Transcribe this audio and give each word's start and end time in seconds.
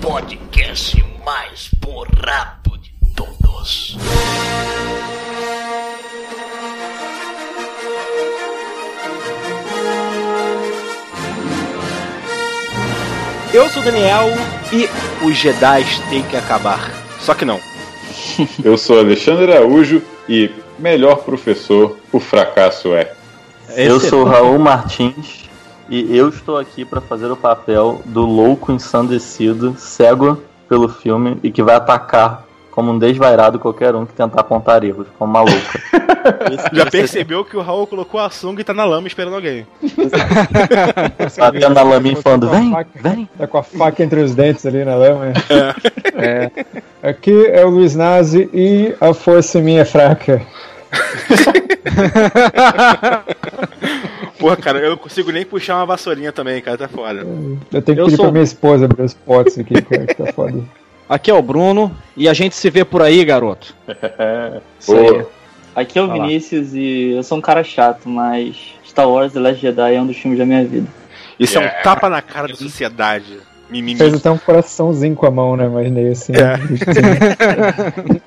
podcast 0.00 1.04
mais 1.24 1.70
borrado 1.78 2.78
de 2.78 2.92
todos. 3.14 3.96
Eu 13.52 13.68
sou 13.68 13.82
o 13.82 13.84
Daniel 13.84 14.26
e 14.72 14.88
os 15.24 15.36
Jedi 15.36 15.84
têm 16.08 16.22
que 16.22 16.36
acabar. 16.36 16.92
Só 17.20 17.34
que 17.34 17.44
não. 17.44 17.60
Eu 18.64 18.78
sou 18.78 18.98
Alexandre 18.98 19.52
Araújo 19.52 20.02
e 20.28 20.50
melhor 20.78 21.24
professor, 21.24 21.98
o 22.12 22.20
fracasso 22.20 22.94
é. 22.94 23.12
Eu 23.76 24.00
sou 24.00 24.24
Raul 24.24 24.58
Martins 24.58 25.48
e 25.88 26.16
eu 26.16 26.28
estou 26.28 26.58
aqui 26.58 26.84
para 26.84 27.00
fazer 27.00 27.30
o 27.30 27.36
papel 27.36 28.02
do 28.04 28.26
louco 28.26 28.72
ensandecido, 28.72 29.74
cego 29.78 30.42
pelo 30.68 30.88
filme 30.88 31.38
e 31.42 31.50
que 31.50 31.62
vai 31.62 31.76
atacar 31.76 32.46
como 32.70 32.92
um 32.92 32.98
desvairado 32.98 33.58
qualquer 33.58 33.94
um 33.96 34.06
que 34.06 34.12
tentar 34.12 34.40
apontar 34.40 34.84
erros, 34.84 35.08
como 35.18 35.32
maluca. 35.32 35.82
Já 36.72 36.86
percebeu 36.86 37.44
que 37.44 37.56
o 37.56 37.60
Raul 37.60 37.88
colocou 37.88 38.20
a 38.20 38.30
sunga 38.30 38.60
e 38.60 38.64
tá 38.64 38.72
na 38.72 38.84
lama 38.84 39.08
esperando 39.08 39.34
alguém. 39.34 39.66
Batendo 41.36 41.74
na 41.74 41.82
lama 41.82 42.08
e 42.08 42.14
falando, 42.14 42.48
vem, 42.48 42.72
vem. 42.94 43.28
Tá 43.36 43.48
com 43.48 43.58
a 43.58 43.64
faca 43.64 44.04
entre 44.04 44.20
os 44.20 44.32
dentes 44.32 44.64
ali 44.64 44.84
na 44.84 44.94
lama. 44.94 45.32
É. 46.14 46.52
Aqui 47.02 47.46
é 47.46 47.64
o 47.64 47.70
Luiz 47.70 47.96
Nazi 47.96 48.48
e 48.52 48.94
a 49.00 49.12
força 49.12 49.60
minha 49.60 49.80
é 49.80 49.84
fraca. 49.84 50.40
Porra, 54.38 54.56
cara, 54.56 54.78
eu 54.78 54.90
não 54.90 54.96
consigo 54.96 55.32
nem 55.32 55.44
puxar 55.44 55.76
uma 55.76 55.86
vassourinha 55.86 56.30
também, 56.32 56.60
cara, 56.62 56.78
tá 56.78 56.88
foda. 56.88 57.26
Eu 57.72 57.82
tenho 57.82 57.96
que 57.96 58.00
Eu 58.02 58.04
pedir 58.06 58.16
sou- 58.16 58.26
pra 58.26 58.32
minha 58.32 58.44
esposa 58.44 58.84
abrir 58.84 59.02
os 59.02 59.14
potes 59.14 59.58
aqui, 59.58 59.74
cara, 59.82 60.06
que 60.06 60.14
tá 60.14 60.32
foda. 60.32 60.62
Aqui 61.08 61.30
é 61.30 61.34
o 61.34 61.42
Bruno 61.42 61.94
e 62.16 62.28
a 62.28 62.34
gente 62.34 62.54
se 62.54 62.70
vê 62.70 62.84
por 62.84 63.02
aí, 63.02 63.24
garoto. 63.24 63.74
Isso 64.78 64.94
aí. 64.96 65.10
Boa. 65.10 65.30
Aqui 65.74 65.98
é 65.98 66.02
o 66.02 66.08
Vai 66.08 66.18
lá. 66.18 66.26
Vinícius 66.26 66.74
e 66.74 67.12
eu 67.16 67.22
sou 67.22 67.38
um 67.38 67.40
cara 67.40 67.62
chato, 67.64 68.08
mas 68.08 68.56
Star 68.86 69.08
Wars 69.08 69.32
The 69.32 69.40
Last 69.40 69.60
Jedi 69.60 69.94
é 69.94 70.00
um 70.02 70.06
dos 70.06 70.16
filmes 70.16 70.38
da 70.38 70.44
minha 70.44 70.64
vida. 70.64 70.86
Isso 71.38 71.56
é 71.58 71.66
um 71.66 71.82
tapa 71.82 72.08
na 72.08 72.20
cara 72.20 72.48
da 72.48 72.54
sociedade. 72.56 73.38
Mimimi. 73.70 73.98
Fez 73.98 74.14
até 74.14 74.30
um 74.30 74.38
coraçãozinho 74.38 75.14
com 75.14 75.26
a 75.26 75.30
mão, 75.30 75.56
né? 75.56 75.66
Imaginei 75.66 76.08
assim. 76.08 76.32
É. 76.34 76.58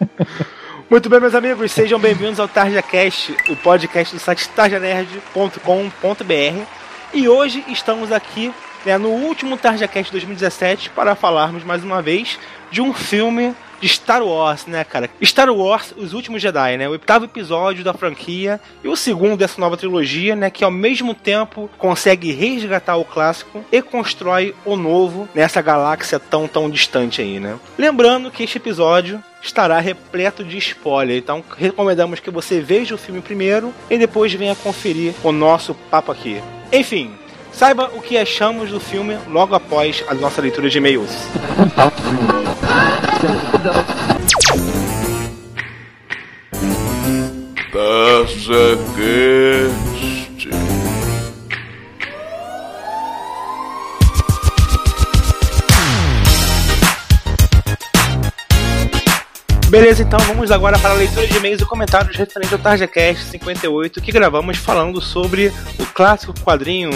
Muito 0.92 1.08
bem, 1.08 1.22
meus 1.22 1.34
amigos, 1.34 1.72
sejam 1.72 1.97
bem-vindos 1.97 2.38
ao 2.38 2.50
TarjaCast, 2.50 3.34
o 3.47 3.56
podcast 3.56 4.14
do 4.14 4.20
site 4.20 4.50
tarjanerd.com.br. 4.50 6.66
E 7.14 7.30
hoje 7.30 7.64
estamos 7.70 8.11
aqui 8.11 8.53
né, 8.86 8.97
no 8.97 9.08
último 9.08 9.56
TarjaCast 9.56 10.12
2017 10.12 10.89
para 10.89 11.16
falarmos 11.16 11.64
mais 11.64 11.81
uma 11.81 12.02
vez 12.02 12.38
de 12.69 12.81
um 12.81 12.94
filme 12.94 13.56
de 13.81 13.89
Star 13.89 14.23
Wars, 14.23 14.65
né, 14.67 14.83
cara? 14.83 15.09
Star 15.23 15.49
Wars, 15.49 15.93
Os 15.97 16.13
Últimos 16.13 16.41
Jedi, 16.41 16.77
né? 16.77 16.87
O 16.87 16.91
oitavo 16.91 17.25
episódio 17.25 17.83
da 17.83 17.93
franquia 17.93 18.61
e 18.83 18.88
o 18.88 18.95
segundo 18.95 19.35
dessa 19.35 19.59
nova 19.59 19.75
trilogia, 19.75 20.35
né? 20.35 20.49
Que 20.49 20.63
ao 20.63 20.71
mesmo 20.71 21.13
tempo 21.13 21.69
consegue 21.77 22.31
resgatar 22.31 22.95
o 22.97 23.05
clássico 23.05 23.65
e 23.71 23.81
constrói 23.81 24.55
o 24.63 24.77
novo 24.77 25.27
nessa 25.33 25.61
galáxia 25.61 26.19
tão, 26.19 26.47
tão 26.47 26.69
distante 26.69 27.21
aí, 27.21 27.39
né? 27.39 27.57
Lembrando 27.77 28.31
que 28.31 28.43
este 28.43 28.57
episódio 28.57 29.21
estará 29.41 29.79
repleto 29.79 30.43
de 30.43 30.57
spoiler, 30.59 31.17
então 31.17 31.43
recomendamos 31.57 32.19
que 32.19 32.29
você 32.29 32.61
veja 32.61 32.93
o 32.93 32.97
filme 32.97 33.21
primeiro 33.21 33.73
e 33.89 33.97
depois 33.97 34.31
venha 34.33 34.55
conferir 34.55 35.16
o 35.23 35.31
nosso 35.31 35.73
papo 35.89 36.11
aqui. 36.11 36.41
Enfim, 36.71 37.11
saiba 37.52 37.91
o 37.94 38.02
que 38.02 38.17
achamos 38.17 38.69
do 38.69 38.80
filme 38.80 39.17
logo 39.27 39.55
após 39.55 40.03
a 40.07 40.13
nossa 40.13 40.41
leitura 40.41 40.69
de 40.69 40.77
e-mails. 40.77 41.11
TarjaCast. 47.72 49.91
Beleza, 59.71 60.03
então 60.03 60.19
vamos 60.27 60.51
agora 60.51 60.77
para 60.77 60.89
a 60.89 60.95
leitura 60.95 61.25
de 61.25 61.37
e-mails 61.37 61.61
e 61.61 61.65
comentários 61.65 62.17
referente 62.17 62.53
ao 62.53 62.59
TarjaCast 62.59 63.23
58, 63.23 64.01
que 64.01 64.11
gravamos 64.11 64.57
falando 64.57 64.99
sobre 64.99 65.47
o 65.79 65.85
clássico 65.93 66.33
quadrinho 66.41 66.89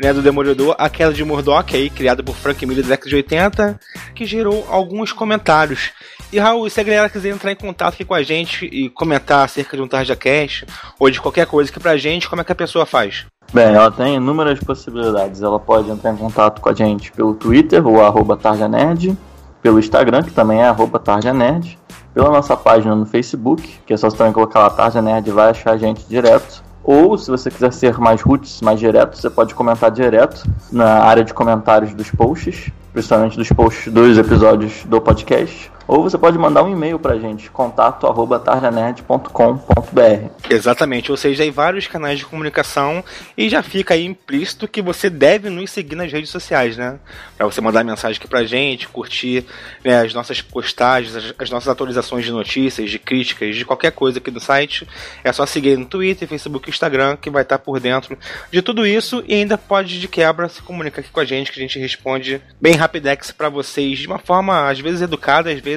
né, 0.00 0.12
do 0.12 0.20
Demolidor, 0.20 0.74
A 0.76 0.88
Queda 0.90 1.12
de 1.12 1.22
Murdoch, 1.22 1.76
aí, 1.76 1.88
criado 1.88 2.24
por 2.24 2.34
Frank 2.34 2.66
Miller 2.66 2.82
da 2.82 2.88
década 2.90 3.10
de 3.10 3.14
80, 3.14 3.80
que 4.12 4.26
gerou 4.26 4.66
alguns 4.68 5.12
comentários. 5.12 5.92
E 6.32 6.40
Raul, 6.40 6.68
se 6.68 6.80
a 6.80 6.82
galera 6.82 7.08
quiser 7.08 7.28
entrar 7.28 7.52
em 7.52 7.56
contato 7.56 7.94
aqui 7.94 8.04
com 8.04 8.14
a 8.14 8.24
gente 8.24 8.66
e 8.72 8.90
comentar 8.90 9.44
acerca 9.44 9.76
de 9.76 9.82
um 9.84 9.86
TarjaCast 9.86 10.66
ou 10.98 11.08
de 11.08 11.20
qualquer 11.20 11.46
coisa 11.46 11.70
aqui 11.70 11.78
pra 11.78 11.96
gente, 11.96 12.28
como 12.28 12.42
é 12.42 12.44
que 12.44 12.50
a 12.50 12.56
pessoa 12.56 12.84
faz? 12.84 13.24
Bem, 13.52 13.66
ela 13.66 13.92
tem 13.92 14.16
inúmeras 14.16 14.58
possibilidades. 14.58 15.42
Ela 15.42 15.60
pode 15.60 15.88
entrar 15.88 16.12
em 16.12 16.16
contato 16.16 16.60
com 16.60 16.68
a 16.68 16.74
gente 16.74 17.12
pelo 17.12 17.34
Twitter, 17.34 17.86
o 17.86 18.04
arroba 18.04 18.36
tarjanerd, 18.36 19.16
pelo 19.62 19.78
Instagram, 19.78 20.24
que 20.24 20.32
também 20.32 20.60
é 20.60 20.66
arroba 20.66 20.98
tarjanerd, 20.98 21.78
pela 22.16 22.30
nossa 22.30 22.56
página 22.56 22.96
no 22.96 23.04
Facebook, 23.04 23.78
que 23.84 23.92
é 23.92 23.96
só 23.98 24.08
você 24.08 24.16
também 24.16 24.32
colocar 24.32 24.60
lá 24.60 24.70
Tarja 24.70 25.02
Nerd 25.02 25.30
vai 25.30 25.50
achar 25.50 25.72
a 25.72 25.76
gente 25.76 26.02
direto. 26.08 26.64
Ou, 26.82 27.18
se 27.18 27.30
você 27.30 27.50
quiser 27.50 27.70
ser 27.74 27.98
mais 27.98 28.22
roots, 28.22 28.62
mais 28.62 28.80
direto, 28.80 29.18
você 29.18 29.28
pode 29.28 29.54
comentar 29.54 29.90
direto 29.90 30.42
na 30.72 31.00
área 31.00 31.22
de 31.22 31.34
comentários 31.34 31.92
dos 31.92 32.10
posts, 32.10 32.72
principalmente 32.90 33.36
dos 33.36 33.50
posts 33.50 33.92
dos 33.92 34.16
episódios 34.16 34.82
do 34.86 34.98
podcast. 34.98 35.70
Ou 35.86 36.02
você 36.02 36.18
pode 36.18 36.36
mandar 36.36 36.62
um 36.62 36.72
e-mail 36.72 36.98
pra 36.98 37.18
gente, 37.18 37.50
contato 37.50 38.06
arroba 38.06 38.38
tarjanerd.com.br. 38.38 40.30
Exatamente, 40.50 41.10
ou 41.10 41.16
seja, 41.16 41.42
tem 41.42 41.50
vários 41.50 41.86
canais 41.86 42.18
de 42.18 42.26
comunicação 42.26 43.04
e 43.36 43.48
já 43.48 43.62
fica 43.62 43.94
aí 43.94 44.04
implícito 44.04 44.66
que 44.66 44.82
você 44.82 45.08
deve 45.08 45.48
nos 45.48 45.70
seguir 45.70 45.94
nas 45.94 46.10
redes 46.10 46.30
sociais, 46.30 46.76
né? 46.76 46.98
Pra 47.36 47.46
você 47.46 47.60
mandar 47.60 47.84
mensagem 47.84 48.18
aqui 48.18 48.28
pra 48.28 48.44
gente, 48.44 48.88
curtir 48.88 49.44
né, 49.84 50.00
as 50.00 50.12
nossas 50.12 50.40
postagens, 50.40 51.14
as, 51.14 51.34
as 51.38 51.50
nossas 51.50 51.68
atualizações 51.68 52.24
de 52.24 52.32
notícias, 52.32 52.90
de 52.90 52.98
críticas, 52.98 53.54
de 53.54 53.64
qualquer 53.64 53.92
coisa 53.92 54.18
aqui 54.18 54.30
do 54.30 54.40
site. 54.40 54.88
É 55.22 55.32
só 55.32 55.46
seguir 55.46 55.78
no 55.78 55.86
Twitter, 55.86 56.26
Facebook 56.26 56.68
Instagram, 56.68 57.16
que 57.16 57.30
vai 57.30 57.42
estar 57.42 57.58
por 57.58 57.78
dentro 57.78 58.18
de 58.50 58.62
tudo 58.62 58.86
isso 58.86 59.22
e 59.28 59.34
ainda 59.34 59.56
pode, 59.56 60.00
de 60.00 60.08
quebra, 60.08 60.48
se 60.48 60.62
comunicar 60.62 61.00
aqui 61.00 61.10
com 61.10 61.20
a 61.20 61.24
gente, 61.24 61.52
que 61.52 61.60
a 61.60 61.62
gente 61.62 61.78
responde 61.78 62.40
bem 62.60 62.74
rapidex 62.74 63.30
pra 63.30 63.48
vocês, 63.48 63.98
de 63.98 64.06
uma 64.06 64.18
forma, 64.18 64.68
às 64.68 64.80
vezes, 64.80 65.02
educada, 65.02 65.50
às 65.50 65.60
vezes 65.60 65.75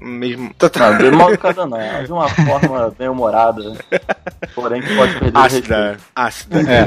mesmo. 0.00 0.54
Não, 0.60 1.10
de 1.10 1.16
mal 1.16 1.30
educada 1.30 1.66
não, 1.66 1.80
é 1.80 2.04
de 2.04 2.12
uma 2.12 2.28
forma 2.28 2.94
bem 2.96 3.08
humorada, 3.08 3.76
porém 4.54 4.80
que 4.80 4.94
pode 4.94 5.14
perder. 5.18 5.38
Ácida, 5.38 5.96
ácida. 6.14 6.60
É. 6.60 6.86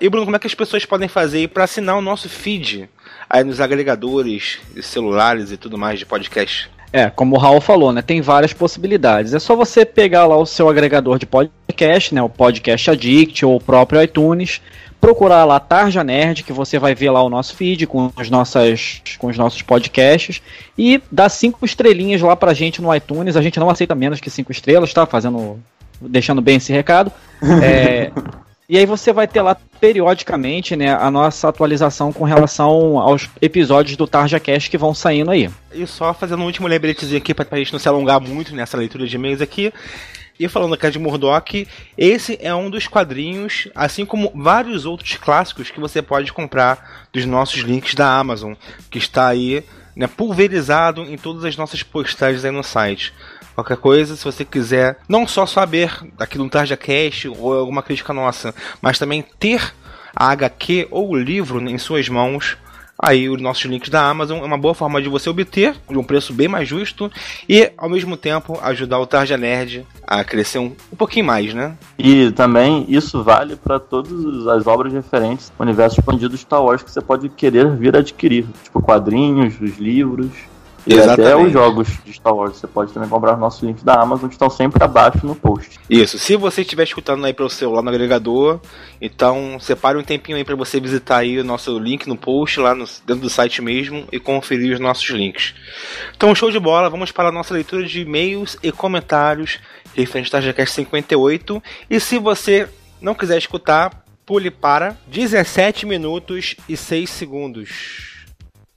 E 0.00 0.08
Bruno, 0.08 0.26
como 0.26 0.36
é 0.36 0.38
que 0.38 0.46
as 0.46 0.54
pessoas 0.54 0.84
podem 0.84 1.08
fazer 1.08 1.38
aí 1.38 1.48
pra 1.48 1.64
assinar 1.64 1.96
o 1.96 2.02
nosso 2.02 2.28
feed 2.28 2.88
aí 3.28 3.42
nos 3.42 3.60
agregadores 3.60 4.58
celulares 4.80 5.50
e 5.50 5.56
tudo 5.56 5.76
mais 5.76 5.98
de 5.98 6.06
podcast? 6.06 6.70
É, 6.92 7.10
como 7.10 7.36
o 7.36 7.38
Raul 7.38 7.60
falou, 7.60 7.92
né? 7.92 8.00
Tem 8.00 8.20
várias 8.20 8.52
possibilidades. 8.52 9.34
É 9.34 9.38
só 9.38 9.56
você 9.56 9.84
pegar 9.84 10.26
lá 10.26 10.36
o 10.36 10.46
seu 10.46 10.68
agregador 10.68 11.18
de 11.18 11.26
podcast, 11.26 12.14
né? 12.14 12.22
O 12.22 12.28
Podcast 12.28 12.90
Addict 12.90 13.44
ou 13.44 13.56
o 13.56 13.60
próprio 13.60 14.00
iTunes. 14.02 14.62
Procurar 15.00 15.44
lá 15.44 15.60
Tarja 15.60 16.02
Nerd, 16.02 16.42
que 16.42 16.52
você 16.52 16.78
vai 16.78 16.94
ver 16.94 17.10
lá 17.10 17.22
o 17.22 17.30
nosso 17.30 17.54
feed 17.54 17.86
com, 17.86 18.10
as 18.16 18.30
nossas, 18.30 19.02
com 19.18 19.28
os 19.28 19.36
nossos 19.36 19.62
podcasts. 19.62 20.42
E 20.76 21.00
dar 21.10 21.28
cinco 21.28 21.64
estrelinhas 21.64 22.20
lá 22.20 22.34
pra 22.34 22.54
gente 22.54 22.82
no 22.82 22.94
iTunes. 22.94 23.36
A 23.36 23.42
gente 23.42 23.60
não 23.60 23.70
aceita 23.70 23.94
menos 23.94 24.20
que 24.20 24.30
cinco 24.30 24.52
estrelas, 24.52 24.92
tá? 24.92 25.06
Fazendo. 25.06 25.60
Deixando 26.00 26.42
bem 26.42 26.56
esse 26.56 26.72
recado. 26.72 27.12
É, 27.62 28.10
e 28.68 28.76
aí 28.76 28.84
você 28.84 29.12
vai 29.12 29.28
ter 29.28 29.40
lá 29.42 29.56
periodicamente 29.80 30.74
né, 30.74 30.92
a 30.92 31.08
nossa 31.08 31.48
atualização 31.48 32.12
com 32.12 32.24
relação 32.24 32.98
aos 32.98 33.30
episódios 33.40 33.96
do 33.96 34.08
Tarja 34.08 34.40
Cast 34.40 34.68
que 34.68 34.76
vão 34.76 34.92
saindo 34.92 35.30
aí. 35.30 35.48
E 35.72 35.86
só 35.86 36.12
fazendo 36.12 36.42
um 36.42 36.46
último 36.46 36.66
lembretezinho 36.66 37.18
aqui 37.18 37.32
pra, 37.32 37.44
pra 37.44 37.58
gente 37.58 37.72
não 37.72 37.78
se 37.78 37.88
alongar 37.88 38.20
muito 38.20 38.54
nessa 38.56 38.76
leitura 38.76 39.06
de 39.06 39.14
e-mails 39.14 39.40
aqui. 39.40 39.72
E 40.38 40.48
falando 40.48 40.74
aqui 40.74 40.90
de 40.90 40.98
Murdoch, 40.98 41.66
esse 41.96 42.38
é 42.42 42.54
um 42.54 42.68
dos 42.68 42.86
quadrinhos, 42.86 43.68
assim 43.74 44.04
como 44.04 44.30
vários 44.34 44.84
outros 44.84 45.14
clássicos 45.14 45.70
que 45.70 45.80
você 45.80 46.02
pode 46.02 46.32
comprar 46.32 47.06
dos 47.12 47.24
nossos 47.24 47.60
links 47.60 47.94
da 47.94 48.18
Amazon, 48.18 48.52
que 48.90 48.98
está 48.98 49.28
aí 49.28 49.64
né, 49.94 50.06
pulverizado 50.06 51.02
em 51.02 51.16
todas 51.16 51.44
as 51.44 51.56
nossas 51.56 51.82
postagens 51.82 52.44
aí 52.44 52.50
no 52.50 52.62
site. 52.62 53.14
Qualquer 53.54 53.78
coisa, 53.78 54.14
se 54.14 54.24
você 54.24 54.44
quiser 54.44 54.98
não 55.08 55.26
só 55.26 55.46
saber 55.46 55.90
aqui 56.18 56.36
do 56.36 56.50
Tarja 56.50 56.76
Cast 56.76 57.28
ou 57.28 57.54
alguma 57.54 57.82
crítica 57.82 58.12
nossa, 58.12 58.54
mas 58.82 58.98
também 58.98 59.24
ter 59.40 59.72
a 60.14 60.30
HQ 60.30 60.88
ou 60.90 61.10
o 61.10 61.16
livro 61.16 61.66
em 61.66 61.78
suas 61.78 62.06
mãos, 62.10 62.58
aí 62.98 63.28
os 63.28 63.40
nossos 63.40 63.64
links 63.64 63.88
da 63.88 64.08
Amazon. 64.08 64.38
É 64.40 64.44
uma 64.44 64.58
boa 64.58 64.74
forma 64.74 65.00
de 65.00 65.08
você 65.08 65.28
obter 65.28 65.74
de 65.88 65.98
um 65.98 66.04
preço 66.04 66.32
bem 66.32 66.48
mais 66.48 66.68
justo 66.68 67.10
e, 67.48 67.70
ao 67.76 67.88
mesmo 67.88 68.16
tempo, 68.16 68.58
ajudar 68.62 68.98
o 68.98 69.06
Tarja 69.06 69.36
Nerd 69.36 69.86
a 70.06 70.24
crescer 70.24 70.58
um, 70.58 70.72
um 70.92 70.96
pouquinho 70.96 71.26
mais, 71.26 71.52
né? 71.52 71.76
E 71.98 72.30
também 72.32 72.84
isso 72.88 73.22
vale 73.22 73.56
para 73.56 73.78
todas 73.78 74.46
as 74.46 74.66
obras 74.66 74.92
referentes 74.92 75.52
ao 75.58 75.64
universo 75.64 76.00
expandido 76.00 76.36
Star 76.36 76.62
Wars 76.62 76.82
que 76.82 76.90
você 76.90 77.00
pode 77.00 77.28
querer 77.28 77.70
vir 77.76 77.96
adquirir, 77.96 78.46
tipo 78.62 78.80
quadrinhos, 78.80 79.54
os 79.60 79.78
livros. 79.78 80.30
E 80.86 80.94
Exatamente. 80.94 81.20
até 81.20 81.36
os 81.36 81.52
jogos 81.52 81.88
de 82.04 82.12
Star 82.12 82.34
Wars. 82.34 82.56
Você 82.56 82.66
pode 82.66 82.92
também 82.92 83.08
comprar 83.08 83.34
os 83.34 83.40
nossos 83.40 83.62
links 83.62 83.82
da 83.82 83.94
Amazon, 83.94 84.28
que 84.28 84.34
estão 84.34 84.48
sempre 84.48 84.82
abaixo 84.82 85.26
no 85.26 85.34
post. 85.34 85.80
Isso, 85.90 86.16
se 86.18 86.36
você 86.36 86.60
estiver 86.60 86.84
escutando 86.84 87.24
aí 87.24 87.34
pelo 87.34 87.50
celular 87.50 87.82
no 87.82 87.90
agregador, 87.90 88.60
então 89.00 89.58
separe 89.58 89.98
um 89.98 90.02
tempinho 90.02 90.38
aí 90.38 90.44
para 90.44 90.54
você 90.54 90.78
visitar 90.78 91.18
aí 91.18 91.38
o 91.40 91.44
nosso 91.44 91.76
link 91.78 92.06
no 92.08 92.16
post 92.16 92.60
lá 92.60 92.74
no, 92.74 92.84
dentro 93.04 93.22
do 93.22 93.30
site 93.30 93.60
mesmo 93.60 94.06
e 94.12 94.20
conferir 94.20 94.74
os 94.74 94.80
nossos 94.80 95.08
links. 95.10 95.54
Então, 96.16 96.34
show 96.34 96.50
de 96.50 96.60
bola, 96.60 96.88
vamos 96.88 97.10
para 97.10 97.30
a 97.30 97.32
nossa 97.32 97.52
leitura 97.52 97.84
de 97.84 98.02
e-mails 98.02 98.56
e 98.62 98.70
comentários 98.70 99.58
referente 99.94 100.28
ao 100.28 100.40
TarjaCast 100.40 100.74
58. 100.74 101.62
E 101.90 101.98
se 101.98 102.18
você 102.18 102.68
não 103.00 103.14
quiser 103.14 103.38
escutar, 103.38 104.04
pule 104.24 104.50
para 104.50 104.96
17 105.08 105.86
minutos 105.86 106.54
e 106.68 106.76
6 106.76 107.10
segundos. 107.10 108.15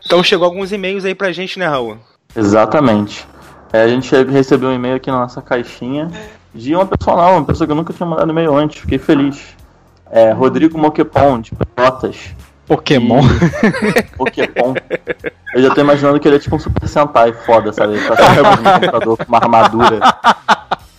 Então 0.10 0.24
chegou 0.24 0.46
alguns 0.48 0.72
e-mails 0.72 1.06
aí 1.06 1.14
pra 1.14 1.32
gente, 1.32 1.60
né, 1.60 1.68
Raul? 1.68 1.96
Exatamente. 2.36 3.28
É, 3.72 3.84
a 3.84 3.88
gente 3.88 4.12
recebeu 4.24 4.70
um 4.70 4.74
e-mail 4.74 4.96
aqui 4.96 5.12
na 5.12 5.20
nossa 5.20 5.40
caixinha 5.40 6.10
de 6.52 6.74
uma 6.74 6.84
pessoa 6.84 7.16
nova, 7.16 7.34
uma 7.38 7.46
pessoa 7.46 7.68
que 7.68 7.72
eu 7.72 7.76
nunca 7.76 7.94
tinha 7.94 8.08
mandado 8.10 8.32
e-mail 8.32 8.56
antes, 8.56 8.82
fiquei 8.82 8.98
feliz. 8.98 9.40
É, 10.10 10.32
Rodrigo 10.32 10.80
Moquepon, 10.80 11.40
de 11.42 11.52
Pelotas. 11.54 12.34
Pokémon. 12.66 13.20
E- 13.22 14.02
Pokémon. 14.18 14.74
Eu 15.54 15.62
já 15.62 15.76
tô 15.76 15.82
imaginando 15.82 16.20
que 16.20 16.28
ele 16.28 16.38
é 16.38 16.40
tipo 16.40 16.56
um 16.56 16.60
Super 16.60 16.88
Sentai 16.88 17.32
foda, 17.32 17.72
sabe? 17.72 17.94
Ele 17.94 18.08
tá 18.08 18.16
no 18.16 18.80
computador 18.82 19.16
com 19.18 19.26
uma 19.28 19.38
armadura, 19.38 20.00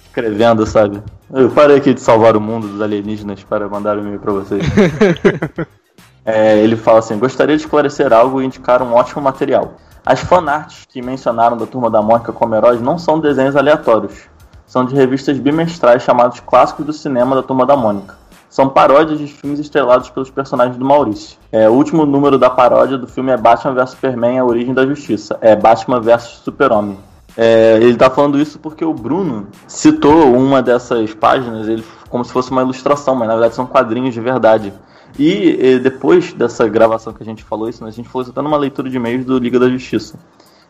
escrevendo, 0.07 0.65
sabe? 0.67 1.03
Eu 1.35 1.51
parei 1.51 1.79
aqui 1.79 1.93
de 1.93 2.01
salvar 2.01 2.37
o 2.37 2.41
mundo 2.41 2.69
dos 2.69 2.81
alienígenas 2.81 3.43
para 3.43 3.69
mandar 3.69 3.99
um 3.99 4.03
e-mail 4.03 4.21
pra 4.21 4.31
vocês. 4.33 4.63
É, 6.25 6.59
ele 6.59 6.77
fala 6.77 6.99
assim: 6.99 7.19
gostaria 7.19 7.57
de 7.57 7.63
esclarecer 7.63 8.13
algo 8.13 8.41
e 8.41 8.45
indicar 8.45 8.83
um 8.83 8.95
ótimo 8.95 9.23
material. 9.23 9.75
As 10.05 10.21
fanarts 10.21 10.87
que 10.89 11.03
mencionaram 11.03 11.57
da 11.57 11.67
Turma 11.67 11.91
da 11.91 12.01
Mônica 12.01 12.33
como 12.33 12.55
heróis 12.55 12.81
não 12.81 12.99
são 12.99 13.21
desenhos 13.21 13.57
aleatórios. 13.57 14.29
São 14.67 14.85
de 14.85 14.95
revistas 14.95 15.39
bimestrais 15.39 16.03
chamados 16.03 16.41
Clássicos 16.41 16.87
do 16.87 16.93
Cinema 16.93 17.35
da 17.37 17.43
Turma 17.43 17.67
da 17.67 17.77
Mônica. 17.77 18.15
São 18.49 18.69
paródias 18.69 19.19
de 19.19 19.27
filmes 19.27 19.61
estrelados 19.61 20.11
pelos 20.11 20.31
personagens 20.31 20.77
do 20.77 20.85
Maurício. 20.85 21.39
É, 21.53 21.69
o 21.69 21.73
último 21.73 22.05
número 22.05 22.39
da 22.39 22.51
paródia 22.51 22.99
do 22.99 23.07
filme 23.07 23.31
é 23.31 23.37
Batman 23.37 23.75
vs 23.75 23.91
Superman 23.91 24.39
A 24.39 24.45
Origem 24.45 24.75
da 24.75 24.87
Justiça. 24.87 25.39
É 25.41 25.55
Batman 25.55 26.01
vs 26.01 26.41
Super-Homem. 26.45 26.99
É, 27.37 27.79
ele 27.81 27.97
tá 27.97 28.11
falando 28.11 28.41
isso 28.41 28.59
porque 28.59 28.85
o 28.85 28.93
Bruno 28.93 29.47
citou 29.69 30.35
uma 30.35 30.61
dessas 30.61 31.15
páginas 31.15 31.69
ele, 31.69 31.85
como 32.09 32.25
se 32.25 32.33
fosse 32.33 32.51
uma 32.51 32.63
ilustração, 32.63 33.15
mas 33.15 33.29
na 33.29 33.35
verdade 33.35 33.55
são 33.55 33.67
quadrinhos 33.67 34.15
de 34.15 34.21
verdade. 34.21 34.73
E 35.21 35.75
eh, 35.75 35.79
depois 35.79 36.33
dessa 36.33 36.67
gravação 36.67 37.13
que 37.13 37.23
a 37.23 37.27
gente 37.27 37.45
falou 37.45 37.69
isso, 37.69 37.85
né, 37.85 37.91
a 37.91 37.93
gente 37.93 38.09
falou 38.09 38.23
isso 38.23 38.31
até 38.31 38.41
numa 38.41 38.57
leitura 38.57 38.89
de 38.89 38.97
e-mails 38.97 39.27
do 39.27 39.39
Liga 39.39 39.59
da 39.59 39.69
Justiça. 39.69 40.19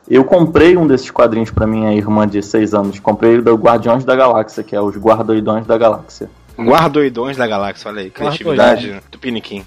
Eu 0.09 0.25
comprei 0.25 0.77
um 0.77 0.89
desses 0.89 1.09
quadrinhos 1.09 1.53
pra 1.53 1.69
minha 1.69 1.95
irmã 1.95 2.27
de 2.27 2.43
6 2.43 2.75
anos. 2.75 2.99
Comprei 2.99 3.39
o 3.39 3.43
do 3.43 3.55
Guardiões 3.55 4.05
da 4.05 4.17
Galáxia, 4.17 4.65
que 4.65 4.75
é 4.75 4.81
os 4.81 4.97
Guardoidões 4.97 5.67
da 5.67 5.79
Galáxia. 5.79 6.29
Guardoidões 6.59 7.37
da 7.37 7.47
galáxia, 7.47 7.91
olha 7.91 8.03
aí, 8.03 8.11
criatividade 8.11 9.01
do 9.11 9.19
Piniquim. 9.19 9.65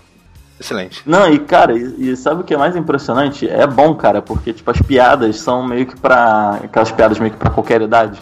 Excelente. 0.60 1.02
Não, 1.06 1.32
e 1.32 1.40
cara, 1.40 1.76
e, 1.76 2.12
e 2.12 2.18
sabe 2.18 2.42
o 2.42 2.44
que 2.44 2.54
é 2.54 2.58
mais 2.58 2.76
impressionante? 2.76 3.50
É 3.50 3.66
bom, 3.66 3.96
cara, 3.96 4.22
porque 4.22 4.52
tipo 4.52 4.70
as 4.70 4.82
piadas 4.82 5.40
são 5.40 5.66
meio 5.66 5.86
que 5.86 6.00
pra. 6.00 6.60
aquelas 6.64 6.92
piadas 6.92 7.18
meio 7.20 7.32
que 7.32 7.38
pra 7.38 7.50
qualquer 7.50 7.82
idade. 7.82 8.22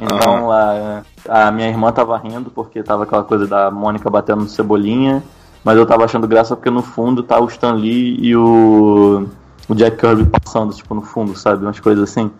Então 0.00 0.52
a, 0.52 1.02
a 1.28 1.50
minha 1.50 1.68
irmã 1.68 1.90
tava 1.90 2.16
rindo 2.18 2.50
porque 2.50 2.82
tava 2.82 3.04
aquela 3.04 3.24
coisa 3.24 3.46
da 3.46 3.70
Mônica 3.70 4.08
batendo 4.08 4.42
no 4.42 4.48
cebolinha, 4.48 5.22
mas 5.64 5.76
eu 5.76 5.86
tava 5.86 6.04
achando 6.04 6.26
graça 6.26 6.56
porque 6.56 6.70
no 6.70 6.82
fundo 6.82 7.22
tá 7.22 7.40
o 7.40 7.46
Stan 7.46 7.74
Lee 7.74 8.16
e 8.20 8.36
o, 8.36 9.28
o 9.68 9.74
Jack 9.74 9.96
Kirby 9.96 10.26
passando, 10.26 10.74
tipo, 10.74 10.94
no 10.94 11.02
fundo, 11.02 11.36
sabe? 11.36 11.64
Umas 11.64 11.78
coisas 11.78 12.10
assim. 12.10 12.30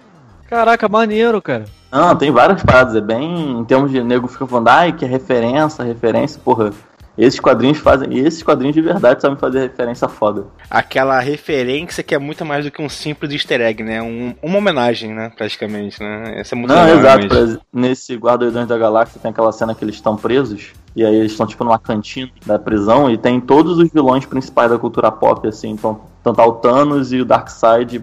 Caraca, 0.49 0.89
maneiro, 0.89 1.41
cara. 1.41 1.65
Não, 1.91 2.15
tem 2.17 2.31
várias 2.31 2.63
paradas, 2.63 2.95
é 2.95 3.01
bem. 3.01 3.59
Em 3.59 3.65
termos 3.65 3.91
de 3.91 4.03
nego 4.03 4.29
fica 4.29 4.47
falando, 4.47 4.69
ai, 4.69 4.93
que 4.93 5.05
referência, 5.05 5.85
referência, 5.85 6.41
porra. 6.45 6.73
Esses 7.17 7.39
quadrinhos 7.39 7.79
fazem. 7.79 8.13
E 8.13 8.21
esses 8.21 8.43
quadrinhos 8.43 8.75
de 8.75 8.81
verdade 8.81 9.21
sabem 9.21 9.37
fazer 9.37 9.61
referência 9.61 10.09
foda. 10.09 10.47
Aquela 10.71 11.21
referência 11.21 12.03
que 12.03 12.15
é 12.15 12.19
muito 12.19 12.45
mais 12.45 12.65
do 12.65 12.71
que 12.71 12.81
um 12.81 12.89
simples 12.89 13.33
easter 13.33 13.61
egg, 13.61 13.83
né? 13.83 14.01
Um- 14.01 14.35
uma 14.43 14.59
homenagem, 14.59 15.13
né? 15.13 15.31
Praticamente, 15.37 16.03
né? 16.03 16.41
Essa 16.41 16.55
é 16.55 16.59
muito 16.59 16.73
Não, 16.73 16.85
legal, 16.85 17.19
exato. 17.19 17.35
exemplo, 17.37 17.63
Nesse 17.73 18.15
Guardiões 18.17 18.67
da 18.67 18.79
Galáxia 18.79 19.21
tem 19.21 19.31
aquela 19.31 19.53
cena 19.53 19.75
que 19.75 19.85
eles 19.85 19.95
estão 19.97 20.17
presos. 20.17 20.73
E 20.97 21.05
aí 21.05 21.15
eles 21.15 21.33
estão 21.33 21.47
tipo 21.47 21.65
numa 21.65 21.79
cantina 21.79 22.31
da 22.47 22.59
prisão 22.59 23.11
e 23.11 23.17
tem 23.19 23.41
todos 23.41 23.79
os 23.79 23.91
vilões 23.91 24.25
principais 24.27 24.71
da 24.71 24.79
cultura 24.79 25.11
pop, 25.11 25.47
assim. 25.49 25.71
Então, 25.71 26.01
então 26.21 26.35
tá 26.35 26.45
o 26.47 26.53
Thanos 26.53 27.13
e 27.13 27.21
o 27.21 27.25
Darkseid 27.25 28.01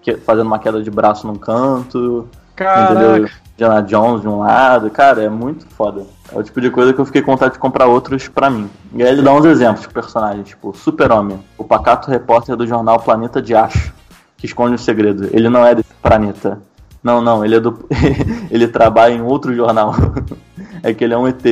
que- 0.00 0.16
fazendo 0.18 0.46
uma 0.46 0.58
queda 0.58 0.82
de 0.82 0.90
braço 0.90 1.26
num 1.26 1.36
canto. 1.36 2.28
Entendeu? 2.54 3.28
Diana 3.56 3.82
Jones 3.82 4.22
de 4.22 4.28
um 4.28 4.38
lado. 4.38 4.90
Cara, 4.90 5.22
é 5.22 5.28
muito 5.28 5.66
foda. 5.66 6.04
É 6.32 6.38
o 6.38 6.42
tipo 6.42 6.60
de 6.60 6.70
coisa 6.70 6.92
que 6.92 7.00
eu 7.00 7.04
fiquei 7.04 7.22
com 7.22 7.32
vontade 7.32 7.54
de 7.54 7.58
comprar 7.58 7.86
outros 7.86 8.28
pra 8.28 8.50
mim. 8.50 8.68
E 8.94 9.02
aí 9.02 9.10
ele 9.10 9.22
dá 9.22 9.32
uns 9.32 9.44
exemplos 9.44 9.86
de 9.86 9.92
personagens, 9.92 10.48
tipo 10.48 10.74
Super-Homem, 10.76 11.38
o 11.58 11.64
pacato 11.64 12.10
repórter 12.10 12.56
do 12.56 12.66
jornal 12.66 12.98
Planeta 13.00 13.40
de 13.40 13.54
Acho, 13.54 13.92
que 14.36 14.46
esconde 14.46 14.74
o 14.74 14.78
segredo. 14.78 15.28
Ele 15.32 15.48
não 15.48 15.64
é 15.64 15.74
desse 15.74 15.94
planeta. 16.02 16.60
Não, 17.02 17.20
não, 17.20 17.44
ele 17.44 17.56
é 17.56 17.60
do. 17.60 17.86
ele 18.50 18.68
trabalha 18.68 19.12
em 19.12 19.22
outro 19.22 19.54
jornal. 19.54 19.94
é 20.82 20.94
que 20.94 21.04
ele 21.04 21.14
é 21.14 21.18
um 21.18 21.26
ET. 21.26 21.44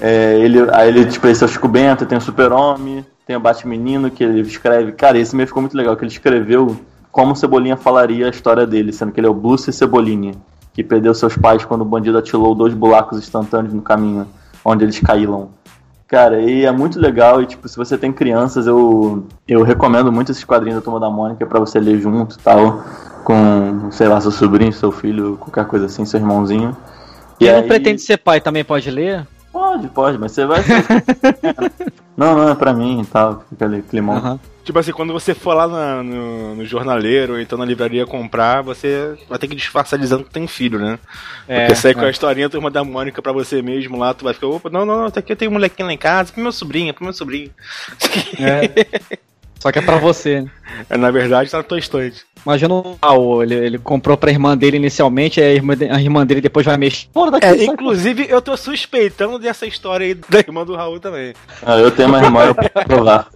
É, 0.00 0.38
ele, 0.38 0.58
aí 0.72 0.88
ele, 0.88 1.04
tipo, 1.06 1.26
esse 1.26 1.42
é 1.42 1.46
o 1.46 1.48
Chico 1.48 1.68
Bento, 1.68 2.06
tem 2.06 2.16
o 2.16 2.20
Super-Homem, 2.20 3.04
tem 3.26 3.36
o 3.36 3.40
Batmenino 3.40 4.10
que 4.10 4.24
ele 4.24 4.40
escreve. 4.40 4.92
Cara, 4.92 5.18
esse 5.18 5.36
meio 5.36 5.46
ficou 5.46 5.60
muito 5.60 5.76
legal, 5.76 5.96
que 5.96 6.04
ele 6.04 6.10
escreveu 6.10 6.76
como 7.10 7.36
Cebolinha 7.36 7.76
falaria 7.76 8.26
a 8.26 8.30
história 8.30 8.66
dele, 8.66 8.92
sendo 8.92 9.12
que 9.12 9.20
ele 9.20 9.26
é 9.26 9.30
o 9.30 9.34
Bruce 9.34 9.70
Cebolinha, 9.72 10.32
que 10.72 10.82
perdeu 10.82 11.14
seus 11.14 11.36
pais 11.36 11.64
quando 11.64 11.82
o 11.82 11.84
bandido 11.84 12.18
atirou 12.18 12.54
dois 12.54 12.74
buracos 12.74 13.18
instantâneos 13.18 13.74
no 13.74 13.82
caminho, 13.82 14.26
onde 14.64 14.84
eles 14.84 14.98
caíram. 15.00 15.50
Cara, 16.08 16.40
e 16.42 16.64
é 16.64 16.72
muito 16.72 17.00
legal, 17.00 17.40
e 17.42 17.46
tipo, 17.46 17.66
se 17.68 17.76
você 17.76 17.96
tem 17.96 18.12
crianças, 18.12 18.66
eu, 18.66 19.24
eu 19.48 19.62
recomendo 19.62 20.12
muito 20.12 20.30
esses 20.30 20.44
quadrinhos 20.44 20.78
da 20.78 20.84
Turma 20.84 21.00
da 21.00 21.08
Mônica 21.08 21.46
pra 21.46 21.58
você 21.58 21.80
ler 21.80 21.98
junto 21.98 22.34
e 22.34 22.38
tal, 22.38 22.84
com, 23.24 23.90
sei 23.90 24.08
lá, 24.08 24.20
seu 24.20 24.30
sobrinho, 24.30 24.72
seu 24.72 24.92
filho, 24.92 25.38
qualquer 25.38 25.64
coisa 25.66 25.86
assim, 25.86 26.04
seu 26.04 26.20
irmãozinho. 26.20 26.76
Quem 27.38 27.50
não 27.50 27.60
aí- 27.60 27.66
pretende 27.66 28.02
ser 28.02 28.18
pai 28.18 28.40
também 28.40 28.62
pode 28.62 28.90
ler? 28.90 29.26
Pode, 29.50 29.88
pode, 29.88 30.18
mas 30.18 30.32
você 30.32 30.46
vai. 30.46 30.60
não, 32.16 32.34
não, 32.36 32.48
é 32.50 32.54
pra 32.54 32.72
mim 32.72 33.00
e 33.00 33.06
tal, 33.06 33.42
fica 33.48 33.64
ali, 33.64 33.82
climão. 33.82 34.16
Aham. 34.16 34.40
Tipo 34.64 34.78
assim, 34.78 34.92
quando 34.92 35.12
você 35.12 35.34
for 35.34 35.54
lá 35.54 35.66
na- 35.66 36.02
no, 36.04 36.54
no 36.54 36.64
jornaleiro 36.64 37.32
ou 37.32 37.40
então 37.40 37.58
na 37.58 37.64
livraria 37.64 38.06
comprar, 38.06 38.62
você 38.62 39.16
vai 39.28 39.36
ter 39.38 39.48
que 39.48 39.56
disfarçar 39.56 39.98
dizendo 39.98 40.22
que 40.22 40.30
tem 40.30 40.46
filho, 40.46 40.78
né? 40.78 40.98
É, 41.48 41.60
Porque 41.66 41.74
sai 41.74 41.94
com 41.94 42.02
é. 42.02 42.06
a 42.06 42.10
historinha 42.10 42.48
turma 42.48 42.70
da 42.70 42.84
Mônica 42.84 43.20
pra 43.20 43.32
você 43.32 43.60
mesmo 43.60 43.98
lá, 43.98 44.14
tu 44.14 44.24
vai 44.24 44.32
ficar, 44.34 44.46
opa, 44.46 44.70
não, 44.70 44.86
não, 44.86 45.02
não, 45.02 45.10
tá 45.10 45.18
aqui 45.20 45.32
eu 45.32 45.36
tenho 45.36 45.50
um 45.50 45.54
molequinho 45.54 45.86
lá 45.88 45.92
em 45.92 45.98
casa, 45.98 46.32
pro 46.32 46.40
meu 46.42 46.52
sobrinho, 46.52 46.90
é 46.90 46.92
pro 46.92 47.02
meu 47.04 47.12
sobrinho. 47.12 47.50
É. 48.38 48.86
Só 49.58 49.70
que 49.70 49.78
é 49.78 49.82
pra 49.82 49.96
você, 49.96 50.40
né? 50.42 50.50
É, 50.90 50.96
Na 50.96 51.10
verdade, 51.10 51.50
tá 51.50 51.58
na 51.58 51.62
tua 51.62 51.78
estante. 51.78 52.24
Imagina 52.44 52.74
o 52.74 52.98
Raul, 53.00 53.42
ele, 53.44 53.54
ele 53.54 53.78
comprou 53.78 54.16
pra 54.16 54.30
irmã 54.30 54.56
dele 54.56 54.76
inicialmente, 54.76 55.40
aí 55.40 55.46
a 55.52 55.54
irmã, 55.54 55.76
de- 55.76 55.88
a 55.88 56.00
irmã 56.00 56.26
dele 56.26 56.40
depois 56.40 56.66
vai 56.66 56.76
mexer. 56.76 57.06
Fora 57.12 57.30
daqui, 57.30 57.46
É, 57.46 57.64
inclusive, 57.64 58.26
eu 58.28 58.42
tô 58.42 58.56
suspeitando 58.56 59.38
dessa 59.38 59.64
história 59.66 60.04
aí 60.06 60.14
da 60.14 60.38
irmã 60.40 60.64
do 60.64 60.74
Raul 60.74 60.98
também. 60.98 61.32
Ah, 61.64 61.76
eu 61.78 61.90
tenho 61.92 62.08
uma 62.08 62.20
irmã, 62.22 62.44
eu 62.46 62.54
posso 62.56 62.86
provar. 62.86 63.28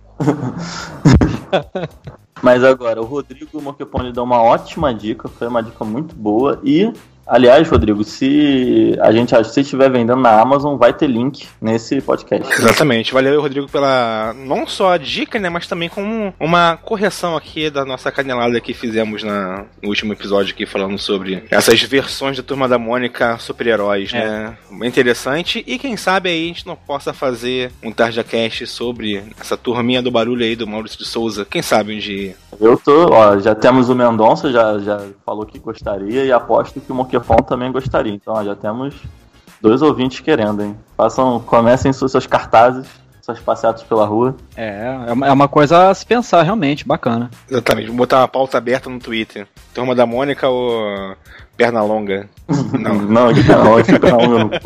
Mas 2.42 2.62
agora, 2.62 3.00
o 3.00 3.04
Rodrigo 3.04 3.60
Moquepone 3.60 4.12
deu 4.12 4.22
uma 4.22 4.42
ótima 4.42 4.92
dica, 4.94 5.28
foi 5.28 5.48
uma 5.48 5.62
dica 5.62 5.84
muito 5.84 6.14
boa. 6.14 6.60
E, 6.62 6.92
aliás, 7.26 7.68
Rodrigo, 7.68 8.04
se 8.04 8.96
a 9.00 9.10
gente 9.12 9.34
se 9.44 9.60
estiver 9.60 9.90
vendendo 9.90 10.20
na 10.20 10.40
Amazon, 10.40 10.76
vai 10.76 10.92
ter 10.92 11.06
link 11.06 11.46
nesse 11.60 12.00
podcast. 12.00 12.52
Exatamente. 12.52 13.12
Valeu, 13.12 13.40
Rodrigo, 13.40 13.68
pela 13.68 14.34
não 14.36 14.66
só 14.66 14.92
a 14.92 14.98
dica, 14.98 15.38
né, 15.38 15.48
mas 15.48 15.66
também 15.66 15.88
como 15.88 16.32
uma 16.38 16.76
correção 16.76 17.36
aqui 17.36 17.68
da 17.70 17.84
nossa 17.84 18.10
canelada 18.12 18.60
que 18.60 18.72
fizemos 18.74 19.22
na, 19.22 19.64
no 19.82 19.88
último 19.88 20.12
episódio 20.12 20.52
aqui 20.54 20.66
falando 20.66 20.98
sobre 20.98 21.44
essas 21.50 21.80
versões 21.82 22.36
da 22.36 22.42
Turma 22.42 22.68
da 22.68 22.78
Mônica 22.78 23.36
super-heróis, 23.38 24.12
É. 24.12 24.18
né? 24.26 24.58
Interessante. 24.82 25.62
E 25.66 25.78
quem 25.78 25.96
sabe 25.96 26.28
aí 26.30 26.44
a 26.44 26.48
gente 26.48 26.66
não 26.66 26.76
possa 26.76 27.12
fazer 27.12 27.70
um 27.82 27.90
Tarja 27.90 28.22
Cast 28.22 28.66
sobre 28.66 29.22
essa 29.40 29.56
turminha 29.56 30.02
do 30.02 30.10
barulho 30.10 30.44
aí 30.44 30.54
do 30.56 30.66
Maurício 30.66 30.98
de 30.98 31.04
Souza. 31.04 31.46
Quem 31.48 31.62
sabe 31.62 31.94
um 31.94 31.98
dia. 31.98 32.34
Eu 32.60 32.76
tô, 32.78 33.12
ó, 33.12 33.38
já 33.38 33.54
temos 33.54 33.88
o 33.88 33.94
Mendonça, 33.94 34.50
já, 34.50 34.78
já 34.78 35.00
falou 35.24 35.44
que 35.44 35.58
gostaria, 35.58 36.24
e 36.24 36.32
aposto 36.32 36.80
que 36.80 36.90
o 36.90 36.94
Moquepon 37.18 37.42
também 37.42 37.72
gostaria. 37.72 38.12
Então, 38.12 38.34
ó, 38.34 38.44
já 38.44 38.54
temos 38.54 38.94
dois 39.60 39.82
ouvintes 39.82 40.20
querendo, 40.20 40.62
hein? 40.62 40.76
Façam, 40.96 41.40
comecem 41.40 41.92
seus 41.92 42.26
cartazes, 42.26 42.86
essas 43.20 43.38
passeatas 43.40 43.82
pela 43.82 44.04
rua. 44.06 44.36
É, 44.56 44.94
é 45.08 45.12
uma- 45.12 45.26
é 45.28 45.32
uma 45.32 45.48
coisa 45.48 45.88
a 45.90 45.94
se 45.94 46.04
pensar, 46.06 46.42
realmente, 46.42 46.86
bacana. 46.86 47.30
Exatamente, 47.50 47.88
vou 47.88 47.96
botar 47.96 48.18
uma 48.20 48.28
pauta 48.28 48.58
aberta 48.58 48.88
no 48.90 48.98
Twitter. 48.98 49.46
Turma 49.74 49.94
da 49.94 50.06
Mônica 50.06 50.48
ou 50.48 51.16
Perna 51.56 51.82
Longa? 51.82 52.28
Não. 52.78 52.94
Não, 52.94 53.32
não, 53.32 54.28
meu. 54.28 54.50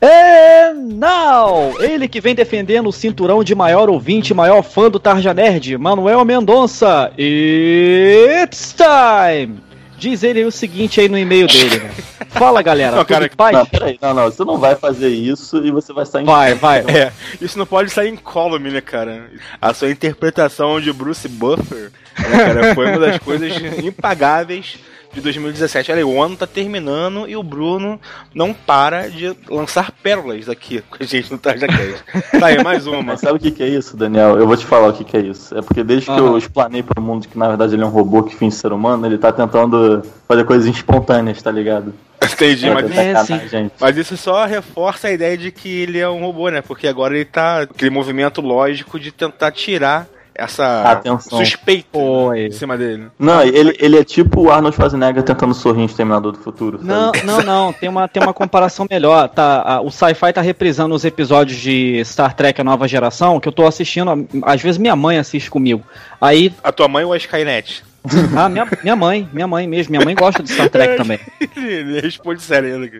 É, 0.00 0.72
não! 0.74 1.80
Ele 1.80 2.08
que 2.08 2.20
vem 2.20 2.34
defendendo 2.34 2.88
o 2.88 2.92
cinturão 2.92 3.44
de 3.44 3.54
maior 3.54 3.88
ouvinte, 3.88 4.34
maior 4.34 4.60
fã 4.62 4.90
do 4.90 4.98
Tarja 4.98 5.32
Nerd, 5.32 5.78
Manuel 5.78 6.24
Mendonça. 6.24 7.12
It's 7.16 8.74
time! 8.74 9.60
Diz 10.02 10.24
ele 10.24 10.44
o 10.44 10.50
seguinte 10.50 11.00
aí 11.00 11.08
no 11.08 11.16
e-mail 11.16 11.46
dele, 11.46 11.78
né? 11.78 11.90
Fala, 12.30 12.60
galera. 12.60 12.96
Não, 12.98 13.04
cara, 13.04 13.26
em 13.26 13.28
paz? 13.28 13.56
Não, 13.56 13.64
peraí, 13.64 13.96
não, 14.02 14.12
não, 14.12 14.24
você 14.24 14.44
não 14.44 14.58
vai 14.58 14.74
fazer 14.74 15.10
isso 15.10 15.64
e 15.64 15.70
você 15.70 15.92
vai 15.92 16.04
sair 16.04 16.24
Vai, 16.24 16.54
vai. 16.54 16.80
É, 16.80 17.12
isso 17.40 17.56
não 17.56 17.64
pode 17.64 17.88
sair 17.88 18.08
em 18.08 18.16
column, 18.16 18.68
né, 18.68 18.80
cara? 18.80 19.30
A 19.60 19.72
sua 19.72 19.92
interpretação 19.92 20.80
de 20.80 20.92
Bruce 20.92 21.28
Buffer, 21.28 21.92
né, 22.18 22.36
cara, 22.36 22.74
foi 22.74 22.88
uma 22.88 22.98
das 22.98 23.18
coisas 23.18 23.52
impagáveis 23.78 24.76
de 25.12 25.20
2017. 25.20 25.92
Olha, 25.92 25.98
aí, 25.98 26.04
o 26.04 26.22
ano 26.22 26.36
tá 26.36 26.46
terminando 26.46 27.28
e 27.28 27.36
o 27.36 27.42
Bruno 27.42 28.00
não 28.34 28.54
para 28.54 29.08
de 29.08 29.36
lançar 29.48 29.92
pérolas 30.02 30.48
aqui 30.48 30.82
com 30.82 31.02
a 31.02 31.06
gente 31.06 31.30
no 31.30 31.38
Tarja 31.38 31.66
Cast. 31.66 32.02
Tá 32.40 32.46
aí, 32.46 32.62
mais 32.62 32.86
uma. 32.86 33.02
Mas 33.02 33.20
sabe 33.20 33.36
o 33.36 33.40
que, 33.40 33.50
que 33.50 33.62
é 33.62 33.68
isso, 33.68 33.96
Daniel? 33.96 34.38
Eu 34.38 34.46
vou 34.46 34.56
te 34.56 34.64
falar 34.64 34.88
o 34.88 34.92
que, 34.92 35.04
que 35.04 35.16
é 35.16 35.20
isso. 35.20 35.56
É 35.56 35.62
porque 35.62 35.84
desde 35.84 36.06
que 36.06 36.12
Aham. 36.12 36.26
eu 36.32 36.38
explanei 36.38 36.82
pro 36.82 37.00
mundo 37.00 37.28
que 37.28 37.38
na 37.38 37.48
verdade 37.48 37.74
ele 37.74 37.82
é 37.82 37.86
um 37.86 37.90
robô 37.90 38.22
que 38.22 38.34
finge 38.34 38.56
ser 38.56 38.72
humano, 38.72 39.06
ele 39.06 39.18
tá 39.18 39.30
tentando 39.32 40.02
fazer 40.26 40.44
coisas 40.44 40.66
espontâneas, 40.66 41.40
tá 41.42 41.50
ligado? 41.50 41.94
Entendi, 42.24 42.70
Pra 42.70 42.82
mas, 42.82 42.96
É, 42.96 43.70
mas 43.80 43.96
isso 43.96 44.16
só 44.16 44.44
reforça 44.44 45.08
a 45.08 45.12
ideia 45.12 45.36
de 45.36 45.50
que 45.50 45.68
ele 45.68 45.98
é 45.98 46.08
um 46.08 46.20
robô, 46.20 46.48
né? 46.48 46.62
Porque 46.62 46.86
agora 46.86 47.14
ele 47.14 47.24
tá 47.24 47.62
aquele 47.62 47.90
movimento 47.90 48.40
lógico 48.40 48.98
de 48.98 49.10
tentar 49.10 49.50
tirar 49.50 50.08
essa 50.34 50.82
Atenção. 50.90 51.38
suspeita 51.38 51.88
Foi. 51.92 52.46
em 52.46 52.50
cima 52.52 52.76
dele. 52.76 53.08
Não, 53.18 53.42
ele, 53.42 53.76
ele 53.80 53.98
é 53.98 54.04
tipo 54.04 54.42
o 54.42 54.50
Arnold 54.50 54.74
Schwarzenegger 54.76 55.22
tentando 55.22 55.54
sorrir 55.54 55.82
em 55.82 55.84
Exterminador 55.86 56.32
do 56.32 56.38
Futuro. 56.38 56.78
sabe? 56.78 56.88
Não, 57.24 57.38
não, 57.38 57.42
não. 57.42 57.72
Tem 57.72 57.88
uma, 57.88 58.08
tem 58.08 58.22
uma 58.22 58.32
comparação 58.34 58.86
melhor. 58.90 59.28
Tá, 59.28 59.62
a- 59.62 59.80
o 59.80 59.90
Sci-Fi 59.90 60.32
tá 60.32 60.40
reprisando 60.40 60.94
os 60.94 61.04
episódios 61.04 61.58
de 61.58 62.02
Star 62.04 62.34
Trek 62.34 62.60
A 62.60 62.64
Nova 62.64 62.86
Geração, 62.88 63.38
que 63.40 63.48
eu 63.48 63.52
tô 63.52 63.66
assistindo. 63.66 64.28
Às 64.42 64.60
vezes 64.62 64.78
minha 64.78 64.96
mãe 64.96 65.18
assiste 65.18 65.50
comigo. 65.50 65.82
Aí, 66.20 66.52
A 66.62 66.72
tua 66.72 66.88
mãe 66.88 67.04
ou 67.04 67.12
a 67.12 67.16
Skynet? 67.16 67.84
ah, 68.36 68.48
minha, 68.48 68.66
minha 68.82 68.96
mãe, 68.96 69.28
minha 69.32 69.46
mãe 69.46 69.66
mesmo. 69.68 69.92
Minha 69.92 70.04
mãe 70.04 70.14
gosta 70.14 70.42
de 70.42 70.50
Star 70.52 70.68
Trek 70.68 70.96
também. 71.00 71.20
Ele 71.56 72.00
responde 72.00 72.42
sério. 72.42 72.90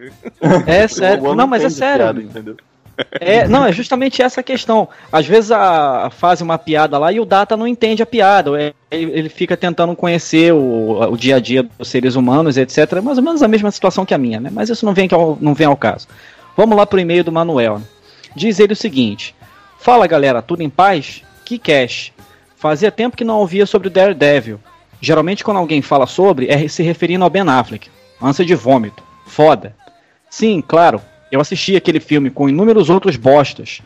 É 0.67 0.87
sério. 0.87 1.35
Não, 1.35 1.47
mas 1.47 1.65
é 1.65 1.71
sério. 1.71 2.05
piada, 2.05 2.23
entendeu? 2.23 2.57
É, 3.21 3.49
não, 3.49 3.65
é 3.65 3.73
justamente 3.73 4.23
essa 4.23 4.41
a 4.41 4.45
questão. 4.45 4.89
Às 5.11 5.27
vezes 5.27 5.51
a, 5.51 6.11
fazem 6.11 6.45
uma 6.45 6.59
piada 6.59 6.99
lá 6.99 7.13
e 7.13 7.21
o 7.21 7.25
Data 7.25 7.57
não 7.57 7.67
entende 7.67 8.03
a 8.03 8.07
piada. 8.07 8.61
É, 8.61 8.73
Ele, 8.91 9.13
ele 9.13 9.29
fica 9.29 9.57
tentando 9.57 9.95
conhecer 9.97 10.53
o, 10.53 11.01
o 11.01 11.17
dia 11.17 11.37
a 11.37 11.41
dia 11.41 11.63
dos 11.63 11.89
seres 11.89 12.15
humanos, 12.15 12.57
etc. 12.57 13.01
Mais 13.03 13.19
ou 13.19 13.25
menos 13.25 13.43
a 13.43 13.49
mesma 13.49 13.71
situação 13.71 14.05
que 14.05 14.15
a 14.15 14.19
minha, 14.19 14.41
né? 14.41 14.51
Mas 14.53 14.69
isso 14.69 14.85
não 14.85 14.95
vem, 14.95 15.09
ao, 15.13 15.39
não 15.41 15.55
vem 15.55 15.67
ao 15.67 15.77
caso. 15.77 16.09
Vamos 16.57 16.77
lá 16.77 16.87
pro 16.87 17.01
e-mail 17.01 17.25
do 17.25 17.33
Manuel. 17.33 17.81
Diz 18.37 18.59
ele 18.59 18.73
o 18.73 18.77
seguinte: 18.77 19.35
Fala 19.79 20.07
galera, 20.07 20.43
tudo 20.43 20.63
em 20.63 20.71
paz? 20.71 21.23
Que 21.45 21.59
cash. 21.59 22.13
Fazia 22.57 22.93
tempo 22.93 23.17
que 23.17 23.25
não 23.25 23.39
ouvia 23.39 23.67
sobre 23.67 23.89
o 23.89 23.91
Daredevil. 23.91 24.61
Geralmente 25.01 25.43
quando 25.43 25.57
alguém 25.57 25.83
fala 25.83 26.07
sobre, 26.07 26.47
é 26.47 26.69
se 26.69 26.83
referindo 26.83 27.25
ao 27.25 27.31
Ben 27.31 27.43
Affleck. 27.49 27.91
Ânsia 28.21 28.45
de 28.45 28.55
vômito. 28.55 29.03
Foda. 29.27 29.75
Sim, 30.31 30.63
claro. 30.67 31.03
Eu 31.33 31.41
assisti 31.41 31.75
aquele 31.75 31.99
filme 31.99 32.29
com 32.29 32.47
inúmeros 32.47 32.91
outros 32.91 33.17
bostas. 33.17 33.81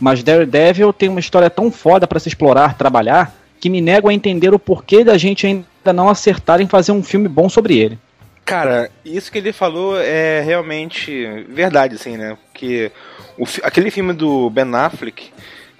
Mas 0.00 0.22
Daredevil 0.22 0.92
tem 0.92 1.08
uma 1.08 1.18
história 1.18 1.50
tão 1.50 1.68
foda 1.70 2.06
pra 2.06 2.20
se 2.20 2.28
explorar, 2.28 2.78
trabalhar, 2.78 3.34
que 3.58 3.68
me 3.68 3.80
nego 3.80 4.08
a 4.08 4.14
entender 4.14 4.54
o 4.54 4.60
porquê 4.60 5.02
da 5.02 5.18
gente 5.18 5.44
ainda 5.44 5.92
não 5.92 6.08
acertar 6.08 6.60
em 6.60 6.68
fazer 6.68 6.92
um 6.92 7.02
filme 7.02 7.26
bom 7.26 7.48
sobre 7.48 7.76
ele. 7.76 7.98
Cara, 8.44 8.90
isso 9.04 9.32
que 9.32 9.38
ele 9.38 9.52
falou 9.52 9.98
é 9.98 10.40
realmente 10.42 11.44
verdade, 11.48 11.96
assim, 11.96 12.16
né? 12.16 12.38
Porque 12.52 12.92
o 13.36 13.44
aquele 13.64 13.90
filme 13.90 14.12
do 14.12 14.48
Ben 14.50 14.72
Affleck, 14.72 15.32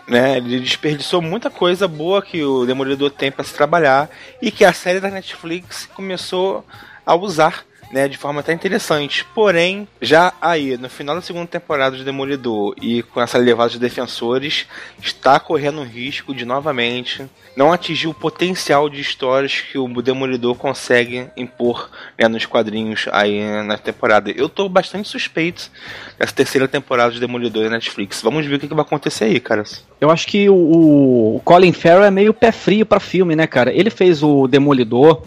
né? 0.09 0.39
Ele 0.39 0.59
desperdiçou 0.59 1.23
muita 1.23 1.49
coisa 1.49 1.87
boa 1.87 2.23
que 2.23 2.43
o 2.43 2.67
Demolidor 2.67 3.11
tem 3.11 3.31
pra 3.31 3.45
se 3.45 3.55
trabalhar 3.55 4.11
e 4.43 4.51
que 4.51 4.65
a 4.65 4.73
série 4.73 4.99
da 4.99 5.11
Netflix 5.11 5.87
começou 5.95 6.65
a 7.07 7.15
usar. 7.15 7.65
Né, 7.95 8.09
de 8.09 8.19
forma 8.19 8.41
até 8.41 8.53
interessante. 8.53 9.25
Porém, 9.37 9.87
já 10.03 10.33
aí, 10.43 10.77
no 10.77 10.89
final 10.89 11.15
da 11.15 11.23
segunda 11.23 11.47
temporada 11.47 11.97
de 11.97 12.03
Demolidor 12.03 12.75
e 12.83 13.05
com 13.05 13.21
essa 13.21 13.39
levada 13.39 13.71
de 13.71 13.79
defensores, 13.79 14.67
está 15.01 15.39
correndo 15.39 15.81
o 15.81 15.85
risco 15.85 16.35
de 16.35 16.45
novamente 16.45 17.25
não 17.57 17.73
atingir 17.73 18.09
o 18.09 18.13
potencial 18.13 18.91
de 18.91 19.01
histórias 19.01 19.61
que 19.61 19.79
o 19.79 20.03
Demolidor 20.03 20.57
consegue 20.57 21.29
impor 21.37 21.89
né, 22.19 22.27
nos 22.27 22.45
quadrinhos 22.47 23.07
aí 23.13 23.41
na 23.63 23.79
temporada. 23.79 24.29
Eu 24.33 24.49
tô 24.49 24.69
bastante 24.69 25.09
suspeito 25.09 25.71
dessa 26.19 26.33
terceira 26.33 26.67
temporada 26.67 27.13
de 27.13 27.21
Demolidor 27.21 27.63
na 27.67 27.77
Netflix. 27.77 28.21
Vamos 28.21 28.45
ver 28.45 28.57
o 28.57 28.59
que, 28.59 28.67
que 28.67 28.75
vai 28.75 28.85
acontecer 28.85 29.27
aí, 29.27 29.39
cara. 29.39 29.63
Eu 30.01 30.11
acho 30.11 30.27
que 30.27 30.49
o, 30.49 31.37
o 31.37 31.41
Colin 31.45 31.73
Farrell 31.73 32.03
é 32.03 32.11
meio 32.11 32.35
pé 32.35 32.51
frio 32.51 32.85
pra 32.85 32.99
filme, 32.99 33.37
né, 33.37 33.47
cara? 33.47 33.73
Ele 33.73 33.89
fez 33.89 34.21
o 34.21 34.49
Demolidor, 34.49 35.23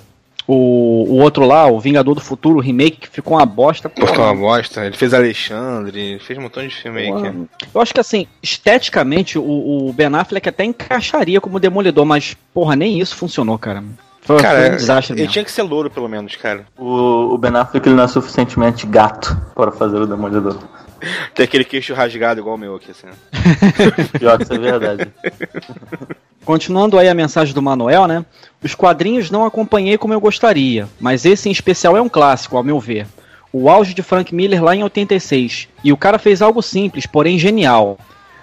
o, 0.47 1.05
o 1.09 1.15
outro 1.19 1.45
lá, 1.45 1.67
o 1.67 1.79
Vingador 1.79 2.15
do 2.15 2.21
Futuro, 2.21 2.57
o 2.57 2.61
remake, 2.61 3.01
que 3.01 3.09
ficou 3.09 3.37
uma 3.37 3.45
bosta. 3.45 3.89
Ficou 3.89 4.23
uma 4.23 4.33
bosta. 4.33 4.85
Ele 4.85 4.95
fez 4.95 5.13
Alexandre, 5.13 6.19
fez 6.19 6.39
um 6.39 6.43
montão 6.43 6.65
de 6.65 6.73
filme 6.73 7.01
aí. 7.01 7.11
Que... 7.11 7.67
Eu 7.73 7.81
acho 7.81 7.93
que 7.93 7.99
assim, 7.99 8.25
esteticamente, 8.41 9.37
o, 9.37 9.87
o 9.87 9.93
Ben 9.93 10.07
Affleck 10.15 10.47
até 10.47 10.63
encaixaria 10.63 11.41
como 11.41 11.59
Demolidor, 11.59 12.05
mas, 12.05 12.35
porra, 12.53 12.75
nem 12.75 12.99
isso 12.99 13.15
funcionou, 13.15 13.57
cara. 13.59 13.83
Foi, 14.21 14.41
Cara, 14.41 14.59
foi 14.59 14.69
um 14.71 14.75
desastre 14.75 15.13
ele 15.13 15.21
mesmo. 15.21 15.33
tinha 15.33 15.45
que 15.45 15.51
ser 15.51 15.61
louro, 15.63 15.89
pelo 15.89 16.09
menos, 16.09 16.35
cara. 16.35 16.65
O, 16.77 17.33
o 17.33 17.37
Ben 17.37 17.55
Affleck 17.55 17.87
ele 17.87 17.95
não 17.95 18.03
é 18.03 18.07
suficientemente 18.07 18.85
gato 18.85 19.37
para 19.55 19.71
fazer 19.71 19.97
o 19.97 20.05
Demolidor. 20.05 20.57
Tem 21.33 21.43
aquele 21.43 21.63
queixo 21.63 21.93
rasgado 21.93 22.39
igual 22.39 22.55
o 22.55 22.59
meu 22.59 22.75
aqui, 22.75 22.91
assim. 22.91 23.07
Pior 24.17 24.37
que 24.37 24.43
isso 24.43 24.53
é 24.53 24.57
verdade. 24.57 25.11
Continuando 26.43 26.97
aí 26.97 27.09
a 27.09 27.13
mensagem 27.13 27.53
do 27.53 27.61
Manuel, 27.61 28.07
né? 28.07 28.25
Os 28.63 28.73
quadrinhos 28.73 29.29
não 29.29 29.45
acompanhei 29.45 29.97
como 29.97 30.13
eu 30.13 30.19
gostaria, 30.19 30.87
mas 30.99 31.25
esse 31.25 31.49
em 31.49 31.51
especial 31.51 31.97
é 31.97 32.01
um 32.01 32.09
clássico, 32.09 32.57
ao 32.57 32.63
meu 32.63 32.79
ver. 32.79 33.05
O 33.51 33.69
auge 33.69 33.93
de 33.93 34.01
Frank 34.01 34.33
Miller 34.33 34.63
lá 34.63 34.75
em 34.75 34.83
86. 34.83 35.67
E 35.83 35.91
o 35.91 35.97
cara 35.97 36.19
fez 36.19 36.41
algo 36.41 36.61
simples, 36.61 37.05
porém 37.05 37.39
genial. 37.39 37.97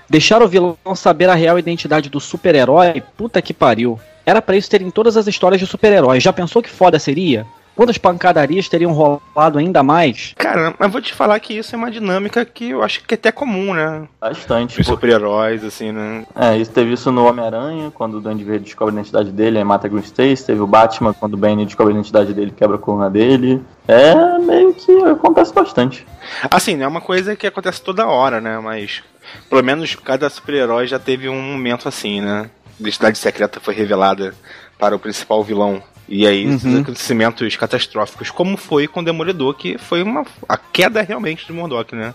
Deixar 0.09 0.43
o 0.43 0.49
vilão 0.49 0.77
saber 0.95 1.29
a 1.29 1.35
real 1.35 1.59
identidade 1.59 2.09
do 2.09 2.21
super-herói, 2.21 3.03
puta 3.17 3.41
que 3.41 3.55
pariu. 3.55 3.99
Era 4.27 4.41
pra 4.41 4.57
isso 4.57 4.71
ter 4.71 4.83
em 4.83 4.91
todas 4.91 5.17
as 5.17 5.27
histórias 5.27 5.61
de 5.61 5.67
super-heróis. 5.67 6.23
Já 6.23 6.33
pensou 6.33 6.63
que 6.63 6.71
foda 6.71 6.99
seria? 6.99 7.47
Quantas 7.75 7.99
pancadarias 7.99 8.69
teriam 8.69 8.93
rolado 8.93 9.59
ainda 9.59 9.83
mais? 9.83 10.33
Cara, 10.37 10.75
mas 10.79 10.93
vou 10.93 11.01
te 11.01 11.13
falar 11.13 11.41
que 11.41 11.55
isso 11.55 11.75
é 11.75 11.79
uma 11.79 11.91
dinâmica 11.91 12.45
que 12.45 12.71
eu 12.71 12.83
acho 12.83 13.03
que 13.05 13.15
é 13.15 13.17
até 13.17 13.33
comum, 13.33 13.75
né? 13.75 14.07
Bastante. 14.21 14.81
Os 14.81 14.87
super-heróis, 14.87 15.65
assim, 15.65 15.91
né? 15.91 16.25
É, 16.37 16.57
isso 16.57 16.71
teve 16.71 16.93
isso 16.93 17.11
no 17.11 17.27
Homem-Aranha, 17.27 17.91
quando 17.93 18.19
o 18.19 18.21
Duende 18.21 18.45
Verde 18.45 18.65
descobre 18.65 18.95
a 18.95 18.99
identidade 18.99 19.33
dele, 19.33 19.59
aí 19.59 19.65
mata 19.65 19.89
Gwen 19.89 20.03
Stacy. 20.03 20.47
Teve 20.47 20.61
o 20.61 20.67
Batman, 20.67 21.13
quando 21.13 21.35
o 21.35 21.37
Bane 21.37 21.65
descobre 21.65 21.93
a 21.93 21.97
identidade 21.97 22.33
dele, 22.33 22.55
quebra 22.57 22.77
a 22.77 22.79
coluna 22.79 23.11
dele. 23.11 23.61
É 23.89 24.39
meio 24.39 24.73
que 24.73 24.93
acontece 25.05 25.53
bastante. 25.53 26.07
Assim, 26.51 26.77
não 26.77 26.85
é 26.85 26.89
uma 26.89 27.01
coisa 27.01 27.35
que 27.35 27.47
acontece 27.47 27.83
toda 27.83 28.07
hora, 28.07 28.41
né? 28.41 28.59
Mas 28.61 29.03
pelo 29.49 29.63
menos 29.63 29.95
cada 29.97 30.31
super-herói 30.31 30.87
já 30.87 30.99
teve 30.99 31.29
um 31.29 31.41
momento 31.41 31.89
assim, 31.89 32.21
né? 32.21 32.51
A 32.79 32.81
identidade 32.81 33.19
secreta 33.19 33.61
foi 33.61 33.75
revelada 33.75 34.35
para 34.79 34.95
o 34.95 34.99
principal 34.99 35.43
vilão. 35.43 35.83
E 36.09 36.27
aí, 36.27 36.45
esses 36.45 36.65
Uhum. 36.65 36.81
acontecimentos 36.81 37.57
catastróficos, 37.57 38.31
como 38.31 38.57
foi 38.57 38.87
com 38.87 39.01
o 39.01 39.05
Demolidor, 39.05 39.55
que 39.55 39.79
foi 39.79 40.03
uma 40.03 40.25
a 40.49 40.57
queda 40.57 41.01
realmente 41.03 41.47
do 41.47 41.55
Murdoch, 41.55 41.95
né? 41.95 42.13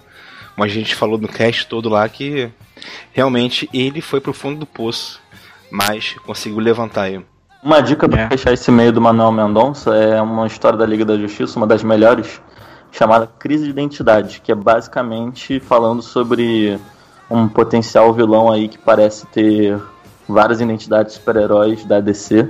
Como 0.53 0.63
a 0.63 0.67
gente 0.67 0.93
falou 0.93 1.17
no 1.17 1.27
cast 1.27 1.65
todo 1.67 1.89
lá 1.89 2.07
que 2.07 2.49
realmente 3.11 3.67
ele 3.73 4.01
foi 4.01 4.19
pro 4.21 4.33
fundo 4.33 4.59
do 4.59 4.65
poço, 4.65 5.19
mas 5.71 6.15
conseguiu 6.25 6.59
levantar 6.59 7.03
aí. 7.03 7.19
Uma 7.63 7.81
dica 7.81 8.07
pra 8.07 8.21
É. 8.21 8.29
fechar 8.29 8.53
esse 8.53 8.71
meio 8.71 8.91
do 8.93 9.01
Manuel 9.01 9.31
Mendonça 9.31 9.93
é 9.95 10.21
uma 10.21 10.47
história 10.47 10.77
da 10.77 10.85
Liga 10.85 11.03
da 11.03 11.17
Justiça, 11.17 11.57
uma 11.57 11.67
das 11.67 11.83
melhores, 11.83 12.39
chamada 12.91 13.27
Crise 13.39 13.65
de 13.65 13.69
Identidade, 13.71 14.39
que 14.41 14.51
é 14.51 14.55
basicamente 14.55 15.59
falando 15.59 16.01
sobre 16.01 16.79
um 17.29 17.47
potencial 17.47 18.13
vilão 18.13 18.51
aí 18.51 18.67
que 18.67 18.77
parece 18.77 19.25
ter 19.27 19.77
várias 20.27 20.61
identidades 20.61 21.13
de 21.13 21.19
super-heróis 21.19 21.83
da 21.85 21.99
DC 21.99 22.49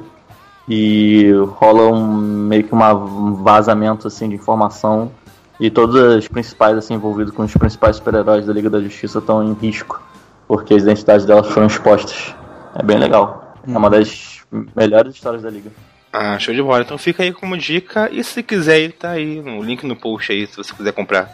e 0.70 1.32
rola 1.58 1.92
um 1.92 2.16
meio 2.18 2.64
que 2.64 2.74
uma, 2.74 2.94
um 2.94 3.34
vazamento 3.34 4.08
assim 4.08 4.30
de 4.30 4.36
informação 4.36 5.12
e 5.60 5.70
todos 5.70 5.96
os 5.96 6.28
principais 6.28 6.78
assim 6.78 6.94
envolvidos 6.94 7.34
com 7.34 7.44
os 7.44 7.54
principais 7.54 7.98
super-heróis 7.98 8.46
da 8.46 8.54
Liga 8.54 8.70
da 8.70 8.80
Justiça 8.80 9.20
estão 9.20 9.44
em 9.44 9.54
risco 9.54 10.02
porque 10.48 10.74
as 10.76 10.84
identidades 10.84 11.26
delas 11.26 11.48
foram 11.48 11.68
expostas. 11.68 12.34
É 12.76 12.84
bem 12.84 12.98
legal. 12.98 13.56
É 13.68 13.78
uma 13.78 13.90
das 13.90 14.40
melhores 14.76 15.14
histórias 15.16 15.44
da 15.44 15.50
Liga. 15.50 15.72
Ah, 16.12 16.40
show 16.40 16.54
de 16.56 16.62
bola. 16.62 16.82
Então 16.82 16.98
fica 16.98 17.22
aí 17.22 17.32
como 17.34 17.56
dica. 17.58 18.10
E 18.12 18.24
se 18.24 18.42
quiser, 18.42 18.92
tá 18.94 19.12
aí 19.12 19.42
no 19.42 19.62
link 19.62 19.86
no 19.86 19.96
post 19.96 20.32
aí, 20.32 20.48
se 20.48 20.58
você 20.58 20.74
quiser 20.74 20.92
comprar 20.92 21.30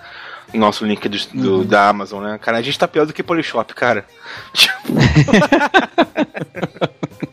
nosso 0.53 0.85
link 0.85 1.07
do, 1.07 1.17
do- 1.33 1.63
da 1.65 1.87
Amazon, 1.89 2.23
né? 2.23 2.37
Cara, 2.41 2.57
a 2.57 2.61
gente 2.61 2.77
tá 2.77 2.87
pior 2.87 3.05
do 3.05 3.13
que 3.13 3.23
Polishop, 3.23 3.73
cara. 3.73 4.05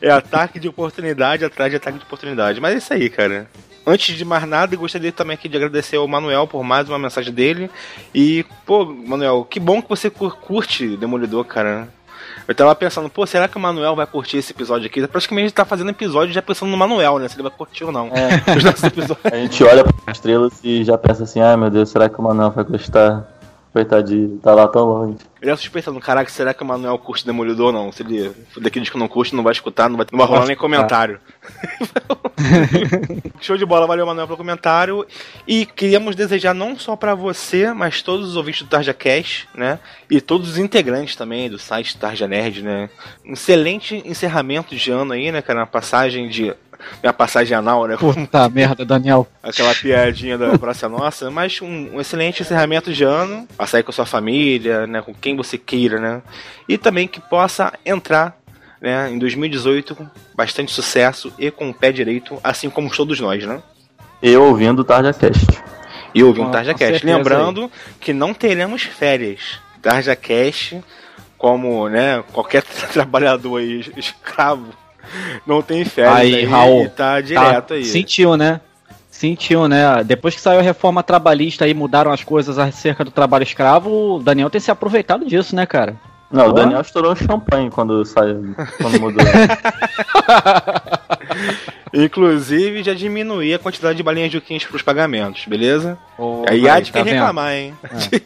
é 0.00 0.10
ataque 0.10 0.58
de 0.58 0.68
oportunidade 0.68 1.44
atrás 1.44 1.70
de 1.70 1.76
ataque 1.76 1.98
de 1.98 2.04
oportunidade. 2.04 2.60
Mas 2.60 2.74
é 2.74 2.78
isso 2.78 2.92
aí, 2.94 3.10
cara. 3.10 3.46
Antes 3.86 4.16
de 4.16 4.24
mais 4.24 4.46
nada, 4.46 4.76
gostaria 4.76 5.10
também 5.10 5.34
aqui 5.34 5.48
de 5.48 5.56
agradecer 5.56 5.96
ao 5.96 6.06
Manuel 6.06 6.46
por 6.46 6.62
mais 6.62 6.88
uma 6.88 6.98
mensagem 6.98 7.32
dele. 7.32 7.70
E, 8.14 8.44
pô, 8.66 8.84
Manuel, 8.84 9.46
que 9.48 9.58
bom 9.58 9.80
que 9.80 9.88
você 9.88 10.10
cur- 10.10 10.36
curte 10.36 10.96
Demolidor, 10.96 11.44
cara. 11.44 11.88
Eu 12.46 12.54
tava 12.54 12.74
pensando, 12.74 13.08
pô, 13.08 13.26
será 13.26 13.48
que 13.48 13.56
o 13.56 13.60
Manuel 13.60 13.94
vai 13.96 14.06
curtir 14.06 14.36
esse 14.38 14.52
episódio 14.52 14.86
aqui? 14.86 15.06
Praticamente 15.06 15.44
a 15.44 15.48
gente 15.48 15.54
tá 15.56 15.64
fazendo 15.64 15.90
episódio 15.90 16.32
já 16.34 16.42
pensando 16.42 16.68
no 16.70 16.76
Manuel, 16.76 17.18
né? 17.18 17.28
Se 17.28 17.36
ele 17.36 17.42
vai 17.44 17.52
curtir 17.52 17.84
ou 17.84 17.92
não. 17.92 18.08
É. 18.08 18.42
A 19.32 19.36
gente 19.36 19.62
olha 19.64 19.84
para 19.84 20.12
estrelas 20.12 20.52
e 20.62 20.84
já 20.84 20.98
pensa 20.98 21.24
assim, 21.24 21.40
ai 21.40 21.56
meu 21.56 21.70
Deus, 21.70 21.88
será 21.90 22.08
que 22.08 22.18
o 22.18 22.22
Manuel 22.22 22.50
vai 22.50 22.64
gostar? 22.64 23.24
Coitadinho, 23.72 24.38
tá 24.38 24.52
lá 24.52 24.66
tão 24.66 24.84
longe. 24.84 25.18
Eu 25.40 25.48
já 25.48 25.56
suspeitando, 25.56 26.00
caraca, 26.00 26.28
será 26.28 26.52
que 26.52 26.62
o 26.62 26.66
Manuel 26.66 26.98
curte 26.98 27.24
Demolidor 27.24 27.66
ou 27.66 27.72
não? 27.72 27.92
Se 27.92 28.02
ele 28.02 28.30
for 28.52 28.60
daqueles 28.60 28.90
que 28.90 28.98
não 28.98 29.06
curte, 29.06 29.34
não 29.34 29.44
vai 29.44 29.52
escutar, 29.52 29.88
não 29.88 29.96
vai, 29.96 30.06
não 30.10 30.18
vai 30.18 30.26
rolar 30.26 30.46
nem 30.46 30.56
comentário. 30.56 31.20
Show 33.40 33.56
de 33.56 33.64
bola, 33.64 33.86
valeu, 33.86 34.04
Manuel, 34.04 34.26
pelo 34.26 34.36
comentário. 34.36 35.06
E 35.46 35.64
queríamos 35.64 36.16
desejar 36.16 36.52
não 36.52 36.76
só 36.76 36.96
pra 36.96 37.14
você, 37.14 37.72
mas 37.72 38.02
todos 38.02 38.30
os 38.30 38.36
ouvintes 38.36 38.62
do 38.62 38.68
Tarja 38.68 38.92
Cash, 38.92 39.46
né? 39.54 39.78
E 40.10 40.20
todos 40.20 40.50
os 40.50 40.58
integrantes 40.58 41.14
também 41.14 41.48
do 41.48 41.58
site 41.58 41.96
Tarja 41.96 42.26
Nerd, 42.26 42.62
né? 42.62 42.90
Um 43.24 43.34
excelente 43.34 44.02
encerramento 44.04 44.74
de 44.74 44.90
ano 44.90 45.12
aí, 45.12 45.30
né, 45.30 45.40
cara? 45.40 45.60
Uma 45.60 45.66
passagem 45.66 46.28
de. 46.28 46.52
Minha 47.02 47.12
passagem 47.12 47.56
anal, 47.56 47.86
né? 47.86 47.96
Puta 47.96 48.48
merda, 48.50 48.84
Daniel. 48.84 49.26
aquela 49.42 49.74
piadinha 49.74 50.36
da 50.38 50.58
Praça 50.58 50.88
Nossa, 50.88 51.30
mas 51.30 51.60
um, 51.60 51.96
um 51.96 52.00
excelente 52.00 52.42
encerramento 52.42 52.92
de 52.92 53.04
ano, 53.04 53.46
passar 53.56 53.78
aí 53.78 53.82
com 53.82 53.90
a 53.90 53.94
sua 53.94 54.06
família, 54.06 54.86
né, 54.86 55.00
com 55.02 55.14
quem 55.14 55.36
você 55.36 55.56
queira, 55.58 55.98
né, 56.00 56.22
e 56.68 56.76
também 56.78 57.06
que 57.08 57.20
possa 57.20 57.72
entrar, 57.84 58.36
né, 58.80 59.10
em 59.10 59.18
2018 59.18 59.94
com 59.94 60.06
bastante 60.34 60.72
sucesso 60.72 61.32
e 61.38 61.50
com 61.50 61.70
o 61.70 61.74
pé 61.74 61.92
direito, 61.92 62.38
assim 62.42 62.70
como 62.70 62.90
todos 62.90 63.18
nós, 63.20 63.44
né. 63.44 63.60
Eu 64.22 64.44
ouvindo 64.44 64.80
o 64.80 64.84
Tarja 64.84 65.12
Cast. 65.12 65.46
E 66.14 66.22
ouvindo 66.22 66.46
Com- 66.46 66.50
Tarja 66.50 66.72
com 66.72 66.78
Cast. 66.78 67.06
Lembrando 67.06 67.70
que 68.00 68.12
não 68.12 68.34
teremos 68.34 68.82
férias. 68.82 69.58
Tarja 69.80 70.14
Cast, 70.16 70.82
como, 71.38 71.88
né, 71.88 72.22
qualquer 72.32 72.62
trabalhador 72.92 73.58
aí, 73.58 73.80
escravo, 73.96 74.66
não 75.46 75.62
tem 75.62 75.84
férias 75.84 76.14
Aí, 76.14 76.34
aí, 76.34 76.44
Raul, 76.44 76.84
e 76.84 76.88
tá 76.88 77.20
direto 77.20 77.68
Tá, 77.68 77.74
aí. 77.74 77.84
Sentiu, 77.84 78.36
né? 78.36 78.60
Sentiu, 79.10 79.68
né? 79.68 80.02
Depois 80.04 80.34
que 80.34 80.40
saiu 80.40 80.60
a 80.60 80.62
reforma 80.62 81.02
trabalhista 81.02 81.68
e 81.68 81.74
mudaram 81.74 82.10
as 82.10 82.24
coisas 82.24 82.58
acerca 82.58 83.04
do 83.04 83.10
trabalho 83.10 83.42
escravo, 83.42 84.16
o 84.16 84.18
Daniel 84.18 84.48
tem 84.48 84.60
se 84.60 84.70
aproveitado 84.70 85.26
disso, 85.26 85.54
né, 85.54 85.66
cara? 85.66 85.96
Não, 86.30 86.48
o. 86.48 86.52
Daniel 86.52 86.80
estourou 86.80 87.14
champanhe 87.16 87.70
quando 87.70 88.04
saiu, 88.04 88.54
quando 88.80 89.00
mudou. 89.00 89.24
Inclusive, 91.92 92.82
já 92.82 92.94
diminuí 92.94 93.52
a 93.52 93.58
quantidade 93.58 93.96
de 93.96 94.02
balinhas 94.02 94.30
de 94.30 94.40
quinze 94.40 94.66
pros 94.66 94.82
pagamentos, 94.82 95.44
beleza? 95.46 95.98
Porra, 96.16 96.50
Aí 96.50 96.68
há 96.68 96.78
de 96.78 96.92
tá 96.92 97.02
quem 97.02 97.12
reclamar, 97.12 97.52
hein? 97.52 97.74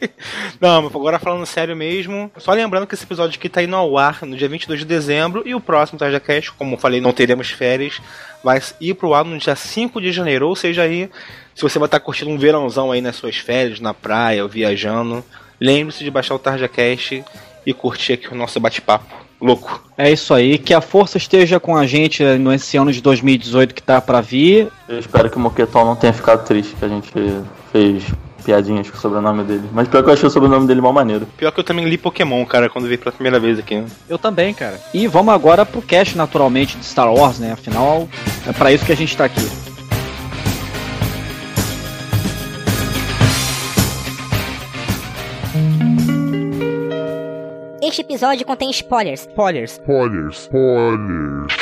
Não, 0.61 0.83
mas 0.83 0.95
agora 0.95 1.19
falando 1.19 1.45
sério 1.45 1.75
mesmo, 1.75 2.31
só 2.37 2.53
lembrando 2.53 2.85
que 2.85 2.93
esse 2.93 3.03
episódio 3.03 3.37
aqui 3.37 3.49
tá 3.49 3.63
indo 3.63 3.75
ao 3.75 3.97
ar 3.97 4.19
no 4.23 4.35
dia 4.35 4.47
22 4.47 4.81
de 4.81 4.85
dezembro 4.85 5.43
e 5.45 5.55
o 5.55 5.59
próximo 5.59 5.97
Tarja 5.97 6.19
Cast, 6.19 6.51
como 6.51 6.75
eu 6.75 6.79
falei, 6.79 7.01
não 7.01 7.11
teremos 7.11 7.49
férias, 7.49 7.99
vai 8.43 8.61
ir 8.79 8.93
pro 8.93 9.13
ar 9.13 9.25
no 9.25 9.37
dia 9.37 9.55
5 9.55 9.99
de 9.99 10.11
janeiro, 10.11 10.47
ou 10.47 10.55
seja, 10.55 10.83
aí, 10.83 11.09
se 11.55 11.61
você 11.61 11.79
vai 11.79 11.87
estar 11.87 11.99
curtindo 11.99 12.29
um 12.29 12.37
verãozão 12.37 12.91
aí 12.91 13.01
nas 13.01 13.15
suas 13.15 13.37
férias, 13.37 13.79
na 13.79 13.93
praia 13.93 14.43
ou 14.43 14.49
viajando, 14.49 15.25
lembre-se 15.59 16.03
de 16.03 16.11
baixar 16.11 16.35
o 16.35 16.39
Tarja 16.39 16.67
Cast 16.67 17.23
e 17.65 17.73
curtir 17.73 18.13
aqui 18.13 18.31
o 18.31 18.35
nosso 18.35 18.59
bate-papo 18.59 19.24
louco. 19.41 19.83
É 19.97 20.11
isso 20.11 20.33
aí, 20.33 20.57
que 20.57 20.73
a 20.73 20.81
força 20.81 21.17
esteja 21.17 21.59
com 21.59 21.75
a 21.77 21.85
gente 21.85 22.23
nesse 22.37 22.77
ano 22.77 22.91
de 22.91 23.01
2018 23.01 23.73
que 23.73 23.81
tá 23.81 24.01
pra 24.01 24.19
vir. 24.21 24.67
Eu 24.89 24.99
espero 24.99 25.29
que 25.29 25.37
o 25.37 25.39
Moquetão 25.39 25.85
não 25.85 25.95
tenha 25.95 26.11
ficado 26.13 26.45
triste 26.45 26.75
que 26.77 26.83
a 26.83 26.89
gente 26.89 27.11
fez 27.71 28.03
piadinhas 28.43 28.89
com 28.89 28.97
o 28.97 29.01
sobrenome 29.01 29.43
dele. 29.43 29.63
Mas 29.73 29.87
pior 29.87 30.03
que 30.03 30.09
eu 30.09 30.13
achei 30.13 30.27
o 30.27 30.29
sobrenome 30.29 30.67
dele 30.67 30.79
mal 30.81 30.93
maneiro. 30.93 31.27
Pior 31.37 31.51
que 31.51 31.59
eu 31.59 31.63
também 31.63 31.85
li 31.85 31.97
Pokémon, 31.97 32.45
cara, 32.45 32.69
quando 32.69 32.87
vi 32.87 32.97
pela 32.97 33.11
primeira 33.11 33.39
vez 33.39 33.57
aqui. 33.57 33.75
né? 33.77 33.85
Eu 34.07 34.17
também, 34.19 34.53
cara. 34.53 34.79
E 34.93 35.07
vamos 35.07 35.33
agora 35.33 35.65
pro 35.65 35.81
cast, 35.81 36.15
naturalmente, 36.15 36.77
de 36.77 36.85
Star 36.85 37.11
Wars, 37.11 37.39
né? 37.39 37.53
Afinal, 37.53 38.07
é 38.47 38.51
pra 38.53 38.71
isso 38.71 38.85
que 38.85 38.91
a 38.91 38.97
gente 38.97 39.15
tá 39.17 39.25
aqui. 39.25 39.41
Este 47.87 48.01
episódio 48.01 48.43
contém 48.47 48.71
spoilers. 48.71 49.27
Spoilers. 49.27 49.73
Spoilers, 49.73 50.37
spoilers. 50.39 51.53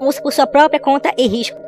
Use 0.00 0.20
por 0.20 0.32
sua 0.32 0.44
própria 0.44 0.80
conta 0.80 1.14
e 1.16 1.28
risco. 1.28 1.62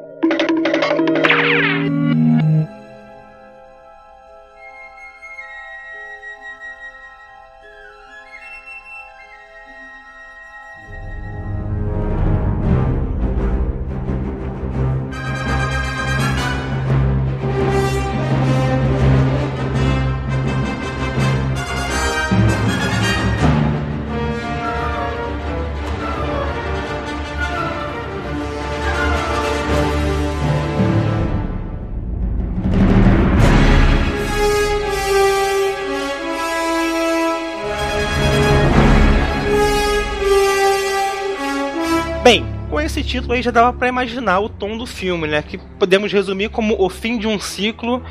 Título 43.05 43.35
aí 43.35 43.43
já 43.43 43.51
dava 43.51 43.73
pra 43.73 43.88
imaginar 43.88 44.40
o 44.40 44.49
tom 44.49 44.77
do 44.77 44.87
filme, 44.87 45.29
né? 45.29 45.43
Que 45.43 45.59
podemos 45.79 46.12
resumir 46.12 46.49
como 46.49 46.77
o 46.79 46.88
fim 46.88 47.19
de 47.19 47.27
um 47.27 47.38
ciclo 47.38 48.03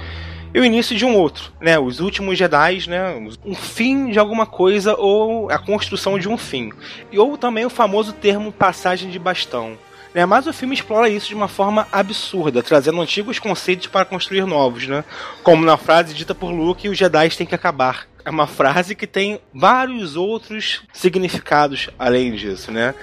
e 0.53 0.59
o 0.59 0.65
início 0.65 0.95
de 0.95 1.03
um 1.03 1.15
outro, 1.15 1.51
né? 1.59 1.79
Os 1.79 1.99
últimos 1.99 2.37
Jedi, 2.37 2.87
né? 2.87 3.15
Um 3.43 3.55
fim 3.55 4.11
de 4.11 4.19
alguma 4.19 4.45
coisa 4.45 4.95
ou 4.95 5.49
a 5.49 5.57
construção 5.57 6.19
de 6.19 6.29
um 6.29 6.37
fim. 6.37 6.71
E 7.11 7.17
ou 7.17 7.37
também 7.37 7.65
o 7.65 7.69
famoso 7.69 8.13
termo 8.13 8.51
passagem 8.51 9.09
de 9.09 9.17
bastão. 9.17 9.77
Né, 10.13 10.27
mas 10.27 10.45
o 10.45 10.53
filme 10.53 10.75
explora 10.75 11.09
isso 11.09 11.27
de 11.27 11.33
uma 11.33 11.47
forma 11.47 11.87
absurda, 11.91 12.61
trazendo 12.61 13.01
antigos 13.01 13.39
conceitos 13.39 13.87
para 13.87 14.05
construir 14.05 14.45
novos, 14.45 14.87
né? 14.87 15.03
Como 15.41 15.65
na 15.65 15.75
frase 15.75 16.13
dita 16.13 16.35
por 16.35 16.51
Luke, 16.51 16.87
os 16.87 16.95
Jedi 16.95 17.29
têm 17.29 17.47
que 17.47 17.55
acabar. 17.55 18.05
É 18.23 18.29
uma 18.29 18.45
frase 18.45 18.93
que 18.93 19.07
tem 19.07 19.39
vários 19.51 20.15
outros 20.15 20.83
significados 20.93 21.89
além 21.97 22.33
disso, 22.33 22.71
né? 22.71 22.93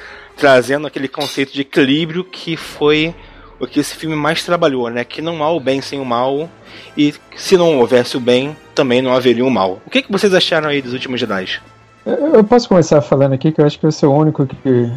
Trazendo 0.41 0.87
aquele 0.87 1.07
conceito 1.07 1.53
de 1.53 1.61
equilíbrio 1.61 2.25
que 2.25 2.57
foi 2.57 3.15
o 3.61 3.67
que 3.67 3.79
esse 3.79 3.95
filme 3.95 4.17
mais 4.17 4.43
trabalhou, 4.43 4.89
né? 4.89 5.05
Que 5.05 5.21
não 5.21 5.45
há 5.45 5.51
o 5.51 5.61
bem 5.61 5.83
sem 5.83 6.01
o 6.01 6.05
mal 6.05 6.49
e 6.97 7.15
se 7.37 7.57
não 7.57 7.79
houvesse 7.79 8.17
o 8.17 8.21
bem, 8.21 8.57
também 8.75 9.03
não 9.03 9.13
haveria 9.13 9.45
o 9.45 9.51
mal. 9.51 9.81
O 9.87 9.91
que, 9.91 10.03
que 10.03 10.11
vocês 10.11 10.33
acharam 10.33 10.69
aí 10.71 10.81
dos 10.81 10.95
últimos 10.95 11.21
Jedi? 11.21 11.61
Eu 12.07 12.37
eu 12.37 12.45
posso 12.45 12.69
começar 12.69 13.03
falando 13.03 13.35
aqui, 13.35 13.53
que 13.53 13.61
eu 13.61 13.67
acho 13.67 13.79
que 13.79 13.85
eu 13.85 13.93
sou 13.93 14.15
o 14.15 14.19
único 14.19 14.47
que, 14.47 14.91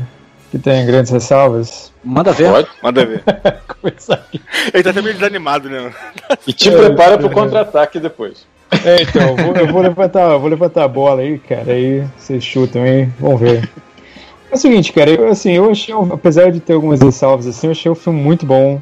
que 0.49 0.57
tem 0.59 0.85
grandes 0.85 1.11
ressalvas. 1.11 1.91
Manda 2.01 2.31
ver. 2.31 2.49
Pode? 2.49 2.67
Manda 2.81 3.05
ver. 3.05 3.23
Começar 3.81 4.13
aqui. 4.15 4.41
Ele 4.73 4.83
tá 4.83 4.91
até 4.91 5.01
meio 5.01 5.13
desanimado, 5.13 5.69
né? 5.69 5.93
E 6.47 6.53
te 6.53 6.69
É, 6.69 6.77
prepara 6.77 7.15
é. 7.15 7.17
pro 7.17 7.29
contra-ataque 7.29 7.99
depois. 7.99 8.47
É, 8.85 9.01
então, 9.01 9.21
eu 9.21 9.35
vou, 9.35 9.55
eu 9.55 9.67
vou 9.67 9.81
levantar, 9.81 10.31
eu 10.31 10.39
vou 10.39 10.49
levantar 10.49 10.85
a 10.85 10.87
bola 10.87 11.21
aí, 11.21 11.37
cara, 11.37 11.73
aí 11.73 12.03
vocês 12.17 12.43
chutam 12.43 12.83
aí, 12.83 13.09
vamos 13.19 13.41
ver. 13.41 13.69
É 14.53 14.55
o 14.55 14.59
seguinte, 14.59 14.93
cara, 14.93 15.09
eu, 15.09 15.27
assim, 15.29 15.53
eu 15.53 15.71
achei, 15.71 15.95
apesar 16.11 16.51
de 16.51 16.59
ter 16.59 16.73
algumas 16.73 17.01
ressalvas, 17.01 17.47
assim, 17.47 17.65
eu 17.65 17.71
achei 17.71 17.91
o 17.91 17.95
filme 17.95 18.21
muito 18.21 18.45
bom, 18.45 18.79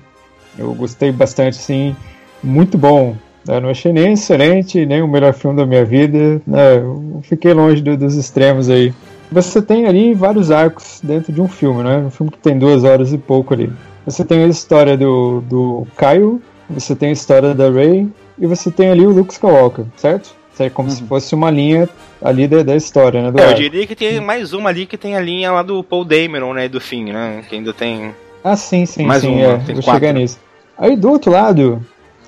eu 0.60 0.73
gostei 0.73 1.13
bastante, 1.13 1.57
assim, 1.57 1.95
muito 2.43 2.77
bom. 2.77 3.15
Eu 3.47 3.62
não 3.62 3.69
achei 3.69 3.93
nem 3.93 4.12
excelente, 4.12 4.86
nem 4.86 5.01
o 5.01 5.07
melhor 5.07 5.34
filme 5.34 5.55
da 5.55 5.65
minha 5.65 5.86
vida, 5.86 6.41
né, 6.45 6.75
eu 6.75 7.21
fiquei 7.23 7.53
longe 7.53 7.81
do- 7.81 7.95
dos 7.95 8.17
extremos 8.17 8.69
aí. 8.69 8.93
Você 9.31 9.62
tem 9.62 9.86
ali 9.86 10.13
vários 10.13 10.51
arcos 10.51 10.99
dentro 11.01 11.31
de 11.31 11.41
um 11.41 11.47
filme, 11.47 11.84
né, 11.84 11.99
um 11.99 12.12
filme 12.12 12.29
que 12.34 12.39
tem 12.39 12.60
duas 12.60 12.84
horas 12.84 13.13
e 13.13 13.17
pouco 13.17 13.53
ali. 13.53 13.71
Você 14.05 14.25
tem 14.25 14.43
a 14.43 14.47
história 14.47 14.97
do, 14.97 15.39
do 15.39 15.88
Caio, 15.95 16.41
você 16.69 16.93
tem 16.93 17.12
a 17.12 17.13
história 17.13 17.55
da 17.55 17.69
Rey, 17.69 18.10
e 18.38 18.45
você 18.45 18.69
tem 18.69 18.89
ali 18.91 19.07
o 19.07 19.12
Luke 19.12 19.31
Skywalker, 19.31 19.86
certo? 19.95 20.36
Isso 20.54 20.64
é 20.64 20.70
como 20.70 20.90
se 20.90 21.02
fosse 21.04 21.34
uma 21.34 21.50
linha 21.50 21.88
ali 22.22 22.48
da, 22.48 22.62
da 22.64 22.76
história, 22.76 23.22
né? 23.22 23.32
do 23.32 23.40
É, 23.40 23.52
eu 23.52 23.54
diria 23.56 23.88
que 23.88 23.96
tem 23.96 24.20
mais 24.20 24.54
uma 24.54 24.70
ali 24.70 24.86
que 24.86 24.98
tem 24.98 25.16
a 25.16 25.20
linha 25.22 25.52
lá 25.52 25.64
do 25.64 25.84
Paul 25.84 26.04
Dameron, 26.06 26.54
né? 26.54 26.68
Do 26.68 26.80
fim, 26.82 27.06
né? 27.06 27.44
Que 27.50 27.56
ainda 27.56 27.74
tem. 27.74 28.12
Ah, 28.44 28.56
sim, 28.56 28.86
sim, 28.86 29.06
Mais 29.06 29.22
sim, 29.22 29.30
uma, 29.30 29.42
é, 29.54 29.58
tem 29.60 29.76
vou 29.76 29.84
quatro. 29.84 30.00
chegar 30.06 30.14
nisso. 30.14 30.40
Aí 30.78 30.96
do 30.98 31.10
outro 31.10 31.32
lado, 31.32 31.82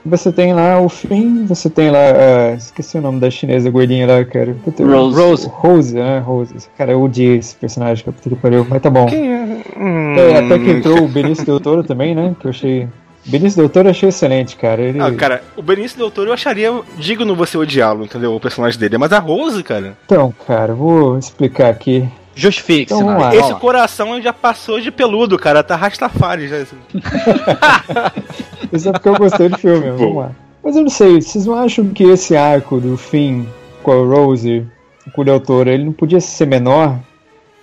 Você 0.06 0.32
tem 0.34 0.54
lá 0.54 0.80
o 0.82 0.90
Finn, 0.90 1.46
você 1.46 1.70
tem 1.70 1.90
lá. 1.90 1.98
ah, 2.00 2.56
esqueci 2.56 2.98
o 2.98 3.02
nome 3.02 3.20
da 3.22 3.30
chinesa 3.32 3.70
gordinha 3.70 4.06
lá, 4.06 4.24
cara. 4.26 4.56
Puta, 4.64 4.86
Rose. 4.86 5.16
Rose. 5.18 5.48
Rose, 5.48 5.96
né? 5.96 6.20
Rose. 6.20 6.54
Cara, 6.78 6.92
eu 6.92 7.02
odiei 7.02 7.38
esse 7.38 7.56
personagem. 7.56 8.04
Puta 8.04 8.30
que 8.30 8.36
pariu. 8.36 8.66
Mas 8.70 8.82
tá 8.82 8.90
bom. 8.90 9.08
Hum, 9.78 10.16
É, 10.18 10.38
até 10.40 10.60
que 10.60 10.70
entrou 10.70 11.04
o 11.04 11.08
Benício 11.08 11.46
Del 11.46 11.60
Toro 11.60 11.84
também, 11.84 12.14
né? 12.16 12.36
Que 12.40 12.46
eu 12.48 12.50
achei. 12.52 12.88
Benício 13.26 13.58
Del 13.62 13.70
Toro 13.70 13.88
eu 13.88 13.92
achei 13.92 14.10
excelente, 14.10 14.56
cara. 14.58 14.82
Ele... 14.82 15.00
Ah, 15.00 15.12
cara, 15.14 15.42
o 15.56 15.62
Benício 15.62 15.98
Del 15.98 16.12
Toro 16.12 16.30
eu 16.30 16.34
acharia 16.34 16.72
digno 16.98 17.36
você 17.36 17.58
odiá-lo, 17.58 18.04
entendeu? 18.04 18.36
O 18.36 18.40
personagem 18.40 18.80
dele. 18.80 18.98
Mas 18.98 19.14
a 19.14 19.20
Rose, 19.20 19.64
cara, 19.64 19.96
Então, 20.06 20.34
cara, 20.46 20.74
vou 20.74 21.18
explicar 21.18 21.70
aqui. 21.70 22.08
Justifique-se, 22.36 22.94
Então, 22.96 23.06
vamos 23.06 23.22
Nara. 23.24 23.36
lá. 23.36 23.42
esse 23.42 23.56
coração 23.60 24.20
já 24.22 24.34
passou 24.34 24.80
de 24.82 24.92
peludo, 24.92 25.38
cara. 25.38 25.64
Tá 25.64 25.76
Rastafari 25.76 26.48
já. 26.48 26.58
assim. 26.58 26.76
Isso 28.74 28.90
é 28.90 28.92
porque 28.92 29.10
eu 29.10 29.16
gostei 29.16 29.50
do 29.50 29.58
filme, 29.58 29.92
vamos 29.92 30.16
lá. 30.18 30.32
Mas 30.64 30.76
eu 30.76 30.82
não 30.84 30.90
sei, 30.90 31.22
vocês 31.22 31.46
não 31.46 31.56
acham 31.56 31.90
que 31.90 32.04
esse 32.04 32.36
arco 32.36 32.80
do 32.80 32.98
Finn 32.98 33.46
com 33.84 33.92
a 33.92 33.96
Rose, 33.96 34.66
com 35.14 35.22
o 35.22 35.26
Del 35.26 35.40
Toro, 35.40 35.70
ele 35.70 35.84
não 35.84 35.92
podia 35.94 36.20
ser 36.22 36.48
menor 36.48 36.98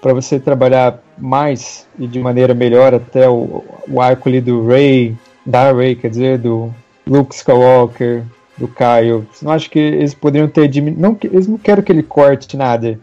pra 0.02 0.12
você 0.12 0.38
trabalhar 0.38 0.98
mais 1.18 1.86
e 1.98 2.06
de 2.06 2.18
maneira 2.20 2.54
melhor 2.54 2.94
até 2.94 3.28
o, 3.28 3.64
o 3.88 4.00
arco 4.00 4.28
ali 4.28 4.40
do 4.40 4.66
Ray, 4.66 5.16
da 5.44 5.72
Ray, 5.72 5.94
quer 5.96 6.10
dizer, 6.10 6.38
do 6.38 6.72
Luke 7.06 7.34
Skywalker, 7.34 8.24
do 8.58 8.68
Kyle. 8.68 9.24
Vocês 9.30 9.42
não 9.42 9.52
acham 9.52 9.70
que 9.70 9.78
eles 9.78 10.14
poderiam 10.14 10.48
ter 10.48 10.68
diminuído. 10.68 11.00
Não, 11.02 11.16
eles 11.22 11.46
não 11.48 11.58
querem 11.58 11.82
que 11.82 11.90
ele 11.92 12.02
corte 12.02 12.56
nada, 12.56 12.98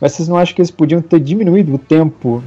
mas 0.00 0.12
vocês 0.12 0.28
não 0.28 0.36
acham 0.36 0.54
que 0.54 0.60
eles 0.60 0.70
podiam 0.70 1.00
ter 1.02 1.20
diminuído 1.20 1.74
o 1.74 1.78
tempo 1.78 2.42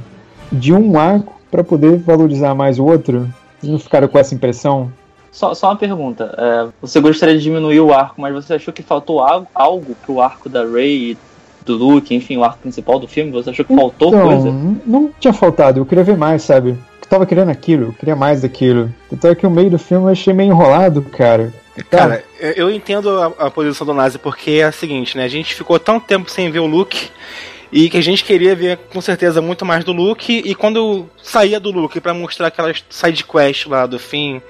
de 0.50 0.72
um 0.72 0.98
arco 0.98 1.34
pra 1.50 1.62
poder 1.64 1.96
valorizar 1.98 2.54
mais 2.54 2.78
o 2.78 2.84
outro? 2.84 3.28
Vocês 3.60 3.72
não 3.72 3.78
ficaram 3.78 4.08
com 4.08 4.18
essa 4.18 4.34
impressão? 4.34 4.90
Só, 5.32 5.52
só 5.54 5.68
uma 5.68 5.76
pergunta. 5.76 6.34
é, 6.38 6.66
você 6.80 6.98
gostaria 7.00 7.36
de 7.36 7.42
diminuir 7.42 7.80
o 7.80 7.92
arco, 7.92 8.20
mas 8.20 8.34
você 8.34 8.54
achou 8.54 8.72
que 8.72 8.82
faltou 8.82 9.20
algo, 9.20 9.46
algo 9.54 9.94
pro 10.04 10.20
arco 10.20 10.48
da 10.48 10.64
Rey, 10.64 11.12
e 11.12 11.18
do 11.64 11.74
Luke, 11.76 12.14
enfim, 12.14 12.36
o 12.36 12.44
arco 12.44 12.58
principal 12.62 12.98
do 12.98 13.06
filme? 13.08 13.30
Você 13.32 13.50
achou 13.50 13.64
que 13.64 13.74
faltou 13.74 14.08
Então, 14.08 14.22
coisa? 14.22 14.48
n- 14.48 14.80
não 14.86 15.10
tinha 15.20 15.32
faltado, 15.32 15.80
eu 15.80 15.84
queria 15.86 16.04
ver 16.04 16.16
mais, 16.16 16.42
sabe? 16.42 16.76
Tava 17.08 17.26
querendo 17.26 17.50
aquilo, 17.50 17.86
eu 17.86 17.92
queria 17.92 18.16
mais 18.16 18.42
daquilo. 18.42 18.92
Tanto 19.08 19.26
é 19.28 19.34
que 19.34 19.46
o 19.46 19.50
meio 19.50 19.70
do 19.70 19.78
filme 19.78 20.06
eu 20.06 20.12
achei 20.12 20.34
meio 20.34 20.50
enrolado, 20.50 21.02
cara. 21.02 21.52
Cara, 21.90 22.24
eu 22.40 22.52
eu 22.52 22.70
entendo 22.70 23.10
a, 23.20 23.46
a 23.46 23.50
posição 23.50 23.86
do 23.86 23.94
Nazi, 23.94 24.18
porque 24.18 24.52
é 24.52 24.64
a 24.64 24.72
seguinte, 24.72 25.16
né? 25.16 25.24
A 25.24 25.28
gente 25.28 25.54
ficou 25.54 25.78
tão 25.78 26.00
tempo 26.00 26.30
sem 26.30 26.50
ver 26.50 26.60
o 26.60 26.66
Luke 26.66 27.10
e 27.70 27.90
que 27.90 27.96
a 27.98 28.02
gente 28.02 28.24
queria 28.24 28.54
ver 28.54 28.78
com 28.92 29.00
certeza 29.00 29.40
muito 29.40 29.64
mais 29.64 29.84
do 29.84 29.92
Luke. 29.92 30.42
E 30.44 30.54
quando 30.54 31.06
saía 31.22 31.60
do 31.60 31.70
Luke 31.70 32.00
pra 32.00 32.14
mostrar 32.14 32.48
aquelas 32.48 32.84
side 32.88 33.24
quest 33.24 33.66
lá 33.66 33.86
do 33.86 33.98
fim 33.98 34.40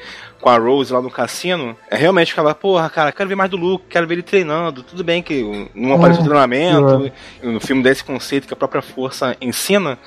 com 0.41 0.51
a 0.51 0.59
Rose 0.59 0.93
lá 0.93 1.01
no 1.01 1.11
cassino, 1.11 1.77
é, 1.91 1.97
realmente 1.97 2.29
ficava, 2.31 2.55
porra, 2.55 2.89
cara, 2.89 3.11
quero 3.11 3.29
ver 3.29 3.35
mais 3.35 3.51
do 3.51 3.57
Luke, 3.57 3.87
quero 3.89 4.07
ver 4.07 4.15
ele 4.15 4.23
treinando. 4.23 4.83
Tudo 4.83 5.03
bem 5.03 5.23
que 5.23 5.69
não 5.75 5.95
apareceu 5.95 6.23
Ah, 6.23 6.27
treinamento, 6.27 7.13
no 7.43 7.61
filme 7.61 7.83
desse 7.83 8.05
conceito 8.05 8.47
que 8.47 8.53
a 8.53 8.57
própria 8.57 8.83
força 8.83 9.37
ensina. 9.41 9.99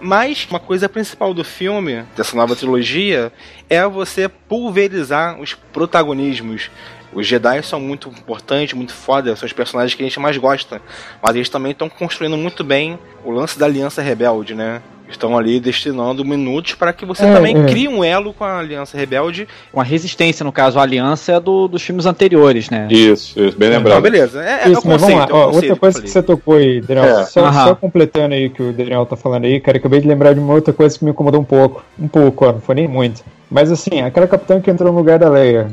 Mas 0.00 0.46
uma 0.50 0.60
coisa 0.60 0.88
principal 0.88 1.32
do 1.32 1.44
filme, 1.44 2.04
dessa 2.16 2.36
nova 2.36 2.54
trilogia, 2.54 3.32
é 3.68 3.86
você 3.86 4.28
pulverizar 4.28 5.40
os 5.40 5.54
protagonismos. 5.54 6.70
Os 7.12 7.26
Jedi 7.26 7.62
são 7.62 7.80
muito 7.80 8.08
importantes, 8.08 8.74
muito 8.74 8.92
foda, 8.92 9.36
são 9.36 9.46
os 9.46 9.52
personagens 9.52 9.94
que 9.94 10.02
a 10.02 10.06
gente 10.06 10.18
mais 10.18 10.36
gosta. 10.36 10.82
Mas 11.22 11.36
eles 11.36 11.48
também 11.48 11.72
estão 11.72 11.88
construindo 11.88 12.36
muito 12.36 12.64
bem 12.64 12.98
o 13.24 13.30
lance 13.30 13.58
da 13.58 13.66
Aliança 13.66 14.02
Rebelde, 14.02 14.54
né? 14.54 14.82
Estão 15.14 15.38
ali 15.38 15.60
destinando 15.60 16.24
minutos 16.24 16.74
para 16.74 16.92
que 16.92 17.04
você 17.06 17.24
É, 17.24 17.32
também 17.32 17.56
é. 17.56 17.66
crie 17.66 17.86
um 17.88 18.02
elo 18.02 18.32
com 18.34 18.44
a 18.44 18.58
Aliança 18.58 18.96
Rebelde. 18.96 19.46
Com 19.72 19.80
a 19.80 19.84
resistência, 19.84 20.42
no 20.44 20.50
caso, 20.52 20.78
a 20.78 20.82
aliança 20.82 21.32
é 21.32 21.40
do, 21.40 21.68
dos 21.68 21.82
filmes 21.82 22.04
anteriores, 22.04 22.68
né? 22.68 22.88
Isso, 22.90 23.38
isso, 23.40 23.56
bem 23.56 23.68
Então, 23.68 23.78
lembrado. 23.78 24.02
beleza. 24.02 24.42
É, 24.42 24.64
é 24.64 24.68
o 24.68 24.72
Isso, 24.72 24.82
mas 24.86 25.00
vamos 25.00 25.16
lá. 25.16 25.26
conceito. 25.26 25.30
é 25.30 25.34
o 25.34 25.36
Ó, 25.38 25.46
outra 25.52 25.60
que 25.74 25.76
coisa 25.80 26.02
que 26.02 26.08
falei. 26.08 26.12
você 26.12 26.22
tocou 26.22 26.56
aí, 26.56 26.80
Daniel, 26.80 27.04
É. 27.20 27.24
só, 27.24 27.52
só 27.52 27.74
completando 27.74 28.34
aí 28.34 28.46
o 28.46 28.50
que 28.50 28.62
o 28.62 28.72
Daniel 28.72 29.06
tá 29.06 29.16
falando 29.16 29.44
aí, 29.44 29.60
cara, 29.60 29.78
acabei 29.78 30.00
de 30.00 30.08
lembrar 30.08 30.34
de 30.34 30.40
uma 30.40 30.52
outra 30.54 30.72
coisa 30.72 30.98
que 30.98 31.04
me 31.04 31.12
incomodou 31.12 31.40
um 31.40 31.44
pouco. 31.44 31.84
Um 31.98 32.08
pouco, 32.08 32.44
ó, 32.46 32.52
não 32.52 32.60
foi 32.60 32.74
nem 32.74 32.88
muito. 32.88 33.22
Mas 33.50 33.70
assim, 33.70 34.00
aquela 34.00 34.26
capitã 34.26 34.60
que 34.60 34.70
entrou 34.70 34.90
no 34.90 34.98
lugar 34.98 35.18
da 35.18 35.28
Leia. 35.28 35.68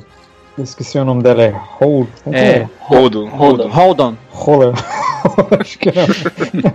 Eu 0.57 0.63
esqueci 0.63 0.97
o 0.97 1.05
nome 1.05 1.23
dela, 1.23 1.43
é 1.43 1.53
Hold. 1.79 2.07
É. 2.31 2.67
Holdo. 2.79 3.25
Holdo. 3.27 3.67
Hold 3.67 3.99
on. 4.01 4.15
Rola. 4.29 4.73
Acho 5.59 5.79
que 5.79 5.89
não. 5.93 6.73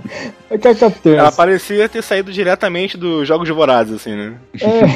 Aquela 0.50 0.74
capitã. 0.74 1.10
Ela 1.14 1.32
parecia 1.32 1.88
ter 1.88 2.02
saído 2.02 2.32
diretamente 2.32 2.96
dos 2.96 3.28
Jogos 3.28 3.48
Vorazes, 3.48 3.94
assim, 3.94 4.14
né? 4.14 4.34
É. 4.60 4.86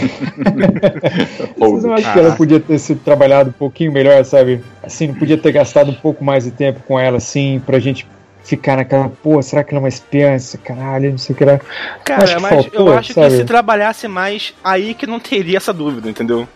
Vocês 1.58 1.84
não 1.84 1.94
acham 1.94 2.12
que 2.12 2.18
ela 2.18 2.36
podia 2.36 2.60
ter 2.60 2.78
sido 2.78 3.00
trabalhado 3.00 3.50
um 3.50 3.52
pouquinho 3.52 3.92
melhor, 3.92 4.24
sabe? 4.24 4.62
Assim, 4.82 5.08
não 5.08 5.14
podia 5.14 5.36
ter 5.36 5.52
gastado 5.52 5.90
um 5.90 5.94
pouco 5.94 6.24
mais 6.24 6.44
de 6.44 6.50
tempo 6.50 6.80
com 6.86 6.98
ela, 6.98 7.18
assim, 7.18 7.60
pra 7.66 7.78
gente 7.78 8.06
ficar 8.42 8.76
naquela, 8.76 9.10
pô, 9.22 9.42
será 9.42 9.62
que 9.62 9.74
ela 9.74 9.80
é 9.80 9.82
uma 9.82 9.88
espiã? 9.88 10.36
Caralho, 10.64 11.10
não 11.10 11.18
sei 11.18 11.34
o 11.34 11.36
que 11.36 11.44
lá. 11.44 11.60
Cara, 12.04 12.24
Acho 12.24 12.36
que 12.36 12.42
mas 12.42 12.50
faltou, 12.50 12.88
eu 12.88 12.98
acho 12.98 13.12
sabe? 13.12 13.28
que 13.28 13.36
se 13.36 13.44
trabalhasse 13.44 14.08
mais, 14.08 14.54
aí 14.64 14.94
que 14.94 15.06
não 15.06 15.20
teria 15.20 15.58
essa 15.58 15.72
dúvida, 15.72 16.08
entendeu? 16.08 16.48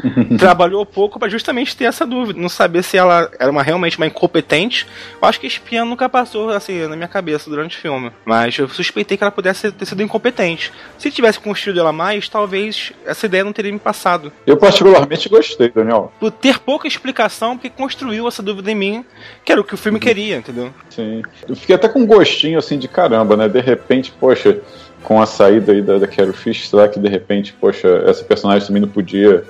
Trabalhou 0.38 0.84
pouco 0.84 1.18
pra 1.18 1.28
justamente 1.28 1.76
ter 1.76 1.84
essa 1.84 2.06
dúvida, 2.06 2.40
não 2.40 2.48
saber 2.48 2.82
se 2.82 2.96
ela 2.96 3.30
era 3.38 3.50
uma, 3.50 3.62
realmente 3.62 3.96
uma 3.96 4.06
incompetente. 4.06 4.86
Eu 5.20 5.28
acho 5.28 5.40
que 5.40 5.46
espiã 5.46 5.84
nunca 5.84 6.08
passou 6.08 6.50
assim 6.50 6.86
na 6.86 6.96
minha 6.96 7.08
cabeça 7.08 7.48
durante 7.48 7.76
o 7.76 7.80
filme, 7.80 8.10
mas 8.24 8.58
eu 8.58 8.68
suspeitei 8.68 9.16
que 9.16 9.24
ela 9.24 9.30
pudesse 9.30 9.70
ter 9.72 9.86
sido 9.86 10.02
incompetente. 10.02 10.72
Se 10.98 11.10
tivesse 11.10 11.38
construído 11.38 11.80
ela 11.80 11.92
mais, 11.92 12.28
talvez 12.28 12.92
essa 13.04 13.26
ideia 13.26 13.44
não 13.44 13.52
teria 13.52 13.72
me 13.72 13.78
passado. 13.78 14.32
Eu 14.46 14.56
particularmente 14.56 15.28
gostei, 15.28 15.70
Daniel. 15.70 16.12
Por 16.18 16.30
ter 16.30 16.58
pouca 16.58 16.88
explicação, 16.88 17.56
porque 17.56 17.70
construiu 17.70 18.26
essa 18.28 18.42
dúvida 18.42 18.70
em 18.70 18.74
mim, 18.74 19.04
que 19.44 19.52
era 19.52 19.60
o 19.60 19.64
que 19.64 19.74
o 19.74 19.78
filme 19.78 19.98
queria, 19.98 20.36
entendeu? 20.36 20.72
Sim. 20.90 21.22
Eu 21.48 21.56
fiquei 21.56 21.74
até 21.74 21.88
com 21.88 22.00
um 22.00 22.06
gostinho 22.06 22.58
assim 22.58 22.78
de 22.78 22.88
caramba, 22.88 23.36
né? 23.36 23.48
De 23.48 23.60
repente, 23.60 24.12
poxa, 24.18 24.60
com 25.02 25.20
a 25.20 25.26
saída 25.26 25.72
aí 25.72 25.82
da, 25.82 25.98
da 25.98 26.06
Carol 26.06 26.32
Fish, 26.32 26.68
será 26.68 26.88
que 26.88 26.98
de 26.98 27.08
repente, 27.08 27.52
poxa, 27.52 28.04
essa 28.06 28.24
personagem 28.24 28.66
também 28.66 28.82
não 28.82 28.88
podia 28.88 29.44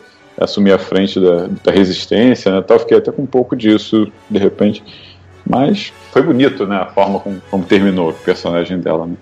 assumir 0.44 0.72
a 0.72 0.78
frente 0.78 1.18
da, 1.20 1.48
da 1.64 1.70
resistência, 1.72 2.50
né? 2.52 2.62
Tal, 2.62 2.78
fiquei 2.78 2.98
até 2.98 3.11
com 3.12 3.22
um 3.22 3.26
pouco 3.26 3.55
disso, 3.57 4.11
de 4.31 4.38
repente. 4.38 4.83
Mas 5.48 5.92
foi 6.12 6.22
bonito, 6.22 6.66
né? 6.66 6.76
A 6.76 6.87
forma 6.87 7.18
como, 7.20 7.40
como 7.50 7.64
terminou 7.64 8.11
o 8.11 8.14
personagem 8.14 8.78
dela, 8.78 9.07
né? 9.07 9.14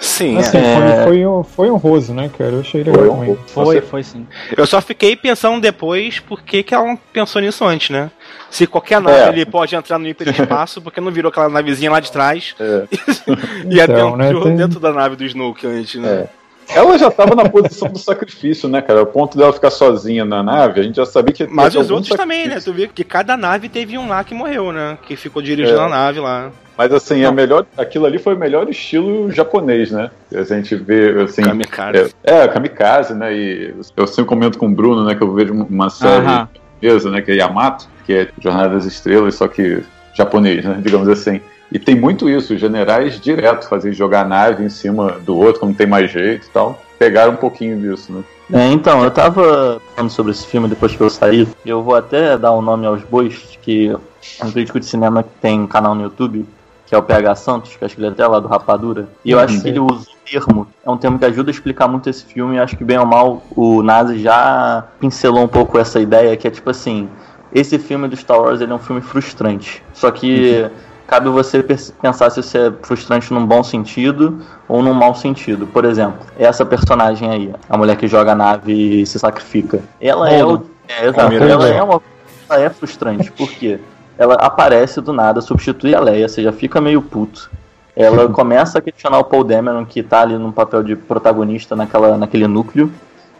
Sim, 0.00 0.36
Assim, 0.36 0.58
é. 0.58 1.04
foi, 1.04 1.22
foi, 1.22 1.44
foi 1.44 1.70
honroso, 1.70 2.12
né, 2.12 2.28
cara? 2.36 2.50
Eu 2.50 2.60
achei 2.60 2.82
legal 2.82 3.04
Foi 3.04 3.08
um. 3.28 3.36
Foi, 3.46 3.64
Você- 3.64 3.80
foi 3.82 4.02
sim. 4.02 4.26
Eu 4.56 4.66
só 4.66 4.80
fiquei 4.80 5.14
pensando 5.14 5.60
depois 5.60 6.18
por 6.18 6.42
que, 6.42 6.64
que 6.64 6.74
ela 6.74 6.84
não 6.84 6.96
pensou 6.96 7.40
nisso 7.40 7.64
antes, 7.64 7.90
né? 7.90 8.10
Se 8.50 8.66
qualquer 8.66 9.00
nave 9.00 9.16
É. 9.16 9.24
ali 9.28 9.46
pode 9.46 9.76
entrar 9.76 10.00
no 10.00 10.08
hiperespaço, 10.08 10.82
porque 10.82 11.00
não 11.00 11.12
virou 11.12 11.28
aquela 11.30 11.48
navezinha 11.48 11.88
lá 11.92 12.00
de 12.00 12.10
trás 12.10 12.52
É. 12.58 12.82
e 13.70 13.78
Então, 13.80 14.16
né, 14.16 14.24
adentrou 14.24 14.42
tem- 14.42 14.56
dentro 14.56 14.80
da 14.80 14.92
nave 14.92 15.14
do 15.14 15.24
Snoke 15.24 15.68
antes, 15.68 15.94
né? 16.00 16.26
Ela 16.74 16.98
já 16.98 17.08
estava 17.08 17.34
na 17.34 17.48
posição 17.48 17.88
do 17.88 17.98
sacrifício, 17.98 18.68
né, 18.68 18.80
cara? 18.80 19.02
O 19.02 19.06
ponto 19.06 19.36
dela 19.36 19.52
ficar 19.52 19.70
sozinha 19.70 20.24
na 20.24 20.42
nave, 20.42 20.80
a 20.80 20.82
gente 20.82 20.96
já 20.96 21.04
sabia 21.06 21.34
que. 21.34 21.46
Mas 21.46 21.74
os 21.74 21.90
outros 21.90 22.16
também, 22.16 22.38
né? 22.46 22.54
sacrifício. 22.54 22.72
Tu 22.72 22.76
viu 22.76 22.88
que 22.88 23.04
cada 23.04 23.36
nave 23.36 23.68
teve 23.68 23.98
um 23.98 24.08
lá 24.08 24.24
que 24.24 24.34
morreu, 24.34 24.72
né? 24.72 24.96
Que 25.06 25.14
ficou 25.16 25.42
dirigindo 25.42 25.78
É. 25.80 25.84
a 25.84 25.88
nave 25.88 26.20
lá. 26.20 26.50
Mas 26.76 26.90
assim, 26.92 27.22
a 27.24 27.30
melhor, 27.30 27.66
aquilo 27.76 28.06
ali 28.06 28.18
foi 28.18 28.34
o 28.34 28.38
melhor 28.38 28.68
estilo 28.68 29.30
japonês, 29.30 29.90
né? 29.90 30.10
A 30.34 30.42
gente 30.42 30.74
vê, 30.74 31.22
assim. 31.22 31.42
Kamikaze. 31.42 32.14
É, 32.24 32.38
é, 32.44 32.48
kamikaze, 32.48 33.14
né? 33.14 33.32
E 33.34 33.74
eu 33.96 34.06
sempre 34.06 34.24
comento 34.24 34.58
com 34.58 34.66
o 34.66 34.70
Bruno, 34.74 35.04
né? 35.04 35.14
Que 35.14 35.22
eu 35.22 35.32
vejo 35.34 35.52
uma 35.52 35.90
série 35.90 36.24
Aham. 36.26 36.48
japonesa, 36.80 37.10
né? 37.10 37.20
Que 37.20 37.32
é 37.32 37.34
Yamato, 37.36 37.86
que 38.06 38.14
é 38.14 38.28
Jornada 38.40 38.74
das 38.74 38.86
Estrelas, 38.86 39.34
só 39.34 39.46
que 39.46 39.82
japonês, 40.14 40.64
né? 40.64 40.78
Digamos 40.82 41.08
assim. 41.08 41.40
E 41.72 41.78
tem 41.78 41.94
muito 41.94 42.28
isso, 42.28 42.52
os 42.52 42.60
generais 42.60 43.18
direto 43.18 43.66
fazer 43.66 43.92
jogar 43.92 44.28
nave 44.28 44.62
em 44.62 44.68
cima 44.68 45.12
do 45.24 45.36
outro, 45.36 45.60
quando 45.60 45.74
tem 45.74 45.86
mais 45.86 46.10
jeito 46.10 46.46
e 46.46 46.50
tal. 46.50 46.80
Pegaram 46.98 47.32
um 47.32 47.36
pouquinho 47.36 47.80
disso, 47.80 48.12
né? 48.12 48.22
É, 48.52 48.70
então, 48.70 49.02
eu 49.02 49.10
tava 49.10 49.80
falando 49.96 50.10
sobre 50.10 50.32
esse 50.32 50.46
filme 50.46 50.68
depois 50.68 50.94
que 50.94 51.00
eu 51.00 51.08
saí. 51.08 51.48
Eu 51.64 51.82
vou 51.82 51.94
até 51.94 52.36
dar 52.36 52.50
o 52.52 52.58
um 52.58 52.62
nome 52.62 52.86
aos 52.86 53.02
bois, 53.02 53.58
que 53.62 53.88
é 53.88 54.44
um 54.44 54.52
crítico 54.52 54.78
de 54.78 54.84
cinema 54.84 55.22
que 55.22 55.30
tem 55.40 55.60
um 55.60 55.66
canal 55.66 55.94
no 55.94 56.02
YouTube, 56.02 56.44
que 56.86 56.94
é 56.94 56.98
o 56.98 57.02
PH 57.02 57.34
Santos, 57.36 57.74
que 57.74 57.84
acho 57.84 57.94
que 57.94 58.00
ele 58.00 58.08
é 58.08 58.10
até 58.10 58.26
lá 58.26 58.38
do 58.38 58.48
Rapadura. 58.48 59.08
E 59.24 59.30
eu 59.30 59.40
acho 59.40 59.62
que 59.62 59.68
ele 59.68 59.80
usa 59.80 60.06
o 60.10 60.30
termo, 60.30 60.66
é 60.84 60.90
um 60.90 60.98
termo 60.98 61.18
que 61.18 61.24
ajuda 61.24 61.50
a 61.50 61.52
explicar 61.54 61.88
muito 61.88 62.10
esse 62.10 62.26
filme. 62.26 62.56
E 62.56 62.58
acho 62.58 62.76
que 62.76 62.84
bem 62.84 62.98
ou 62.98 63.06
mal 63.06 63.42
o 63.56 63.82
Nazi 63.82 64.18
já 64.18 64.84
pincelou 65.00 65.44
um 65.44 65.48
pouco 65.48 65.78
essa 65.78 65.98
ideia, 65.98 66.36
que 66.36 66.46
é 66.46 66.50
tipo 66.50 66.68
assim: 66.68 67.08
esse 67.54 67.78
filme 67.78 68.06
do 68.06 68.16
Star 68.16 68.38
Wars 68.38 68.60
ele 68.60 68.72
é 68.72 68.74
um 68.74 68.78
filme 68.78 69.00
frustrante. 69.00 69.82
Só 69.94 70.10
que. 70.10 70.70
Cabe 71.12 71.28
você 71.28 71.62
pensar 72.00 72.30
se 72.30 72.40
isso 72.40 72.56
é 72.56 72.72
frustrante 72.80 73.34
num 73.34 73.44
bom 73.44 73.62
sentido 73.62 74.40
ou 74.66 74.82
num 74.82 74.94
mau 74.94 75.14
sentido. 75.14 75.66
Por 75.66 75.84
exemplo, 75.84 76.20
essa 76.38 76.64
personagem 76.64 77.28
aí, 77.30 77.54
a 77.68 77.76
mulher 77.76 77.98
que 77.98 78.08
joga 78.08 78.32
a 78.32 78.34
nave 78.34 79.02
e 79.02 79.04
se 79.04 79.18
sacrifica. 79.18 79.80
Ela 80.00 80.30
é 80.30 80.42
o. 80.42 80.64
É, 80.88 81.08
exato. 81.08 81.34
Ela 81.34 81.68
é 81.68 81.82
uma. 81.82 82.00
Ela 82.48 82.62
é 82.62 82.70
frustrante, 82.70 83.30
porque 83.30 83.78
ela 84.16 84.36
aparece 84.36 85.02
do 85.02 85.12
nada, 85.12 85.42
substitui 85.42 85.94
a 85.94 86.00
Leia, 86.00 86.26
você 86.26 86.42
já 86.42 86.50
fica 86.50 86.80
meio 86.80 87.02
puto. 87.02 87.50
Ela 87.94 88.26
começa 88.30 88.78
a 88.78 88.80
questionar 88.80 89.18
o 89.18 89.24
Paul 89.24 89.44
Dameron, 89.44 89.84
que 89.84 90.02
tá 90.02 90.22
ali 90.22 90.38
num 90.38 90.50
papel 90.50 90.82
de 90.82 90.96
protagonista 90.96 91.76
naquela, 91.76 92.16
naquele 92.16 92.46
núcleo. 92.46 92.90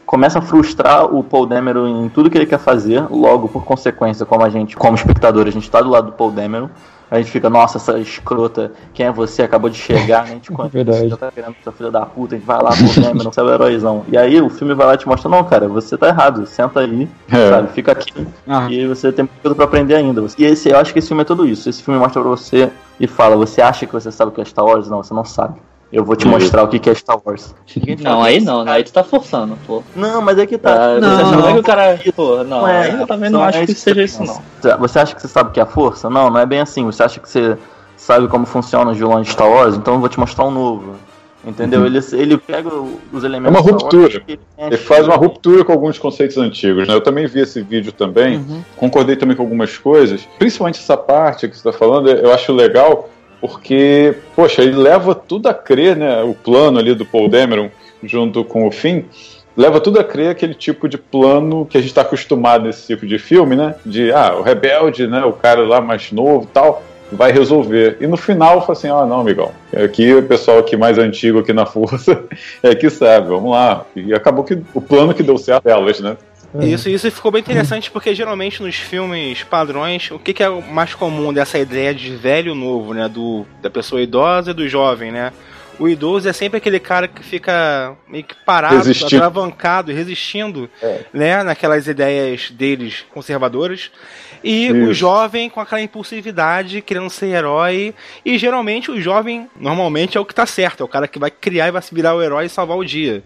começa 0.05 0.41
a 0.41 0.43
frustrar 0.43 1.07
o 1.07 1.25
Paul 1.25 1.47
Dameron 1.47 2.05
em 2.05 2.11
tudo 2.11 2.29
que 2.29 2.37
ele 2.37 2.45
quer 2.45 2.59
fazer, 2.59 3.03
logo, 3.11 3.49
por 3.49 3.65
consequência, 3.65 4.27
como 4.27 4.45
a 4.45 4.51
gente, 4.51 4.77
como 4.77 4.95
espectador, 4.95 5.47
a 5.47 5.51
gente 5.51 5.71
tá 5.71 5.81
do 5.81 5.89
lado 5.89 6.09
do 6.09 6.13
Paul 6.13 6.31
Dameron, 6.31 6.69
a 7.13 7.19
gente 7.19 7.31
fica, 7.31 7.51
nossa, 7.51 7.77
essa 7.77 7.99
escrota, 7.99 8.73
quem 8.95 9.05
é 9.07 9.13
você? 9.13 9.43
Acabou 9.43 9.69
de 9.69 9.77
chegar, 9.77 10.25
né? 10.25 10.31
A 10.31 10.35
gente 10.35 10.51
conhece, 10.53 10.73
Verdade. 10.75 11.09
já 11.11 11.17
tá 11.17 11.31
querendo 11.31 11.55
essa 11.61 11.71
filha 11.71 11.91
da 11.91 12.07
puta, 12.07 12.35
a 12.35 12.39
gente 12.39 12.47
vai 12.47 12.57
lá, 12.63 12.71
Dameron, 12.71 13.31
você 13.31 13.41
é 13.41 13.43
o 13.43 13.51
heróizão. 13.53 14.05
E 14.09 14.17
aí 14.17 14.41
o 14.41 14.49
filme 14.49 14.73
vai 14.75 14.87
lá 14.87 14.95
e 14.95 14.97
te 14.99 15.07
mostra, 15.07 15.29
não, 15.31 15.45
cara, 15.45 15.69
você 15.69 15.99
tá 15.99 16.09
errado, 16.09 16.47
senta 16.47 16.81
aí, 16.81 17.07
É. 17.31 17.51
sabe, 17.51 17.69
fica 17.73 17.93
aqui, 17.93 18.27
Ah. 18.49 18.67
e 18.71 18.87
você 18.87 19.13
tem 19.13 19.29
coisa 19.43 19.55
pra 19.55 19.67
aprender 19.67 19.95
ainda. 19.95 20.25
E 20.39 20.45
esse, 20.45 20.71
eu 20.71 20.79
acho 20.79 20.93
que 20.93 20.99
esse 21.01 21.09
filme 21.09 21.21
é 21.23 21.27
tudo 21.27 21.47
isso. 21.47 21.69
Esse 21.69 21.83
filme 21.83 22.01
mostra 22.01 22.23
pra 22.23 22.31
você 22.31 22.71
e 22.99 23.07
fala: 23.07 23.37
você 23.37 23.61
acha 23.61 23.87
que 23.87 23.93
você 23.93 24.11
sabe 24.11 24.31
o 24.31 24.35
que 24.35 24.41
é 24.41 24.45
Star 24.45 24.65
Wars? 24.65 24.89
Não, 24.89 25.03
você 25.03 25.13
não 25.13 25.25
sabe. 25.25 25.61
Eu 25.93 26.05
vou 26.05 26.17
te 26.17 26.21
Isso. 26.23 26.29
mostrar 26.31 26.63
o 26.63 26.69
que 26.69 26.79
que 26.79 26.89
é 26.89 26.95
Star 26.95 27.19
Wars. 27.23 27.55
Não, 28.03 28.23
aí 28.23 28.41
não, 28.41 28.65
né? 28.65 28.73
Aí 28.73 28.83
tu 28.85 28.93
tá 28.93 29.05
forçando, 29.05 29.59
pô. 29.67 29.83
Não, 29.95 30.23
mas 30.23 30.39
é 30.39 30.47
que 30.47 30.57
tá. 30.57 30.73
Ah, 30.75 30.95
Você 31.01 31.25
você 31.25 31.37
não 31.37 31.49
é 31.49 31.53
que 31.53 31.59
o 31.59 31.63
cara. 31.63 32.01
Pô, 32.17 32.37
não, 32.39 32.45
Não 32.63 32.69
é, 32.69 32.91
aí 32.91 33.01
eu 33.01 33.07
também 33.07 33.29
não 33.29 33.41
não 33.41 33.47
acho 33.47 33.59
é 33.59 33.67
que 33.67 33.75
seja 33.75 34.03
isso, 34.03 34.25
não. 34.25 34.41
Você 34.79 34.99
acha 34.99 35.15
que 35.15 35.21
você 35.21 35.29
sabe 35.29 35.51
o 35.51 35.53
que 35.53 35.61
é 35.61 35.63
a 35.63 35.67
força? 35.67 36.09
Não, 36.09 36.31
não 36.31 36.41
é 36.41 36.47
bem 36.47 36.61
assim. 36.61 36.85
Você 36.87 37.03
acha 37.03 37.21
que 37.21 37.29
você 37.29 37.59
sabe 37.97 38.27
como 38.29 38.47
funcionam 38.47 38.93
os 38.93 38.97
vilões 38.99 39.27
de 39.27 39.33
Star 39.35 39.49
Wars? 39.51 39.77
Então 39.77 39.95
eu 39.95 40.01
vou 40.01 40.09
te 40.09 40.19
mostrar 40.19 40.45
um 40.47 40.51
novo. 40.51 40.95
Entendeu? 41.45 41.85
Ele, 41.85 41.99
ele 42.13 42.39
pega 42.39 42.71
os 43.13 43.25
elementos. 43.25 43.57
É 43.57 43.61
uma 43.61 43.71
ruptura. 43.73 44.23
ele 44.29 44.41
Ele 44.57 44.77
faz 44.77 45.07
uma 45.07 45.17
ruptura 45.17 45.65
com 45.65 45.73
alguns 45.73 45.99
conceitos 45.99 46.39
antigos, 46.39 46.87
né? 46.87 46.95
Eu 46.95 47.01
também 47.01 47.27
vi 47.27 47.41
esse 47.41 47.61
vídeo 47.61 47.91
também, 47.93 48.37
Uhum. 48.39 48.63
concordei 48.77 49.17
também 49.17 49.37
com 49.37 49.43
algumas 49.43 49.77
coisas, 49.77 50.27
principalmente 50.39 50.79
essa 50.79 50.97
parte 50.97 51.49
que 51.49 51.57
você 51.57 51.69
está 51.69 51.73
falando, 51.73 52.09
eu 52.09 52.33
acho 52.33 52.53
legal, 52.53 53.09
porque, 53.43 54.15
poxa, 54.37 54.63
ele 54.63 54.77
leva 54.77 55.17
tudo 55.17 55.49
a 55.49 55.55
crer, 55.55 55.97
né? 55.97 56.23
O 56.23 56.33
plano 56.33 56.79
ali 56.79 56.95
do 56.95 57.05
Paul 57.05 57.29
Dameron, 57.29 57.71
junto 58.01 58.45
com 58.45 58.69
o 58.69 58.71
Finn, 58.71 59.03
leva 59.57 59.81
tudo 59.81 59.99
a 59.99 60.05
crer 60.05 60.31
aquele 60.31 60.55
tipo 60.55 60.89
de 60.89 60.97
plano 60.97 61.67
que 61.67 61.77
a 61.77 61.81
gente 61.81 61.91
está 61.91 62.03
acostumado 62.03 62.63
nesse 62.63 62.87
tipo 62.87 63.05
de 63.05 63.19
filme, 63.19 63.57
né? 63.57 63.75
De, 63.85 64.13
ah, 64.13 64.37
o 64.39 64.43
rebelde, 64.43 65.09
né? 65.09 65.25
O 65.25 65.33
cara 65.33 65.67
lá 65.67 65.81
mais 65.81 66.13
novo 66.13 66.49
tal, 66.55 66.85
vai 67.11 67.33
resolver. 67.33 67.97
E 68.01 68.07
no 68.07 68.17
final, 68.17 68.61
fala 68.61 68.79
assim, 68.79 68.89
ah, 68.89 69.05
não, 69.05 69.19
amigão, 69.19 69.51
aqui 69.75 70.15
o 70.15 70.23
pessoal 70.23 70.59
aqui 70.59 70.77
mais 70.77 70.97
antigo 70.97 71.41
aqui 71.41 71.53
na 71.53 71.67
força 71.67 72.25
é 72.63 72.77
que 72.77 72.89
sabe, 72.89 73.27
vamos 73.27 73.51
lá. 73.51 73.85
E 73.97 74.15
acabou 74.15 74.45
que 74.45 74.57
o 74.73 74.81
plano 74.81 75.13
que 75.13 75.23
deu 75.25 75.37
certo 75.37 75.67
é 75.67 75.73
elas, 75.73 75.99
né? 76.55 76.67
Isso, 76.67 76.89
isso 76.89 77.11
ficou 77.11 77.31
bem 77.33 77.41
interessante 77.41 77.91
porque 77.91 78.15
geralmente 78.15 78.63
nos 78.63 78.77
filmes 78.77 79.43
padrões, 79.43 80.11
o 80.11 80.19
que, 80.19 80.33
que 80.35 80.43
é 80.43 80.49
o 80.49 80.63
mais 80.63 80.95
comum 80.95 81.33
dessa 81.33 81.59
ideia 81.59 81.95
de 81.95 82.15
velho 82.15 82.55
novo, 82.55 82.93
né? 82.95 83.09
Do, 83.09 83.47
da 83.61 83.71
pessoa 83.71 84.03
idosa 84.03 84.51
e 84.51 84.55
do 84.55 84.69
jovem, 84.69 85.11
né? 85.11 85.33
O 85.79 85.89
idoso 85.89 86.29
é 86.29 86.33
sempre 86.33 86.59
aquele 86.59 86.79
cara 86.79 87.09
que 87.09 87.23
fica 87.25 87.97
meio 88.07 88.23
que 88.23 88.35
parado, 88.45 88.77
Resistindo. 88.77 89.17
atravancado, 89.17 89.91
resistindo, 89.91 90.71
É. 90.83 91.01
né? 91.13 91.43
Naquelas 91.43 91.89
ideias 91.89 92.51
deles 92.51 93.05
conservadoras. 93.13 93.91
E 94.45 94.67
Isso. 94.67 94.75
o 94.77 94.93
jovem 94.95 95.49
com 95.49 95.61
aquela 95.61 95.81
impulsividade, 95.81 96.83
querendo 96.83 97.09
ser 97.09 97.27
herói. 97.29 97.95
E 98.25 98.37
geralmente 98.37 98.91
o 98.91 99.01
jovem, 99.01 99.49
normalmente, 99.59 100.19
é 100.19 100.21
o 100.21 100.25
que 100.27 100.35
tá 100.35 100.45
certo. 100.45 100.83
É 100.83 100.85
o 100.85 100.89
cara 100.89 101.09
que 101.09 101.19
vai 101.19 101.31
criar 101.31 101.69
e 101.69 101.73
vai 101.73 101.81
se 101.83 101.95
virar 101.95 102.15
o 102.15 102.23
herói 102.23 102.47
e 102.47 102.49
salvar 102.51 102.77
o 102.77 102.85
dia. 102.85 103.23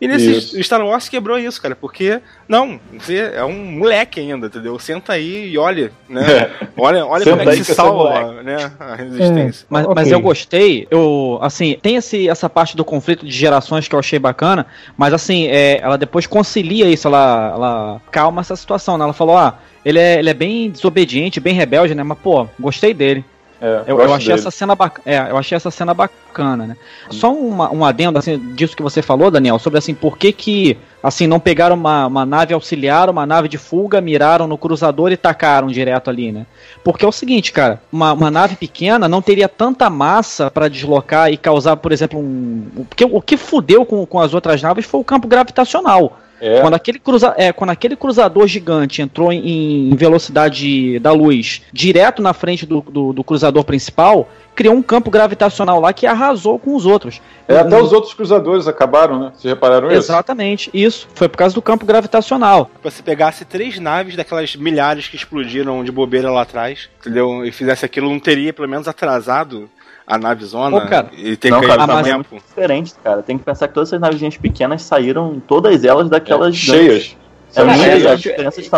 E 0.00 0.08
nesse 0.08 0.30
Isso. 0.30 0.62
Star 0.62 0.84
Wars 0.84 1.08
quebrou 1.08 1.38
isso, 1.38 1.60
cara, 1.60 1.76
porque 1.76 2.20
não, 2.48 2.80
você 2.98 3.32
é 3.34 3.44
um 3.44 3.64
moleque 3.64 4.18
ainda, 4.18 4.46
entendeu? 4.46 4.78
Senta 4.78 5.12
aí 5.12 5.50
e 5.50 5.58
olha, 5.58 5.92
né? 6.08 6.50
Olha, 6.76 7.04
olha 7.04 7.24
Senta 7.24 7.36
como 7.36 7.50
é 7.50 7.56
que 7.56 7.64
se 7.64 7.74
salva, 7.74 8.42
né? 8.42 8.72
A 8.80 8.94
resistência. 8.94 9.66
Mas, 9.68 9.84
Ok. 9.84 9.94
mas 9.94 10.10
eu 10.10 10.20
gostei, 10.20 10.88
eu, 10.90 11.38
assim, 11.42 11.76
tem 11.82 11.96
esse, 11.96 12.28
essa 12.28 12.48
parte 12.48 12.76
do 12.76 12.84
conflito 12.84 13.26
de 13.26 13.32
gerações 13.32 13.86
que 13.86 13.94
eu 13.94 13.98
achei 13.98 14.18
bacana, 14.18 14.66
mas 14.96 15.12
assim, 15.12 15.48
é, 15.48 15.78
ela 15.82 15.98
depois 15.98 16.26
concilia 16.26 16.86
isso, 16.88 17.06
ela, 17.06 17.52
ela 17.54 18.02
calma 18.10 18.40
essa 18.40 18.56
situação, 18.56 18.96
né? 18.96 19.04
Ela 19.04 19.12
falou, 19.12 19.36
ah, 19.36 19.58
ele 19.84 19.98
é, 19.98 20.18
ele 20.18 20.30
é 20.30 20.34
bem 20.34 20.70
desobediente, 20.70 21.40
bem 21.40 21.54
rebelde, 21.54 21.94
né? 21.94 22.02
Mas, 22.02 22.18
pô, 22.18 22.46
gostei 22.58 22.94
dele. 22.94 23.24
É, 23.60 23.82
Eu, 23.86 24.00
eu 24.00 24.14
achei 24.14 24.28
dele. 24.28 24.40
essa 24.40 24.50
cena 24.50 24.74
bacana. 24.74 25.02
É, 25.04 25.30
eu 25.30 25.36
achei 25.36 25.54
essa 25.54 25.70
cena 25.70 25.92
bacana, 25.92 26.66
né? 26.66 26.76
Só 27.10 27.32
uma, 27.32 27.70
um 27.72 27.84
adendo 27.84 28.18
assim, 28.18 28.38
disso 28.54 28.74
que 28.76 28.82
você 28.82 29.02
falou, 29.02 29.30
Daniel, 29.30 29.58
sobre 29.58 29.78
assim, 29.78 29.94
por 29.94 30.16
que, 30.16 30.32
que 30.32 30.78
assim, 31.02 31.26
não 31.26 31.38
pegaram 31.38 31.76
uma, 31.76 32.06
uma 32.06 32.24
nave 32.24 32.54
auxiliar, 32.54 33.10
uma 33.10 33.26
nave 33.26 33.48
de 33.48 33.58
fuga, 33.58 34.00
miraram 34.00 34.46
no 34.46 34.56
cruzador 34.56 35.12
e 35.12 35.16
tacaram 35.16 35.68
direto 35.68 36.08
ali, 36.08 36.32
né? 36.32 36.46
Porque 36.82 37.04
é 37.04 37.08
o 37.08 37.12
seguinte, 37.12 37.52
cara, 37.52 37.80
uma, 37.92 38.12
uma 38.14 38.30
nave 38.30 38.56
pequena 38.56 39.06
não 39.08 39.20
teria 39.20 39.48
tanta 39.48 39.90
massa 39.90 40.50
para 40.50 40.66
deslocar 40.68 41.30
e 41.30 41.36
causar, 41.36 41.76
por 41.76 41.92
exemplo, 41.92 42.18
um. 42.18 42.66
o- 42.76 42.84
Porque 42.86 43.04
o 43.04 43.20
que 43.20 43.36
fudeu 43.36 43.84
com, 43.84 44.06
com 44.06 44.20
as 44.20 44.32
outras 44.32 44.62
naves 44.62 44.86
foi 44.86 45.00
o 45.00 45.04
campo 45.04 45.28
gravitacional. 45.28 46.18
É, 46.40 46.60
Quando 46.60 46.74
aquele, 46.74 46.98
cruza, 46.98 47.34
é, 47.36 47.52
quando 47.52 47.70
aquele 47.70 47.94
cruzador 47.96 48.46
gigante 48.46 49.02
entrou 49.02 49.32
em, 49.32 49.90
em 49.90 49.94
velocidade 49.96 50.98
da 50.98 51.12
luz 51.12 51.62
direto 51.72 52.22
na 52.22 52.32
frente 52.32 52.64
do, 52.64 52.80
do, 52.80 53.12
do 53.12 53.22
cruzador 53.24 53.62
principal, 53.64 54.28
criou 54.54 54.74
um 54.74 54.82
campo 54.82 55.10
gravitacional 55.10 55.80
lá 55.80 55.92
que 55.92 56.06
arrasou 56.06 56.58
com 56.58 56.74
os 56.74 56.84
outros. 56.86 57.20
é, 57.48 57.58
até 57.58 57.76
Um- 57.76 57.82
os 57.82 57.92
outros 57.92 58.14
cruzadores 58.14 58.66
acabaram, 58.66 59.18
né? 59.18 59.32
Vocês 59.34 59.52
repararam 59.52 59.88
isso? 59.88 59.96
Exatamente, 59.98 60.70
isso. 60.74 61.08
Foi 61.14 61.28
por 61.28 61.36
causa 61.38 61.54
do 61.54 61.62
campo 61.62 61.84
gravitacional. 61.86 62.70
Se 62.82 62.90
você 62.90 63.02
pegasse 63.02 63.44
três 63.44 63.78
naves 63.78 64.16
daquelas 64.16 64.56
milhares 64.56 65.08
que 65.08 65.16
explodiram 65.16 65.82
de 65.84 65.92
bobeira 65.92 66.30
lá 66.30 66.42
atrás, 66.42 66.88
entendeu? 67.00 67.44
E 67.44 67.52
fizesse 67.52 67.84
aquilo, 67.84 68.08
não 68.10 68.18
teria 68.20 68.52
pelo 68.52 68.68
menos 68.68 68.86
atrasado 68.88 69.68
a 70.10 70.18
nave 70.18 70.44
zona 70.44 70.80
cara. 70.86 71.08
e 71.16 71.36
ter 71.36 71.50
Não, 71.50 71.60
caído 71.60 71.76
cara, 71.76 71.86
no 71.86 71.92
mas- 71.94 72.06
tempo. 72.06 72.34
diferente, 72.34 72.92
cara. 73.02 73.22
Tem 73.22 73.38
que 73.38 73.44
pensar 73.44 73.68
que 73.68 73.74
todas 73.74 73.88
essas 73.90 74.00
navezinhas 74.00 74.36
pequenas 74.36 74.82
saíram, 74.82 75.40
todas 75.46 75.84
elas 75.84 76.08
daquelas 76.10 76.54
É, 76.54 76.58
cheias. 76.58 77.16
É, 77.54 77.54
Cara, 77.64 77.74
cheias, 77.76 78.04
elas 78.04 78.20
de 78.20 78.28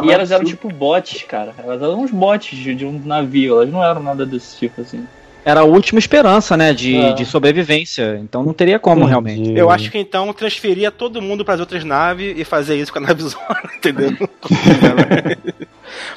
e 0.08 0.12
elas 0.12 0.30
eram 0.30 0.44
tipo 0.44 0.68
bots, 0.68 1.22
cara. 1.24 1.52
Elas 1.62 1.80
eram 1.82 2.00
uns 2.02 2.10
bots 2.10 2.56
de, 2.56 2.74
de 2.74 2.84
um 2.86 3.00
navio, 3.04 3.54
elas 3.60 3.70
não 3.72 3.82
eram 3.84 4.02
nada 4.02 4.24
desse 4.26 4.56
tipo 4.58 4.80
assim. 4.80 5.06
Era 5.44 5.60
a 5.60 5.64
última 5.64 5.98
esperança, 5.98 6.56
né, 6.56 6.72
de, 6.72 6.96
É. 6.96 7.12
de 7.14 7.24
sobrevivência. 7.24 8.16
Então 8.22 8.44
não 8.44 8.52
teria 8.52 8.78
como, 8.78 9.04
realmente. 9.04 9.40
Entendi. 9.40 9.58
Eu 9.58 9.70
acho 9.70 9.90
que 9.90 9.98
então 9.98 10.32
transferia 10.32 10.90
todo 10.90 11.20
mundo 11.20 11.44
para 11.44 11.54
as 11.54 11.60
outras 11.60 11.82
naves 11.82 12.34
e 12.38 12.44
fazer 12.44 12.76
isso 12.76 12.92
com 12.92 13.00
a 13.00 13.02
nave 13.08 13.22
zona, 13.22 13.70
entendeu? 13.76 14.12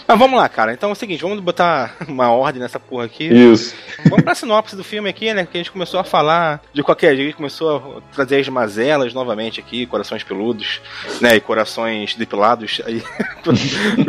Mas 0.07 0.19
vamos 0.19 0.39
lá, 0.39 0.47
cara. 0.47 0.73
Então 0.73 0.89
é 0.89 0.93
o 0.93 0.95
seguinte, 0.95 1.21
vamos 1.21 1.39
botar 1.39 1.95
uma 2.07 2.29
ordem 2.29 2.61
nessa 2.61 2.79
porra 2.79 3.05
aqui. 3.05 3.25
Isso. 3.25 3.73
Vamos 4.09 4.23
pra 4.23 4.35
sinopse 4.35 4.75
do 4.75 4.83
filme 4.83 5.09
aqui, 5.09 5.33
né? 5.33 5.45
Que 5.49 5.57
a 5.57 5.59
gente 5.59 5.71
começou 5.71 5.99
a 5.99 6.03
falar 6.03 6.61
de 6.73 6.83
qualquer 6.83 7.09
jeito, 7.15 7.21
a 7.21 7.25
gente 7.25 7.35
começou 7.37 8.01
a 8.11 8.13
trazer 8.15 8.39
as 8.39 8.49
mazelas 8.49 9.13
novamente 9.13 9.59
aqui, 9.59 9.85
corações 9.85 10.23
peludos, 10.23 10.81
né? 11.21 11.35
E 11.35 11.39
corações 11.39 12.15
depilados 12.15 12.81
aí, 12.85 13.01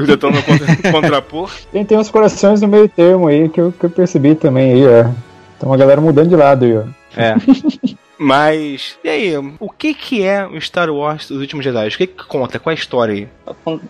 tentando 0.06 0.42
contra- 0.42 0.92
contrapor. 0.92 1.50
Tem, 1.72 1.84
tem 1.84 1.98
uns 1.98 2.10
corações 2.10 2.60
no 2.60 2.68
meio 2.68 2.88
termo 2.88 3.28
aí 3.28 3.48
que 3.48 3.60
eu, 3.60 3.72
que 3.72 3.84
eu 3.84 3.90
percebi 3.90 4.34
também 4.34 4.72
aí, 4.74 4.86
ó. 4.86 5.04
Tem 5.58 5.66
uma 5.68 5.76
galera 5.76 6.00
mudando 6.00 6.28
de 6.28 6.36
lado 6.36 6.64
aí, 6.64 6.76
ó. 6.76 6.84
É. 7.16 7.34
Mas, 8.18 8.96
e 9.04 9.08
aí, 9.08 9.34
o 9.60 9.70
que 9.70 9.92
que 9.92 10.22
é 10.22 10.46
o 10.46 10.60
Star 10.60 10.90
Wars 10.90 11.28
dos 11.28 11.38
últimos 11.40 11.64
Jedi? 11.64 11.88
O 11.88 11.90
que 11.98 12.06
que 12.06 12.24
conta? 12.24 12.58
Qual 12.58 12.70
é 12.70 12.76
a 12.76 12.78
história 12.78 13.14
aí? 13.14 13.28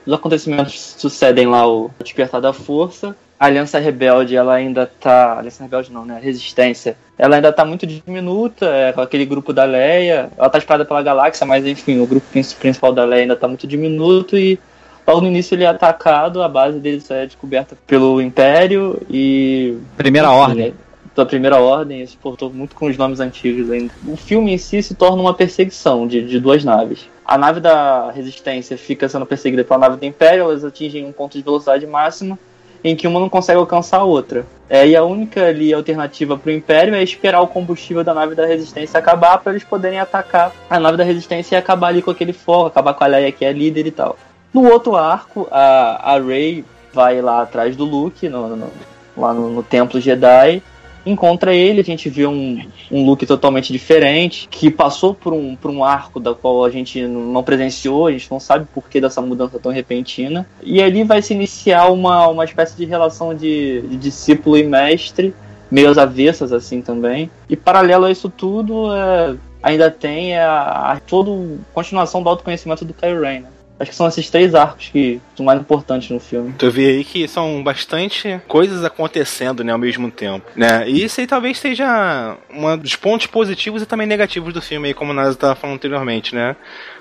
Os 0.04 0.12
acontecimentos 0.12 0.96
sucedem 0.98 1.46
lá 1.46 1.66
o 1.66 1.90
Despertar 2.02 2.40
da 2.40 2.52
Força. 2.52 3.16
A 3.38 3.46
Aliança 3.46 3.78
Rebelde, 3.78 4.34
ela 4.34 4.54
ainda 4.54 4.86
tá. 4.86 5.38
Aliança 5.38 5.62
Rebelde 5.62 5.92
não, 5.92 6.04
né? 6.06 6.16
A 6.16 6.18
Resistência. 6.18 6.96
Ela 7.18 7.36
ainda 7.36 7.52
tá 7.52 7.64
muito 7.64 7.86
diminuta, 7.86 8.66
é, 8.66 8.92
com 8.92 9.00
aquele 9.02 9.26
grupo 9.26 9.52
da 9.52 9.64
Leia. 9.64 10.30
Ela 10.36 10.48
tá 10.48 10.58
espalhada 10.58 10.86
pela 10.86 11.02
galáxia, 11.02 11.46
mas 11.46 11.66
enfim, 11.66 12.00
o 12.00 12.06
grupo 12.06 12.26
prin- 12.32 12.42
principal 12.58 12.92
da 12.92 13.04
Leia 13.04 13.22
ainda 13.22 13.36
tá 13.36 13.46
muito 13.46 13.66
diminuto 13.66 14.36
e 14.38 14.58
logo 15.06 15.20
no 15.20 15.28
início 15.28 15.54
ele 15.54 15.64
é 15.64 15.68
atacado, 15.68 16.42
a 16.42 16.48
base 16.48 16.78
dele 16.80 17.00
só 17.00 17.14
é 17.14 17.26
descoberta 17.26 17.76
pelo 17.86 18.20
Império 18.20 19.00
e 19.08 19.76
Primeira 19.96 20.30
ordem. 20.30 20.74
Da 21.16 21.24
primeira 21.24 21.58
ordem, 21.58 22.02
isso 22.02 22.18
portou 22.22 22.52
muito 22.52 22.76
com 22.76 22.86
os 22.86 22.98
nomes 22.98 23.20
antigos 23.20 23.70
ainda. 23.70 23.90
O 24.06 24.16
filme 24.18 24.52
em 24.52 24.58
si 24.58 24.82
se 24.82 24.94
torna 24.94 25.22
uma 25.22 25.32
perseguição 25.32 26.06
de, 26.06 26.22
de 26.22 26.38
duas 26.38 26.62
naves. 26.62 27.08
A 27.24 27.38
nave 27.38 27.58
da 27.58 28.10
Resistência 28.10 28.76
fica 28.76 29.08
sendo 29.08 29.24
perseguida 29.24 29.64
pela 29.64 29.80
nave 29.80 29.96
do 29.96 30.04
Império, 30.04 30.42
elas 30.42 30.62
atingem 30.62 31.06
um 31.06 31.12
ponto 31.12 31.32
de 31.38 31.42
velocidade 31.42 31.86
máxima 31.86 32.38
em 32.84 32.94
que 32.94 33.08
uma 33.08 33.18
não 33.18 33.30
consegue 33.30 33.58
alcançar 33.58 33.96
a 34.00 34.04
outra. 34.04 34.44
É, 34.68 34.86
e 34.86 34.94
a 34.94 35.02
única 35.04 35.46
ali 35.46 35.72
alternativa 35.72 36.36
para 36.36 36.50
o 36.50 36.52
Império 36.52 36.94
é 36.94 37.02
esperar 37.02 37.40
o 37.40 37.46
combustível 37.48 38.04
da 38.04 38.12
nave 38.12 38.34
da 38.34 38.44
Resistência 38.44 38.98
acabar 38.98 39.38
para 39.38 39.52
eles 39.52 39.64
poderem 39.64 39.98
atacar 39.98 40.52
a 40.68 40.78
nave 40.78 40.98
da 40.98 41.04
Resistência 41.04 41.56
e 41.56 41.58
acabar 41.58 41.88
ali 41.88 42.02
com 42.02 42.10
aquele 42.10 42.34
foco, 42.34 42.66
acabar 42.66 42.92
com 42.92 43.02
a 43.04 43.06
Leia 43.06 43.32
que 43.32 43.44
é 43.44 43.52
líder 43.52 43.86
e 43.86 43.90
tal. 43.90 44.18
No 44.52 44.70
outro 44.70 44.94
arco, 44.96 45.48
a, 45.50 46.14
a 46.14 46.20
Rey 46.20 46.62
vai 46.92 47.22
lá 47.22 47.40
atrás 47.42 47.74
do 47.74 47.84
Luke, 47.86 48.28
no, 48.28 48.54
no- 48.54 48.70
lá 49.16 49.32
no, 49.32 49.48
no 49.50 49.62
Templo 49.62 49.98
Jedi, 49.98 50.62
encontra 51.06 51.54
ele, 51.54 51.80
a 51.80 51.84
gente 51.84 52.10
vê 52.10 52.26
um, 52.26 52.60
um 52.90 53.06
Luke 53.06 53.24
totalmente 53.24 53.72
diferente, 53.72 54.48
que 54.50 54.70
passou 54.70 55.14
por 55.14 55.32
um, 55.32 55.54
por 55.54 55.70
um 55.70 55.84
arco 55.84 56.18
da 56.18 56.34
qual 56.34 56.64
a 56.64 56.70
gente 56.70 57.06
não 57.06 57.42
presenciou, 57.42 58.08
a 58.08 58.12
gente 58.12 58.30
não 58.30 58.40
sabe 58.40 58.66
por 58.74 58.88
que 58.88 59.00
dessa 59.00 59.22
mudança 59.22 59.58
tão 59.58 59.70
repentina. 59.70 60.46
E 60.62 60.82
ali 60.82 61.04
vai 61.04 61.22
se 61.22 61.32
iniciar 61.32 61.90
uma, 61.92 62.26
uma 62.26 62.44
espécie 62.44 62.76
de 62.76 62.84
relação 62.84 63.34
de, 63.34 63.82
de 63.82 63.96
discípulo 63.96 64.58
e 64.58 64.64
mestre, 64.64 65.32
meio 65.70 65.88
às 65.88 65.96
avessas 65.96 66.52
assim 66.52 66.82
também. 66.82 67.30
E 67.48 67.56
paralelo 67.56 68.06
a 68.06 68.10
isso 68.10 68.28
tudo, 68.28 68.92
é, 68.92 69.36
ainda 69.62 69.90
tem 69.90 70.36
a, 70.36 70.92
a 70.92 71.00
toda 71.00 71.30
continuação 71.72 72.22
do 72.22 72.28
autoconhecimento 72.28 72.84
do 72.84 72.94
Ren, 73.00 73.40
né? 73.40 73.48
Acho 73.78 73.90
que 73.90 73.96
são 73.96 74.08
esses 74.08 74.30
três 74.30 74.54
arcos 74.54 74.88
que 74.88 75.20
são 75.34 75.44
mais 75.44 75.60
importantes 75.60 76.08
no 76.10 76.18
filme. 76.18 76.54
Tu 76.56 76.70
vê 76.70 76.86
aí 76.88 77.04
que 77.04 77.28
são 77.28 77.62
bastante 77.62 78.40
coisas 78.48 78.82
acontecendo, 78.82 79.62
né, 79.62 79.72
ao 79.72 79.78
mesmo 79.78 80.10
tempo, 80.10 80.50
né? 80.56 80.88
E 80.88 81.04
isso 81.04 81.20
aí 81.20 81.26
talvez 81.26 81.58
seja 81.58 82.36
um 82.50 82.76
dos 82.78 82.96
pontos 82.96 83.26
positivos 83.26 83.82
e 83.82 83.86
também 83.86 84.06
negativos 84.06 84.54
do 84.54 84.62
filme 84.62 84.88
aí, 84.88 84.94
como 84.94 85.12
nós 85.12 85.30
estava 85.30 85.54
falando 85.54 85.76
anteriormente, 85.76 86.34
né? 86.34 86.56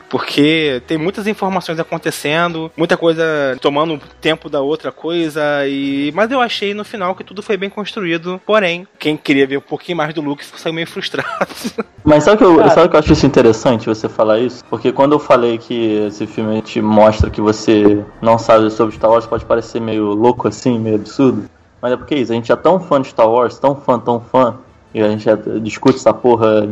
Porque 0.10 0.82
tem 0.88 0.98
muitas 0.98 1.28
informações 1.28 1.80
acontecendo, 1.80 2.72
muita 2.78 2.96
coisa 2.98 3.24
tomando 3.62 4.00
tempo 4.22 4.50
da 4.50 4.62
outra 4.62 4.92
coisa, 4.92 5.42
e 5.68 6.12
mas 6.14 6.32
eu 6.32 6.40
achei 6.40 6.74
no 6.74 6.84
final 6.84 7.16
que 7.16 7.24
tudo 7.24 7.42
foi 7.42 7.58
bem 7.58 7.70
construído. 7.70 8.40
Porém, 8.46 8.88
quem 9.00 9.18
queria 9.18 9.48
ver 9.48 9.58
um 9.58 9.62
pouquinho 9.62 9.98
mais 9.98 10.14
do 10.14 10.22
Luke 10.22 10.46
saiu 10.46 10.74
meio 10.74 10.88
frustrado. 10.88 11.30
Mas 12.04 12.24
sabe 12.24 12.38
que, 12.38 12.44
eu, 12.44 12.70
sabe 12.70 12.88
que 12.88 12.96
eu 12.96 13.00
acho 13.00 13.14
isso 13.14 13.26
interessante 13.26 13.88
você 13.88 14.08
falar 14.08 14.38
isso? 14.38 14.64
Porque 14.70 14.92
quando 14.92 15.14
eu 15.14 15.20
falei 15.20 15.58
que 15.58 16.06
esse 16.08 16.28
filme 16.28 16.62
te 16.62 16.80
mostra 16.80 17.32
que 17.32 17.42
você 17.42 18.06
não 18.22 18.38
sabe 18.38 18.70
sobre 18.70 18.96
Star 18.96 19.10
Wars, 19.10 19.26
pode 19.26 19.44
parecer 19.44 19.82
meio 19.82 20.14
louco 20.14 20.48
assim, 20.48 20.78
meio 20.78 20.98
absurdo. 20.98 21.50
Mas 21.82 21.94
é 21.94 21.98
porque 21.98 22.14
é 22.14 22.20
isso, 22.20 22.32
a 22.32 22.36
gente 22.36 22.52
é 22.52 22.56
tão 22.56 22.80
fã 22.80 23.02
de 23.02 23.08
Star 23.08 23.28
Wars, 23.28 23.58
tão 23.58 23.76
fã, 23.76 24.00
tão 24.00 24.20
fã, 24.20 24.56
e 24.94 25.02
a 25.02 25.10
gente 25.10 25.24
já 25.24 25.36
discute 25.36 25.98
essa 25.98 26.14
porra 26.14 26.68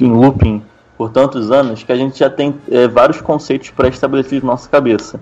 em 0.00 0.12
looping 0.12 0.62
por 1.00 1.08
tantos 1.08 1.50
anos 1.50 1.82
que 1.82 1.90
a 1.90 1.96
gente 1.96 2.18
já 2.18 2.28
tem 2.28 2.54
é, 2.70 2.86
vários 2.86 3.22
conceitos 3.22 3.70
pré-estabelecidos 3.70 4.44
na 4.44 4.50
nossa 4.50 4.68
cabeça. 4.68 5.18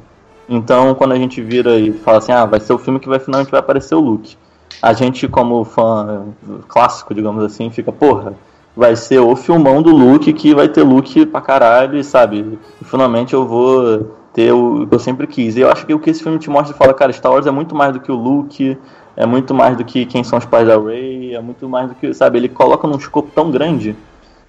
Então, 0.48 0.92
quando 0.96 1.12
a 1.12 1.16
gente 1.16 1.40
vira 1.40 1.78
e 1.78 1.92
fala 1.92 2.18
assim, 2.18 2.32
ah, 2.32 2.44
vai 2.44 2.58
ser 2.58 2.72
o 2.72 2.78
filme 2.78 2.98
que 2.98 3.08
vai 3.08 3.20
finalmente 3.20 3.48
vai 3.48 3.60
aparecer 3.60 3.94
o 3.94 4.00
Luke. 4.00 4.36
A 4.82 4.92
gente, 4.92 5.28
como 5.28 5.62
fã 5.62 6.24
clássico, 6.66 7.14
digamos 7.14 7.44
assim, 7.44 7.70
fica, 7.70 7.92
porra, 7.92 8.34
vai 8.76 8.96
ser 8.96 9.20
o 9.20 9.36
filmão 9.36 9.80
do 9.80 9.90
Luke 9.90 10.32
que 10.32 10.52
vai 10.52 10.68
ter 10.68 10.82
Luke 10.82 11.24
pra 11.26 11.40
caralho, 11.40 11.96
e 11.96 12.02
sabe? 12.02 12.58
E 12.82 12.84
finalmente 12.84 13.32
eu 13.34 13.46
vou 13.46 14.16
ter 14.32 14.50
o 14.52 14.84
que 14.84 14.92
eu 14.96 14.98
sempre 14.98 15.28
quis. 15.28 15.56
E 15.56 15.60
eu 15.60 15.70
acho 15.70 15.86
que 15.86 15.94
o 15.94 16.00
que 16.00 16.10
esse 16.10 16.24
filme 16.24 16.40
te 16.40 16.50
mostra 16.50 16.76
fala, 16.76 16.92
cara, 16.92 17.12
Star 17.12 17.30
Wars 17.30 17.46
é 17.46 17.52
muito 17.52 17.76
mais 17.76 17.92
do 17.92 18.00
que 18.00 18.10
o 18.10 18.16
Luke, 18.16 18.76
é 19.14 19.24
muito 19.24 19.54
mais 19.54 19.76
do 19.76 19.84
que 19.84 20.04
quem 20.06 20.24
são 20.24 20.40
os 20.40 20.44
pais 20.44 20.66
da 20.66 20.76
Rey, 20.76 21.36
é 21.36 21.40
muito 21.40 21.68
mais 21.68 21.88
do 21.88 21.94
que, 21.94 22.12
sabe? 22.12 22.36
Ele 22.36 22.48
coloca 22.48 22.88
num 22.88 22.96
escopo 22.96 23.30
tão 23.32 23.48
grande 23.48 23.94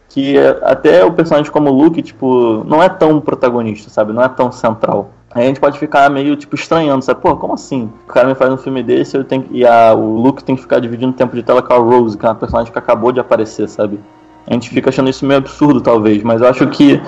que 0.09 0.37
até 0.63 1.05
o 1.05 1.13
personagem 1.13 1.51
como 1.51 1.71
Luke, 1.71 2.01
tipo, 2.01 2.63
não 2.65 2.81
é 2.81 2.89
tão 2.89 3.21
protagonista, 3.21 3.89
sabe? 3.89 4.11
Não 4.11 4.23
é 4.23 4.27
tão 4.27 4.51
central. 4.51 5.11
Aí 5.31 5.43
a 5.43 5.47
gente 5.47 5.59
pode 5.59 5.77
ficar 5.77 6.09
meio, 6.09 6.35
tipo, 6.35 6.55
estranhando, 6.55 7.05
sabe? 7.05 7.21
Pô, 7.21 7.37
como 7.37 7.53
assim? 7.53 7.91
O 8.07 8.11
cara 8.11 8.27
me 8.27 8.33
faz 8.33 8.51
um 8.51 8.57
filme 8.57 8.81
desse 8.81 9.15
eu 9.15 9.23
tenho, 9.23 9.45
e 9.51 9.65
a, 9.65 9.93
o 9.93 10.17
Luke 10.17 10.43
tem 10.43 10.55
que 10.55 10.61
ficar 10.63 10.79
dividindo 10.79 11.13
tempo 11.13 11.35
de 11.35 11.43
tela 11.43 11.61
com 11.61 11.71
a 11.71 11.77
Rose, 11.77 12.17
que 12.17 12.25
é 12.25 12.29
uma 12.29 12.35
personagem 12.35 12.73
que 12.73 12.79
acabou 12.79 13.11
de 13.11 13.19
aparecer, 13.19 13.69
sabe? 13.69 13.99
A 14.47 14.53
gente 14.53 14.71
fica 14.71 14.89
achando 14.89 15.09
isso 15.09 15.23
meio 15.25 15.37
absurdo, 15.37 15.79
talvez, 15.79 16.23
mas 16.23 16.41
eu 16.41 16.47
acho 16.47 16.67
que. 16.67 16.99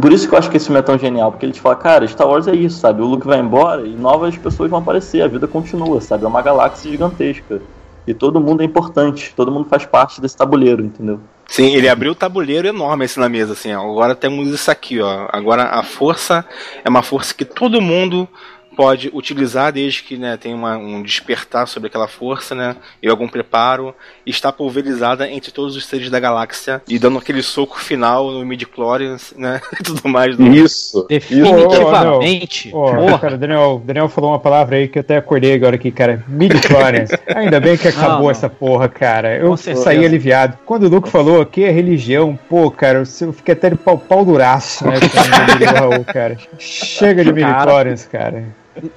Por 0.00 0.12
isso 0.12 0.28
que 0.28 0.34
eu 0.34 0.38
acho 0.38 0.50
que 0.50 0.56
esse 0.58 0.66
filme 0.66 0.78
é 0.78 0.82
tão 0.82 0.98
genial, 0.98 1.30
porque 1.30 1.46
ele 1.46 1.52
te 1.52 1.60
fala, 1.60 1.74
cara, 1.74 2.06
Star 2.06 2.28
Wars 2.28 2.46
é 2.46 2.54
isso, 2.54 2.78
sabe? 2.78 3.00
O 3.02 3.06
Luke 3.06 3.26
vai 3.26 3.40
embora 3.40 3.86
e 3.86 3.94
novas 3.94 4.36
pessoas 4.36 4.70
vão 4.70 4.78
aparecer, 4.78 5.22
a 5.22 5.28
vida 5.28 5.46
continua, 5.46 6.00
sabe? 6.02 6.24
É 6.24 6.28
uma 6.28 6.42
galáxia 6.42 6.90
gigantesca. 6.90 7.62
E 8.06 8.12
todo 8.12 8.40
mundo 8.40 8.60
é 8.62 8.64
importante, 8.64 9.32
todo 9.34 9.50
mundo 9.50 9.68
faz 9.68 9.86
parte 9.86 10.20
desse 10.20 10.36
tabuleiro, 10.36 10.84
entendeu? 10.84 11.18
Sim, 11.48 11.74
ele 11.74 11.88
abriu 11.88 12.12
o 12.12 12.14
tabuleiro 12.14 12.66
enorme 12.66 13.04
assim 13.04 13.20
na 13.20 13.28
mesa, 13.28 13.52
assim, 13.52 13.72
ó. 13.72 13.80
Agora 13.80 14.14
temos 14.14 14.48
isso 14.48 14.70
aqui, 14.70 15.00
ó. 15.00 15.28
Agora 15.32 15.64
a 15.64 15.82
força 15.82 16.44
é 16.84 16.88
uma 16.88 17.02
força 17.02 17.32
que 17.32 17.44
todo 17.44 17.80
mundo 17.80 18.28
pode 18.76 19.10
utilizar 19.12 19.72
desde 19.72 20.02
que 20.02 20.18
né, 20.18 20.36
tenha 20.36 20.54
uma, 20.54 20.76
um 20.76 21.02
despertar 21.02 21.66
sobre 21.66 21.88
aquela 21.88 22.06
força, 22.06 22.54
né, 22.54 22.76
e 23.02 23.08
algum 23.08 23.26
preparo, 23.26 23.94
e 24.24 24.30
está 24.30 24.52
pulverizada 24.52 25.28
entre 25.28 25.50
todos 25.50 25.74
os 25.74 25.86
seres 25.86 26.10
da 26.10 26.20
galáxia 26.20 26.82
e 26.86 26.98
dando 26.98 27.18
aquele 27.18 27.42
soco 27.42 27.80
final 27.80 28.30
no 28.30 28.44
midi-chlorians, 28.44 29.32
né, 29.36 29.60
e 29.80 29.82
tudo 29.82 30.06
mais. 30.08 30.36
Do... 30.36 30.46
Isso. 30.46 31.06
Definitivamente. 31.08 32.70
Oh, 32.72 32.90
oh, 32.90 33.14
oh, 33.14 33.18
cara, 33.18 33.38
Daniel, 33.38 33.82
Daniel 33.84 34.08
falou 34.08 34.30
uma 34.30 34.38
palavra 34.38 34.76
aí 34.76 34.88
que 34.88 34.98
eu 34.98 35.00
até 35.00 35.16
acordei 35.16 35.54
agora 35.54 35.76
aqui, 35.76 35.90
cara. 35.90 36.22
Midi-chlorians. 36.28 37.10
Ainda 37.34 37.58
bem 37.58 37.78
que 37.78 37.88
acabou 37.88 38.10
não, 38.10 38.22
não. 38.24 38.30
essa 38.30 38.50
porra, 38.50 38.88
cara. 38.88 39.36
Eu 39.36 39.56
saí 39.56 40.04
aliviado. 40.04 40.58
Quando 40.66 40.84
o 40.84 40.88
Luke 40.88 41.08
falou 41.08 41.44
que 41.46 41.64
é 41.64 41.70
religião, 41.70 42.38
pô, 42.48 42.70
cara, 42.70 42.98
eu 43.20 43.32
fiquei 43.32 43.54
até 43.54 43.70
de 43.70 43.76
pau, 43.76 43.96
pau 43.96 44.24
duraço, 44.24 44.86
né, 44.86 44.98
cara. 46.12 46.36
Chega 46.58 47.24
de 47.24 47.32
midi-chlorians, 47.32 48.04
cara 48.06 48.44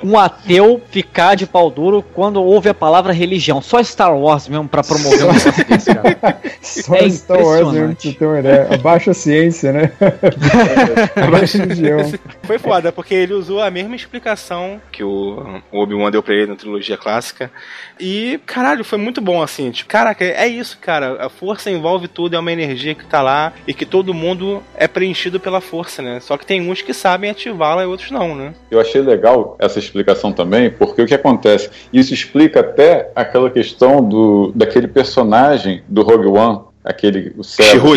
um 0.04 0.18
ateu 0.18 0.82
ficar 0.90 1.36
de 1.36 1.46
pau 1.46 1.70
duro 1.70 2.04
quando 2.14 2.42
ouve 2.44 2.70
a 2.70 2.74
palavra 2.74 3.14
religião. 3.14 3.62
Só 3.62 3.82
Star 3.84 4.16
Wars 4.16 4.48
mesmo 4.48 4.68
pra 4.68 4.84
promover 4.84 5.26
um 5.26 5.34
negócio 5.34 5.66
desse, 5.66 5.94
cara. 5.94 6.42
Só 6.62 6.96
é 6.96 7.10
Star 7.10 7.42
Wars 7.42 7.72
mesmo 7.72 7.96
pra 7.96 8.12
ter 8.12 8.26
uma 8.26 8.40
ideia. 8.40 8.68
Abaixa 8.74 9.12
a 9.12 9.14
ciência, 9.14 9.72
né? 9.72 9.92
Abaixa 11.16 11.64
a 11.64 11.66
religião. 11.66 12.00
Foi 12.44 12.58
foda, 12.58 12.92
porque 12.92 13.14
ele 13.14 13.34
usou 13.34 13.62
a 13.62 13.72
mesma 13.72 13.96
explicação 13.96 14.82
que 14.92 15.04
o, 15.04 15.62
o 15.72 15.80
Obi-Wan 15.80 16.12
deu 16.12 16.24
pra 16.24 16.34
ele 16.34 16.48
na 16.48 16.56
trilogia 16.56 16.98
clássica. 16.98 17.52
E, 18.00 18.40
caralho, 18.46 18.84
foi 18.84 18.98
muito 18.98 19.22
bom, 19.22 19.42
assim. 19.42 19.72
Tipo, 19.72 19.90
caraca, 19.90 20.24
é 20.24 20.48
isso, 20.48 20.78
cara. 20.80 21.26
A 21.26 21.30
força 21.30 21.70
envolve 21.70 22.08
tudo, 22.08 22.36
é 22.36 22.40
uma 22.40 22.52
energia 22.52 22.96
que 22.96 23.06
tá 23.06 23.22
lá 23.22 23.54
e 23.68 23.74
que 23.74 23.86
todo 23.86 24.14
mundo 24.14 24.64
é 24.76 24.88
preenchido 24.88 25.40
pela 25.40 25.62
força, 25.62 26.02
né? 26.02 26.20
Só 26.20 26.38
que 26.38 26.46
tem 26.46 26.70
uns 26.70 26.82
que 26.82 26.94
sabem 26.94 27.30
ativá-la 27.30 27.84
e 27.84 27.86
outros 27.86 28.12
não, 28.12 28.36
né? 28.36 28.54
Eu 28.70 28.80
achei 28.80 29.02
legal 29.02 29.56
essa 29.70 29.80
explicação 29.80 30.32
também, 30.32 30.70
porque 30.70 31.02
o 31.02 31.06
que 31.06 31.14
acontece? 31.14 31.70
Isso 31.92 32.14
explica 32.14 32.60
até 32.60 33.12
aquela 33.16 33.50
questão 33.50 34.04
do 34.04 34.52
daquele 34.56 34.88
personagem 34.88 35.84
do 35.88 36.02
Rogue 36.02 36.28
One, 36.28 36.62
aquele 36.84 37.34
o 37.38 37.44
servo. 37.44 37.94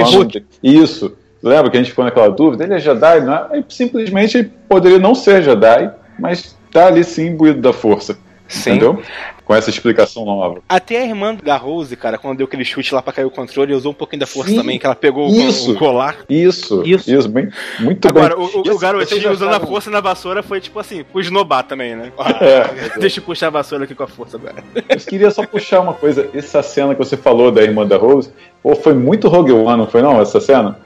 Isso. 0.63 1.17
Lembra 1.43 1.71
que 1.71 1.77
a 1.77 1.81
gente 1.81 1.91
ficou 1.91 2.05
naquela 2.05 2.29
dúvida? 2.29 2.63
Ele 2.63 2.75
é 2.75 2.79
Jedi, 2.79 3.21
não 3.21 3.35
é? 3.35 3.65
Simplesmente 3.69 4.51
poderia 4.69 4.99
não 4.99 5.15
ser 5.15 5.43
Jedi, 5.43 5.91
mas 6.19 6.57
tá 6.71 6.87
ali 6.87 7.03
sim 7.03 7.29
imbuído 7.29 7.61
da 7.61 7.73
força. 7.73 8.17
Sim. 8.49 8.71
Entendeu? 8.73 9.03
Com 9.45 9.55
essa 9.55 9.71
explicação 9.71 10.25
nova. 10.25 10.61
Até 10.69 10.99
a 10.99 11.05
irmã 11.05 11.35
da 11.35 11.57
Rose, 11.57 11.97
cara, 11.97 12.19
quando 12.19 12.39
deu 12.39 12.47
aquele 12.47 12.65
chute 12.65 12.95
lá 12.95 13.03
pra 13.03 13.13
cair 13.13 13.25
o 13.25 13.31
controle, 13.31 13.75
usou 13.75 13.93
um 13.93 13.95
pouquinho 13.95 14.21
da 14.21 14.27
força 14.27 14.51
Sim. 14.51 14.57
também, 14.57 14.79
que 14.79 14.87
ela 14.87 14.95
pegou 14.95 15.29
isso. 15.29 15.73
o 15.73 15.75
colar. 15.77 16.19
Isso, 16.29 16.83
isso, 16.85 17.13
isso 17.13 17.29
bem, 17.29 17.49
muito 17.81 18.07
Agora, 18.07 18.37
bem. 18.37 18.45
o, 18.45 18.59
o, 18.59 18.75
o 18.75 18.79
garotinho 18.79 19.33
usando 19.33 19.55
a 19.55 19.61
força 19.61 19.91
na 19.91 20.01
vassoura 20.01 20.43
foi 20.43 20.61
tipo 20.61 20.79
assim, 20.79 21.03
pro 21.03 21.21
esnobar 21.21 21.65
também, 21.65 21.97
né? 21.97 22.13
É, 22.41 22.99
Deixa 22.99 23.21
eu 23.21 23.25
puxar 23.25 23.49
a 23.49 23.51
vassoura 23.51 23.85
aqui 23.85 23.95
com 23.95 24.05
a 24.05 24.09
força 24.09 24.37
agora. 24.37 24.63
Eu 24.89 24.97
queria 24.99 25.31
só 25.31 25.47
puxar 25.47 25.81
uma 25.81 25.95
coisa, 25.95 26.29
essa 26.35 26.63
cena 26.63 26.95
que 26.95 26.99
você 26.99 27.17
falou 27.17 27.51
da 27.51 27.63
irmã 27.63 27.87
da 27.87 27.97
Rose, 27.97 28.31
pô, 28.63 28.75
foi 28.75 28.95
muito 28.95 29.29
Rogue 29.29 29.53
One, 29.53 29.79
não 29.79 29.87
foi 29.87 30.03
não, 30.03 30.21
essa 30.21 30.41
cena? 30.41 30.79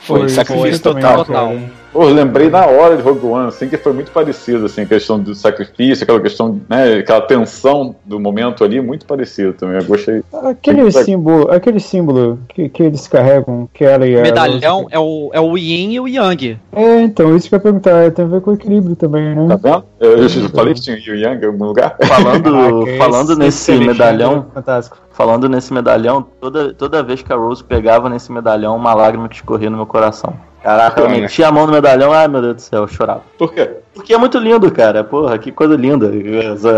Foi, 0.00 0.20
foi 0.20 0.28
sacrifício 0.28 0.82
foi, 0.82 0.94
total. 0.94 1.24
total. 1.24 1.56
Pô, 1.92 2.04
eu 2.04 2.14
lembrei 2.14 2.48
na 2.48 2.66
hora 2.66 2.96
de 2.96 3.02
Rogue 3.02 3.26
One, 3.26 3.48
assim, 3.48 3.68
que 3.68 3.76
foi 3.76 3.92
muito 3.92 4.12
parecido, 4.12 4.66
assim, 4.66 4.82
a 4.82 4.86
questão 4.86 5.18
do 5.18 5.34
sacrifício, 5.34 6.04
aquela 6.04 6.20
questão, 6.20 6.60
né, 6.68 6.98
aquela 6.98 7.20
tensão 7.20 7.96
do 8.04 8.20
momento 8.20 8.62
ali, 8.62 8.80
muito 8.80 9.04
parecido 9.04 9.52
também. 9.54 9.76
Eu 9.76 9.84
gostei. 9.84 10.22
Aquele 10.32 10.82
muito 10.82 11.02
símbolo, 11.02 11.50
aquele 11.50 11.80
símbolo 11.80 12.38
que, 12.48 12.68
que 12.68 12.82
eles 12.82 13.08
carregam, 13.08 13.68
que 13.74 13.84
ela 13.84 14.06
e 14.06 14.16
a 14.16 14.22
medalhão 14.22 14.86
é 14.90 14.98
o, 14.98 15.30
é 15.32 15.40
o 15.40 15.58
Yin 15.58 15.92
e 15.92 16.00
o 16.00 16.06
Yang. 16.06 16.58
É, 16.72 17.02
então, 17.02 17.36
isso 17.36 17.48
que 17.48 17.54
eu 17.54 17.58
ia 17.58 17.62
perguntar, 17.62 18.10
tem 18.12 18.24
a 18.24 18.28
ver 18.28 18.40
com 18.40 18.52
o 18.52 18.54
equilíbrio 18.54 18.94
também, 18.94 19.34
né? 19.34 19.48
Tá 19.48 19.56
vendo? 19.56 19.84
Eu, 19.98 20.16
eu 20.16 20.48
falei 20.50 20.74
que 20.74 20.80
tinha 20.80 20.96
Yin 20.96 21.18
e 21.18 21.22
Yang 21.22 21.44
em 21.44 21.48
algum 21.48 21.64
lugar. 21.64 21.96
Falando, 22.00 22.56
ah, 22.56 22.98
falando 22.98 23.36
nesse 23.36 23.72
medalhão. 23.72 24.46
Fantástico. 24.54 24.98
Falando 25.10 25.48
nesse 25.48 25.72
medalhão, 25.72 26.24
toda, 26.40 26.72
toda 26.72 27.02
vez 27.02 27.20
que 27.20 27.32
a 27.32 27.36
Rose 27.36 27.62
pegava 27.62 28.08
nesse 28.08 28.30
medalhão, 28.30 28.76
uma 28.76 28.94
lágrima 28.94 29.28
que 29.28 29.34
escorria 29.34 29.68
no 29.68 29.76
meu 29.76 29.86
coração. 29.86 30.34
Caraca, 30.62 31.00
eu 31.00 31.08
metia 31.08 31.48
a 31.48 31.52
mão 31.52 31.66
no 31.66 31.72
medalhão, 31.72 32.12
ai 32.12 32.28
meu 32.28 32.42
Deus 32.42 32.56
do 32.56 32.62
céu, 32.62 32.82
eu 32.82 32.88
chorava. 32.88 33.22
Por 33.38 33.52
quê? 33.52 33.70
Porque 33.94 34.12
é 34.12 34.18
muito 34.18 34.38
lindo, 34.38 34.70
cara. 34.70 35.02
Porra, 35.02 35.38
que 35.38 35.50
coisa 35.50 35.74
linda 35.74 36.10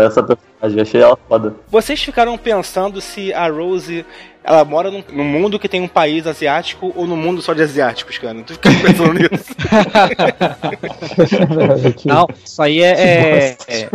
essa 0.05 0.23
personagem, 0.23 0.81
achei 0.81 1.01
ela 1.01 1.17
foda. 1.27 1.53
Vocês 1.69 2.01
ficaram 2.01 2.37
pensando 2.37 3.01
se 3.01 3.33
a 3.33 3.47
Rose 3.49 4.05
ela 4.43 4.65
mora 4.65 4.91
num, 4.91 5.03
num, 5.11 5.23
mundo 5.23 5.57
que 5.57 5.69
tem 5.69 5.81
um 5.81 5.87
país 5.87 6.27
asiático 6.27 6.91
ou 6.95 7.07
no 7.07 7.15
mundo 7.15 7.41
só 7.41 7.53
de 7.53 7.61
asiáticos, 7.61 8.17
cara? 8.17 8.35
Tu 8.43 8.53
fica 8.53 8.69
pensando 8.69 9.13
nisso. 9.13 9.55
Não, 12.05 12.27
isso 12.43 12.61
aí 12.61 12.81
é. 12.81 12.91
é, 12.91 13.57
é... 13.67 13.89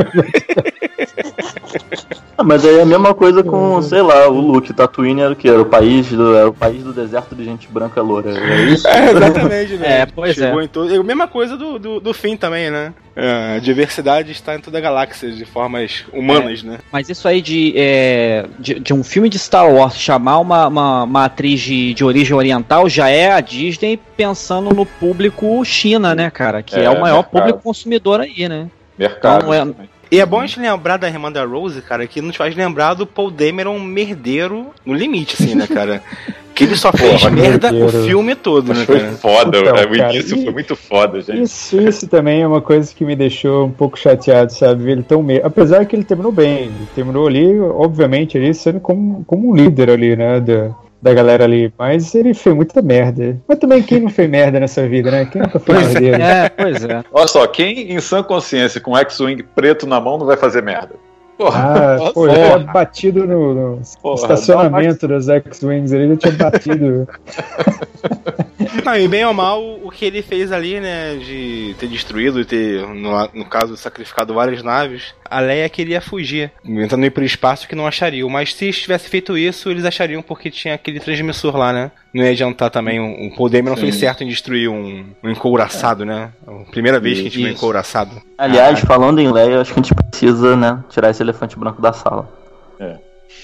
Ah, 2.38 2.44
mas 2.44 2.64
aí 2.64 2.78
é 2.78 2.82
a 2.82 2.87
mesma 2.87 3.12
coisa 3.14 3.42
com, 3.42 3.82
sei 3.82 4.00
lá, 4.00 4.28
o 4.28 4.40
Luke. 4.40 4.72
Tatooine 4.72 5.20
era 5.20 5.32
o 5.32 5.37
que? 5.37 5.48
Era 5.48 5.61
o 5.61 5.66
país 5.66 6.08
do, 6.08 6.37
era 6.37 6.48
o 6.48 6.54
país 6.54 6.82
do 6.84 6.92
deserto 6.92 7.34
de 7.34 7.44
gente 7.44 7.68
branca 7.68 8.00
loura. 8.00 8.30
É 8.30 8.62
isso? 8.62 8.87
É, 8.98 9.11
exatamente, 9.11 9.76
né? 9.76 10.00
É, 10.00 10.06
pois 10.06 10.34
Chegou 10.34 10.61
é. 10.61 10.64
Em 10.64 10.68
todo... 10.68 11.04
Mesma 11.04 11.28
coisa 11.28 11.56
do, 11.56 11.78
do, 11.78 12.00
do 12.00 12.14
fim 12.14 12.37
também, 12.37 12.70
né? 12.70 12.94
É, 13.20 13.57
a 13.57 13.59
diversidade 13.59 14.31
está 14.31 14.54
em 14.54 14.61
toda 14.61 14.78
a 14.78 14.81
galáxia, 14.81 15.28
de 15.33 15.44
formas 15.44 16.04
humanas, 16.12 16.62
é, 16.62 16.68
né? 16.68 16.78
Mas 16.92 17.09
isso 17.09 17.26
aí 17.26 17.42
de, 17.42 17.74
é, 17.76 18.46
de, 18.61 18.78
de, 18.78 18.94
um 18.94 19.02
filme 19.02 19.28
de 19.28 19.37
Star 19.40 19.68
Wars 19.68 19.96
chamar 19.96 20.38
uma, 20.38 20.68
uma, 20.68 21.03
uma 21.03 21.24
atriz 21.24 21.61
de, 21.61 21.95
de 21.95 22.05
origem 22.05 22.36
oriental 22.36 22.88
já 22.88 23.09
é 23.09 23.32
a 23.32 23.40
Disney 23.40 23.99
pensando 24.16 24.72
no 24.72 24.86
público 24.86 25.64
China, 25.64 26.14
né, 26.14 26.30
cara? 26.30 26.62
Que 26.62 26.76
é, 26.76 26.84
é 26.84 26.90
o 26.90 27.01
maior 27.01 27.16
mercado. 27.16 27.30
público 27.32 27.61
consumidor 27.61 28.20
aí, 28.20 28.49
né? 28.49 28.70
Mercado. 28.97 29.53
Então, 29.53 29.53
é, 29.53 29.88
e 30.12 30.20
é 30.20 30.24
bom 30.24 30.38
a 30.38 30.47
gente 30.47 30.61
lembrar 30.61 30.97
da 30.97 31.09
irmã 31.09 31.32
da 31.32 31.45
Rose, 31.45 31.82
cara, 31.82 32.07
que 32.07 32.22
nos 32.22 32.36
faz 32.36 32.55
lembrar 32.55 32.95
do 32.95 33.05
Paul 33.05 33.32
Dameron 33.32 33.80
merdeiro 33.80 34.72
no 34.86 34.95
limite, 34.95 35.34
assim, 35.34 35.57
né, 35.57 35.66
cara? 35.66 36.03
Que 36.59 36.64
ele 36.64 36.76
só 36.76 36.90
Porra, 36.90 37.02
fez 37.11 37.22
que 37.22 37.30
merda 37.30 37.72
o 37.72 37.88
filme 37.88 38.34
todo, 38.34 38.74
né, 38.74 38.84
foi 38.84 38.98
foda, 39.12 39.59
Então, 39.59 39.76
é, 39.76 39.84
o 39.84 39.96
cara, 39.96 40.12
início 40.12 40.36
e- 40.36 40.42
foi 40.42 40.52
muito 40.52 40.74
foda, 40.74 41.20
gente. 41.20 41.42
Isso, 41.42 41.80
isso 41.80 42.09
também 42.09 42.42
é 42.42 42.48
uma 42.48 42.61
coisa 42.61 42.92
que 42.92 43.04
me 43.04 43.14
deixou 43.14 43.66
um 43.66 43.70
pouco 43.70 43.96
chateado, 43.96 44.52
sabe? 44.52 44.90
Ele 44.90 45.04
tão 45.04 45.22
me... 45.22 45.40
Apesar 45.40 45.86
que 45.86 45.94
ele 45.94 46.02
terminou 46.02 46.32
bem, 46.32 46.62
ele 46.64 46.72
terminou 46.96 47.28
ali, 47.28 47.61
obviamente, 47.61 48.36
ali 48.36 48.52
sendo 48.52 48.80
como, 48.80 49.22
como 49.24 49.48
um 49.48 49.54
líder 49.54 49.88
ali, 49.88 50.16
né? 50.16 50.40
Da, 50.40 50.74
da 51.00 51.14
galera 51.14 51.44
ali. 51.44 51.72
Mas 51.78 52.12
ele 52.16 52.34
fez 52.34 52.56
muita 52.56 52.82
merda. 52.82 53.40
Mas 53.46 53.59
também 53.61 53.80
quem 53.80 54.00
não 54.00 54.09
fez 54.09 54.28
merda 54.28 54.59
nessa 54.59 54.84
vida, 54.88 55.12
né? 55.12 55.28
Quem 55.30 55.40
nunca 55.40 55.61
fez 55.61 55.94
merda? 55.94 56.24
É, 56.24 56.48
pois 56.48 56.84
é. 56.84 57.04
Olha 57.12 57.28
só, 57.28 57.46
quem 57.46 57.92
em 57.92 58.00
sã 58.00 58.20
consciência 58.20 58.80
com 58.80 58.96
X-Wing 58.96 59.44
preto 59.54 59.86
na 59.86 60.00
mão 60.00 60.18
não 60.18 60.26
vai 60.26 60.36
fazer 60.36 60.61
merda? 60.61 60.96
Porra, 61.39 61.97
Ah, 61.97 62.11
pô, 62.12 62.26
eu 62.26 62.34
tinha 62.34 62.59
batido 62.59 63.24
no, 63.26 63.55
no 63.55 63.82
Porra, 64.03 64.14
estacionamento 64.16 65.07
das 65.07 65.28
X-Wings 65.28 65.93
ali, 65.93 66.11
eu 66.11 66.16
tinha 66.16 66.32
batido. 66.32 67.09
Não, 68.85 68.97
e 68.97 69.09
bem 69.09 69.24
ou 69.24 69.35
mal, 69.35 69.62
o 69.83 69.91
que 69.91 70.05
ele 70.05 70.22
fez 70.22 70.53
ali, 70.53 70.81
né, 70.81 71.16
de 71.16 71.74
ter 71.79 71.89
destruído 71.89 72.41
e 72.41 72.45
ter, 72.45 72.87
no, 72.87 73.29
no 73.35 73.45
caso, 73.45 73.76
sacrificado 73.76 74.35
várias 74.35 74.62
naves, 74.62 75.14
a 75.31 75.41
Leia 75.41 75.68
queria 75.68 76.01
fugir, 76.01 76.51
tentando 76.64 77.05
ir 77.05 77.11
pro 77.11 77.24
espaço 77.24 77.68
que 77.68 77.74
não 77.74 77.87
achariam. 77.87 78.29
Mas 78.29 78.55
se 78.55 78.72
tivesse 78.72 79.09
feito 79.09 79.37
isso, 79.37 79.70
eles 79.70 79.85
achariam 79.85 80.22
porque 80.22 80.51
tinha 80.51 80.74
aquele 80.74 81.01
transmissor 81.01 81.57
lá, 81.57 81.72
né? 81.72 81.91
Não 82.12 82.24
ia 82.24 82.31
adiantar 82.31 82.70
também, 82.70 82.99
um, 82.99 83.26
o 83.26 83.37
Paul 83.37 83.49
Dameron 83.49 83.76
Sim. 83.76 83.83
fez 83.83 83.97
certo 83.97 84.24
em 84.24 84.29
destruir 84.29 84.68
um, 84.68 85.05
um 85.22 85.31
encouraçado, 85.31 86.05
né? 86.05 86.31
A 86.47 86.70
primeira 86.70 86.99
vez 86.99 87.16
que 87.16 87.20
a 87.20 87.24
gente 87.24 87.37
viu 87.37 87.47
um 87.47 87.51
encouraçado. 87.51 88.22
Aliás, 88.37 88.81
falando 88.81 89.20
em 89.20 89.31
Leia, 89.31 89.55
eu 89.55 89.61
acho 89.61 89.72
que 89.72 89.81
a 89.81 89.83
gente 89.83 89.95
precisa, 89.95 90.57
né, 90.57 90.83
tirar 90.89 91.11
esse 91.11 91.22
elefante 91.22 91.59
branco 91.59 91.83
da 91.83 91.93
sala. 91.93 92.38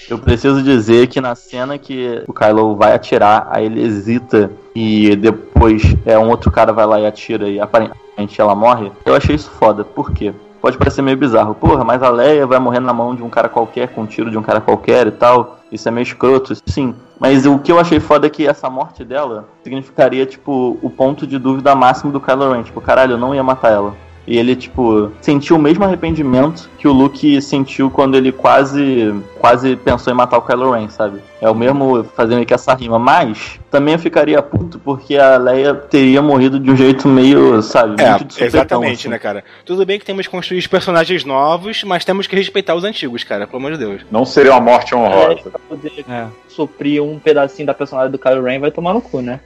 Eu 0.09 0.19
preciso 0.19 0.61
dizer 0.61 1.07
que 1.07 1.19
na 1.19 1.33
cena 1.33 1.77
que 1.77 2.23
o 2.27 2.33
Kylo 2.33 2.75
vai 2.75 2.93
atirar, 2.93 3.47
aí 3.49 3.65
ele 3.65 3.81
hesita 3.81 4.51
e 4.75 5.15
depois 5.15 5.81
é 6.05 6.17
um 6.17 6.29
outro 6.29 6.51
cara 6.51 6.71
vai 6.71 6.85
lá 6.85 6.99
e 6.99 7.07
atira 7.07 7.49
e 7.49 7.59
aparentemente 7.59 8.39
ela 8.39 8.53
morre. 8.53 8.91
Eu 9.03 9.15
achei 9.15 9.35
isso 9.35 9.49
foda. 9.49 9.83
Por 9.83 10.11
quê? 10.11 10.33
Pode 10.61 10.77
parecer 10.77 11.01
meio 11.01 11.17
bizarro. 11.17 11.55
Porra, 11.55 11.83
mas 11.83 12.03
a 12.03 12.09
Leia 12.09 12.45
vai 12.45 12.59
morrer 12.59 12.79
na 12.79 12.93
mão 12.93 13.15
de 13.15 13.23
um 13.23 13.29
cara 13.29 13.49
qualquer, 13.49 13.89
com 13.89 14.01
um 14.01 14.05
tiro 14.05 14.29
de 14.29 14.37
um 14.37 14.41
cara 14.43 14.61
qualquer 14.61 15.07
e 15.07 15.11
tal. 15.11 15.59
Isso 15.71 15.87
é 15.87 15.91
meio 15.91 16.03
escroto, 16.03 16.53
sim. 16.65 16.95
Mas 17.19 17.45
o 17.45 17.59
que 17.59 17.71
eu 17.71 17.79
achei 17.79 17.99
foda 17.99 18.27
é 18.27 18.29
que 18.29 18.47
essa 18.47 18.69
morte 18.69 19.03
dela 19.03 19.47
significaria, 19.63 20.25
tipo, 20.25 20.77
o 20.81 20.89
ponto 20.89 21.25
de 21.25 21.37
dúvida 21.39 21.75
máximo 21.75 22.11
do 22.11 22.19
Kylo 22.19 22.51
Ren. 22.51 22.63
Tipo, 22.63 22.81
caralho, 22.81 23.13
eu 23.13 23.17
não 23.17 23.33
ia 23.33 23.43
matar 23.43 23.71
ela. 23.71 23.95
E 24.27 24.37
ele, 24.37 24.55
tipo, 24.55 25.11
sentiu 25.21 25.55
o 25.55 25.59
mesmo 25.59 25.83
arrependimento 25.83 26.67
que 26.79 26.87
o 26.87 26.91
Luke 26.91 27.39
sentiu 27.41 27.91
quando 27.91 28.15
ele 28.17 28.31
quase 28.31 29.13
quase 29.39 29.75
pensou 29.75 30.11
em 30.11 30.15
matar 30.15 30.37
o 30.39 30.41
Kylo 30.41 30.71
Ren, 30.71 30.89
sabe? 30.89 31.19
É 31.39 31.47
o 31.47 31.53
mesmo 31.53 32.03
fazendo 32.15 32.41
aqui 32.41 32.51
essa 32.53 32.73
rima. 32.73 32.97
Mas 32.97 33.59
também 33.69 33.93
eu 33.93 33.99
ficaria 33.99 34.41
puto 34.41 34.79
porque 34.79 35.15
a 35.17 35.37
Leia 35.37 35.75
teria 35.75 36.21
morrido 36.23 36.59
de 36.59 36.71
um 36.71 36.75
jeito 36.75 37.07
meio, 37.07 37.61
sabe? 37.61 38.01
É, 38.01 38.09
muito 38.11 38.35
de 38.35 38.43
exatamente, 38.43 39.01
assim. 39.01 39.09
né, 39.09 39.19
cara? 39.19 39.43
Tudo 39.63 39.85
bem 39.85 39.99
que 39.99 40.05
temos 40.05 40.25
que 40.25 40.31
construir 40.31 40.57
os 40.57 40.65
personagens 40.65 41.23
novos, 41.23 41.83
mas 41.83 42.03
temos 42.03 42.25
que 42.25 42.35
respeitar 42.35 42.73
os 42.73 42.83
antigos, 42.83 43.23
cara, 43.23 43.45
pelo 43.45 43.59
amor 43.59 43.73
de 43.73 43.77
Deus. 43.77 44.01
Não 44.09 44.25
seria 44.25 44.53
uma 44.53 44.61
morte 44.61 44.95
honrosa. 44.95 45.49
Pra 45.51 45.59
poder 45.69 46.03
É. 46.09 46.25
suprir 46.47 47.03
um 47.03 47.19
pedacinho 47.19 47.67
da 47.67 47.73
personagem 47.75 48.11
do 48.11 48.17
Kylo 48.17 48.41
Ren 48.43 48.59
vai 48.59 48.71
tomar 48.71 48.93
no 48.95 49.01
cu, 49.01 49.21
né? 49.21 49.39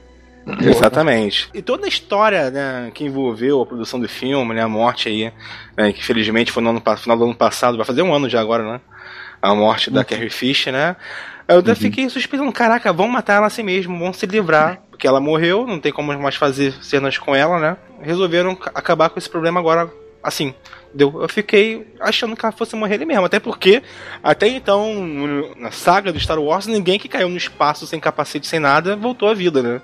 Exatamente. 0.60 1.48
E 1.54 1.62
toda 1.62 1.86
a 1.86 1.88
história 1.88 2.50
né, 2.50 2.90
que 2.94 3.04
envolveu 3.04 3.60
a 3.62 3.66
produção 3.66 4.00
do 4.00 4.08
filme, 4.08 4.54
né, 4.54 4.62
a 4.62 4.68
morte 4.68 5.08
aí, 5.08 5.32
né, 5.76 5.92
que 5.92 6.04
felizmente 6.04 6.50
foi 6.52 6.62
no 6.62 6.70
ano, 6.70 6.82
final 6.96 7.16
do 7.16 7.24
ano 7.24 7.34
passado, 7.34 7.76
vai 7.76 7.86
fazer 7.86 8.02
um 8.02 8.12
ano 8.14 8.28
já 8.28 8.40
agora, 8.40 8.62
né? 8.64 8.80
A 9.42 9.54
morte 9.54 9.90
da 9.90 10.04
Carrie 10.04 10.28
Fisher, 10.30 10.72
né? 10.72 10.96
Eu 11.48 11.58
até 11.60 11.74
fiquei 11.74 12.08
suspeitando, 12.08 12.52
caraca, 12.52 12.92
vão 12.92 13.08
matar 13.08 13.34
ela 13.34 13.46
assim 13.46 13.62
mesmo, 13.62 13.98
vão 13.98 14.12
se 14.12 14.26
livrar, 14.26 14.82
porque 14.90 15.06
ela 15.06 15.20
morreu, 15.20 15.66
não 15.66 15.80
tem 15.80 15.90
como 15.92 16.16
mais 16.18 16.36
fazer 16.36 16.72
cenas 16.82 17.16
com 17.18 17.34
ela, 17.34 17.58
né? 17.58 17.76
Resolveram 18.02 18.54
ca- 18.54 18.70
acabar 18.74 19.08
com 19.10 19.18
esse 19.18 19.28
problema 19.28 19.58
agora, 19.58 19.90
assim. 20.22 20.54
Deu. 20.92 21.22
Eu 21.22 21.28
fiquei 21.28 21.86
achando 22.00 22.36
que 22.36 22.44
ela 22.44 22.52
fosse 22.52 22.74
morrer 22.74 22.94
ali 22.94 23.06
mesmo, 23.06 23.24
até 23.24 23.38
porque 23.38 23.82
até 24.22 24.48
então, 24.48 24.92
na 25.56 25.70
saga 25.70 26.12
do 26.12 26.18
Star 26.18 26.38
Wars, 26.38 26.66
ninguém 26.66 26.98
que 26.98 27.08
caiu 27.08 27.28
no 27.28 27.36
espaço 27.36 27.86
sem 27.86 28.00
capacete, 28.00 28.46
sem 28.46 28.58
nada, 28.58 28.96
voltou 28.96 29.28
à 29.28 29.34
vida, 29.34 29.62
né? 29.62 29.80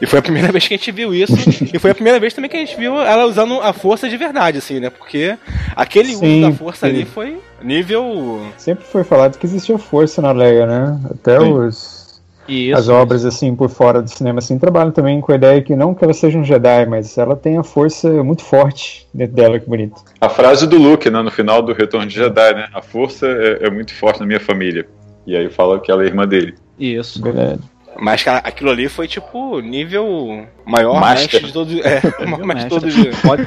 E 0.00 0.06
foi 0.06 0.18
a 0.18 0.22
primeira 0.22 0.50
vez 0.52 0.68
que 0.68 0.74
a 0.74 0.76
gente 0.76 0.92
viu 0.92 1.14
isso. 1.14 1.34
e 1.72 1.78
foi 1.78 1.90
a 1.90 1.94
primeira 1.94 2.20
vez 2.20 2.34
também 2.34 2.50
que 2.50 2.56
a 2.56 2.60
gente 2.60 2.76
viu 2.76 2.98
ela 3.00 3.24
usando 3.24 3.60
a 3.60 3.72
força 3.72 4.08
de 4.08 4.16
verdade, 4.16 4.58
assim, 4.58 4.78
né? 4.78 4.90
Porque 4.90 5.36
aquele 5.74 6.14
Sim, 6.14 6.40
uso 6.42 6.50
da 6.50 6.56
força 6.56 6.86
sim. 6.86 6.94
ali 6.94 7.04
foi 7.04 7.38
nível. 7.62 8.46
Sempre 8.58 8.84
foi 8.84 9.04
falado 9.04 9.38
que 9.38 9.46
existia 9.46 9.78
força 9.78 10.20
na 10.20 10.32
Leia, 10.32 10.66
né? 10.66 11.00
Até 11.10 11.38
Sim. 11.38 11.52
os, 11.52 12.01
Isso. 12.48 12.78
as 12.78 12.88
obras, 12.88 13.24
assim, 13.24 13.54
por 13.54 13.68
fora 13.68 14.02
do 14.02 14.08
cinema, 14.08 14.38
assim, 14.38 14.58
trabalham 14.58 14.90
também 14.90 15.20
com 15.20 15.32
a 15.32 15.36
ideia 15.36 15.62
que 15.62 15.76
não 15.76 15.94
que 15.94 16.04
ela 16.04 16.12
seja 16.12 16.38
um 16.38 16.44
Jedi, 16.44 16.86
mas 16.86 17.16
ela 17.16 17.36
tem 17.36 17.56
a 17.56 17.62
força 17.62 18.10
muito 18.22 18.42
forte 18.42 19.06
dentro 19.14 19.34
dela, 19.34 19.58
que 19.58 19.68
bonito. 19.68 20.02
A 20.20 20.28
frase 20.28 20.66
do 20.66 20.76
Luke, 20.76 21.08
né, 21.08 21.22
no 21.22 21.30
final 21.30 21.62
do 21.62 21.72
Retorno 21.72 22.06
de 22.06 22.14
Jedi, 22.14 22.54
né? 22.54 22.68
A 22.74 22.82
força 22.82 23.26
é, 23.26 23.66
é 23.66 23.70
muito 23.70 23.94
forte 23.94 24.20
na 24.20 24.26
minha 24.26 24.40
família. 24.40 24.86
E 25.26 25.36
aí 25.36 25.48
fala 25.48 25.80
que 25.80 25.90
ela 25.90 26.02
é 26.02 26.06
irmã 26.06 26.26
dele. 26.26 26.54
Isso. 26.78 27.22
Verdade. 27.22 27.60
Mas 27.98 28.22
cara, 28.22 28.38
aquilo 28.38 28.70
ali 28.70 28.88
foi 28.88 29.06
tipo 29.06 29.60
nível 29.60 30.46
maior 30.64 30.98
Master. 31.00 31.20
mestre 31.20 31.46
de 31.46 31.52
todos. 31.52 31.74
É, 31.84 32.00
maior 32.26 32.44
mestre 32.46 32.64
de 32.64 32.68
todos. 32.70 33.20
Pode... 33.20 33.46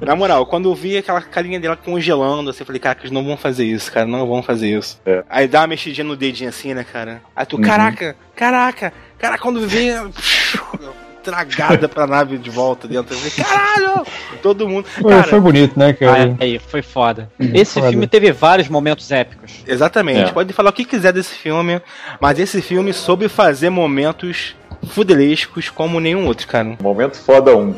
Na 0.00 0.14
moral, 0.16 0.44
quando 0.46 0.68
eu 0.70 0.74
vi 0.74 0.96
aquela 0.96 1.20
carinha 1.20 1.60
dela 1.60 1.76
congelando, 1.76 2.50
assim, 2.50 2.60
eu 2.60 2.66
falei, 2.66 2.80
cara, 2.80 2.98
eles 3.00 3.10
não 3.10 3.24
vão 3.24 3.36
fazer 3.36 3.64
isso, 3.64 3.90
cara, 3.92 4.06
não 4.06 4.26
vão 4.26 4.42
fazer 4.42 4.76
isso. 4.78 5.00
É. 5.06 5.22
Aí 5.28 5.46
dá 5.48 5.60
uma 5.60 5.68
mexidinha 5.68 6.04
no 6.04 6.16
dedinho 6.16 6.48
assim, 6.50 6.74
né, 6.74 6.84
cara? 6.84 7.22
Aí 7.34 7.46
tu, 7.46 7.56
Uhum. 7.56 7.62
caraca, 7.62 8.16
caraca, 8.34 8.92
cara, 9.18 9.38
quando 9.38 9.66
vê. 9.66 9.94
Tragada 11.22 11.88
pra 11.88 12.06
nave 12.06 12.38
de 12.38 12.48
volta 12.50 12.86
dentro. 12.88 13.14
Eu 13.14 13.18
falei, 13.18 13.32
caralho! 13.48 14.06
Todo 14.42 14.68
mundo. 14.68 14.86
Foi, 14.86 15.10
Cara, 15.10 15.24
foi 15.24 15.40
bonito, 15.40 15.78
né, 15.78 15.92
cara? 15.92 16.36
Ah, 16.38 16.44
aí, 16.44 16.58
foi 16.58 16.80
foda. 16.82 17.28
Esse 17.38 17.74
foda. 17.80 17.90
filme 17.90 18.06
teve 18.06 18.32
vários 18.32 18.68
momentos 18.68 19.10
épicos. 19.10 19.62
Exatamente, 19.66 20.30
É. 20.30 20.32
pode 20.32 20.52
falar 20.52 20.70
o 20.70 20.72
que 20.72 20.84
quiser 20.84 21.12
desse 21.12 21.34
filme, 21.34 21.80
mas 22.20 22.38
esse 22.38 22.62
filme 22.62 22.92
soube 22.92 23.28
fazer 23.28 23.70
momentos 23.70 24.54
fudelescos 24.88 25.68
como 25.68 26.00
nenhum 26.00 26.26
outro, 26.26 26.46
cara. 26.46 26.76
Momento 26.80 27.18
foda 27.18 27.56
um. 27.56 27.74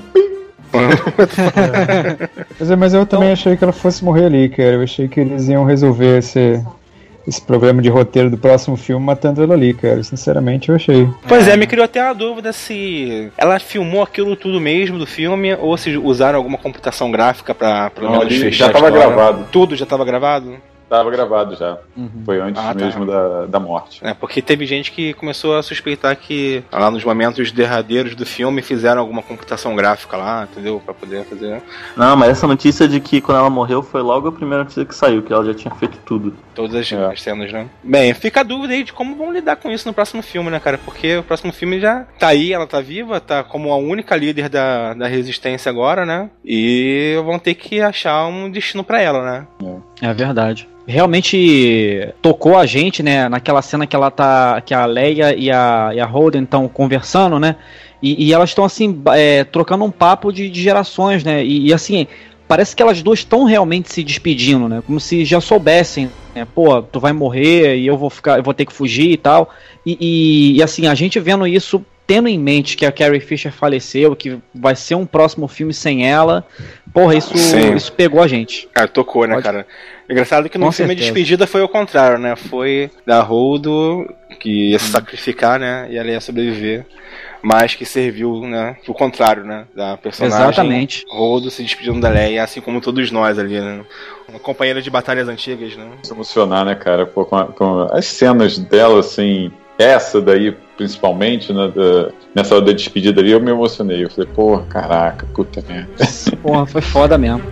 Mas, 2.61 2.70
mas 2.78 2.95
eu 2.95 3.05
também 3.05 3.32
achei 3.32 3.57
que 3.57 3.64
ela 3.64 3.72
fosse 3.72 4.05
morrer 4.05 4.26
ali, 4.26 4.49
cara. 4.49 4.74
Eu 4.74 4.82
achei 4.82 5.09
que 5.09 5.18
eles 5.18 5.49
iam 5.49 5.64
resolver 5.64 6.18
esse, 6.18 6.62
esse 7.31 7.41
problema 7.41 7.81
de 7.81 7.89
roteiro 7.89 8.28
do 8.28 8.37
próximo 8.37 8.76
filme 8.76 9.05
matando 9.05 9.43
ela 9.43 9.55
ali, 9.55 9.72
cara. 9.72 10.03
Sinceramente, 10.03 10.68
eu 10.68 10.74
achei. 10.74 11.09
Pois 11.26 11.47
é, 11.47 11.57
me 11.57 11.66
criou 11.66 11.85
até 11.85 12.03
uma 12.03 12.14
dúvida 12.14 12.53
se 12.53 13.31
ela 13.39 13.59
filmou 13.61 14.03
aquilo 14.03 14.35
tudo 14.35 14.61
mesmo 14.61 14.99
do 14.99 15.07
filme 15.07 15.55
ou 15.55 15.76
se 15.76 15.97
usaram 15.97 16.39
alguma 16.39 16.59
computação 16.59 17.11
gráfica 17.11 17.55
pra 17.55 17.89
pelo 17.91 18.07
Não, 18.07 18.18
menos 18.18 18.26
ali 18.26 18.39
fechar 18.41 18.66
já 18.66 18.72
tava 18.72 18.91
gravado. 18.91 19.47
Tudo 19.53 19.76
já 19.76 19.87
tava 19.87 20.05
gravado? 20.05 20.57
Tava 20.91 21.09
gravado 21.11 21.55
já. 21.55 21.78
Foi 22.26 22.41
antes 22.41 22.61
Ah, 22.61 22.74
tá. 22.74 22.84
mesmo 22.84 23.07
da, 23.07 23.47
da 23.47 23.61
morte. 23.61 24.05
É, 24.05 24.12
porque 24.12 24.43
teve 24.43 24.66
gente 24.66 24.91
que 24.91 25.14
começou 25.14 25.57
a 25.57 25.62
suspeitar 25.62 26.16
que 26.16 26.64
lá 26.72 26.91
nos 26.91 27.05
momentos 27.05 27.53
derradeiros 27.53 28.16
do 28.16 28.26
filme 28.26 28.61
fizeram 28.61 29.01
alguma 29.01 29.22
computação 29.22 29.76
gráfica 29.76 30.16
lá, 30.16 30.49
entendeu? 30.51 30.82
Pra 30.84 30.93
poder 30.93 31.24
fazer 31.26 31.62
Não, 31.97 32.16
mas 32.16 32.30
essa 32.30 32.47
notícia 32.49 32.88
de 32.88 32.99
que 32.99 33.20
quando 33.20 33.38
ela 33.38 33.49
morreu 33.49 33.82
foi 33.84 34.03
logo 34.03 34.26
a 34.28 34.32
primeira 34.32 34.64
notícia 34.64 34.84
que 34.84 34.95
saiu, 34.95 35.22
que 35.22 35.32
ela 35.32 35.45
já 35.45 35.55
tinha 35.55 35.72
feito 35.76 35.97
tudo. 36.05 36.34
todas 36.55 36.74
as, 36.74 36.91
É. 36.93 37.07
as 37.07 37.22
cenas, 37.22 37.53
né? 37.53 37.68
Bem, 37.84 38.12
fica 38.12 38.41
a 38.41 38.43
dúvida 38.43 38.74
aí 38.74 38.82
de 38.82 38.93
como 38.93 39.14
vão 39.14 39.32
lidar 39.32 39.55
com 39.57 39.70
isso 39.70 39.86
no 39.86 39.95
próximo 39.95 40.22
filme, 40.22 40.51
né, 40.51 40.59
cara? 40.59 40.76
Porque 40.76 41.18
o 41.18 41.22
próximo 41.22 41.53
filme 41.53 41.78
já 41.80 42.05
tá 42.18 42.26
aí, 42.28 42.53
ela 42.53 42.66
tá 42.66 42.80
viva, 42.80 43.20
tá 43.20 43.45
como 43.45 43.72
a 43.72 43.76
única 43.76 44.16
líder 44.16 44.49
da, 44.49 44.93
da 44.95 45.07
resistência 45.07 45.70
agora, 45.70 46.05
né? 46.05 46.28
E 46.45 47.14
vão 47.24 47.38
ter 47.38 47.55
que 47.55 47.80
achar 47.80 48.26
um 48.26 48.51
destino 48.51 48.82
pra 48.82 49.01
ela, 49.01 49.22
né? 49.22 49.47
É 50.03 50.12
verdade. 50.12 50.68
Realmente 50.91 52.12
tocou 52.20 52.59
a 52.59 52.66
gente, 52.66 53.03
né? 53.03 53.28
Naquela 53.28 53.62
cena 53.62 53.86
que 53.86 53.95
ela 53.95 54.11
tá. 54.11 54.61
Que 54.61 54.74
a 54.74 54.84
Leia 54.84 55.34
e 55.34 55.51
a, 55.51 55.91
e 55.95 56.01
a 56.01 56.07
Holden 56.07 56.43
estão 56.43 56.68
conversando, 56.68 57.38
né? 57.38 57.57
E, 58.03 58.26
e 58.26 58.32
elas 58.32 58.51
estão 58.51 58.64
assim, 58.64 59.01
é, 59.14 59.45
trocando 59.45 59.84
um 59.84 59.91
papo 59.91 60.32
de, 60.32 60.49
de 60.49 60.62
gerações, 60.62 61.22
né? 61.22 61.45
E, 61.45 61.68
e, 61.68 61.72
assim, 61.72 62.07
parece 62.49 62.74
que 62.74 62.82
elas 62.82 63.03
duas 63.03 63.20
estão 63.20 63.45
realmente 63.45 63.93
se 63.93 64.03
despedindo, 64.03 64.68
né? 64.68 64.82
Como 64.86 64.99
se 64.99 65.24
já 65.24 65.41
soubessem, 65.41 66.11
né? 66.34 66.47
Pô, 66.55 66.82
tu 66.82 66.99
vai 66.99 67.12
morrer 67.12 67.76
e 67.76 67.86
eu 67.86 67.97
vou 67.97 68.11
ficar, 68.11 68.38
eu 68.38 68.43
vou 68.43 68.55
ter 68.55 68.64
que 68.64 68.72
fugir 68.72 69.11
e 69.11 69.16
tal. 69.16 69.51
E, 69.84 69.97
e, 70.01 70.57
e, 70.57 70.62
assim, 70.62 70.86
a 70.86 70.95
gente 70.95 71.20
vendo 71.20 71.47
isso, 71.47 71.84
tendo 72.11 72.27
em 72.29 72.37
mente 72.37 72.77
que 72.77 72.85
a 72.85 72.91
Carrie 72.91 73.21
Fisher 73.21 73.53
faleceu, 73.53 74.17
que 74.17 74.37
vai 74.53 74.75
ser 74.75 74.97
um 74.97 75.07
próximo 75.07 75.47
filme 75.47 75.73
sem 75.73 76.11
ela, 76.11 76.45
porra, 76.93 77.15
isso, 77.15 77.39
Sim. 77.39 77.75
isso 77.77 77.93
pegou 77.93 78.21
a 78.21 78.27
gente. 78.27 78.69
Cara, 78.75 78.89
tocou, 78.89 79.29
né, 79.29 79.35
Pode. 79.35 79.45
cara? 79.45 79.65
Engraçado 80.11 80.49
que 80.49 80.59
no 80.59 80.67
Com 80.67 80.73
filme 80.73 80.89
certeza. 80.89 81.13
despedida 81.13 81.47
foi 81.47 81.63
o 81.63 81.69
contrário, 81.69 82.19
né? 82.19 82.35
Foi 82.35 82.91
da 83.07 83.23
Holdo 83.23 84.13
que 84.41 84.71
ia 84.73 84.79
se 84.81 84.91
sacrificar, 84.91 85.61
né? 85.61 85.87
E 85.89 85.97
ela 85.97 86.11
ia 86.11 86.21
sobreviver. 86.21 86.85
Mas 87.43 87.77
que 87.77 87.85
serviu, 87.87 88.41
né? 88.41 88.77
O 88.89 88.93
contrário, 88.93 89.45
né? 89.45 89.67
Da 89.75 89.97
personagem. 89.97 90.37
Exatamente. 90.41 91.05
Holdo 91.09 91.49
se 91.49 91.63
despedindo 91.63 92.01
da 92.01 92.09
Leia, 92.09 92.43
assim 92.43 92.61
como 92.61 92.81
todos 92.81 93.09
nós 93.13 93.39
ali, 93.39 93.61
né? 93.61 93.83
Uma 94.29 94.41
companheira 94.41 94.83
de 94.83 94.91
batalhas 94.91 95.29
antigas, 95.29 95.77
né? 95.77 95.87
Se 96.03 96.13
emocionar, 96.13 96.65
né, 96.65 96.75
cara? 96.75 97.07
Pô, 97.07 97.25
com, 97.25 97.37
a- 97.37 97.47
com 97.47 97.83
as 97.93 98.05
cenas 98.07 98.59
dela, 98.59 98.99
assim, 98.99 99.53
essa 99.83 100.20
daí, 100.20 100.53
principalmente, 100.76 101.53
né, 101.53 101.72
da- 101.74 102.11
nessa 102.35 102.55
hora 102.55 102.64
da 102.66 102.72
despedida 102.72 103.20
ali, 103.20 103.31
eu 103.31 103.41
me 103.41 103.51
emocionei. 103.51 104.05
Eu 104.05 104.11
falei, 104.11 104.31
pô, 104.35 104.59
caraca, 104.68 105.26
puta 105.35 105.62
merda. 105.68 105.89
Porra, 106.43 106.66
foi 106.66 106.81
foda 106.83 107.16
mesmo. 107.16 107.43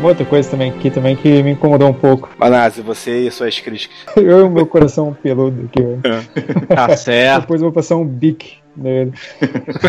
Uma 0.00 0.08
outra 0.08 0.24
coisa 0.24 0.50
também 0.50 0.70
aqui 0.70 0.90
também 0.90 1.14
que 1.14 1.42
me 1.42 1.50
incomodou 1.52 1.88
um 1.88 1.92
pouco. 1.92 2.30
Manazzi, 2.38 2.80
você 2.80 3.26
e 3.26 3.30
suas 3.30 3.60
críticas. 3.60 3.96
Eu 4.16 4.40
e 4.40 4.42
o 4.44 4.50
meu 4.50 4.66
coração 4.66 5.14
peludo 5.22 5.66
aqui, 5.66 5.82
velho. 5.82 6.02
Tá 6.68 6.96
certo. 6.96 7.42
Depois 7.42 7.60
eu 7.60 7.66
vou 7.66 7.72
passar 7.74 7.96
um 7.96 8.04
bic 8.06 8.54
nele. 8.76 9.12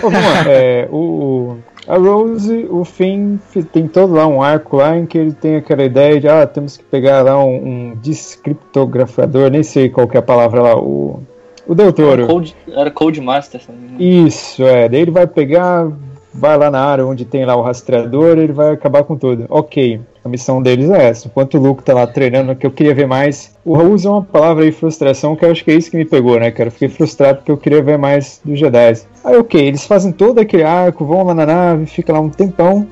Ô, 0.04 0.10
vamos 0.10 0.20
lá. 0.20 0.44
É, 0.52 0.88
o, 0.92 1.56
a 1.88 1.98
Rose, 1.98 2.68
o 2.70 2.84
Finn, 2.84 3.38
fi- 3.52 3.64
tem 3.64 3.88
todo 3.88 4.14
lá 4.14 4.28
um 4.28 4.42
arco 4.42 4.78
lá 4.78 4.98
em 4.98 5.06
que 5.06 5.18
ele 5.18 5.32
tem 5.32 5.56
aquela 5.56 5.84
ideia 5.84 6.20
de, 6.20 6.28
ah, 6.28 6.46
temos 6.46 6.76
que 6.78 6.84
pegar 6.84 7.22
lá 7.22 7.42
um, 7.44 7.56
um 7.92 7.96
descriptografador, 8.02 9.50
nem 9.50 9.64
sei 9.64 9.90
qual 9.90 10.08
que 10.08 10.18
é 10.18 10.20
a 10.20 10.24
palavra 10.24 10.62
lá, 10.62 10.76
o, 10.78 11.22
o 11.68 11.74
Del 11.76 11.94
Toro. 11.94 12.28
Code, 12.28 12.56
era 12.68 12.92
Code 12.92 13.22
Master. 13.22 13.62
Isso, 14.00 14.64
é. 14.64 14.90
Daí 14.90 15.02
ele 15.02 15.12
vai 15.12 15.28
pegar, 15.28 15.88
vai 16.34 16.58
lá 16.58 16.72
na 16.72 16.84
área 16.84 17.06
onde 17.06 17.26
tem 17.26 17.46
lá 17.46 17.56
o 17.56 17.62
rastreador 17.62 18.38
ele 18.38 18.54
vai 18.54 18.72
acabar 18.72 19.04
com 19.04 19.16
tudo. 19.16 19.46
Ok, 19.50 20.00
a 20.24 20.30
missão 20.30 20.62
deles 20.62 20.90
é 20.90 21.10
essa. 21.10 21.28
Enquanto 21.28 21.58
o 21.58 21.62
Luke 21.62 21.84
tá 21.84 21.94
lá 21.94 22.08
treinando, 22.08 22.56
que 22.56 22.66
eu 22.66 22.72
queria 22.72 22.94
ver 22.94 23.08
mais. 23.08 23.56
O 23.66 23.74
Raul 23.74 23.94
usa 23.94 24.10
uma 24.10 24.22
palavra 24.22 24.64
aí, 24.64 24.72
frustração, 24.72 25.36
que 25.36 25.44
eu 25.44 25.52
acho 25.52 25.64
que 25.64 25.72
é 25.72 25.76
isso 25.76 25.90
que 25.92 25.98
me 25.98 26.06
pegou, 26.06 26.40
né, 26.40 26.52
cara? 26.52 26.68
Eu 26.68 26.72
fiquei 26.72 26.90
frustrado 26.90 27.40
porque 27.40 27.52
eu 27.52 27.58
queria 27.58 27.82
ver 27.82 27.98
mais 27.98 28.40
dos 28.44 28.60
Jedi. 28.60 29.02
Aí, 29.24 29.38
ok, 29.38 29.60
eles 29.60 29.86
fazem 29.86 30.12
todo 30.12 30.40
aquele 30.40 30.64
arco, 30.64 31.06
vão 31.06 31.24
lá 31.24 31.34
na 31.34 31.46
nave, 31.46 31.86
fica 31.86 32.14
lá 32.14 32.20
um 32.20 32.30
tempão. 32.30 32.88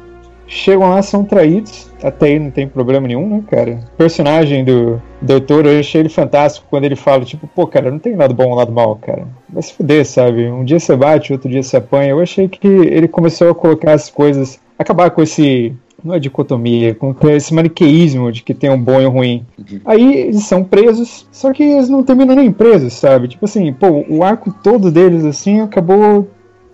Chegam 0.50 0.90
lá, 0.90 1.02
são 1.04 1.24
traídos. 1.24 1.90
Até 2.02 2.26
aí 2.26 2.40
não 2.40 2.50
tem 2.50 2.68
problema 2.68 3.08
nenhum, 3.08 3.30
né, 3.30 3.44
cara? 3.48 3.80
O 3.94 3.98
personagem 3.98 4.66
do 4.66 5.00
Doutor, 5.22 5.66
eu 5.66 5.80
achei 5.80 6.02
ele 6.02 6.10
fantástico 6.10 6.66
quando 6.70 6.86
ele 6.86 6.96
fala, 6.96 7.24
tipo, 7.24 7.48
pô, 7.48 7.68
cara, 7.68 7.92
não 7.92 8.00
tem 8.00 8.16
lado 8.16 8.34
bom, 8.34 8.56
lado 8.56 8.72
mal, 8.72 8.96
cara. 8.96 9.28
Vai 9.48 9.62
se 9.62 9.74
fuder, 9.74 10.06
sabe? 10.06 10.48
Um 10.48 10.64
dia 10.64 10.80
você 10.80 10.96
bate, 10.96 11.34
outro 11.34 11.50
dia 11.50 11.62
você 11.62 11.78
apanha. 11.78 12.12
Eu 12.12 12.20
achei 12.20 12.48
que 12.48 12.68
ele 12.68 13.08
começou 13.08 13.52
a 13.52 13.56
colocar 13.56 13.94
as 13.94 14.10
coisas, 14.10 14.60
acabar 14.78 15.12
com 15.12 15.22
esse. 15.22 15.74
Não 16.02 16.16
é 16.16 16.20
dicotomia, 16.20 16.96
com 16.96 17.14
esse 17.30 17.54
maniqueísmo 17.54 18.32
de 18.32 18.42
que 18.42 18.54
tem 18.54 18.70
um 18.70 18.82
bom 18.82 19.02
e 19.02 19.06
um 19.06 19.10
ruim. 19.10 19.46
Aí 19.84 20.20
eles 20.28 20.46
são 20.46 20.64
presos, 20.64 21.28
só 21.30 21.52
que 21.52 21.62
eles 21.62 21.90
não 21.90 22.04
terminam 22.04 22.36
nem 22.36 22.54
presos, 22.54 22.94
sabe? 22.94 23.28
Tipo 23.28 23.44
assim, 23.44 23.74
pô, 23.74 24.06
o 24.08 24.24
arco 24.24 24.50
todo 24.64 24.90
deles, 24.90 25.26
assim, 25.26 25.60
acabou. 25.60 26.26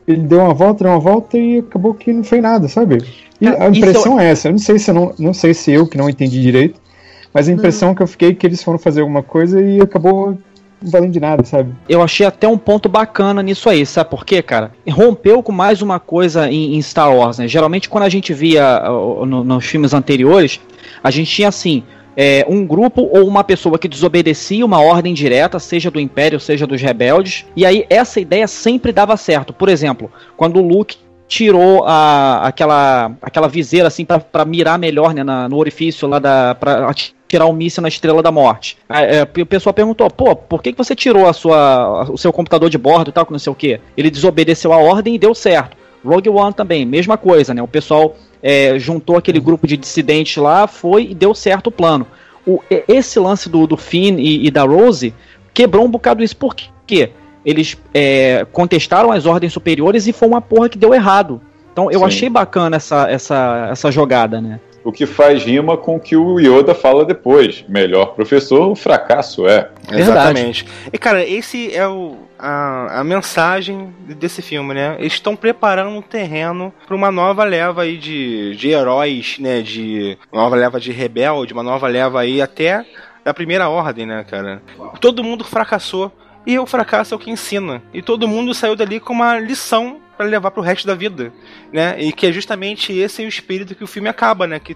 Ele 0.07 0.21
deu 0.21 0.39
uma 0.39 0.53
volta, 0.53 0.83
deu 0.83 0.93
uma 0.93 0.99
volta 0.99 1.37
e 1.37 1.59
acabou 1.59 1.93
que 1.93 2.13
não 2.13 2.23
fez 2.23 2.41
nada, 2.41 2.67
sabe? 2.67 2.99
E 3.41 3.47
a 3.47 3.69
isso 3.69 3.79
impressão 3.79 4.19
é 4.19 4.29
essa. 4.29 4.47
Eu 4.47 4.51
não 4.53 4.59
sei 4.59 4.77
se 4.79 4.91
eu 4.91 4.95
não, 4.95 5.13
não 5.17 5.33
sei 5.33 5.53
se 5.53 5.71
eu 5.71 5.87
que 5.87 5.97
não 5.97 6.09
entendi 6.09 6.41
direito, 6.41 6.79
mas 7.33 7.49
a 7.49 7.51
impressão 7.51 7.93
que 7.95 8.01
eu 8.03 8.07
fiquei 8.07 8.29
é 8.29 8.33
que 8.33 8.45
eles 8.45 8.63
foram 8.63 8.77
fazer 8.79 9.01
alguma 9.01 9.23
coisa 9.23 9.59
e 9.61 9.81
acabou 9.81 10.37
não 10.81 10.91
valendo 10.91 11.11
de 11.13 11.19
nada, 11.19 11.43
sabe? 11.43 11.73
Eu 11.89 12.01
achei 12.03 12.25
até 12.25 12.47
um 12.47 12.57
ponto 12.57 12.87
bacana 12.87 13.41
nisso 13.41 13.67
aí, 13.69 13.83
sabe 13.85 14.09
por 14.09 14.23
quê, 14.25 14.41
cara? 14.43 14.71
Rompeu 14.87 15.41
com 15.41 15.51
mais 15.51 15.81
uma 15.81 15.99
coisa 15.99 16.49
em, 16.51 16.75
em 16.75 16.81
Star 16.81 17.11
Wars, 17.15 17.39
né? 17.39 17.47
Geralmente 17.47 17.89
quando 17.89 18.03
a 18.03 18.09
gente 18.09 18.33
via 18.33 18.83
uh, 18.89 19.25
no- 19.25 19.43
nos 19.43 19.65
filmes 19.65 19.93
anteriores, 19.93 20.59
a 21.03 21.09
gente 21.09 21.31
tinha 21.31 21.47
assim. 21.47 21.83
É, 22.15 22.45
um 22.47 22.65
grupo 22.65 23.01
ou 23.11 23.27
uma 23.27 23.43
pessoa 23.43 23.77
que 23.77 23.87
desobedecia 23.87 24.65
uma 24.65 24.81
ordem 24.81 25.13
direta, 25.13 25.59
seja 25.59 25.89
do 25.91 25.99
Império, 25.99 26.39
seja 26.39 26.65
dos 26.67 26.81
rebeldes, 26.81 27.45
e 27.55 27.65
aí 27.65 27.85
essa 27.89 28.19
ideia 28.19 28.47
sempre 28.47 28.91
dava 28.91 29.17
certo. 29.17 29.53
Por 29.53 29.69
exemplo, 29.69 30.11
quando 30.37 30.57
o 30.59 30.67
Luke 30.67 30.97
tirou 31.27 31.83
a, 31.85 32.45
aquela, 32.45 33.11
aquela 33.21 33.47
viseira 33.47 33.87
assim 33.87 34.05
pra 34.05 34.19
pra 34.19 34.45
mirar 34.45 34.77
melhor 34.77 35.11
né, 35.13 35.23
na- 35.23 35.49
no 35.49 35.57
orifício 35.57 36.07
lá 36.07 36.19
da 36.19 36.53
para 36.53 36.93
tirar 37.27 37.47
o 37.47 37.53
míssil 37.53 37.81
na 37.81 37.87
Estrela 37.87 38.21
da 38.21 38.31
Morte. 38.31 38.77
É, 38.87 39.23
o 39.41 39.45
pessoal 39.45 39.73
perguntou, 39.73 40.07
pô, 40.11 40.35
por 40.35 40.61
que, 40.61 40.71
que 40.71 40.77
você 40.77 40.95
tirou 40.95 41.27
a 41.27 41.33
sua, 41.33 42.03
o 42.11 42.17
seu 42.17 42.31
computador 42.31 42.69
de 42.69 42.77
bordo 42.77 43.09
e 43.09 43.11
tal, 43.11 43.25
que 43.25 43.31
não 43.31 43.39
sei 43.39 43.51
o 43.51 43.55
que? 43.55 43.79
Ele 43.97 44.11
desobedeceu 44.11 44.71
a 44.71 44.77
ordem 44.77 45.15
e 45.15 45.17
deu 45.17 45.33
certo. 45.33 45.75
Rogue 46.05 46.29
One 46.29 46.53
também, 46.53 46.85
mesma 46.85 47.17
coisa, 47.17 47.53
né? 47.53 47.61
O 47.61 47.67
pessoal 47.67 48.15
é, 48.41 48.77
juntou 48.77 49.17
aquele 49.17 49.39
grupo 49.39 49.65
de 49.65 49.75
dissidentes 49.75 50.37
lá, 50.37 50.67
foi 50.67 51.07
e 51.11 51.15
deu 51.15 51.33
certo 51.33 51.67
o 51.67 51.71
plano. 51.71 52.05
O, 52.45 52.61
esse 52.69 53.19
lance 53.19 53.49
do, 53.49 53.65
do 53.65 53.75
Finn 53.75 54.17
e, 54.19 54.45
e 54.45 54.51
da 54.51 54.63
Rose 54.63 55.13
quebrou 55.53 55.85
um 55.85 55.89
bocado 55.89 56.23
isso. 56.23 56.37
Por 56.37 56.55
quê? 56.85 57.11
Eles 57.43 57.77
é, 57.93 58.45
contestaram 58.51 59.11
as 59.11 59.25
ordens 59.25 59.53
superiores 59.53 60.07
e 60.07 60.13
foi 60.13 60.27
uma 60.27 60.41
porra 60.41 60.69
que 60.69 60.77
deu 60.77 60.93
errado. 60.93 61.41
Então 61.71 61.91
eu 61.91 61.99
Sim. 61.99 62.05
achei 62.05 62.29
bacana 62.29 62.77
essa, 62.77 63.09
essa, 63.09 63.67
essa 63.71 63.91
jogada, 63.91 64.39
né? 64.39 64.59
O 64.85 64.91
que 64.91 65.05
faz 65.05 65.43
rima 65.43 65.75
com 65.75 65.95
o 65.95 65.99
que 65.99 66.15
o 66.15 66.39
Yoda 66.39 66.75
fala 66.75 67.03
depois. 67.03 67.65
Melhor 67.67 68.13
professor, 68.13 68.69
o 68.69 68.75
fracasso 68.75 69.47
é. 69.47 69.69
Verdade. 69.89 70.01
Exatamente. 70.01 70.65
E, 70.93 70.97
cara, 70.97 71.27
esse 71.27 71.75
é 71.75 71.87
o, 71.87 72.15
a, 72.37 72.99
a 72.99 73.03
mensagem 73.03 73.93
desse 74.07 74.43
filme, 74.43 74.75
né? 74.75 74.95
Eles 74.99 75.13
estão 75.13 75.35
preparando 75.35 75.89
um 75.89 76.01
terreno 76.01 76.71
para 76.85 76.95
uma 76.95 77.11
nova 77.11 77.43
leva 77.43 77.81
aí 77.81 77.97
de, 77.97 78.55
de 78.55 78.69
heróis, 78.69 79.37
né? 79.39 79.61
De 79.61 80.17
uma 80.31 80.43
nova 80.43 80.55
leva 80.55 80.79
de 80.79 80.91
rebelde, 80.91 81.53
uma 81.53 81.63
nova 81.63 81.87
leva 81.87 82.21
aí 82.21 82.39
até 82.41 82.85
da 83.23 83.33
primeira 83.33 83.67
ordem, 83.67 84.05
né, 84.05 84.23
cara? 84.23 84.61
Todo 85.01 85.23
mundo 85.23 85.43
fracassou 85.43 86.11
e 86.45 86.59
o 86.59 86.65
fracasso 86.67 87.13
é 87.13 87.17
o 87.17 87.19
que 87.19 87.31
ensina. 87.31 87.81
E 87.91 88.01
todo 88.01 88.27
mundo 88.27 88.53
saiu 88.53 88.75
dali 88.75 88.99
com 88.99 89.13
uma 89.13 89.39
lição 89.39 89.97
para 90.17 90.25
levar 90.25 90.51
pro 90.51 90.61
resto 90.61 90.85
da 90.87 90.95
vida, 90.95 91.31
né? 91.71 91.95
E 91.99 92.11
que 92.11 92.27
é 92.27 92.31
justamente 92.31 92.91
esse 92.97 93.23
o 93.23 93.27
espírito 93.27 93.75
que 93.75 93.83
o 93.83 93.87
filme 93.87 94.09
acaba, 94.09 94.47
né? 94.47 94.59
Que 94.59 94.75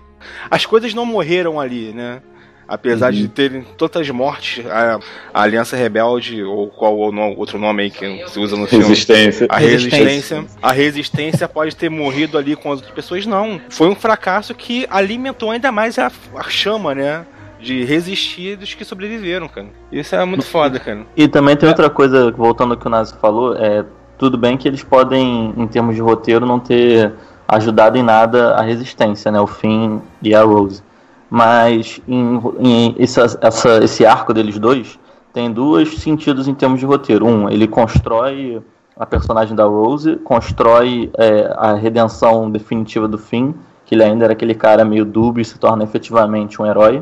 as 0.49 0.65
coisas 0.65 0.93
não 0.93 1.05
morreram 1.05 1.59
ali, 1.59 1.91
né? 1.93 2.21
Apesar 2.67 3.11
de 3.11 3.27
terem 3.27 3.63
tantas 3.79 4.07
mortes, 4.11 4.63
a, 4.67 4.99
a 5.33 5.41
Aliança 5.41 5.75
Rebelde, 5.75 6.43
ou 6.43 6.67
qual 6.67 6.95
o 6.99 7.11
no- 7.11 7.35
outro 7.35 7.57
nome 7.57 7.81
aí 7.81 7.89
que 7.89 8.27
se 8.27 8.39
usa 8.39 8.55
no 8.55 8.67
filme? 8.67 8.85
Resistência. 8.85 9.47
A 9.49 9.57
Resistência. 9.57 10.05
resistência. 10.05 10.59
A 10.61 10.71
resistência 10.71 11.47
pode 11.47 11.75
ter 11.75 11.89
morrido 11.89 12.37
ali 12.37 12.55
com 12.55 12.71
as 12.71 12.75
outras 12.77 12.93
pessoas, 12.93 13.25
não. 13.25 13.59
Foi 13.69 13.89
um 13.89 13.95
fracasso 13.95 14.53
que 14.53 14.85
alimentou 14.91 15.49
ainda 15.49 15.71
mais 15.71 15.97
a, 15.97 16.11
a 16.35 16.43
chama, 16.43 16.93
né? 16.93 17.25
De 17.59 17.83
resistir 17.83 18.55
dos 18.55 18.73
que 18.75 18.85
sobreviveram, 18.85 19.47
cara. 19.47 19.67
Isso 19.91 20.15
é 20.15 20.23
muito 20.23 20.45
foda, 20.45 20.79
cara. 20.79 21.07
E 21.17 21.27
também 21.27 21.57
tem 21.57 21.67
outra 21.67 21.89
coisa, 21.89 22.29
voltando 22.31 22.75
ao 22.75 22.79
que 22.79 22.85
o 22.85 22.89
Nazi 22.89 23.15
falou, 23.19 23.55
é 23.57 23.83
tudo 24.19 24.37
bem 24.37 24.57
que 24.57 24.67
eles 24.67 24.83
podem, 24.83 25.53
em 25.57 25.67
termos 25.67 25.95
de 25.95 26.01
roteiro, 26.01 26.45
não 26.45 26.59
ter 26.59 27.13
ajudado 27.47 27.97
em 27.97 28.03
nada 28.03 28.53
a 28.53 28.61
resistência, 28.61 29.31
né? 29.31 29.39
O 29.41 29.47
Finn 29.47 29.99
e 30.21 30.35
a 30.35 30.43
Rose. 30.43 30.83
Mas 31.29 32.01
em, 32.07 32.39
em 32.59 32.95
essa, 32.99 33.39
essa- 33.41 33.83
esse 33.83 34.05
arco 34.05 34.33
deles 34.33 34.59
dois 34.59 34.99
tem 35.33 35.51
dois 35.51 35.99
sentidos 35.99 36.47
em 36.47 36.53
termos 36.53 36.79
de 36.79 36.85
roteiro. 36.85 37.25
Um, 37.25 37.49
ele 37.49 37.67
constrói 37.67 38.61
a 38.97 39.05
personagem 39.05 39.55
da 39.55 39.63
Rose, 39.63 40.17
constrói 40.17 41.09
é, 41.17 41.53
a 41.57 41.73
redenção 41.73 42.51
definitiva 42.51 43.07
do 43.07 43.17
Finn, 43.17 43.53
que 43.85 43.95
ele 43.95 44.03
ainda 44.03 44.25
era 44.25 44.33
aquele 44.33 44.53
cara 44.53 44.83
meio 44.83 45.05
dúbio 45.05 45.41
e 45.41 45.45
se 45.45 45.57
torna 45.57 45.83
efetivamente 45.83 46.61
um 46.61 46.65
herói. 46.65 47.01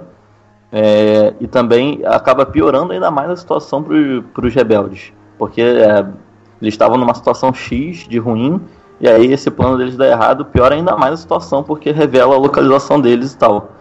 É, 0.72 1.34
e 1.40 1.48
também 1.48 2.02
acaba 2.06 2.46
piorando 2.46 2.92
ainda 2.94 3.10
mais 3.10 3.30
a 3.32 3.36
situação 3.38 3.82
para 3.82 4.46
os 4.46 4.54
rebeldes, 4.54 5.14
porque 5.38 5.62
é, 5.62 6.06
eles 6.62 6.74
estavam 6.74 6.98
numa 6.98 7.14
situação 7.14 7.54
X 7.54 8.08
de 8.08 8.18
ruim, 8.18 8.62
e 9.00 9.08
aí 9.08 9.32
esse 9.32 9.52
plano 9.52 9.78
deles 9.78 9.96
dá 9.96 10.08
errado, 10.08 10.46
piora 10.46 10.76
ainda 10.76 10.96
mais 10.96 11.14
a 11.14 11.18
situação, 11.18 11.64
porque 11.64 11.92
revela 11.92 12.36
a 12.36 12.40
localização 12.40 13.00
deles 13.00 13.34
e 13.34 13.38
tal. 13.38 13.72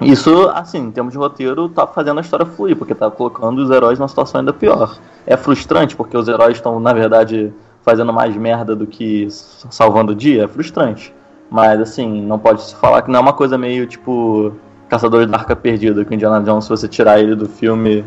Isso, 0.00 0.50
assim, 0.54 0.78
em 0.78 0.90
termos 0.90 1.12
de 1.12 1.18
roteiro, 1.18 1.68
tá 1.68 1.86
fazendo 1.86 2.18
a 2.18 2.20
história 2.22 2.46
fluir, 2.46 2.76
porque 2.76 2.94
tá 2.94 3.10
colocando 3.10 3.58
os 3.58 3.70
heróis 3.70 3.98
numa 3.98 4.08
situação 4.08 4.40
ainda 4.40 4.52
pior. 4.52 4.96
É 5.26 5.36
frustrante, 5.36 5.94
porque 5.94 6.16
os 6.16 6.26
heróis 6.26 6.56
estão, 6.56 6.80
na 6.80 6.92
verdade, 6.92 7.52
fazendo 7.82 8.12
mais 8.12 8.34
merda 8.36 8.74
do 8.74 8.86
que 8.86 9.28
salvando 9.30 10.12
o 10.12 10.14
dia, 10.14 10.44
é 10.44 10.48
frustrante. 10.48 11.14
Mas, 11.50 11.80
assim, 11.80 12.22
não 12.22 12.38
pode 12.38 12.62
se 12.62 12.74
falar 12.74 13.02
que 13.02 13.10
não 13.10 13.18
é 13.18 13.22
uma 13.22 13.34
coisa 13.34 13.58
meio, 13.58 13.86
tipo, 13.86 14.52
Caçadores 14.88 15.30
da 15.30 15.36
Arca 15.36 15.54
Perdida, 15.54 16.04
que 16.04 16.10
o 16.10 16.14
Indiana 16.14 16.40
Jones, 16.40 16.64
se 16.64 16.70
você 16.70 16.88
tirar 16.88 17.20
ele 17.20 17.36
do 17.36 17.46
filme, 17.46 18.04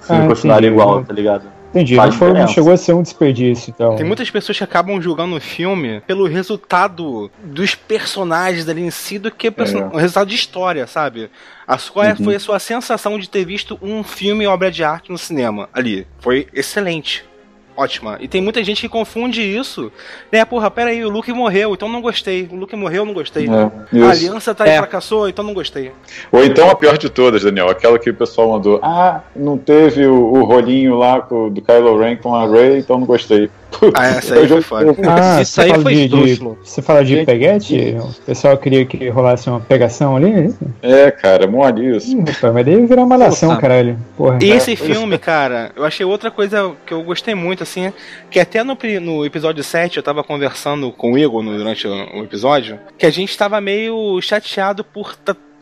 o 0.00 0.04
filme 0.04 0.24
Ah, 0.24 0.28
continuaria 0.28 0.70
igual, 0.70 1.04
tá 1.04 1.12
ligado? 1.12 1.55
Entendi, 1.76 1.94
Faz 1.96 2.10
não, 2.10 2.18
foi, 2.18 2.32
não 2.32 2.48
chegou 2.48 2.72
a 2.72 2.76
ser 2.76 2.94
um 2.94 3.02
desperdício, 3.02 3.70
então. 3.70 3.96
Tem 3.96 4.06
muitas 4.06 4.30
pessoas 4.30 4.56
que 4.56 4.64
acabam 4.64 5.00
julgando 5.00 5.36
o 5.36 5.40
filme 5.40 6.00
pelo 6.06 6.26
resultado 6.26 7.30
dos 7.44 7.74
personagens 7.74 8.68
ali 8.68 8.82
em 8.82 8.90
si 8.90 9.18
do 9.18 9.30
que 9.30 9.50
perso- 9.50 9.76
É. 9.78 9.84
o 9.92 9.96
resultado 9.96 10.28
de 10.28 10.34
história, 10.34 10.86
sabe? 10.86 11.30
A 11.66 11.76
sua, 11.78 12.06
Uhum. 12.10 12.16
Foi 12.24 12.34
a 12.36 12.40
sua 12.40 12.58
sensação 12.58 13.18
de 13.18 13.28
ter 13.28 13.44
visto 13.44 13.78
um 13.82 14.02
filme 14.02 14.46
obra 14.46 14.70
de 14.70 14.82
arte 14.82 15.10
no 15.10 15.18
cinema 15.18 15.68
ali. 15.72 16.06
Foi 16.20 16.46
excelente. 16.54 17.24
Ótima. 17.76 18.16
E 18.20 18.26
tem 18.28 18.40
muita 18.40 18.62
gente 18.64 18.80
que 18.80 18.88
confunde 18.88 19.42
isso, 19.42 19.92
né? 20.32 20.44
Porra, 20.44 20.70
pera 20.70 20.90
aí, 20.90 21.04
o 21.04 21.08
Luke 21.10 21.32
morreu, 21.32 21.74
então 21.74 21.88
não 21.88 22.00
gostei. 22.00 22.48
O 22.50 22.56
Luke 22.56 22.74
morreu, 22.74 23.04
não 23.04 23.12
gostei. 23.12 23.46
É, 23.46 24.02
a 24.02 24.10
aliança 24.10 24.54
tá 24.54 24.64
aí 24.64 24.70
É. 24.70 24.78
fracassou, 24.78 25.28
então 25.28 25.44
não 25.44 25.54
gostei. 25.54 25.92
Ou 26.32 26.44
então 26.44 26.70
a 26.70 26.74
pior 26.74 26.96
de 26.96 27.08
todas, 27.10 27.42
Daniel, 27.42 27.68
aquela 27.68 27.98
que 27.98 28.10
o 28.10 28.14
pessoal 28.14 28.50
mandou. 28.50 28.80
Ah, 28.82 29.20
não 29.34 29.58
teve 29.58 30.06
o, 30.06 30.14
o 30.32 30.44
rolinho 30.44 30.96
lá 30.96 31.20
com- 31.20 31.50
do 31.50 31.60
Kylo 31.60 31.98
Ren 31.98 32.16
com 32.16 32.34
a 32.34 32.46
Rey, 32.48 32.78
então 32.78 32.98
não 32.98 33.06
gostei. 33.06 33.50
Ah, 33.94 34.06
essa 34.06 34.34
aí 34.34 34.48
foi 34.48 34.60
foda. 34.62 34.94
Ah, 35.08 35.40
Isso 35.42 35.52
você 35.52 35.60
aí 35.62 35.70
fala 35.70 35.82
foi 35.82 35.94
de. 36.08 36.36
Você 36.62 36.82
fala 36.82 37.04
de 37.04 37.24
peguete? 37.24 37.96
O 37.98 38.12
pessoal 38.24 38.56
queria 38.58 38.84
que 38.84 39.08
rolasse 39.08 39.48
uma 39.48 39.60
pegação 39.60 40.16
ali? 40.16 40.54
É, 40.82 41.10
cara, 41.10 41.46
mole 41.46 41.96
isso. 41.96 42.12
Ih, 42.16 42.20
rapaz, 42.20 42.54
mas 42.54 42.66
daí 42.66 42.86
vira 42.86 43.04
malhação, 43.06 43.56
caralho. 43.56 43.98
Porra. 44.16 44.38
E 44.42 44.50
esse 44.50 44.74
filme, 44.76 45.18
cara, 45.18 45.72
eu 45.76 45.84
achei 45.84 46.04
outra 46.06 46.30
coisa 46.30 46.72
que 46.86 46.92
eu 46.92 47.02
gostei 47.02 47.34
muito, 47.34 47.62
assim, 47.62 47.92
que 48.30 48.38
até 48.40 48.62
no, 48.62 48.76
no 49.00 49.24
episódio 49.24 49.62
7 49.62 49.96
eu 49.96 50.02
tava 50.02 50.22
conversando 50.24 50.90
com 50.92 51.12
o 51.12 51.18
Igor 51.18 51.42
no- 51.42 51.56
durante 51.56 51.86
o, 51.86 52.18
o 52.18 52.22
episódio, 52.24 52.78
que 52.98 53.06
a 53.06 53.10
gente 53.10 53.36
tava 53.36 53.60
meio 53.60 54.20
chateado 54.20 54.84
por 54.84 55.16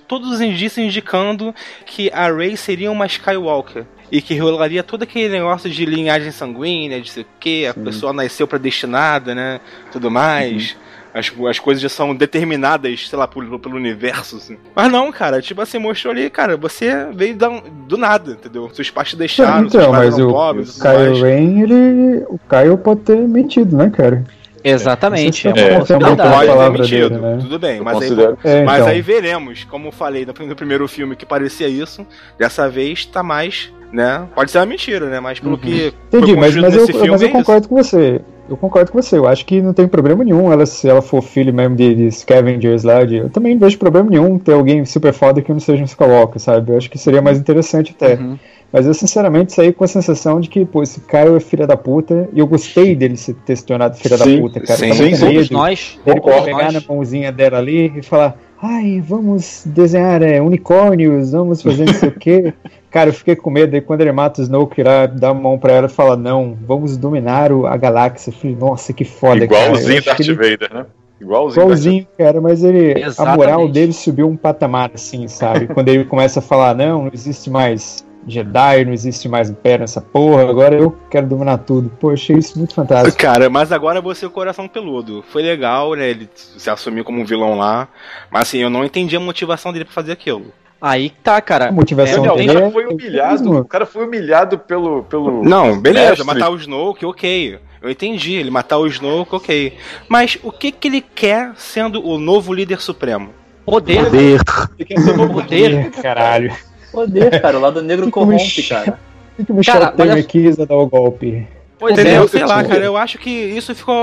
todos 0.06 0.30
os 0.30 0.40
indícios 0.40 0.84
indicando 0.84 1.54
que 1.86 2.10
a 2.12 2.30
Rey 2.30 2.56
seria 2.56 2.90
uma 2.92 3.06
Skywalker. 3.06 3.84
E 4.12 4.20
que 4.22 4.36
rolaria 4.38 4.82
todo 4.82 5.02
aquele 5.02 5.28
negócio 5.28 5.68
de 5.70 5.84
linhagem 5.84 6.30
sanguínea, 6.30 7.00
de 7.00 7.11
sei 7.11 7.22
o 7.22 7.26
que, 7.40 7.66
a 7.66 7.74
pessoa 7.74 8.12
nasceu 8.12 8.46
predestinada, 8.46 9.34
né? 9.34 9.61
Tudo 9.90 10.11
mais. 10.11 10.76
As, 11.12 11.32
as 11.48 11.59
coisas 11.61 11.80
já 11.80 11.88
são 11.88 12.12
determinadas, 12.14 13.09
sei 13.09 13.16
lá, 13.18 13.28
pelo, 13.28 13.57
pelo 13.59 13.76
universo. 13.76 14.36
assim. 14.36 14.57
Mas 14.74 14.90
não, 14.90 15.12
cara, 15.12 15.40
tipo 15.40 15.61
assim, 15.62 15.78
mostrou 15.78 16.12
ali, 16.12 16.28
cara, 16.28 16.57
você 16.57 17.07
veio 17.12 17.36
da- 17.36 17.62
do 17.86 17.96
nada, 17.96 18.32
entendeu? 18.32 18.68
Seus 18.74 18.90
pais 18.90 19.11
te 19.11 19.16
deixaram, 19.16 19.70
seus 19.70 19.74
então, 19.82 19.92
pais 19.92 20.07
mas 20.11 20.18
eram 20.18 20.28
o, 20.28 20.32
pobres, 20.32 20.76
o. 20.76 20.82
Kylo 20.82 21.22
Ren, 21.22 21.62
ele. 21.62 22.24
O 22.28 22.38
Kylo 22.48 22.78
pode 22.78 23.00
ter 23.02 23.16
mentido, 23.16 23.76
né, 23.76 23.90
cara? 23.90 24.24
Exatamente. 24.64 25.46
Não 25.46 25.54
sei 25.54 25.64
se 25.84 25.92
é 25.92 25.96
eu 25.96 25.98
uma 25.98 26.16
palavra 26.16 26.86
dele, 26.86 27.18
né? 27.18 27.38
tudo 27.40 27.58
bem, 27.58 27.76
Eu 27.76 27.84
mas 27.84 27.94
aí, 27.96 28.08
considero. 28.08 28.38
É, 28.42 28.64
mas 28.64 28.76
então. 28.76 28.88
aí 28.88 29.00
veremos. 29.02 29.64
Como 29.64 29.88
eu 29.88 29.92
falei 29.92 30.24
no, 30.24 30.56
primeiro 30.56 30.88
filme 30.88 31.14
que 31.14 31.26
parecia 31.26 31.68
isso, 31.68 32.06
dessa 32.38 32.68
vez 32.68 33.04
tá 33.04 33.22
mais, 33.22 33.70
né? 33.92 34.26
Pode 34.34 34.50
ser 34.50 34.58
uma 34.58 34.66
mentira, 34.66 35.10
né? 35.10 35.20
Mas 35.20 35.38
pelo 35.38 35.58
que 35.58 35.92
foi 36.10 36.20
Entendi, 36.20 36.36
mas, 36.36 36.56
mas, 36.56 36.74
eu, 36.74 36.80
nesse 36.80 36.92
filme 36.92 37.10
mas 37.10 37.20
eu 37.20 37.28
é 37.28 37.30
isso. 37.30 37.38
concordo 37.38 37.68
com 37.68 37.76
você. 37.76 38.22
Eu 38.49 38.57
concordo 38.57 38.92
com 38.92 39.01
você. 39.01 39.16
Eu 39.16 39.26
acho 39.26 39.45
que 39.47 39.62
não 39.62 39.72
tem 39.72 39.88
problema 39.88 40.22
nenhum 40.22 40.53
ela, 40.53 40.66
se 40.66 40.88
ela 40.88 41.01
for 41.01 41.22
filho 41.22 41.53
mesmo 41.53 41.74
de, 41.76 41.95
de 41.95 42.11
Scavengers 42.11 42.84
lá. 42.84 43.05
De, 43.05 43.16
eu 43.16 43.30
também 43.30 43.55
não 43.55 43.61
vejo 43.61 43.78
problema 43.78 44.11
nenhum 44.11 44.38
ter 44.38 44.53
alguém 44.53 44.84
super 44.84 45.12
foda 45.12 45.40
que 45.40 45.53
não 45.53 45.61
seja 45.61 45.82
um 45.82 45.86
Skywalker, 45.86 46.40
sabe? 46.40 46.72
Eu 46.72 46.76
acho 46.76 46.90
que 46.90 46.99
seria 46.99 47.22
mais 47.22 47.38
interessante 47.38 47.95
até. 47.97 48.14
Uhum. 48.14 48.38
Mas 48.72 48.86
eu 48.86 48.92
sinceramente 48.92 49.53
saí 49.53 49.72
com 49.72 49.84
a 49.84 49.86
sensação 49.86 50.40
de 50.40 50.49
que, 50.49 50.64
pô, 50.64 50.82
esse 50.82 51.01
Kyle 51.01 51.36
é 51.36 51.40
filha 51.40 51.66
da 51.66 51.76
puta. 51.76 52.28
E 52.32 52.40
eu 52.40 52.47
gostei 52.47 52.97
dele 52.97 53.16
ser 53.16 53.34
ter 53.47 53.57
se 53.57 53.64
tornado 53.64 53.97
filha 53.97 54.18
da 54.18 54.24
Sim, 54.24 54.40
puta, 54.40 54.61
cara. 54.61 54.78
sim, 54.78 54.92
sim. 54.92 55.11
Todos 55.11 55.20
medo 55.22 55.53
nós. 55.53 55.99
todos 56.05 56.45
pegar 56.45 56.64
nós. 56.64 56.74
na 56.74 56.82
mãozinha 56.88 57.30
dela 57.30 57.59
ali 57.59 57.92
e 57.97 58.03
falar: 58.03 58.36
ai, 58.64 59.00
vamos 59.00 59.62
desenhar 59.66 60.22
é, 60.22 60.40
unicórnios, 60.40 61.32
vamos 61.32 61.62
fazer 61.62 61.84
não 61.86 61.94
sei 61.94 62.08
o 62.08 62.12
quê. 62.18 62.54
Cara, 62.90 63.10
eu 63.10 63.14
fiquei 63.14 63.34
com 63.34 63.50
medo. 63.50 63.74
Aí 63.74 63.80
quando 63.80 64.00
ele 64.02 64.12
mata 64.12 64.40
o 64.40 64.44
Snoke 64.44 64.82
lá, 64.82 65.06
dá 65.06 65.30
a 65.30 65.34
mão 65.34 65.58
pra 65.58 65.72
ela 65.72 65.86
e 65.86 65.90
fala: 65.90 66.16
não, 66.16 66.56
vamos 66.66 66.96
dominar 66.96 67.50
o- 67.52 67.66
a 67.66 67.76
galáxia. 67.76 68.30
Eu 68.30 68.34
falei: 68.34 68.56
nossa, 68.56 68.92
que 68.92 69.04
foda, 69.04 69.46
cara. 69.48 69.62
Eu 69.62 69.66
Igualzinho 69.70 70.04
Darth 70.04 70.20
ele- 70.20 70.34
Vader, 70.34 70.74
né? 70.74 70.86
Igualzinho. 71.20 71.62
Igualzinho, 71.64 72.06
cara, 72.18 72.40
mas 72.40 72.62
ele. 72.62 72.92
A 73.02 73.06
Exatamente. 73.08 73.36
moral 73.36 73.68
dele 73.68 73.92
subiu 73.92 74.28
um 74.28 74.36
patamar, 74.36 74.90
assim, 74.94 75.26
sabe? 75.26 75.66
Quando 75.68 75.88
ele 75.88 76.04
começa 76.04 76.38
a 76.38 76.42
falar, 76.42 76.74
não, 76.74 77.04
não 77.04 77.10
existe 77.12 77.50
mais 77.50 78.03
Jedi, 78.26 78.84
não 78.84 78.92
existe 78.92 79.28
mais 79.28 79.50
Império 79.50 79.80
nessa 79.80 80.00
porra, 80.00 80.48
agora 80.48 80.74
eu 80.74 80.96
quero 81.10 81.26
dominar 81.26 81.58
tudo. 81.58 81.90
Pô, 82.00 82.10
achei 82.10 82.36
isso 82.36 82.58
muito 82.58 82.74
fantástico. 82.74 83.16
Cara, 83.18 83.48
mas 83.50 83.70
agora 83.72 84.00
você 84.00 84.24
é 84.24 84.28
o 84.28 84.30
coração 84.30 84.66
peludo. 84.68 85.24
Foi 85.30 85.42
legal, 85.42 85.94
né? 85.94 86.08
Ele 86.10 86.28
se 86.34 86.68
assumiu 86.70 87.04
como 87.04 87.20
um 87.20 87.24
vilão 87.24 87.56
lá. 87.56 87.88
Mas 88.30 88.42
assim, 88.42 88.58
eu 88.58 88.70
não 88.70 88.84
entendi 88.84 89.16
a 89.16 89.20
motivação 89.20 89.72
dele 89.72 89.84
pra 89.84 89.94
fazer 89.94 90.12
aquilo. 90.12 90.46
Aí 90.80 91.08
que 91.10 91.16
tá, 91.22 91.40
cara. 91.40 91.68
A 91.68 91.72
motivação 91.72 92.24
É, 92.24 92.28
Daniel, 92.28 92.36
dele 92.36 92.50
o 92.50 92.54
cara 92.54 92.66
é- 92.66 92.70
foi 92.70 92.86
humilhado. 92.86 93.58
O 93.60 93.64
cara 93.64 93.86
foi 93.86 94.04
humilhado 94.06 94.58
pelo. 94.58 95.02
pelo 95.04 95.42
Não, 95.42 95.80
beleza, 95.80 96.08
mestre. 96.08 96.26
matar 96.26 96.50
o 96.50 96.56
Snoke, 96.56 97.06
ok. 97.06 97.58
Eu 97.80 97.90
entendi, 97.90 98.34
ele 98.34 98.50
matar 98.50 98.78
o 98.78 98.86
Snoke, 98.86 99.34
ok. 99.34 99.76
Mas 100.08 100.38
o 100.42 100.50
que 100.52 100.70
que 100.72 100.88
ele 100.88 101.00
quer 101.00 101.52
sendo 101.56 102.06
o 102.06 102.18
novo 102.18 102.52
líder 102.52 102.80
supremo? 102.80 103.30
Poder. 103.64 104.04
Poder. 104.04 104.40
Ele 104.78 104.84
quer 104.86 105.00
ser 105.00 105.10
o 105.12 105.16
novo 105.16 105.34
Poder. 105.34 105.90
Caralho. 105.92 106.54
Poder, 106.95 107.40
cara. 107.40 107.59
O 107.59 107.61
lado 107.61 107.82
negro 107.82 108.11
corrompe, 108.11 108.62
cara. 108.68 108.99
Por 109.36 109.45
que 109.47 109.53
o 109.53 109.62
Cara, 109.64 109.78
Michel 109.86 109.92
Temer 109.97 110.12
olha- 110.14 110.22
quis 110.22 110.57
dar 110.57 110.74
o 110.74 110.86
golpe? 110.86 111.47
Pois 111.78 111.92
Entendeu? 111.92 112.24
é. 112.24 112.28
Sei 112.28 112.45
lá, 112.45 112.59
tipo- 112.59 112.70
cara, 112.74 112.84
eu 112.84 112.97
acho 112.97 113.18
que 113.18 113.30
isso 113.30 113.74
ficou. 113.74 113.95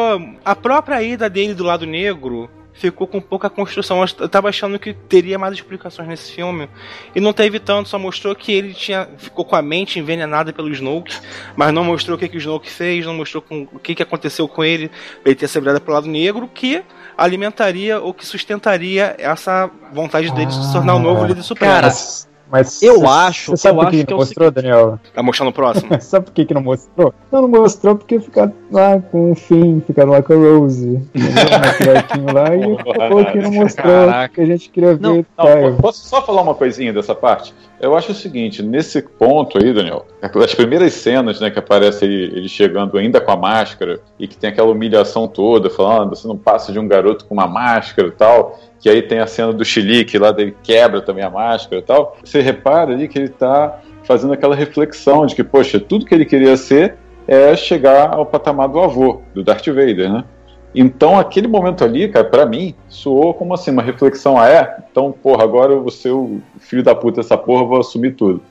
A 0.44 0.56
própria 0.56 1.02
ida 1.02 1.30
dele 1.30 1.54
do 1.54 1.64
lado 1.64 1.86
negro 1.88 2.50
ficou 2.74 3.06
com 3.08 3.22
pouca 3.22 3.50
construção. 3.50 4.04
Eu 4.20 4.28
tava 4.30 4.50
achando 4.50 4.78
que 4.80 4.94
teria 4.94 5.38
mais 5.40 5.54
explicações 5.54 6.08
nesse 6.08 6.32
filme. 6.32 6.68
E 7.16 7.20
não 7.22 7.32
teve 7.32 7.60
tanto, 7.60 7.88
só 7.90 7.98
mostrou 8.00 8.36
que 8.36 8.52
ele 8.52 8.74
tinha. 8.74 9.08
ficou 9.18 9.46
com 9.46 9.56
a 9.56 9.62
mente 9.62 10.00
envenenada 10.00 10.52
pelo 10.52 10.70
Snoke, 10.70 11.16
mas 11.56 11.74
não 11.74 11.84
mostrou 11.84 12.18
o 12.18 12.20
que, 12.20 12.28
que 12.28 12.38
o 12.38 12.40
Snoke 12.40 12.70
fez, 12.70 13.06
não 13.06 13.14
mostrou 13.14 13.42
com, 13.42 13.68
o 13.74 13.80
que, 13.80 13.94
que 13.96 14.04
aconteceu 14.04 14.48
com 14.48 14.64
ele 14.64 14.90
ele 15.26 15.36
ter 15.36 15.48
se 15.48 15.60
virado 15.60 15.80
pro 15.80 15.94
lado 15.94 16.08
negro, 16.08 16.50
que 16.54 16.84
alimentaria 17.18 18.00
ou 18.00 18.14
que 18.14 18.26
sustentaria 18.26 19.16
essa 19.18 19.70
vontade 19.94 20.32
dele 20.34 20.48
de 20.48 20.66
se 20.66 20.74
tornar 20.74 20.96
o 20.96 21.00
novo 21.00 21.24
Ah, 21.24 21.28
líder 21.28 21.44
supremo. 21.44 21.72
cara, 21.74 21.90
Mas, 22.52 22.82
eu 22.84 23.00
cê- 23.00 23.06
acho- 23.08 23.52
Você 23.52 23.58
sabe 23.62 23.78
eu 23.80 23.82
por 23.84 23.92
que 23.92 24.04
que 24.04 24.12
é 24.12 24.14
não 24.14 24.18
o 24.18 24.20
mostrou, 24.20 24.52
Daniel? 24.52 25.00
Tá 25.14 25.24
mostrando 25.24 25.50
o 25.50 25.54
próximo? 25.54 25.90
Sabe 26.02 26.26
por 26.26 26.34
que, 26.34 26.46
que 26.46 26.54
não 26.54 26.62
mostrou? 26.62 27.14
Não, 27.32 27.42
não 27.44 27.48
mostrou 27.50 27.96
porque 27.96 28.20
ficar 28.20 28.52
lá 28.70 29.00
com 29.00 29.32
o 29.32 29.36
Finn, 29.36 29.80
ficar 29.80 30.04
lá 30.08 30.22
com 30.22 30.34
a 30.34 30.36
Rose. 30.36 31.02
entendeu? 31.16 32.34
Lá 32.34 32.56
e 32.56 32.74
acabou 32.92 33.26
que 33.26 33.40
não 33.40 33.52
mostrou 33.52 34.06
Caraca. 34.08 34.34
que 34.36 34.42
a 34.42 34.46
gente 34.46 34.70
queria 34.70 34.96
ver. 34.96 35.02
Não, 35.02 35.26
Não, 35.38 35.78
posso 35.78 36.06
só 36.08 36.22
falar 36.22 36.42
uma 36.42 36.56
coisinha 36.56 36.92
dessa 36.94 37.16
parte? 37.16 37.54
Eu 37.80 37.96
acho 37.96 38.12
o 38.12 38.16
seguinte, 38.16 38.62
nesse 38.62 39.02
ponto 39.02 39.58
aí, 39.58 39.74
Daniel, 39.74 40.06
as 40.44 40.54
primeiras 40.54 40.94
cenas, 40.94 41.40
né, 41.40 41.50
que 41.50 41.58
aparece 41.58 42.06
ele, 42.06 42.38
ele 42.38 42.48
chegando 42.48 42.98
ainda 42.98 43.20
com 43.20 43.32
a 43.32 43.36
máscara 43.36 44.00
e 44.20 44.28
que 44.28 44.38
tem 44.38 44.50
aquela 44.50 44.70
humilhação 44.70 45.28
toda, 45.28 45.70
falando, 45.70 46.16
você 46.16 46.28
não 46.28 46.38
passa 46.38 46.72
de 46.72 46.80
um 46.80 46.88
garoto 46.88 47.26
com 47.26 47.34
uma 47.34 47.48
máscara 47.48 48.08
e 48.08 48.12
tal, 48.12 48.60
que 48.80 48.90
aí 48.90 49.02
tem 49.02 49.20
a 49.20 49.28
cena 49.28 49.52
do 49.52 49.66
Chilique 49.66 50.18
lá, 50.18 50.32
dele 50.32 50.56
quebra 50.64 51.02
também 51.02 51.24
a 51.24 51.30
máscara 51.30 51.82
e 51.82 51.86
tal. 51.86 52.18
Você 52.24 52.40
repara 52.42 52.94
ali 52.94 53.08
que 53.08 53.18
ele 53.18 53.30
tá 53.30 53.80
fazendo 54.04 54.34
aquela 54.34 54.56
reflexão 54.56 55.26
de 55.26 55.36
que, 55.36 55.44
poxa, 55.44 55.80
tudo 55.80 56.06
que 56.06 56.14
ele 56.14 56.26
queria 56.26 56.56
ser 56.56 56.96
é 57.28 57.56
chegar 57.56 58.14
ao 58.14 58.26
patamar 58.26 58.68
do 58.68 58.80
avô, 58.80 59.22
do 59.34 59.44
Darth 59.44 59.68
Vader, 59.68 60.12
né? 60.12 60.24
Então, 60.74 61.20
aquele 61.20 61.48
momento 61.48 61.84
ali, 61.84 62.08
cara, 62.08 62.26
pra 62.26 62.46
mim, 62.46 62.74
soou 62.88 63.34
como 63.34 63.54
assim, 63.54 63.72
uma 63.72 63.82
reflexão, 63.82 64.40
ah, 64.40 64.50
é? 64.50 64.78
Então, 64.90 65.12
porra, 65.12 65.44
agora 65.44 65.74
eu 65.74 65.82
vou 65.82 65.92
ser 65.92 66.12
o 66.12 66.42
filho 66.60 66.82
da 66.82 66.96
puta 66.96 67.22
dessa 67.22 67.38
porra, 67.38 67.66
vou 67.66 67.80
assumir 67.80 68.16
tudo. 68.16 68.42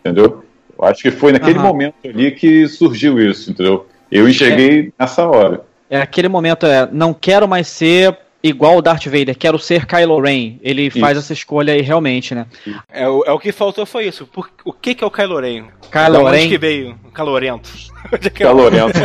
Entendeu? 0.00 0.42
Eu 0.80 0.88
acho 0.88 1.02
que 1.02 1.10
foi 1.10 1.32
naquele 1.32 1.58
Aham. 1.58 1.68
momento 1.68 1.94
ali 2.04 2.30
que 2.30 2.66
surgiu 2.66 3.20
isso, 3.20 3.50
entendeu? 3.50 3.86
Eu 4.10 4.28
enxerguei 4.28 4.92
nessa 4.98 5.26
hora. 5.26 5.62
É 5.88 6.00
aquele 6.00 6.28
momento, 6.28 6.66
é, 6.66 6.88
não 6.90 7.12
quero 7.12 7.46
mais 7.46 7.68
ser 7.68 8.16
igual 8.42 8.78
o 8.78 8.82
Darth 8.82 9.04
Vader, 9.04 9.36
quero 9.36 9.58
ser 9.58 9.86
Kylo 9.86 10.20
Ren. 10.20 10.56
Ele 10.62 10.88
faz 10.90 11.18
essa 11.18 11.32
escolha 11.32 11.74
aí 11.74 11.82
realmente, 11.82 12.34
né? 12.34 12.46
É, 12.90 13.08
o, 13.08 13.22
é 13.26 13.32
o 13.32 13.38
que 13.38 13.52
faltou 13.52 13.84
foi 13.84 14.06
isso. 14.06 14.26
Por- 14.26 14.50
o 14.64 14.72
que, 14.72 14.94
que 14.94 15.04
é 15.04 15.06
o 15.06 15.10
Kylo 15.10 15.38
Ren? 15.40 15.64
Kylo 15.90 16.24
Ren. 16.24 16.48
que 16.48 16.56
veio? 16.56 16.98
O 17.04 17.10
Calorento. 17.10 17.70
Onde 18.12 18.28
é 18.28 18.30
é 18.30 18.30
Calorento. 18.30 18.98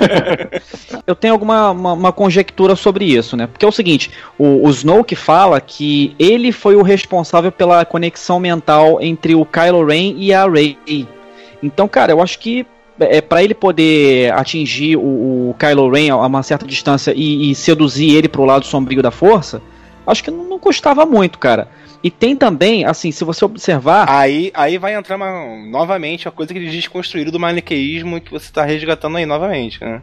Eu 1.05 1.15
tenho 1.15 1.34
alguma 1.34 1.71
uma, 1.71 1.93
uma 1.93 2.11
conjectura 2.13 2.76
sobre 2.76 3.05
isso, 3.05 3.36
né? 3.36 3.47
Porque 3.47 3.65
é 3.65 3.67
o 3.67 3.71
seguinte, 3.71 4.09
o, 4.38 4.65
o 4.65 4.69
Snoke 4.69 5.15
fala 5.15 5.59
que 5.59 6.15
ele 6.17 6.51
foi 6.51 6.76
o 6.76 6.82
responsável 6.82 7.51
pela 7.51 7.84
conexão 7.84 8.39
mental 8.39 8.99
entre 9.01 9.36
o 9.36 9.45
Kylo 9.45 9.86
Ren 9.86 10.15
e 10.17 10.34
a 10.34 10.47
Rey. 10.47 10.78
Então, 11.62 11.88
cara, 11.88 12.12
eu 12.12 12.22
acho 12.22 12.39
que 12.39 12.66
é 12.99 13.20
para 13.22 13.43
ele 13.43 13.53
poder 13.53 14.32
atingir 14.34 14.95
o, 14.95 15.49
o 15.49 15.56
Kylo 15.60 15.89
Ren 15.91 16.12
a 16.12 16.26
uma 16.26 16.43
certa 16.43 16.66
distância 16.66 17.14
e, 17.16 17.51
e 17.51 17.56
seduzir 17.56 18.16
ele 18.16 18.30
pro 18.30 18.45
lado 18.45 18.66
sombrio 18.66 19.01
da 19.01 19.12
força, 19.12 19.62
acho 20.08 20.24
que 20.24 20.32
não, 20.32 20.43
não 20.45 20.60
custava 20.60 21.06
muito, 21.06 21.38
cara. 21.38 21.68
E 22.03 22.12
tem 22.12 22.36
também, 22.36 22.86
assim, 22.86 23.12
se 23.12 23.24
você 23.24 23.43
observar, 23.43 24.06
Aí, 24.08 24.51
aí 24.53 24.78
vai 24.78 24.93
entrar 24.93 25.16
uma- 25.16 25.43
novamente 25.70 26.28
a 26.28 26.32
coisa 26.32 26.53
que 26.53 26.60
eles 26.60 26.72
desconstruíram 26.72 27.32
do 27.32 27.39
maniqueísmo 27.39 28.22
que 28.22 28.32
você 28.32 28.51
tá 28.51 28.64
resgatando 28.64 29.18
aí 29.18 29.26
novamente, 29.26 29.84
né? 29.84 30.01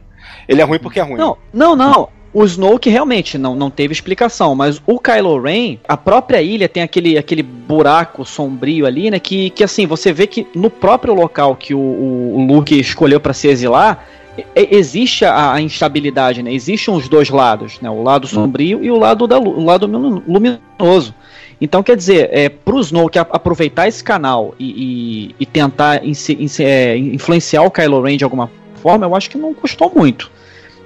Ele 0.48 0.60
é 0.60 0.64
ruim 0.64 0.80
porque 0.80 0.98
é 0.98 1.02
ruim. 1.02 1.16
Não, 1.18 1.36
não, 1.52 1.76
não. 1.76 2.08
O 2.34 2.44
Snoke 2.44 2.88
realmente 2.88 3.36
não, 3.36 3.54
não 3.54 3.68
teve 3.70 3.92
explicação, 3.92 4.54
mas 4.54 4.80
o 4.86 4.98
Kylo 4.98 5.38
Ren, 5.40 5.76
a 5.86 5.98
própria 5.98 6.40
ilha 6.40 6.66
tem 6.66 6.82
aquele, 6.82 7.18
aquele 7.18 7.42
buraco 7.42 8.24
sombrio 8.24 8.86
ali, 8.86 9.10
né? 9.10 9.18
Que, 9.18 9.50
que 9.50 9.62
assim, 9.62 9.86
você 9.86 10.12
vê 10.14 10.26
que 10.26 10.46
no 10.54 10.70
próprio 10.70 11.12
local 11.12 11.54
que 11.54 11.74
o, 11.74 11.78
o, 11.78 12.36
o 12.38 12.46
Luke 12.46 12.78
escolheu 12.78 13.20
para 13.20 13.34
se 13.34 13.48
exilar, 13.48 14.06
e- 14.56 14.68
existe 14.70 15.26
a, 15.26 15.52
a 15.52 15.60
instabilidade, 15.60 16.42
né? 16.42 16.54
Existem 16.54 16.94
os 16.94 17.06
dois 17.06 17.28
lados, 17.28 17.78
né? 17.82 17.90
O 17.90 18.02
lado 18.02 18.26
sombrio 18.26 18.82
e 18.82 18.90
o 18.90 18.96
lado, 18.98 19.26
da, 19.26 19.38
o 19.38 19.62
lado 19.62 19.86
lumi- 19.86 20.22
luminoso. 20.26 21.14
Então, 21.60 21.82
quer 21.82 21.96
dizer, 21.96 22.30
é, 22.32 22.48
pro 22.48 22.80
Snoke 22.80 23.18
a- 23.18 23.26
aproveitar 23.30 23.88
esse 23.88 24.02
canal 24.02 24.54
e, 24.58 24.70
e, 25.28 25.34
e 25.38 25.44
tentar 25.44 26.02
inse- 26.02 26.36
inse- 26.40 26.64
é, 26.64 26.96
influenciar 26.96 27.62
o 27.62 27.70
Kylo 27.70 28.00
Ren 28.00 28.16
de 28.16 28.24
alguma 28.24 28.50
forma, 28.76 29.04
eu 29.04 29.14
acho 29.14 29.28
que 29.28 29.36
não 29.36 29.52
custou 29.52 29.92
muito. 29.94 30.30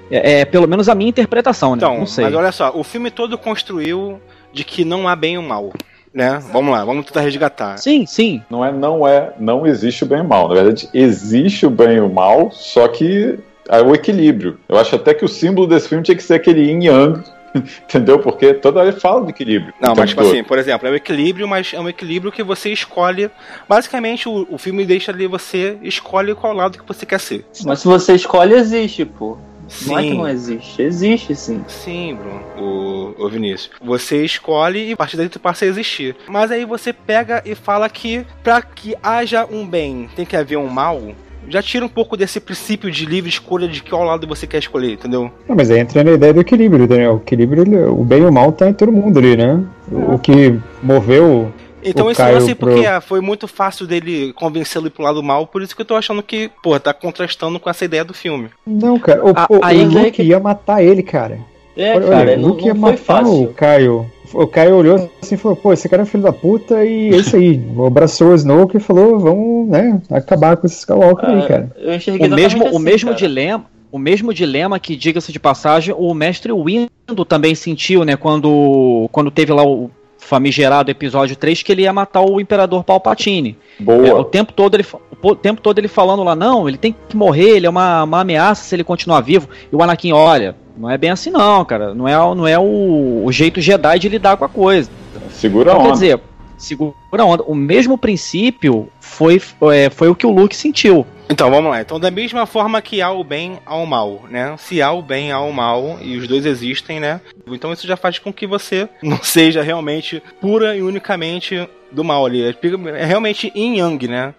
É, 0.09 0.41
é 0.41 0.45
pelo 0.45 0.67
menos 0.67 0.87
a 0.89 0.95
minha 0.95 1.09
interpretação, 1.09 1.71
né? 1.71 1.77
Então, 1.77 1.99
não 1.99 2.05
sei. 2.05 2.25
mas 2.25 2.33
olha 2.33 2.51
só, 2.51 2.71
o 2.73 2.83
filme 2.83 3.11
todo 3.11 3.37
construiu 3.37 4.19
de 4.53 4.63
que 4.63 4.83
não 4.83 5.07
há 5.07 5.15
bem 5.15 5.35
e 5.35 5.37
o 5.37 5.43
mal. 5.43 5.71
Né? 6.13 6.41
Vamos 6.51 6.71
lá, 6.71 6.83
vamos 6.83 7.05
tentar 7.05 7.21
resgatar. 7.21 7.77
Sim, 7.77 8.05
sim. 8.05 8.41
Não 8.49 8.65
é, 8.65 8.71
não 8.71 9.07
é, 9.07 9.33
não 9.39 9.67
existe 9.67 10.03
o 10.03 10.07
bem 10.07 10.19
e 10.19 10.21
o 10.21 10.27
mal. 10.27 10.47
Na 10.47 10.55
verdade, 10.55 10.89
existe 10.93 11.65
o 11.65 11.69
bem 11.69 11.97
e 11.97 11.99
o 11.99 12.09
mal, 12.09 12.49
só 12.51 12.87
que 12.87 13.37
é 13.69 13.81
o 13.81 13.93
equilíbrio. 13.93 14.57
Eu 14.67 14.77
acho 14.77 14.95
até 14.95 15.13
que 15.13 15.23
o 15.23 15.27
símbolo 15.27 15.67
desse 15.67 15.89
filme 15.89 16.03
tinha 16.03 16.15
que 16.15 16.23
ser 16.23 16.35
aquele 16.35 16.61
yin 16.61 16.85
yang, 16.85 17.23
entendeu? 17.83 18.19
Porque 18.19 18.53
toda 18.53 18.79
hora 18.79 18.89
ele 18.89 18.99
fala 18.99 19.25
de 19.25 19.29
equilíbrio. 19.29 19.73
Não, 19.79 19.93
o 19.93 19.97
mas 19.97 20.09
tipo 20.09 20.21
todo. 20.21 20.31
assim, 20.31 20.43
por 20.43 20.57
exemplo, 20.57 20.87
é 20.87 20.91
o 20.91 20.95
equilíbrio, 20.95 21.47
mas 21.47 21.71
é 21.73 21.79
um 21.79 21.89
equilíbrio 21.89 22.31
que 22.31 22.41
você 22.41 22.71
escolhe. 22.71 23.29
Basicamente, 23.67 24.27
o, 24.27 24.47
o 24.49 24.57
filme 24.57 24.85
deixa 24.85 25.11
ali 25.11 25.27
você 25.27 25.77
escolhe 25.83 26.33
qual 26.33 26.53
lado 26.53 26.77
que 26.77 26.87
você 26.87 27.05
quer 27.05 27.19
ser. 27.19 27.45
Mas 27.65 27.79
se 27.79 27.87
você 27.87 28.15
escolhe, 28.15 28.53
existe, 28.53 29.05
pô. 29.05 29.37
Sim. 29.67 29.89
Não 29.89 29.99
é 29.99 30.03
que 30.03 30.13
não 30.13 30.27
existe. 30.27 30.81
Existe, 30.81 31.35
sim. 31.35 31.63
Sim, 31.67 32.15
Bruno, 32.15 32.41
o, 32.57 33.25
o 33.25 33.29
Vinícius. 33.29 33.71
Você 33.83 34.23
escolhe 34.23 34.89
e 34.89 34.93
a 34.93 34.97
partir 34.97 35.17
daí 35.17 35.29
tu 35.29 35.39
passa 35.39 35.65
a 35.65 35.67
existir. 35.67 36.15
Mas 36.27 36.51
aí 36.51 36.65
você 36.65 36.93
pega 36.93 37.41
e 37.45 37.55
fala 37.55 37.89
que 37.89 38.25
pra 38.43 38.61
que 38.61 38.95
haja 39.01 39.45
um 39.45 39.67
bem 39.67 40.09
tem 40.15 40.25
que 40.25 40.35
haver 40.35 40.57
um 40.57 40.67
mal. 40.67 41.01
Já 41.49 41.61
tira 41.61 41.85
um 41.85 41.89
pouco 41.89 42.17
desse 42.17 42.41
princípio 42.41 42.91
de 42.91 43.05
livre 43.05 43.29
escolha 43.29 43.69
de 43.69 43.81
qual 43.81 44.03
lado 44.03 44.27
você 44.27 44.45
quer 44.45 44.57
escolher, 44.57 44.93
entendeu? 44.93 45.31
Não, 45.47 45.55
mas 45.55 45.71
aí 45.71 45.79
entra 45.79 46.03
na 46.03 46.11
ideia 46.11 46.33
do 46.33 46.41
equilíbrio, 46.41 46.85
Daniel. 46.85 47.13
O 47.13 47.17
equilíbrio, 47.17 47.93
o 47.93 48.03
bem 48.03 48.21
e 48.21 48.25
o 48.25 48.31
mal 48.31 48.51
tá 48.51 48.69
em 48.69 48.73
todo 48.73 48.91
mundo 48.91 49.17
ali, 49.17 49.37
né? 49.37 49.63
O 49.89 50.19
que 50.19 50.59
moveu. 50.83 51.51
Então 51.89 52.07
o 52.07 52.15
sei 52.41 52.55
pro- 52.55 52.69
porque 52.71 52.85
ah, 52.85 53.01
foi 53.01 53.21
muito 53.21 53.47
fácil 53.47 53.85
dele 53.87 54.33
convencê-lo 54.33 54.89
pro 54.91 55.03
lado 55.03 55.21
mal, 55.23 55.47
por 55.47 55.61
isso 55.61 55.75
que 55.75 55.81
eu 55.81 55.85
tô 55.85 55.95
achando 55.95 56.21
que, 56.23 56.49
pô, 56.63 56.79
tá 56.79 56.93
contrastando 56.93 57.59
com 57.59 57.69
essa 57.69 57.85
ideia 57.85 58.03
do 58.03 58.13
filme. 58.13 58.49
Não, 58.65 58.97
cara. 58.99 59.23
O, 59.25 59.29
A- 59.29 59.47
o- 59.49 59.59
aí 59.63 59.85
o 59.85 59.89
que 59.89 59.97
é 59.97 59.99
Luke 60.01 60.11
que- 60.11 60.23
ia 60.23 60.39
matar 60.39 60.83
ele, 60.83 61.03
cara. 61.03 61.39
É, 61.75 61.95
olha, 61.95 62.07
cara, 62.07 62.19
olha, 62.21 62.37
o 62.37 62.41
não, 62.41 62.49
Luke 62.49 62.65
ia 62.65 62.73
não 62.73 62.81
foi 62.81 62.91
matar 62.91 63.03
o 63.23 63.25
fácil. 63.25 63.53
Caio. 63.55 64.11
O 64.33 64.45
Caio 64.47 64.75
olhou 64.75 65.09
assim 65.21 65.35
e 65.35 65.37
falou: 65.37 65.55
pô, 65.55 65.71
esse 65.71 65.87
cara 65.87 66.01
é 66.01 66.03
um 66.03 66.07
filho 66.07 66.23
da 66.23 66.33
puta. 66.33 66.83
E 66.83 67.13
é 67.13 67.17
isso 67.17 67.35
aí. 67.35 67.61
Abraçou 67.85 68.29
o 68.31 68.35
Snoke 68.35 68.77
e 68.77 68.79
falou: 68.79 69.19
vamos, 69.19 69.69
né, 69.69 70.01
acabar 70.11 70.57
com 70.57 70.65
esse 70.67 70.79
Skywalker 70.79 71.29
aí, 71.29 71.39
Ah, 71.43 71.47
cara. 71.47 71.71
Eu 71.77 71.93
enxerguei 71.93 72.27
O 72.27 72.31
mesmo, 72.31 72.45
exatamente 72.63 72.73
o 72.73 72.75
assim, 72.77 72.83
mesmo 72.85 73.07
cara. 73.09 73.17
dilema. 73.19 73.65
O 73.89 73.97
mesmo 73.97 74.33
dilema 74.33 74.77
que, 74.79 74.97
diga-se 74.97 75.31
de 75.31 75.39
passagem, 75.39 75.95
o 75.97 76.13
mestre 76.13 76.51
Windu 76.51 77.23
também 77.25 77.55
sentiu, 77.55 78.03
né? 78.03 78.17
Quando, 78.17 79.07
quando 79.13 79.31
teve 79.31 79.53
lá 79.53 79.63
o 79.63 79.89
famigerado 80.27 80.91
episódio 80.91 81.35
3 81.35 81.63
que 81.63 81.71
ele 81.71 81.83
ia 81.83 81.93
matar 81.93 82.21
o 82.21 82.39
Imperador 82.41 82.83
Palpatine. 82.83 83.57
É, 83.79 83.83
o 83.83 83.85
Boa. 83.85 84.25
tempo 84.25 84.51
todo 84.51 84.75
ele 84.75 84.85
o 85.11 85.15
po- 85.15 85.35
tempo 85.35 85.61
todo 85.61 85.79
ele 85.79 85.87
falando 85.87 86.21
lá, 86.23 86.35
não, 86.35 86.67
ele 86.67 86.77
tem 86.77 86.93
que 87.07 87.15
morrer, 87.15 87.55
ele 87.55 87.65
é 87.65 87.69
uma, 87.69 88.03
uma 88.03 88.19
ameaça 88.21 88.63
se 88.63 88.75
ele 88.75 88.83
continuar 88.83 89.21
vivo. 89.21 89.47
E 89.71 89.75
o 89.75 89.81
Anakin, 89.81 90.11
olha, 90.11 90.55
não 90.77 90.89
é 90.89 90.97
bem 90.97 91.09
assim 91.11 91.29
não, 91.31 91.63
cara. 91.63 91.93
Não 91.93 92.07
é, 92.07 92.13
não 92.35 92.45
é 92.47 92.59
o, 92.59 93.23
o 93.25 93.31
jeito 93.31 93.61
Jedi 93.61 93.99
de 93.99 94.09
lidar 94.09 94.35
com 94.37 94.43
a 94.45 94.49
coisa. 94.49 94.89
Segura 95.31 95.71
a 95.71 95.73
Então, 95.73 95.81
quer 95.83 95.87
onda. 95.87 95.93
dizer, 95.93 96.19
segura 96.57 96.93
a 97.11 97.23
onda. 97.25 97.43
O 97.43 97.55
mesmo 97.55 97.97
princípio 97.97 98.89
foi, 98.99 99.41
é, 99.73 99.89
foi 99.89 100.09
o 100.09 100.15
que 100.15 100.27
o 100.27 100.31
Luke 100.31 100.55
sentiu. 100.55 101.05
Então, 101.29 101.49
vamos 101.51 101.69
lá. 101.71 101.81
Então, 101.81 101.99
da 101.99 102.09
mesma 102.09 102.45
forma 102.45 102.81
que 102.81 103.01
há 103.01 103.11
o 103.11 103.23
bem, 103.23 103.59
há 103.65 103.75
o 103.75 103.85
mal, 103.85 104.25
né? 104.29 104.55
Se 104.57 104.81
há 104.81 104.91
o 104.91 105.01
bem, 105.01 105.31
há 105.31 105.39
o 105.41 105.51
mal, 105.51 105.99
e 106.01 106.15
os 106.17 106.27
dois 106.27 106.45
existem, 106.45 106.99
né? 106.99 107.19
Então 107.47 107.73
isso 107.73 107.85
já 107.85 107.97
faz 107.97 108.17
com 108.19 108.31
que 108.31 108.47
você 108.47 108.87
não 109.03 109.21
seja 109.21 109.61
realmente 109.61 110.21
pura 110.39 110.75
e 110.75 110.81
unicamente 110.81 111.67
do 111.91 112.03
mal 112.03 112.25
ali. 112.25 112.43
É 112.43 113.05
realmente 113.05 113.51
yin 113.55 113.77
yang, 113.77 114.07
né? 114.07 114.33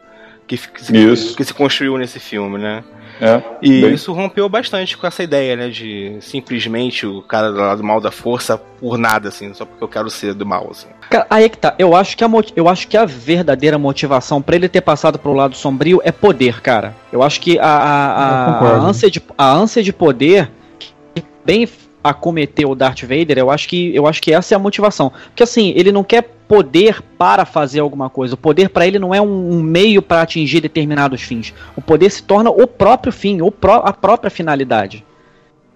Que, 0.46 0.56
que, 0.56 0.82
se, 0.82 1.36
que 1.36 1.44
se 1.44 1.52
construiu 1.52 1.98
nesse 1.98 2.18
filme, 2.18 2.58
né? 2.58 2.82
É. 3.20 3.42
E 3.62 3.80
Bem- 3.82 3.94
isso 3.94 4.12
rompeu 4.12 4.48
bastante 4.48 4.96
com 4.96 5.06
essa 5.06 5.22
ideia, 5.22 5.56
né? 5.56 5.68
De 5.68 6.16
simplesmente 6.20 7.06
o 7.06 7.20
cara 7.22 7.50
do 7.50 7.58
lado 7.58 7.82
mal 7.82 8.00
da 8.00 8.10
força 8.10 8.56
por 8.56 8.96
nada, 8.98 9.28
assim, 9.28 9.52
só 9.54 9.64
porque 9.64 9.82
eu 9.82 9.88
quero 9.88 10.08
ser 10.10 10.34
do 10.34 10.46
mal, 10.46 10.68
assim. 10.70 10.86
Cara, 11.10 11.26
aí 11.28 11.44
é 11.44 11.48
que 11.48 11.58
tá. 11.58 11.74
Eu 11.78 11.96
acho 11.96 12.16
que 12.16 12.22
a, 12.24 12.28
eu 12.54 12.68
acho 12.68 12.86
que 12.86 12.96
a 12.96 13.04
verdadeira 13.04 13.78
motivação 13.78 14.40
pra 14.42 14.54
ele 14.56 14.68
ter 14.68 14.80
passado 14.82 15.18
pro 15.18 15.32
lado 15.32 15.56
sombrio 15.56 16.00
é 16.04 16.12
poder, 16.12 16.60
cara. 16.60 16.94
Eu 17.12 17.22
acho 17.22 17.40
que 17.40 17.58
a, 17.58 17.64
a, 17.66 18.12
a- 18.12 18.60
a 18.60 18.76
ânsia, 18.78 19.10
de, 19.10 19.22
a 19.36 19.50
ânsia 19.52 19.82
de 19.82 19.92
poder 19.92 20.50
bem 21.44 21.66
acometeu 22.02 22.70
o 22.70 22.74
Darth 22.74 23.02
Vader, 23.02 23.38
eu 23.38 23.50
acho 23.50 23.68
que 23.68 23.94
eu 23.94 24.06
acho 24.06 24.20
que 24.22 24.32
essa 24.32 24.54
é 24.54 24.56
a 24.56 24.58
motivação. 24.58 25.12
Porque 25.26 25.42
assim, 25.42 25.72
ele 25.76 25.92
não 25.92 26.04
quer 26.04 26.22
poder 26.48 27.02
para 27.18 27.44
fazer 27.44 27.80
alguma 27.80 28.08
coisa. 28.08 28.34
O 28.34 28.38
poder 28.38 28.70
pra 28.70 28.86
ele 28.86 28.98
não 28.98 29.14
é 29.14 29.20
um, 29.20 29.50
um 29.52 29.62
meio 29.62 30.00
pra 30.00 30.22
atingir 30.22 30.60
determinados 30.60 31.20
fins. 31.20 31.52
O 31.76 31.82
poder 31.82 32.10
se 32.10 32.22
torna 32.22 32.48
o 32.50 32.66
próprio 32.66 33.12
fim, 33.12 33.42
o 33.42 33.50
pró- 33.50 33.82
a 33.84 33.92
própria 33.92 34.30
finalidade. 34.30 35.04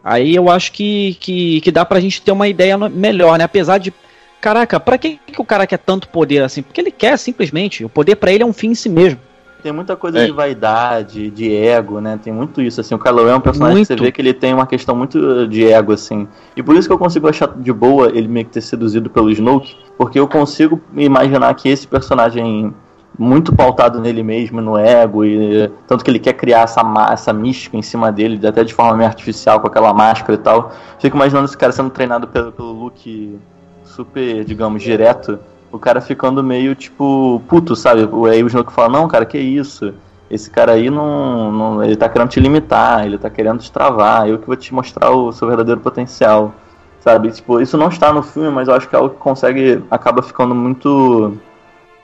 Aí 0.03 0.35
eu 0.35 0.51
acho 0.51 0.73
que, 0.73 1.17
que, 1.21 1.61
que 1.61 1.71
dá 1.71 1.85
pra 1.85 2.01
gente 2.01 2.23
ter 2.23 2.33
uma 2.33 2.49
ideia 2.49 2.77
melhor, 2.77 3.39
né? 3.39 3.45
Apesar 3.45 3.79
de. 3.79 3.93
Caraca, 4.41 4.81
pra 4.81 4.99
que, 4.99 5.21
que 5.25 5.41
o 5.41 5.45
cara 5.45 5.67
quer 5.67 5.79
tanto 5.79 6.09
poder 6.09 6.43
assim? 6.43 6.63
Porque 6.63 6.81
ele 6.81 6.91
quer 6.91 7.17
simplesmente. 7.19 7.85
O 7.85 7.89
poder 7.89 8.17
pra 8.17 8.33
ele 8.33 8.43
é 8.43 8.47
um 8.47 8.53
fim 8.53 8.71
em 8.71 8.75
si 8.75 8.89
mesmo. 8.89 9.21
Tem 9.63 9.71
muita 9.73 9.95
coisa 9.97 10.19
É. 10.19 10.27
de 10.27 10.33
vaidade, 10.33 11.31
de 11.31 11.55
ego, 11.55 12.01
né? 12.01 12.19
Tem 12.23 12.33
muito 12.33 12.61
isso, 12.61 12.81
assim. 12.81 12.95
O 12.95 12.99
Kylo 12.99 13.25
Ren 13.27 13.33
é 13.33 13.37
um 13.37 13.41
personagem 13.41 13.79
que 13.83 13.87
você 13.87 13.93
Muito. 13.93 14.03
vê 14.05 14.11
que 14.13 14.21
ele 14.21 14.35
tem 14.35 14.53
uma 14.53 14.67
questão 14.67 14.97
muito 14.97 15.47
de 15.47 15.65
ego, 15.67 15.93
assim. 15.93 16.27
E 16.57 16.63
por 16.63 16.75
isso 16.75 16.89
que 16.89 16.93
eu 16.93 16.99
consigo 16.99 17.29
achar 17.29 17.49
de 17.57 17.73
boa 17.73 18.09
ele 18.09 18.27
meio 18.27 18.45
que 18.47 18.53
ter 18.53 18.61
seduzido 18.61 19.09
pelo 19.09 19.31
Snoke, 19.31 19.77
porque 19.97 20.19
eu 20.19 20.27
consigo 20.27 20.81
imaginar 20.97 21.55
que 21.55 21.69
esse 21.69 21.87
personagem 21.87 22.75
muito 23.19 23.55
pautado 23.55 24.01
nele 24.01 24.23
mesmo, 24.23 24.61
no 24.61 24.77
ego, 24.77 25.23
e 25.25 25.71
tanto 25.87 26.03
que 26.03 26.11
ele 26.11 26.19
quer 26.19 26.33
criar 26.33 26.63
essa, 26.63 26.83
ma- 26.83 27.13
essa 27.13 27.31
mística 27.33 27.77
em 27.77 27.83
cima 27.83 28.11
dele, 28.11 28.45
até 28.47 28.65
de 28.65 28.73
forma 28.75 28.97
meio 28.97 29.07
artificial, 29.09 29.61
com 29.61 29.67
aquela 29.69 29.93
máscara 29.93 30.35
e 30.35 30.39
tal. 30.39 30.73
Fico 30.99 31.17
imaginando 31.17 31.45
esse 31.45 31.57
cara 31.57 31.71
sendo 31.73 31.91
treinado 31.91 32.27
pelo, 32.27 32.51
pelo 32.51 32.73
Luke 32.73 33.39
super, 33.85 34.43
digamos, 34.45 34.83
direto, 34.83 35.39
o 35.73 35.79
cara 35.79 36.01
ficando 36.01 36.43
meio, 36.45 36.75
tipo, 36.75 37.43
puto, 37.49 37.75
sabe? 37.75 38.09
Aí 38.31 38.45
o 38.45 38.47
Snoke 38.47 38.73
fala, 38.73 38.91
não, 38.91 39.09
cara, 39.09 39.25
que 39.25 39.39
isso? 39.39 39.93
Esse 40.31 40.51
cara 40.51 40.73
aí 40.73 40.89
não, 40.91 41.51
não. 41.51 41.83
Ele 41.85 41.97
tá 41.97 42.09
querendo 42.09 42.29
te 42.29 42.39
limitar, 42.41 43.05
ele 43.05 43.19
tá 43.19 43.29
querendo 43.31 43.59
te 43.59 43.73
travar, 43.73 44.29
eu 44.29 44.39
que 44.39 44.47
vou 44.47 44.57
te 44.57 44.73
mostrar 44.73 45.11
o 45.11 45.33
seu 45.33 45.49
verdadeiro 45.49 45.81
potencial. 45.81 46.55
Sabe? 47.01 47.33
Tipo, 47.33 47.61
isso 47.61 47.77
não 47.77 47.89
está 47.89 48.13
no 48.13 48.23
filme, 48.23 48.49
mas 48.51 48.69
eu 48.69 48.75
acho 48.75 48.89
que 48.89 48.95
é 48.95 48.99
algo 48.99 49.11
que 49.15 49.21
consegue. 49.21 49.83
acaba 49.91 50.23
ficando 50.23 50.55
muito. 50.55 51.37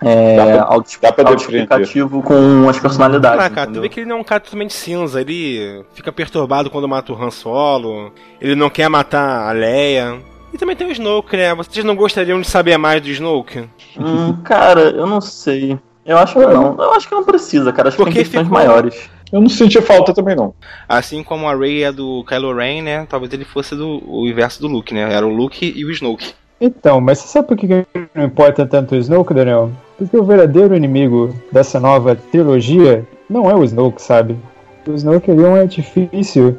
É, 0.00 0.36
Dá 0.36 0.44
pra- 0.46 0.62
auto- 0.74 0.90
dá 1.02 1.12
pra 1.12 1.24
autoexplicativo 1.24 2.22
com 2.22 2.68
as 2.68 2.78
personalidades. 2.78 3.44
Ah, 3.44 3.50
cara, 3.50 3.70
tu 3.70 3.80
vê 3.80 3.88
que 3.88 4.00
ele 4.00 4.08
não 4.08 4.18
é 4.18 4.20
um 4.20 4.24
cara 4.24 4.40
totalmente 4.40 4.72
cinza, 4.72 5.20
ele 5.20 5.84
fica 5.92 6.12
perturbado 6.12 6.70
quando 6.70 6.88
mata 6.88 7.12
o 7.12 7.20
Han 7.20 7.30
Solo, 7.32 8.12
ele 8.40 8.54
não 8.54 8.70
quer 8.70 8.88
matar 8.88 9.48
a 9.48 9.52
Leia. 9.52 10.16
E 10.58 10.60
também 10.60 10.74
tem 10.74 10.88
o 10.88 10.90
Snoke, 10.90 11.36
né? 11.36 11.54
Vocês 11.54 11.84
não 11.84 11.94
gostariam 11.94 12.40
de 12.40 12.48
saber 12.48 12.76
mais 12.76 13.00
do 13.00 13.08
Snoke? 13.10 13.60
Hum, 13.96 14.32
cara, 14.42 14.80
eu 14.90 15.06
não 15.06 15.20
sei. 15.20 15.78
Eu 16.04 16.18
acho 16.18 16.32
que 16.34 16.44
não. 16.44 16.74
Eu 16.76 16.92
acho 16.94 17.08
que 17.08 17.14
não 17.14 17.22
precisa, 17.22 17.72
cara. 17.72 17.86
Acho 17.88 17.96
que 17.96 18.02
Porque 18.02 18.14
tem 18.18 18.24
questões 18.24 18.44
ficou- 18.48 18.58
maiores. 18.58 19.08
Eu 19.32 19.40
não 19.40 19.48
senti 19.48 19.80
falta 19.80 20.12
também, 20.12 20.34
não. 20.34 20.52
Assim 20.88 21.22
como 21.22 21.46
a 21.48 21.54
Rey 21.54 21.84
é 21.84 21.92
do 21.92 22.24
Kylo 22.24 22.52
Ren, 22.56 22.82
né? 22.82 23.06
Talvez 23.08 23.32
ele 23.32 23.44
fosse 23.44 23.76
do 23.76 24.02
o 24.04 24.26
inverso 24.26 24.60
do 24.60 24.66
Luke, 24.66 24.92
né? 24.92 25.12
Era 25.14 25.24
o 25.24 25.32
Luke 25.32 25.72
e 25.76 25.84
o 25.84 25.92
Snoke. 25.92 26.32
Então, 26.60 27.00
mas 27.00 27.18
você 27.18 27.28
sabe 27.28 27.46
por 27.46 27.56
que 27.56 27.68
que 27.68 27.86
não 28.12 28.24
importa 28.24 28.66
tanto 28.66 28.96
o 28.96 28.98
Snoke, 28.98 29.32
Daniel? 29.32 29.70
Porque 29.96 30.16
o 30.16 30.24
verdadeiro 30.24 30.74
inimigo 30.74 31.32
dessa 31.52 31.78
nova 31.78 32.16
trilogia 32.16 33.06
não 33.30 33.48
é 33.48 33.54
o 33.54 33.62
Snoke, 33.62 34.02
sabe? 34.02 34.36
O 34.84 34.92
Snoke 34.92 35.30
é 35.30 35.34
um 35.34 35.54
artifício 35.54 36.58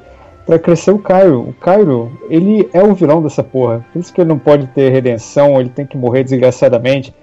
pra 0.50 0.58
crescer 0.58 0.90
o 0.90 0.98
Cairo. 0.98 1.42
O 1.50 1.54
Cairo, 1.54 2.12
ele 2.28 2.68
é 2.74 2.82
o 2.84 2.96
vilão 2.96 3.22
dessa 3.22 3.44
porra. 3.44 3.86
Por 3.94 4.00
isso 4.00 4.12
que 4.12 4.20
ele 4.20 4.30
não 4.30 4.40
pode 4.40 4.66
ter 4.68 4.90
redenção, 4.92 5.60
ele 5.60 5.70
tem 5.70 5.86
que 5.86 5.96
morrer 5.96 6.24
desgraçadamente. 6.24 7.14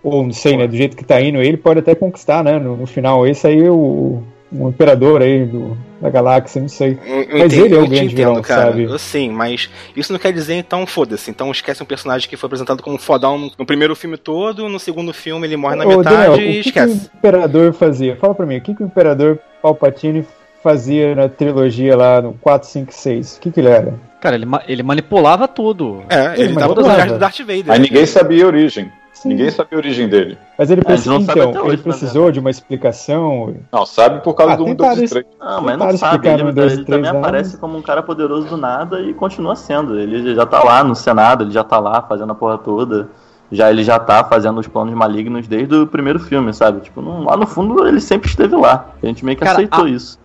Ou 0.00 0.22
não 0.22 0.32
sei, 0.32 0.56
né? 0.56 0.64
Do 0.68 0.76
jeito 0.76 0.96
que 0.96 1.04
tá 1.04 1.20
indo, 1.20 1.38
ele 1.42 1.56
pode 1.56 1.80
até 1.80 1.92
conquistar, 1.92 2.44
né? 2.44 2.56
No, 2.56 2.76
no 2.76 2.86
final. 2.86 3.26
Esse 3.26 3.48
aí 3.48 3.64
é 3.64 3.68
o, 3.68 4.22
imperador 4.52 5.22
aí 5.22 5.44
do, 5.44 5.76
da 6.00 6.08
galáxia, 6.08 6.60
não 6.62 6.68
sei. 6.68 6.96
Eu- 7.04 7.16
Mas 7.38 7.52
entendo- 7.52 7.64
ele 7.66 7.74
é 7.74 7.78
o 7.78 7.80
grande 7.88 8.04
entendo, 8.14 8.16
vilão, 8.16 8.42
cara. 8.42 8.62
sabe? 8.70 8.84
Eu 8.84 8.96
sim, 8.96 9.28
mas 9.28 9.68
isso 9.96 10.12
não 10.12 10.20
quer 10.20 10.32
dizer 10.32 10.54
então 10.54 10.86
foda-se. 10.86 11.28
Então 11.32 11.50
esquece 11.50 11.82
um 11.82 11.86
personagem 11.86 12.28
que 12.28 12.36
foi 12.36 12.46
apresentado 12.46 12.80
como 12.80 12.96
fodão 12.96 13.50
no 13.58 13.66
primeiro 13.66 13.96
filme 13.96 14.16
todo, 14.16 14.68
no 14.68 14.78
segundo 14.78 15.12
filme 15.12 15.48
ele 15.48 15.56
morre 15.56 15.74
na 15.74 15.84
Ô, 15.84 15.98
metade 15.98 16.16
Daniel, 16.16 16.32
e 16.32 16.36
o 16.36 16.38
que, 16.38 16.62
que 16.62 16.68
esquece. 16.68 17.10
o 17.12 17.18
Imperador 17.18 17.72
fazia? 17.72 18.14
Fala 18.16 18.36
pra 18.36 18.46
mim, 18.46 18.58
o 18.58 18.60
que, 18.60 18.72
que 18.72 18.82
o 18.84 18.86
Imperador 18.86 19.40
Palpatine 19.60 20.24
fazia 20.72 21.14
na 21.14 21.28
trilogia 21.28 21.96
lá 21.96 22.20
no 22.20 22.34
4, 22.34 22.68
5, 22.68 22.92
6? 22.92 23.36
O 23.36 23.40
que, 23.40 23.50
que 23.50 23.60
ele 23.60 23.68
era? 23.68 23.94
Cara, 24.20 24.34
ele, 24.36 24.44
ma- 24.46 24.62
ele 24.68 24.82
manipulava 24.82 25.48
tudo. 25.48 26.02
É, 26.08 26.32
ele 26.34 26.42
Ele 26.42 26.54
tava 26.54 26.66
manipulava. 26.74 26.94
trás 26.96 27.12
do 27.12 27.18
Darth 27.18 27.38
Vader. 27.38 27.70
Aí 27.70 27.78
ninguém 27.78 28.04
sabia 28.06 28.44
a 28.44 28.46
origem. 28.48 28.92
Sim. 29.12 29.30
Ninguém 29.30 29.50
sabia 29.50 29.76
a 29.78 29.80
origem 29.80 30.08
dele. 30.08 30.36
Mas 30.58 30.70
ele, 30.70 30.80
É, 30.80 30.92
a 30.92 30.96
gente 30.96 31.08
precisou, 31.08 31.18
não 31.18 31.26
sabe 31.26 31.38
então, 31.40 31.50
até 31.50 31.58
ele 31.60 31.68
hoje, 31.68 31.76
na 31.78 31.82
precisou 31.82 32.30
de 32.32 32.38
uma 32.40 32.50
explicação. 32.50 33.54
Não, 33.72 33.86
sabe 33.86 34.20
por 34.22 34.34
causa 34.34 34.52
Ah, 34.52 34.56
do 34.56 34.64
tem 34.64 34.72
1, 34.74 34.76
2 34.76 34.90
e 34.90 34.94
vários- 34.94 35.10
3. 35.10 35.26
Não, 35.40 35.60
mas 35.62 35.78
não 35.78 35.96
sabe. 35.96 36.28
Ele, 36.28 36.42
no 36.42 36.52
dois, 36.52 36.72
ele 36.72 36.84
três 36.84 36.96
também 36.98 37.10
anos. 37.10 37.22
aparece 37.26 37.56
como 37.56 37.76
um 37.78 37.82
cara 37.82 38.02
poderoso 38.02 38.48
do 38.48 38.56
nada 38.56 39.00
e 39.00 39.14
continua 39.14 39.56
sendo. 39.56 39.98
Ele 39.98 40.34
já 40.34 40.44
tá 40.46 40.62
lá 40.62 40.84
no 40.84 40.94
Senado, 40.94 41.44
ele 41.44 41.50
já 41.52 41.64
tá 41.64 41.78
lá 41.80 42.02
fazendo 42.02 42.30
a 42.30 42.34
porra 42.34 42.58
toda. 42.58 43.08
Já 43.50 43.70
ele 43.70 43.82
já 43.82 43.98
tá 43.98 44.22
fazendo 44.24 44.58
os 44.60 44.68
planos 44.68 44.92
malignos 44.94 45.48
desde 45.48 45.74
o 45.74 45.86
primeiro 45.86 46.18
filme, 46.20 46.52
sabe? 46.52 46.80
Tipo, 46.82 47.00
não- 47.00 47.24
lá 47.24 47.34
no 47.36 47.46
fundo 47.46 47.86
ele 47.88 48.00
sempre 48.00 48.28
esteve 48.28 48.54
lá. 48.54 48.88
A 49.02 49.06
gente 49.06 49.24
meio 49.24 49.36
que 49.38 49.42
Cara, 49.44 49.56
aceitou 49.56 49.84
a- 49.86 49.88
isso. 49.88 50.18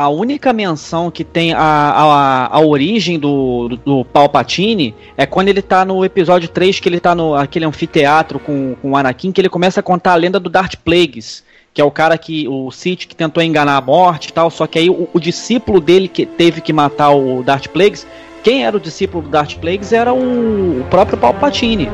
A 0.00 0.08
única 0.08 0.50
menção 0.50 1.10
que 1.10 1.22
tem 1.22 1.52
a, 1.52 1.60
a, 1.60 2.56
a 2.56 2.60
origem 2.60 3.18
do, 3.18 3.68
do, 3.84 4.02
Palpatine 4.02 4.94
é 5.14 5.26
quando 5.26 5.48
ele 5.48 5.60
tá 5.60 5.84
no 5.84 6.02
episódio 6.02 6.48
3, 6.48 6.80
que 6.80 6.88
ele 6.88 6.98
tá 6.98 7.14
no 7.14 7.34
aquele 7.34 7.66
anfiteatro 7.66 8.38
com, 8.38 8.74
com 8.80 8.92
o 8.92 8.96
Anakin, 8.96 9.30
que 9.30 9.42
ele 9.42 9.50
começa 9.50 9.80
a 9.80 9.82
contar 9.82 10.12
a 10.12 10.16
lenda 10.16 10.40
do 10.40 10.48
Darth 10.48 10.76
Plagueis, 10.76 11.44
que 11.74 11.82
é 11.82 11.84
o 11.84 11.90
cara 11.90 12.16
que, 12.16 12.48
o 12.48 12.70
Sith 12.70 13.06
que 13.06 13.14
tentou 13.14 13.42
enganar 13.42 13.76
a 13.76 13.80
morte 13.82 14.30
e 14.30 14.32
tal, 14.32 14.50
só 14.50 14.66
que 14.66 14.78
aí 14.78 14.88
o, 14.88 15.06
o 15.12 15.20
discípulo 15.20 15.78
dele 15.82 16.08
que 16.08 16.24
teve 16.24 16.62
que 16.62 16.72
matar 16.72 17.10
o 17.10 17.42
Darth 17.42 17.68
Plagueis, 17.68 18.06
quem 18.42 18.64
era 18.64 18.74
o 18.74 18.80
discípulo 18.80 19.24
do 19.24 19.28
Darth 19.28 19.56
Plagueis 19.56 19.92
era 19.92 20.14
o, 20.14 20.80
o 20.80 20.84
próprio 20.88 21.18
Palpatine. 21.18 21.90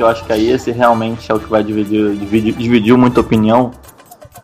Que 0.00 0.04
eu 0.04 0.08
acho 0.08 0.24
que 0.24 0.32
aí 0.32 0.48
esse 0.48 0.70
realmente 0.70 1.30
é 1.30 1.34
o 1.34 1.38
que 1.38 1.50
vai 1.50 1.62
dividir, 1.62 2.16
dividir, 2.16 2.54
dividiu 2.54 2.96
muita 2.96 3.20
opinião. 3.20 3.70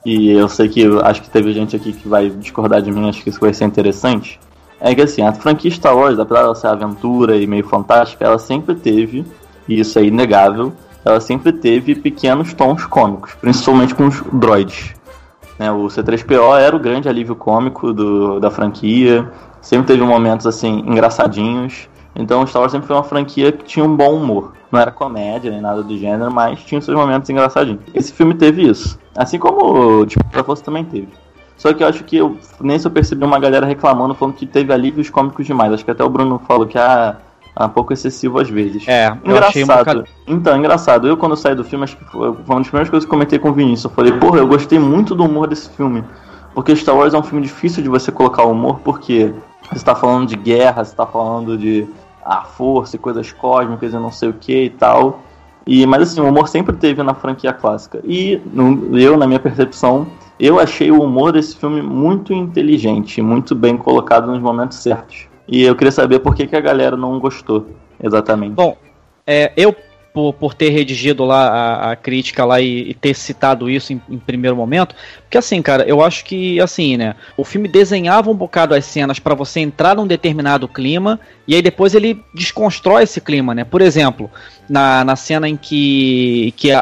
E 0.05 0.31
eu 0.31 0.51
sei 0.51 0.69
que 0.69 0.85
acho 1.03 1.23
que 1.23 1.31
teve 1.31 1.51
gente 1.55 1.75
aqui 1.75 1.95
que 1.95 2.07
vai 2.07 2.29
discordar 2.29 2.83
de 2.83 2.93
mim, 2.93 3.09
acho 3.09 3.23
que 3.23 3.31
isso 3.31 3.41
vai 3.41 3.55
ser 3.55 3.65
interessante. 3.65 4.39
É 4.79 4.95
que 4.95 5.01
assim, 5.01 5.23
a 5.23 5.33
franquia 5.33 5.71
Star 5.71 5.97
Wars, 5.97 6.19
apesar 6.19 6.43
dela 6.43 6.55
ser 6.55 6.67
aventura 6.67 7.37
e 7.39 7.47
meio 7.47 7.67
fantástica, 7.67 8.23
ela 8.23 8.39
sempre 8.39 8.75
teve, 8.75 9.25
e 9.67 9.81
isso 9.81 9.99
é 9.99 10.05
inegável, 10.05 10.75
ela 11.03 11.21
sempre 11.21 11.51
teve 11.55 11.95
pequenos 11.95 12.53
tons 12.53 12.85
cômicos, 12.85 13.33
principalmente 13.41 13.95
com 13.95 14.09
os 14.09 14.23
droids. 14.35 14.95
Né, 15.59 15.73
o 15.73 15.87
C3PO 15.87 16.61
era 16.61 16.77
o 16.77 16.79
grande 16.79 17.09
alívio 17.09 17.35
cômico 17.35 17.95
do, 17.95 18.39
da 18.39 18.51
franquia, 18.51 19.27
sempre 19.63 19.87
teve 19.87 20.05
momentos 20.05 20.47
assim 20.47 20.85
engraçadinhos. 20.87 21.89
Então 22.17 22.47
Star 22.47 22.61
Wars 22.63 22.73
sempre 22.73 22.87
foi 22.87 22.97
uma 22.97 23.05
franquia 23.05 23.53
que 23.53 23.65
tinha 23.65 23.85
um 23.85 23.95
bom 23.95 24.15
humor. 24.17 24.53
Não 24.73 24.81
era 24.81 24.91
comédia 24.91 25.51
nem 25.51 25.61
nada 25.61 25.83
do 25.83 25.97
gênero, 25.97 26.33
mas 26.33 26.61
tinha 26.65 26.81
seus 26.81 26.97
momentos 26.97 27.29
engraçadinhos. 27.31 27.81
Esse 27.95 28.13
filme 28.13 28.35
teve 28.35 28.63
isso. 28.69 28.99
Assim 29.17 29.39
como 29.39 30.05
tipo, 30.07 30.25
a 30.39 30.43
Força 30.43 30.65
também 30.65 30.85
teve. 30.85 31.09
Só 31.57 31.73
que 31.73 31.83
eu 31.83 31.89
acho 31.89 32.05
que 32.05 32.17
eu, 32.17 32.37
nem 32.61 32.79
se 32.79 32.87
eu 32.87 32.91
percebi 32.91 33.25
uma 33.25 33.39
galera 33.39 33.65
reclamando, 33.65 34.15
falando 34.15 34.35
que 34.35 34.47
teve 34.47 34.73
alívios 34.73 35.09
cômicos 35.09 35.47
demais. 35.47 35.73
Acho 35.73 35.85
que 35.85 35.91
até 35.91 36.05
o 36.05 36.09
Bruno 36.11 36.41
falou 36.47 36.67
que 36.67 36.77
ah, 36.77 37.17
é 37.59 37.65
um 37.65 37.69
pouco 37.71 37.93
excessivo 37.95 38.39
às 38.39 38.49
vezes. 38.51 38.87
É, 38.87 39.09
eu 39.09 39.15
engraçado. 39.25 39.49
achei 39.49 39.65
um 39.65 39.67
bocado- 39.67 40.05
Então, 40.27 40.57
engraçado. 40.57 41.09
Eu, 41.09 41.17
quando 41.17 41.33
eu 41.33 41.37
saí 41.37 41.55
do 41.55 41.65
filme, 41.65 41.85
acho 41.85 41.97
que 41.97 42.05
foi 42.05 42.33
foi 42.33 42.45
uma 42.47 42.59
das 42.59 42.67
primeiras 42.69 42.91
coisas 42.91 43.05
que 43.07 43.09
eu 43.11 43.17
comentei 43.17 43.39
com 43.39 43.49
o 43.49 43.53
Vinícius. 43.55 43.85
Eu 43.85 43.91
falei, 43.91 44.13
porra, 44.13 44.39
eu 44.39 44.47
gostei 44.47 44.79
muito 44.79 45.15
do 45.15 45.25
humor 45.25 45.47
desse 45.47 45.71
filme. 45.71 46.05
Porque 46.55 46.77
Star 46.77 46.95
Wars 46.97 47.15
é 47.15 47.19
um 47.19 47.23
filme 47.23 47.43
difícil 47.43 47.83
de 47.83 47.89
você 47.89 48.13
colocar 48.13 48.45
humor, 48.45 48.81
porque 48.85 49.33
você 49.73 49.85
tá 49.85 49.95
falando 49.95 50.27
de 50.27 50.37
guerra, 50.37 50.85
você 50.85 50.95
tá 50.95 51.07
falando 51.07 51.57
de 51.57 51.87
a 52.27 52.43
força 52.43 52.97
e 52.97 52.99
coisas 52.99 53.33
cósmicas 53.33 53.93
e 53.93 53.97
não 53.97 54.11
sei 54.11 54.29
o 54.29 54.33
que 54.33 54.65
e 54.65 54.71
tal. 54.71 55.21
E, 55.67 55.85
mas 55.87 56.03
assim, 56.03 56.21
o 56.21 56.29
humor 56.29 56.49
sempre 56.49 56.77
teve 56.77 57.03
na 57.03 57.15
franquia 57.15 57.53
clássica. 57.53 58.01
E 58.05 58.41
no- 58.53 58.99
eu, 58.99 59.17
na 59.17 59.27
minha 59.27 59.41
percepção, 59.41 60.07
eu 60.39 60.61
achei 60.61 60.91
o 60.91 61.03
humor 61.03 61.33
desse 61.33 61.57
filme 61.57 61.83
muito 61.83 62.33
inteligente, 62.33 63.21
muito 63.23 63.55
bem 63.55 63.77
colocado 63.77 64.27
nos 64.27 64.41
momentos 64.41 64.79
certos. 64.79 65.27
E 65.49 65.63
eu 65.63 65.75
queria 65.75 65.93
saber 65.93 66.21
por 66.21 66.35
que, 66.35 66.47
que 66.47 66.57
a 66.57 66.61
galera 66.61 66.97
não 66.97 67.19
gostou, 67.19 67.67
exatamente. 68.03 68.55
Bom, 68.55 68.77
é, 69.27 69.53
eu, 69.57 69.75
por, 70.17 70.33
por 70.33 70.55
ter 70.55 70.71
redigido 70.71 71.27
lá 71.27 71.47
a, 71.47 71.91
a 71.93 71.97
crítica 71.97 72.43
lá 72.43 72.59
e, 72.59 72.89
e 72.89 72.95
ter 72.95 73.13
citado 73.15 73.69
isso 73.69 73.93
em, 73.93 74.01
em 74.09 74.17
primeiro 74.17 74.57
momento, 74.57 74.95
porque 75.21 75.37
assim, 75.37 75.61
cara, 75.61 75.85
eu 75.87 76.03
acho 76.03 76.25
que, 76.25 76.59
assim, 76.59 76.97
né, 76.97 77.15
o 77.37 77.45
filme 77.45 77.69
desenhava 77.69 78.31
um 78.31 78.35
bocado 78.35 78.75
as 78.75 78.87
cenas 78.87 79.19
pra 79.19 79.35
você 79.35 79.61
entrar 79.61 79.95
num 79.95 80.07
determinado 80.07 80.67
clima 80.67 81.21
e 81.47 81.55
aí 81.55 81.61
depois 81.61 81.95
ele 81.95 82.19
desconstrói 82.35 83.03
esse 83.03 83.21
clima, 83.21 83.55
né? 83.55 83.63
Por 83.63 83.83
exemplo, 83.83 84.31
na, 84.67 85.05
na 85.05 85.17
cena 85.17 85.47
em 85.47 85.55
que, 85.55 86.55
que 86.57 86.73
a, 86.73 86.81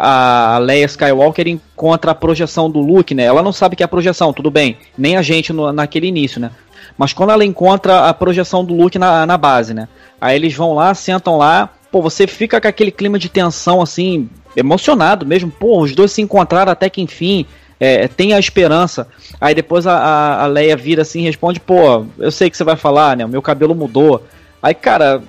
a 0.54 0.58
Leia 0.58 0.84
Skywalker 0.86 1.48
encontra 1.48 2.12
a 2.12 2.14
projeção 2.14 2.70
do 2.70 2.78
Luke, 2.78 3.16
né? 3.16 3.24
Ela 3.24 3.42
não 3.42 3.52
sabe 3.52 3.74
que 3.74 3.82
é 3.82 3.86
a 3.86 3.88
projeção, 3.88 4.32
tudo 4.32 4.48
bem, 4.48 4.78
nem 4.96 5.16
a 5.16 5.22
gente 5.22 5.52
no- 5.52 5.72
naquele 5.72 6.06
início, 6.06 6.40
né? 6.40 6.52
Mas 6.96 7.12
quando 7.12 7.30
ela 7.30 7.44
encontra 7.44 8.08
a 8.08 8.14
projeção 8.14 8.64
do 8.64 8.74
Luke 8.74 8.96
na, 8.96 9.26
na 9.26 9.36
base, 9.36 9.74
né? 9.74 9.88
Aí 10.20 10.36
eles 10.36 10.54
vão 10.54 10.72
lá, 10.74 10.94
sentam 10.94 11.36
lá, 11.36 11.68
pô, 11.94 12.02
você 12.02 12.26
fica 12.26 12.60
com 12.60 12.66
aquele 12.66 12.90
clima 12.90 13.20
de 13.20 13.28
tensão, 13.28 13.80
assim, 13.80 14.28
emocionado 14.56 15.24
mesmo. 15.24 15.48
Pô, 15.48 15.80
os 15.80 15.94
dois 15.94 16.10
se 16.10 16.20
encontraram 16.20 16.72
até 16.72 16.90
que 16.90 17.00
enfim, 17.00 17.46
é, 17.78 18.08
tem 18.08 18.32
a 18.32 18.38
esperança. 18.40 19.06
Aí 19.40 19.54
depois 19.54 19.86
a, 19.86 20.42
a, 20.42 20.46
Leia 20.48 20.76
vira 20.76 21.02
assim 21.02 21.20
e 21.20 21.22
responde, 21.22 21.60
pô, 21.60 22.04
eu 22.18 22.32
sei 22.32 22.50
que 22.50 22.56
você 22.56 22.64
vai 22.64 22.74
falar, 22.74 23.16
né? 23.16 23.24
O 23.24 23.28
meu 23.28 23.40
cabelo 23.40 23.76
mudou. 23.76 24.24
Aí, 24.60 24.74
cara, 24.74 25.22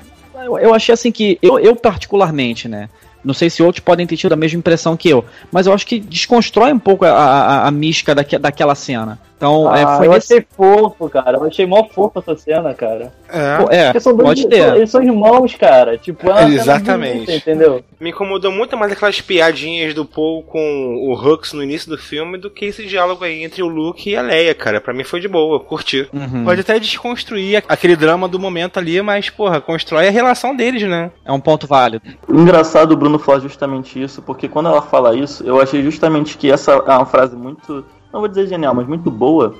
eu, 0.43 0.57
eu 0.57 0.74
achei 0.74 0.91
assim 0.91 1.11
que, 1.11 1.38
eu, 1.39 1.59
eu 1.59 1.76
particularmente, 1.76 2.68
né? 2.68 2.89
Não 3.24 3.36
sei 3.36 3.47
se 3.47 3.61
outros 3.61 3.84
podem 3.84 4.07
ter 4.07 4.18
tido 4.18 4.34
a 4.34 4.36
mesma 4.36 4.57
impressão 4.57 4.97
que 4.97 5.07
eu, 5.07 5.24
mas 5.51 5.68
eu 5.68 5.74
acho 5.74 5.86
que 5.86 5.99
desconstrói 5.99 6.74
um 6.74 6.80
pouco 6.80 7.05
a, 7.05 7.11
a, 7.11 7.68
a 7.68 7.72
mística 7.72 8.16
daque, 8.16 8.39
daquela 8.39 8.74
cena. 8.74 9.20
Então, 9.38 9.73
é, 9.75 9.83
Ah, 9.83 9.97
foi 9.97 10.07
eu 10.07 10.11
nesse- 10.13 10.33
achei 10.33 10.47
fofo, 10.55 11.09
cara. 11.09 11.38
Eu 11.38 11.43
achei 11.43 11.65
mó 11.65 11.83
fofo 11.83 12.19
essa 12.19 12.36
cena, 12.38 12.73
cara. 12.73 13.11
É. 13.29 13.57
Pô, 13.57 13.69
é, 13.69 13.99
são 13.99 14.15
dois, 14.15 14.29
pode 14.29 14.47
ter. 14.47 14.75
Eles 14.75 14.89
são 14.89 15.03
irmãos, 15.03 15.53
cara. 15.55 15.97
Tipo, 15.97 16.31
é 16.31 16.45
Exatamente. 16.45 17.13
bonita, 17.25 17.33
entendeu? 17.36 17.83
Me 17.99 18.11
incomodou 18.11 18.51
muito 18.51 18.77
mais 18.77 18.91
aquelas 18.93 19.19
piadinhas 19.19 19.93
do 19.93 20.05
Paul 20.05 20.41
com 20.43 20.95
o 21.07 21.13
Hux 21.13 21.51
no 21.53 21.61
início 21.61 21.89
do 21.89 21.97
filme 21.97 22.38
do 22.38 22.49
que 22.49 22.65
esse 22.65 22.86
diálogo 22.86 23.25
aí 23.25 23.43
entre 23.43 23.61
o 23.61 23.67
Luke 23.67 24.09
e 24.09 24.15
a 24.15 24.21
Leia, 24.21 24.55
cara. 24.55 24.79
Pra 24.79 24.93
mim 24.93 25.03
foi 25.03 25.19
de 25.19 25.27
boa, 25.27 25.55
eu 25.57 25.59
curti. 25.59 26.07
Uhum. 26.13 26.45
Pode 26.45 26.61
até 26.61 26.79
desconstruir 26.79 27.61
aquele 27.67 27.95
drama 27.97 28.27
do 28.29 28.39
momento 28.39 28.77
ali, 28.77 29.01
mas, 29.01 29.29
porra, 29.29 29.59
constrói 29.59 30.07
a 30.07 30.11
relação 30.11 30.55
deles, 30.55 30.83
né? 30.83 31.11
É 31.25 31.31
um 31.31 31.39
ponto 31.41 31.67
válido. 31.67 32.01
Engraçado 32.29 32.93
o 32.93 32.97
Bruno 32.97 33.19
falar 33.19 33.39
justamente 33.39 34.01
isso, 34.01 34.21
porque 34.21 34.47
quando 34.47 34.69
ela 34.69 34.81
fala 34.81 35.15
isso, 35.15 35.43
eu 35.45 35.59
achei 35.61 35.83
justamente 35.83 36.38
que 36.38 36.49
essa 36.51 36.71
é 36.71 36.91
uma 36.91 37.05
frase 37.05 37.36
muito, 37.36 37.83
não 38.16 38.22
vou 38.22 38.28
dizer 38.30 38.47
genial, 38.47 38.74
mas 38.74 38.88
muito 38.88 39.11
boa, 39.11 39.53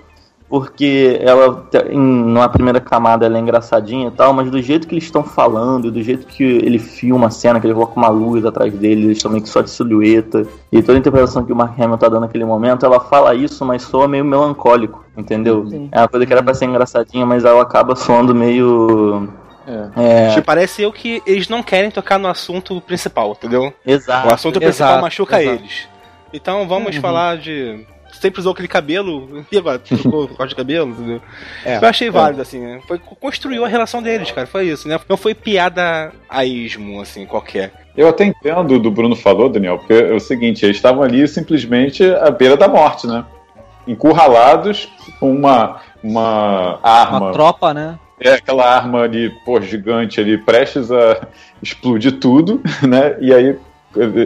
porque 0.48 1.20
ela, 1.22 1.68
em, 1.90 1.98
numa 2.00 2.48
primeira 2.48 2.80
camada, 2.80 3.26
ela 3.26 3.38
é 3.38 3.42
engraçadinha 3.42 4.08
e 4.08 4.12
tal, 4.12 4.32
mas 4.32 4.50
do 4.50 4.62
jeito 4.62 4.88
que 4.88 4.94
eles 4.94 5.04
estão 5.04 5.24
falando, 5.24 5.92
do 5.92 6.02
jeito 6.02 6.26
que 6.28 6.44
ele 6.44 6.80
filma 6.80 7.28
a 7.28 7.30
cena, 7.32 7.60
que 7.60 7.66
ele 7.68 7.74
coloca 7.74 7.94
uma 7.98 8.08
luz 8.10 8.46
atrás 8.46 8.72
dele, 8.74 9.06
eles 9.06 9.18
estão 9.18 9.30
meio 9.32 9.44
que 9.44 9.50
só 9.50 9.62
de 9.62 9.70
silhueta, 9.70 10.46
e 10.72 10.82
toda 10.82 10.98
a 10.98 11.00
interpretação 11.00 11.44
que 11.44 11.52
o 11.52 11.56
Mark 11.56 11.78
Hamill 11.80 11.98
tá 11.98 12.08
dando 12.08 12.22
naquele 12.22 12.46
momento, 12.46 12.86
ela 12.86 13.00
fala 13.00 13.34
isso, 13.36 13.66
mas 13.66 13.82
soa 13.82 14.08
meio 14.08 14.24
melancólico, 14.24 15.04
entendeu? 15.18 15.68
Sim. 15.68 15.90
É 15.92 16.00
uma 16.00 16.08
coisa 16.08 16.26
que 16.26 16.32
era 16.32 16.44
pra 16.44 16.54
ser 16.54 16.66
engraçadinha, 16.66 17.26
mas 17.26 17.44
ela 17.44 17.62
acaba 17.62 17.96
soando 17.96 18.34
meio. 18.34 19.28
É, 19.98 20.30
Tipo, 20.30 20.46
parece 20.46 20.84
eu 20.84 20.94
que 20.94 21.24
eles 21.26 21.50
não 21.50 21.64
querem 21.64 21.90
tocar 21.90 22.20
no 22.20 22.28
assunto 22.28 22.80
principal, 22.82 23.32
entendeu? 23.32 23.74
exato. 23.86 24.28
o 24.28 24.32
assunto 24.32 24.60
principal 24.60 24.90
exato, 24.90 25.02
machuca 25.02 25.42
exato. 25.42 25.60
eles. 25.60 25.88
Então 26.32 26.68
vamos 26.68 26.96
Uhum. 26.96 27.02
falar 27.02 27.38
de. 27.38 27.84
Sempre 28.26 28.40
usou 28.40 28.54
aquele 28.54 28.68
cabelo, 28.68 29.46
e 29.52 29.58
agora 29.58 29.78
trocou 29.78 30.24
o 30.24 30.28
corte 30.28 30.50
de 30.50 30.56
cabelo, 30.56 30.90
entendeu? 30.90 31.22
É. 31.64 31.78
Eu 31.78 31.88
achei 31.88 32.10
válido, 32.10 32.42
assim, 32.42 32.60
né? 32.60 32.82
Foi, 32.88 32.98
construiu 32.98 33.64
a 33.64 33.68
relação 33.68 34.02
deles, 34.02 34.32
cara. 34.32 34.48
Foi 34.48 34.66
isso, 34.66 34.88
né? 34.88 35.00
Não 35.08 35.16
foi 35.16 35.36
piada 35.36 36.12
a 36.28 36.44
ismo, 36.44 37.00
assim, 37.00 37.24
qualquer. 37.28 37.72
Eu 37.96 38.10
até 38.10 38.26
entendo 38.26 38.74
o 38.74 38.80
do 38.80 38.90
Bruno 38.90 39.16
falou, 39.16 39.48
Daniel, 39.48 39.78
porque 39.78 39.94
é 39.94 40.14
o 40.14 40.20
seguinte, 40.20 40.66
eles 40.66 40.78
estavam 40.78 41.04
ali 41.04 41.28
simplesmente 41.28 42.04
à 42.04 42.32
beira 42.32 42.58
da 42.58 42.68
morte, 42.68 43.06
né? 43.06 43.24
Encurralados 43.88 44.90
com 45.20 45.32
uma, 45.32 45.82
uma 46.04 46.80
arma. 46.82 47.20
Uma 47.20 47.32
tropa, 47.32 47.76
né? 47.76 48.00
É 48.20 48.34
aquela 48.34 48.66
arma 48.66 49.04
ali, 49.04 49.30
pô, 49.46 49.62
gigante 49.62 50.20
ali, 50.20 50.36
prestes 50.36 50.92
a 50.92 51.28
explodir 51.62 52.20
tudo, 52.20 52.60
né? 52.82 53.18
E 53.22 53.32
aí, 53.32 53.56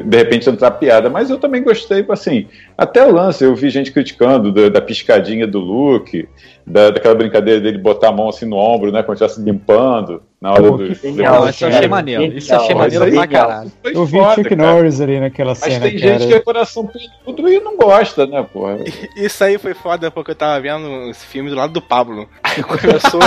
de 0.06 0.18
repente, 0.18 0.50
entrar 0.50 0.72
piada. 0.72 1.10
Mas 1.10 1.30
eu 1.30 1.38
também 1.38 1.62
gostei, 1.62 2.06
assim, 2.10 2.48
Até 2.80 3.06
o 3.06 3.12
lance, 3.12 3.44
eu 3.44 3.54
vi 3.54 3.70
gente 3.70 3.92
criticando 3.92 4.54
da, 4.54 4.70
da 4.70 4.80
piscadinha 4.80 5.46
do 5.46 5.60
Luke, 5.60 6.30
da, 6.66 6.90
daquela 6.92 7.14
brincadeira 7.14 7.60
dele 7.60 7.78
botar 7.78 8.08
a 8.08 8.12
mão 8.14 8.30
assim 8.30 8.46
no 8.46 8.56
ombro, 8.56 8.90
né? 8.90 9.04
Quando 9.04 9.18
estivesse 9.18 9.42
limpando 9.42 10.24
na 10.40 10.54
hora 10.54 10.64
Pô, 10.64 10.78
do. 10.78 10.86
isso 10.86 11.06
eu 11.06 11.44
achei 11.44 11.88
maneiro. 11.90 12.24
Isso 12.38 12.54
eu 12.54 12.58
achei 12.58 12.74
Mas 12.74 12.94
maneiro 12.94 13.18
pra 13.18 13.28
caralho. 13.28 13.72
Eu 13.84 14.06
vi 14.06 14.18
foda, 14.18 14.36
Chuck 14.36 14.56
cara. 14.56 14.62
Norris 14.62 15.02
ali 15.02 15.20
naquela 15.20 15.50
Mas 15.50 15.60
cena, 15.60 15.90
tem 15.90 16.00
cara. 16.00 16.20
gente 16.20 16.28
que 16.30 16.34
é 16.36 16.40
coração 16.40 16.88
peludo 16.88 17.50
e 17.50 17.60
não 17.60 17.76
gosta, 17.76 18.26
né, 18.26 18.48
porra? 18.54 18.78
Isso 19.18 19.44
aí 19.44 19.58
foi 19.58 19.74
foda 19.74 20.10
porque 20.10 20.32
eu 20.32 20.36
tava 20.36 20.62
vendo 20.62 21.10
esse 21.10 21.26
filme 21.26 21.50
do 21.50 21.58
lado 21.58 21.74
do 21.74 21.82
Pablo. 21.82 22.30
Aí 22.42 22.64
começou, 22.64 23.20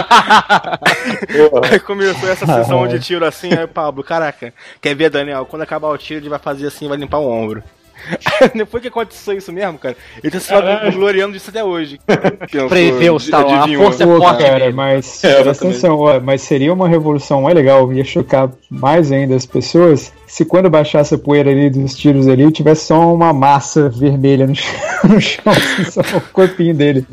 aí 1.70 1.78
começou 1.78 2.30
essa 2.30 2.46
sessão 2.46 2.88
de 2.88 2.98
tiro 3.00 3.26
assim, 3.26 3.52
aí 3.52 3.64
o 3.64 3.68
Pablo, 3.68 4.02
caraca, 4.02 4.54
quer 4.80 4.94
ver, 4.94 5.10
Daniel? 5.10 5.44
Quando 5.44 5.60
acabar 5.60 5.88
o 5.88 5.98
tiro, 5.98 6.20
ele 6.20 6.30
vai 6.30 6.38
fazer 6.38 6.68
assim, 6.68 6.88
vai 6.88 6.96
limpar 6.96 7.18
o 7.18 7.30
ombro. 7.30 7.62
Depois 8.54 8.82
que 8.82 8.88
aconteceu 8.88 9.36
isso 9.36 9.52
mesmo, 9.52 9.78
cara, 9.78 9.96
ele 10.22 10.30
tá 10.30 10.40
se 10.40 10.90
gloriando 10.92 11.32
disso 11.32 11.50
até 11.50 11.62
hoje. 11.62 11.98
Preveu, 12.68 13.18
tá, 13.30 13.38
a 13.38 13.62
Adivinhou. 13.62 13.84
força 13.84 14.02
é 14.02 14.06
Pô, 14.06 14.16
forte 14.18 14.42
cara, 14.42 14.58
mesmo. 14.64 14.76
mas, 14.76 15.24
É, 15.24 15.48
atenção, 15.48 15.98
ó, 15.98 16.20
mas 16.20 16.42
seria 16.42 16.72
uma 16.72 16.88
revolução 16.88 17.42
mais 17.42 17.54
legal, 17.54 17.92
ia 17.92 18.04
chocar 18.04 18.50
mais 18.70 19.12
ainda 19.12 19.34
as 19.34 19.46
pessoas 19.46 20.12
se 20.32 20.46
quando 20.46 20.70
baixasse 20.70 21.14
a 21.14 21.18
poeira 21.18 21.50
ali 21.50 21.68
dos 21.68 21.94
tiros 21.94 22.26
ali, 22.26 22.50
tivesse 22.50 22.86
só 22.86 23.14
uma 23.14 23.34
massa 23.34 23.90
vermelha 23.90 24.46
no 24.46 24.54
chão, 24.56 24.70
no 25.04 25.20
chão 25.20 25.44
assim, 25.46 25.90
só 25.90 26.00
o 26.16 26.20
corpinho 26.32 26.74
dele. 26.74 27.06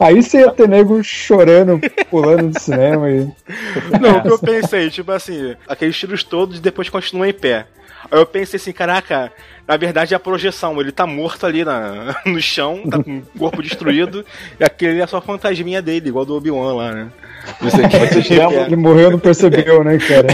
Aí 0.00 0.22
você 0.22 0.38
ia 0.40 0.50
ter 0.50 0.66
nego 0.66 1.04
chorando, 1.04 1.78
pulando 2.10 2.48
do 2.48 2.58
cinema 2.58 3.10
e. 3.10 3.28
Não, 4.00 4.16
o 4.16 4.22
que 4.22 4.30
eu 4.30 4.38
pensei, 4.38 4.88
tipo 4.88 5.12
assim, 5.12 5.54
aqueles 5.68 5.98
tiros 5.98 6.24
todos 6.24 6.56
e 6.56 6.62
depois 6.62 6.88
continua 6.88 7.28
em 7.28 7.34
pé. 7.34 7.66
Aí 8.10 8.18
eu 8.18 8.26
pensei 8.26 8.56
assim, 8.56 8.72
caraca, 8.72 9.32
na 9.66 9.76
verdade 9.76 10.14
é 10.14 10.16
a 10.16 10.20
projeção, 10.20 10.80
ele 10.80 10.92
tá 10.92 11.06
morto 11.06 11.46
ali 11.46 11.64
na, 11.64 12.16
no 12.26 12.40
chão, 12.40 12.82
tá 12.88 13.02
com 13.02 13.18
o 13.18 13.38
corpo 13.38 13.62
destruído, 13.62 14.24
e 14.58 14.64
aquele 14.64 15.00
é 15.00 15.06
só 15.06 15.18
a 15.18 15.22
fantasminha 15.22 15.80
dele, 15.80 16.08
igual 16.08 16.24
do 16.24 16.36
Obi-Wan 16.36 16.74
lá, 16.74 16.92
né? 16.92 17.08
Vocês 17.60 18.28
lembram, 18.28 18.64
Ele 18.66 18.76
morreu 18.76 19.08
e 19.08 19.12
não 19.12 19.18
percebeu, 19.18 19.82
né, 19.82 19.98
cara? 19.98 20.28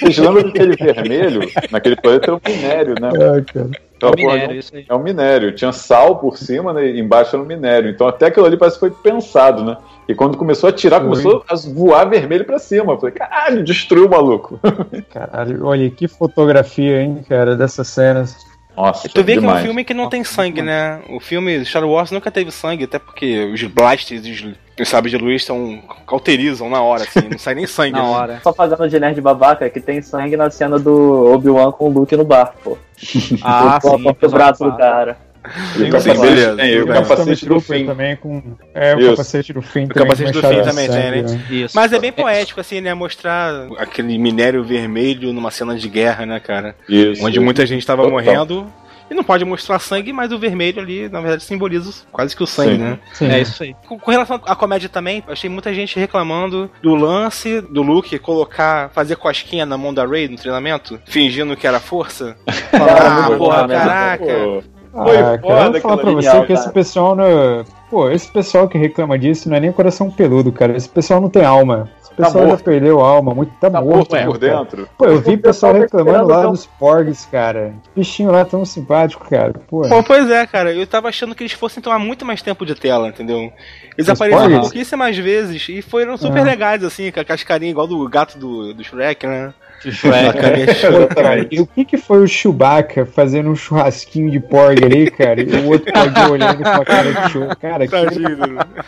vocês 0.00 0.18
lembram 0.18 0.44
daquele 0.44 0.76
vermelho? 0.76 1.40
Naquele 1.70 1.96
planeta 1.96 2.30
era 2.30 2.34
um 2.34 2.40
minério, 2.46 2.94
né? 3.00 3.08
Ah, 3.08 3.52
cara. 3.52 3.70
Então, 3.96 4.10
É 4.10 4.16
porra, 4.16 4.34
minério, 4.34 4.58
isso 4.58 4.76
aí. 4.76 4.86
É 4.88 4.94
um 4.94 5.02
minério. 5.02 5.54
Tinha 5.54 5.72
sal 5.72 6.16
por 6.16 6.36
cima, 6.36 6.72
né? 6.72 6.86
E 6.86 7.00
embaixo 7.00 7.34
era 7.34 7.42
um 7.42 7.46
minério. 7.46 7.90
Então 7.90 8.06
até 8.06 8.26
aquilo 8.26 8.46
ali 8.46 8.56
parece 8.56 8.76
que 8.76 8.80
foi 8.80 8.90
pensado, 8.90 9.64
né? 9.64 9.76
E 10.08 10.14
quando 10.14 10.38
começou 10.38 10.68
a 10.68 10.72
tirar, 10.72 11.00
Foi. 11.00 11.08
começou 11.08 11.44
a 11.48 11.54
voar 11.74 12.04
vermelho 12.08 12.44
pra 12.44 12.58
cima. 12.58 12.92
Eu 12.92 12.98
falei, 12.98 13.14
caralho, 13.14 13.64
destruiu 13.64 14.06
o 14.06 14.10
maluco. 14.10 14.60
Caralho, 15.12 15.66
olha 15.66 15.90
que 15.90 16.06
fotografia, 16.06 17.02
hein, 17.02 17.24
cara, 17.28 17.56
dessas 17.56 17.88
cenas. 17.88 18.36
Nossa, 18.76 19.08
Tu 19.08 19.24
vê 19.24 19.32
que 19.32 19.38
é 19.38 19.40
um 19.40 19.46
demais. 19.46 19.62
filme 19.62 19.84
que 19.84 19.94
não 19.94 20.08
tem 20.08 20.22
sangue, 20.22 20.60
né? 20.60 21.00
O 21.08 21.18
filme 21.18 21.64
Star 21.64 21.82
Wars 21.84 22.10
nunca 22.10 22.30
teve 22.30 22.50
sangue, 22.50 22.84
até 22.84 22.98
porque 22.98 23.46
os 23.46 23.62
blasters 23.64 24.26
e 24.26 24.30
os, 24.30 24.44
os 24.78 24.88
sabres 24.88 25.10
de 25.12 25.16
luz 25.18 25.44
são, 25.46 25.82
cauterizam 26.06 26.68
na 26.68 26.82
hora, 26.82 27.04
assim, 27.04 27.26
não 27.26 27.38
sai 27.38 27.54
nem 27.54 27.64
sangue. 27.66 27.92
Na 27.92 28.02
né? 28.02 28.08
hora. 28.08 28.40
Só 28.42 28.52
fazendo 28.52 28.86
de 28.86 29.00
nerd 29.00 29.18
babaca 29.22 29.68
que 29.70 29.80
tem 29.80 30.02
sangue 30.02 30.36
na 30.36 30.50
cena 30.50 30.78
do 30.78 31.32
Obi-Wan 31.32 31.72
com 31.72 31.86
o 31.86 31.92
Luke 31.92 32.14
no 32.14 32.24
bar, 32.24 32.52
pô. 32.62 32.76
Ah, 33.42 33.78
o, 33.82 33.98
sim. 33.98 34.08
o 34.22 34.28
braço 34.28 34.62
do 34.62 34.76
cara. 34.76 35.16
O 35.46 35.78
Sim, 35.78 35.84
capacete, 35.86 36.20
beleza, 36.20 36.56
tem, 36.56 36.80
o 36.82 36.86
capacete 36.86 37.46
do 37.46 37.60
fim. 37.60 37.86
também 37.86 38.16
com. 38.16 38.42
É, 38.74 38.94
o 38.94 38.98
Isso. 39.00 39.10
capacete 39.10 39.52
do 39.52 39.62
fim 39.62 39.84
O 39.84 39.88
também. 39.88 40.04
capacete 40.04 40.32
com 40.32 40.40
do 40.40 40.48
fim 40.48 40.62
também 40.62 40.88
tem, 40.88 41.02
sangue, 41.02 41.22
né? 41.22 41.42
Isso. 41.50 41.76
Mas 41.76 41.92
é 41.92 41.98
bem 41.98 42.12
poético, 42.12 42.60
assim, 42.60 42.80
né? 42.80 42.94
Mostrar 42.94 43.68
aquele 43.78 44.18
minério 44.18 44.62
vermelho 44.64 45.32
numa 45.32 45.50
cena 45.50 45.76
de 45.76 45.88
guerra, 45.88 46.26
né, 46.26 46.40
cara? 46.40 46.74
Isso. 46.88 47.24
Onde 47.24 47.40
muita 47.40 47.64
gente 47.66 47.86
tava 47.86 48.02
Total. 48.02 48.18
morrendo. 48.18 48.72
E 49.08 49.14
não 49.14 49.22
pode 49.22 49.44
mostrar 49.44 49.78
sangue, 49.78 50.12
mas 50.12 50.32
o 50.32 50.38
vermelho 50.38 50.80
ali, 50.82 51.08
na 51.08 51.20
verdade, 51.20 51.44
simboliza 51.44 51.92
quase 52.10 52.34
que 52.34 52.42
o 52.42 52.46
sangue, 52.46 52.72
Sim. 52.72 52.78
né? 52.78 52.98
Sim. 53.12 53.28
É 53.28 53.40
isso 53.40 53.62
aí. 53.62 53.76
Com, 53.86 53.98
com 54.00 54.10
relação 54.10 54.40
à 54.44 54.56
comédia 54.56 54.88
também, 54.88 55.22
eu 55.24 55.32
achei 55.32 55.48
muita 55.48 55.72
gente 55.72 55.96
reclamando 55.96 56.68
do 56.82 56.92
lance 56.96 57.60
do 57.60 57.82
Luke 57.82 58.18
colocar, 58.18 58.90
fazer 58.90 59.14
cosquinha 59.14 59.64
na 59.64 59.78
mão 59.78 59.94
da 59.94 60.04
Rey 60.04 60.26
no 60.26 60.36
treinamento, 60.36 61.00
fingindo 61.06 61.56
que 61.56 61.68
era 61.68 61.78
força. 61.78 62.36
Falar, 62.72 63.06
ah, 63.06 63.22
muito 63.28 63.38
porra, 63.38 63.66
né? 63.68 63.76
caraca. 63.76 64.24
Pô, 64.24 64.62
Ah, 64.96 65.04
Foi 65.04 65.16
cara, 65.16 65.38
foda 65.40 65.64
eu 65.66 65.72
vou 65.72 65.80
falar 65.80 65.96
pra 65.98 66.10
você 66.12 66.46
que 66.46 66.52
esse 66.52 66.62
cara. 66.62 66.72
pessoal 66.74 67.14
não. 67.16 67.64
Pô, 67.90 68.10
esse 68.10 68.28
pessoal 68.30 68.66
que 68.68 68.78
reclama 68.78 69.18
disso 69.18 69.48
não 69.48 69.56
é 69.56 69.60
nem 69.60 69.70
coração 69.72 70.10
peludo, 70.10 70.50
cara. 70.50 70.76
Esse 70.76 70.88
pessoal 70.88 71.20
não 71.20 71.28
tem 71.28 71.44
alma. 71.44 71.88
Esse 72.02 72.12
pessoal 72.14 72.44
já 72.44 72.48
morto. 72.50 72.64
perdeu 72.64 73.04
a 73.04 73.08
alma, 73.08 73.34
muito 73.34 73.52
tá, 73.60 73.70
tá 73.70 73.80
morto, 73.80 73.96
morto 73.96 74.12
mesmo, 74.14 74.32
por 74.32 74.40
cara. 74.40 74.56
dentro. 74.58 74.88
Pô, 74.96 75.04
eu 75.04 75.20
vi 75.20 75.34
O 75.34 75.38
pessoal 75.38 75.72
tá 75.74 75.78
reclamando 75.80 76.28
lá 76.28 76.48
um- 76.48 76.52
dos 76.52 76.64
porgs, 76.66 77.26
cara. 77.30 77.74
Bichinho 77.94 78.30
lá 78.32 78.44
tão 78.44 78.64
simpático, 78.64 79.28
cara. 79.28 79.52
Pô, 79.68 79.82
Pô, 79.88 80.02
pois 80.02 80.28
é, 80.30 80.46
cara, 80.46 80.72
eu 80.72 80.86
tava 80.86 81.08
achando 81.08 81.34
que 81.34 81.42
eles 81.44 81.52
fossem 81.52 81.82
tomar 81.82 81.98
muito 81.98 82.24
mais 82.24 82.40
tempo 82.42 82.64
de 82.64 82.74
tela, 82.74 83.08
entendeu? 83.08 83.52
Eles 83.96 84.08
Os 84.08 84.08
apareceram 84.08 84.42
Porgs? 84.50 84.60
pouquíssimas 84.60 85.16
vezes 85.16 85.68
e 85.68 85.82
foram 85.82 86.16
super 86.16 86.40
Ah. 86.40 86.44
legais, 86.44 86.82
assim, 86.82 87.12
com 87.12 87.20
as 87.32 87.42
carinhas 87.44 87.72
igual 87.72 87.86
do 87.86 88.08
gato 88.08 88.38
do, 88.38 88.72
do 88.74 88.82
Shrek, 88.82 89.26
né? 89.26 89.52
Shrek. 89.80 90.26
A 90.28 90.32
carinha 90.32 90.66
Pô, 90.66 91.14
cara, 91.14 91.46
e 91.50 91.60
o 91.60 91.66
que 91.66 91.84
que 91.84 91.96
foi 91.96 92.22
o 92.22 92.28
Chewbacca 92.28 93.06
fazendo 93.06 93.50
um 93.50 93.54
churrasquinho 93.56 94.30
de 94.30 94.40
porg 94.40 94.84
ali, 94.84 95.10
cara? 95.10 95.40
E 95.40 95.44
o 95.56 95.68
outro 95.70 95.92
porg 95.92 96.30
olhando 96.30 96.62
com 96.62 96.68
a 96.68 96.84
cara 96.84 97.12
de 97.12 97.30
show. 97.30 97.48
Cara, 97.60 97.86
que 97.86 97.96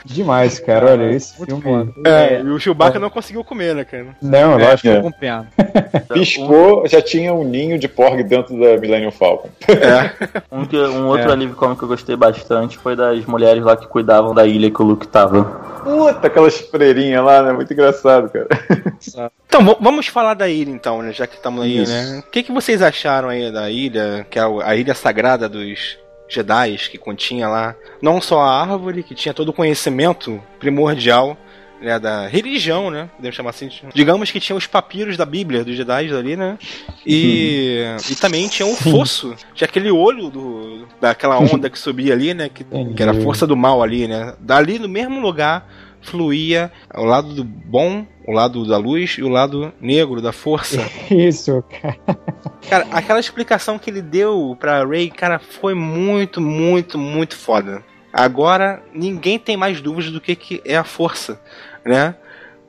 demais, 0.05 0.59
cara. 0.59 0.93
Olha, 0.93 1.11
esse 1.13 1.39
Muito 1.39 1.61
filme. 1.61 1.93
É, 2.07 2.41
e 2.41 2.49
o 2.49 2.59
Chewbacca 2.59 2.99
não 2.99 3.11
conseguiu 3.11 3.45
comer, 3.45 3.75
né, 3.75 3.85
cara? 3.85 4.07
Não, 4.23 4.57
lógico. 4.57 4.89
É. 4.89 5.01
Com 5.01 5.13
pena. 5.13 5.47
Piscou, 6.13 6.87
já 6.89 7.01
tinha 7.03 7.33
um 7.35 7.45
ninho 7.45 7.79
de 7.79 7.89
porg 7.89 8.23
dentro 8.23 8.59
da 8.59 8.77
Millennium 8.79 9.11
Falcon. 9.11 9.49
Um, 10.51 10.65
que- 10.65 10.77
um 10.77 11.07
outro 11.07 11.29
É. 11.29 11.33
alívio 11.33 11.55
cômico 11.55 11.79
que 11.79 11.85
eu 11.85 11.89
gostei 11.89 12.17
bastante 12.17 12.79
foi 12.79 12.97
das 12.97 13.25
mulheres 13.27 13.63
lá 13.63 13.77
que 13.77 13.87
cuidavam 13.87 14.35
da 14.35 14.47
ilha 14.47 14.71
que 14.71 14.81
o 14.83 14.85
Luke 14.85 15.07
tava. 15.07 15.45
Puta, 15.85 16.27
aquelas 16.27 16.59
freirinhas 16.59 17.25
lá, 17.25 17.43
né? 17.43 17.53
Muito 17.53 17.73
engraçado, 17.73 18.29
cara. 18.31 18.49
Então, 19.47 19.77
vamos 19.81 20.07
falar 20.09 20.35
da 20.35 20.49
ilha 20.49 20.71
então, 20.79 21.03
né? 21.03 21.13
Já 21.13 21.27
que 21.27 21.37
estamos 21.37 21.63
aí, 21.63 21.83
Isso. 21.83 21.93
né? 21.93 22.23
O 22.27 22.31
que, 22.31 22.43
que 22.43 22.53
vocês 22.53 22.81
acharam 22.81 23.29
aí 23.29 23.51
da 23.51 23.69
ilha, 23.71 24.27
que 24.31 24.39
é 24.39 24.43
a 24.63 24.77
ilha 24.77 24.95
sagrada 24.95 25.49
dos 25.49 25.99
Jedi, 26.29 26.77
que 26.91 26.99
continha 26.99 27.49
lá 27.49 27.75
não 28.01 28.21
só 28.21 28.41
a 28.41 28.61
árvore, 28.61 29.03
que 29.03 29.15
tinha 29.15 29.35
todo 29.35 29.49
o 29.49 29.53
conhecimento 29.53 30.43
primordial 30.61 31.37
né, 31.81 31.99
da 31.99 32.27
religião, 32.27 32.91
né? 32.91 33.09
Podemos 33.17 33.37
chamar 33.37 33.51
assim. 33.51 33.71
Digamos 33.95 34.31
que 34.31 34.41
tinha 34.41 34.57
os 34.57 34.67
papiros 34.67 35.17
da 35.17 35.25
Bíblia 35.25 35.65
dos 35.65 35.77
Jedi 35.77 36.13
ali, 36.13 36.37
né? 36.37 36.59
E, 37.07 37.83
e 38.11 38.15
também 38.17 38.49
tinha 38.49 38.67
o 38.67 38.77
fosso, 38.77 39.35
tinha 39.55 39.67
aquele 39.67 39.91
olho 39.91 40.29
do, 40.29 40.87
daquela 41.01 41.39
onda 41.39 41.71
que 41.71 41.79
subia 41.79 42.13
ali, 42.13 42.35
né? 42.35 42.49
Que, 42.49 42.65
que 42.65 43.03
era 43.03 43.13
a 43.13 43.21
força 43.23 43.47
do 43.47 43.57
mal 43.57 43.83
ali, 43.83 44.07
né? 44.07 44.35
Dali 44.41 44.79
no 44.79 44.89
mesmo 44.89 45.21
lugar 45.21 45.67
fluía 46.03 46.71
o 46.95 47.05
lado 47.05 47.35
do 47.35 47.45
bom, 47.45 48.07
o 48.27 48.33
lado 48.33 48.67
da 48.67 48.77
luz 48.77 49.17
e 49.19 49.23
o 49.23 49.29
lado 49.29 49.73
negro 49.81 50.21
da 50.21 50.33
força. 50.33 50.85
Isso, 51.11 51.63
cara. 51.81 51.99
Cara, 52.69 52.87
aquela 52.91 53.21
explicação 53.21 53.79
que 53.79 53.91
ele 53.91 54.03
deu 54.03 54.57
pra 54.59 54.85
Ray, 54.85 55.11
cara, 55.11 55.39
foi 55.39 55.75
muito, 55.75 56.41
muito, 56.41 56.99
muito 56.99 57.37
foda. 57.37 57.83
Agora 58.13 58.83
ninguém 58.93 59.39
tem 59.39 59.57
mais 59.57 59.81
dúvidas 59.81 60.11
do 60.11 60.21
que, 60.21 60.35
que 60.35 60.63
é 60.65 60.77
a 60.77 60.85
força, 60.85 61.41
né? 61.85 62.17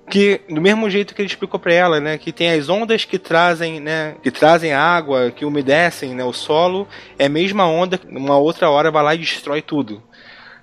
Que 0.09 0.41
do 0.49 0.61
mesmo 0.61 0.89
jeito 0.89 1.13
que 1.13 1.21
ele 1.21 1.29
explicou 1.29 1.59
pra 1.59 1.73
ela, 1.73 1.99
né, 1.99 2.17
que 2.17 2.31
tem 2.31 2.49
as 2.51 2.67
ondas 2.67 3.05
que 3.05 3.19
trazem, 3.19 3.79
né, 3.79 4.15
que 4.23 4.31
trazem 4.31 4.73
água, 4.73 5.29
que 5.29 5.45
umedecem, 5.45 6.15
né, 6.15 6.23
o 6.23 6.33
solo, 6.33 6.87
é 7.17 7.25
a 7.25 7.29
mesma 7.29 7.67
onda 7.67 7.95
que 7.95 8.07
uma 8.07 8.35
outra 8.35 8.71
hora 8.71 8.89
vai 8.89 9.03
lá 9.03 9.13
e 9.13 9.19
destrói 9.19 9.61
tudo. 9.61 10.01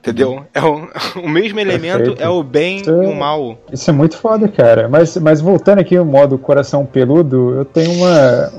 Entendeu? 0.06 0.44
É 0.54 0.62
o, 0.62 0.88
o 1.24 1.28
mesmo 1.28 1.58
elemento 1.58 1.98
Perfeito. 1.98 2.22
é 2.22 2.28
o 2.28 2.42
bem 2.42 2.76
Isso 2.76 2.90
e 2.90 3.04
é- 3.04 3.08
o 3.08 3.14
mal. 3.14 3.58
Isso 3.72 3.90
é 3.90 3.92
muito 3.92 4.16
foda, 4.16 4.46
cara. 4.46 4.88
Mas, 4.88 5.16
mas 5.16 5.40
voltando 5.40 5.80
aqui 5.80 5.96
no 5.96 6.04
modo 6.04 6.38
coração 6.38 6.86
peludo, 6.86 7.54
eu 7.56 7.64
tenho 7.64 7.92
uma, 7.92 8.52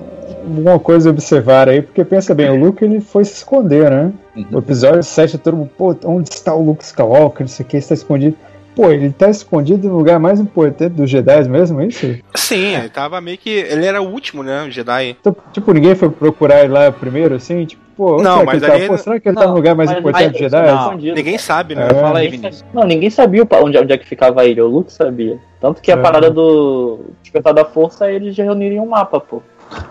uma 0.45 0.79
coisa 0.79 1.09
a 1.09 1.11
observar 1.11 1.69
aí, 1.69 1.81
porque 1.81 2.03
pensa 2.03 2.35
bem, 2.35 2.49
o 2.49 2.55
Luke 2.55 2.83
ele 2.83 2.99
foi 2.99 3.23
se 3.23 3.35
esconder, 3.35 3.89
né? 3.89 4.11
O 4.51 4.59
episódio 4.59 5.01
7, 5.01 5.37
todo 5.37 5.57
mundo, 5.57 5.69
pô, 5.77 5.95
onde 6.05 6.29
está 6.29 6.53
o 6.53 6.61
Luke 6.63 6.83
Skywalker? 6.83 7.41
Não 7.41 7.47
sei 7.47 7.65
o 7.65 7.69
que, 7.69 7.77
está 7.77 7.93
escondido. 7.93 8.35
Pô, 8.77 8.91
ele 8.91 9.09
tá 9.11 9.27
escondido 9.27 9.87
no 9.89 9.97
lugar 9.97 10.19
mais 10.19 10.39
importante 10.39 10.91
dos 10.93 11.09
Jedi 11.09 11.49
mesmo, 11.49 11.81
é 11.81 11.87
isso? 11.87 12.15
Sim, 12.35 12.75
ele 12.75 12.89
tava 12.89 13.19
meio 13.19 13.35
que. 13.35 13.49
Ele 13.49 13.87
era 13.87 13.99
o 13.99 14.07
último, 14.07 14.43
né? 14.43 14.65
O 14.67 14.69
Jedi. 14.69 15.17
Então, 15.19 15.35
tipo, 15.51 15.73
ninguém 15.73 15.95
foi 15.95 16.11
procurar 16.11 16.59
ele 16.63 16.73
lá 16.73 16.91
primeiro, 16.91 17.33
assim? 17.33 17.65
Tipo, 17.65 17.81
pô, 17.97 18.13
onde 18.13 18.23
Não, 18.23 18.45
mas 18.45 18.59
que 18.61 18.69
ele 18.69 18.81
tá? 18.81 18.87
Pô, 18.87 18.97
será 18.99 19.19
que 19.19 19.27
ele 19.27 19.35
tá 19.35 19.41
Não, 19.45 19.49
no 19.49 19.55
lugar 19.55 19.73
mais 19.73 19.89
importante 19.89 20.29
dos 20.33 20.37
Jedi? 20.39 20.67
não. 20.71 20.93
Ninguém 20.95 21.39
sabe, 21.39 21.73
né? 21.73 21.87
É. 21.89 21.93
Fala 21.95 22.19
aí, 22.19 22.27
Vinícius. 22.27 22.63
Não, 22.71 22.83
ninguém 22.83 23.09
sabia 23.09 23.47
onde, 23.63 23.79
onde 23.79 23.91
é 23.93 23.97
que 23.97 24.05
ficava 24.05 24.45
ilha. 24.45 24.63
O 24.63 24.69
Luke 24.69 24.93
sabia. 24.93 25.39
Tanto 25.59 25.81
que 25.81 25.91
a 25.91 25.95
É. 25.95 25.97
parada 25.97 26.29
do 26.29 26.99
Despertar 27.23 27.55
da 27.55 27.65
Força, 27.65 28.11
eles 28.11 28.35
já 28.35 28.43
reuniram 28.43 28.75
em 28.75 28.79
um 28.79 28.89
mapa, 28.89 29.19
pô. 29.19 29.41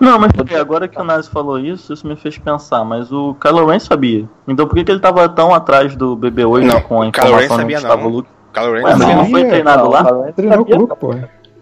Não, 0.01 0.19
mas 0.19 0.31
agora 0.59 0.89
que 0.89 0.99
o 0.99 1.05
Nazi 1.05 1.29
falou 1.29 1.59
isso, 1.59 1.93
isso 1.93 2.07
me 2.07 2.17
fez 2.17 2.39
pensar, 2.39 2.85
mas 2.85 3.13
o 3.13 3.35
Kylo 3.35 3.67
Ren 3.67 3.79
sabia. 3.79 4.25
Então 4.49 4.67
por 4.67 4.75
que, 4.75 4.85
que 4.85 4.91
ele 4.93 5.01
tava 5.01 5.29
tão 5.29 5.53
atrás 5.53 5.95
do 5.95 6.17
BB-8 6.17 6.63
Não, 6.65 6.81
com 6.81 7.03
a 7.03 7.07
informação 7.09 7.59
onde 7.59 7.75
estava 7.75 8.07
o 8.07 8.09
Luke? 8.09 8.29
Kylo 8.57 8.73
Ren 8.73 8.83
Ué, 8.85 8.97
mas 8.97 9.09
não 9.09 9.27
foi 9.31 9.45
treinado 9.45 9.89
lá? 9.91 10.05
Fala, 10.05 10.33
Treinou 10.33 10.65
com 10.65 10.73
o 10.73 10.79
Luke, 10.79 10.97
pô. 10.99 11.15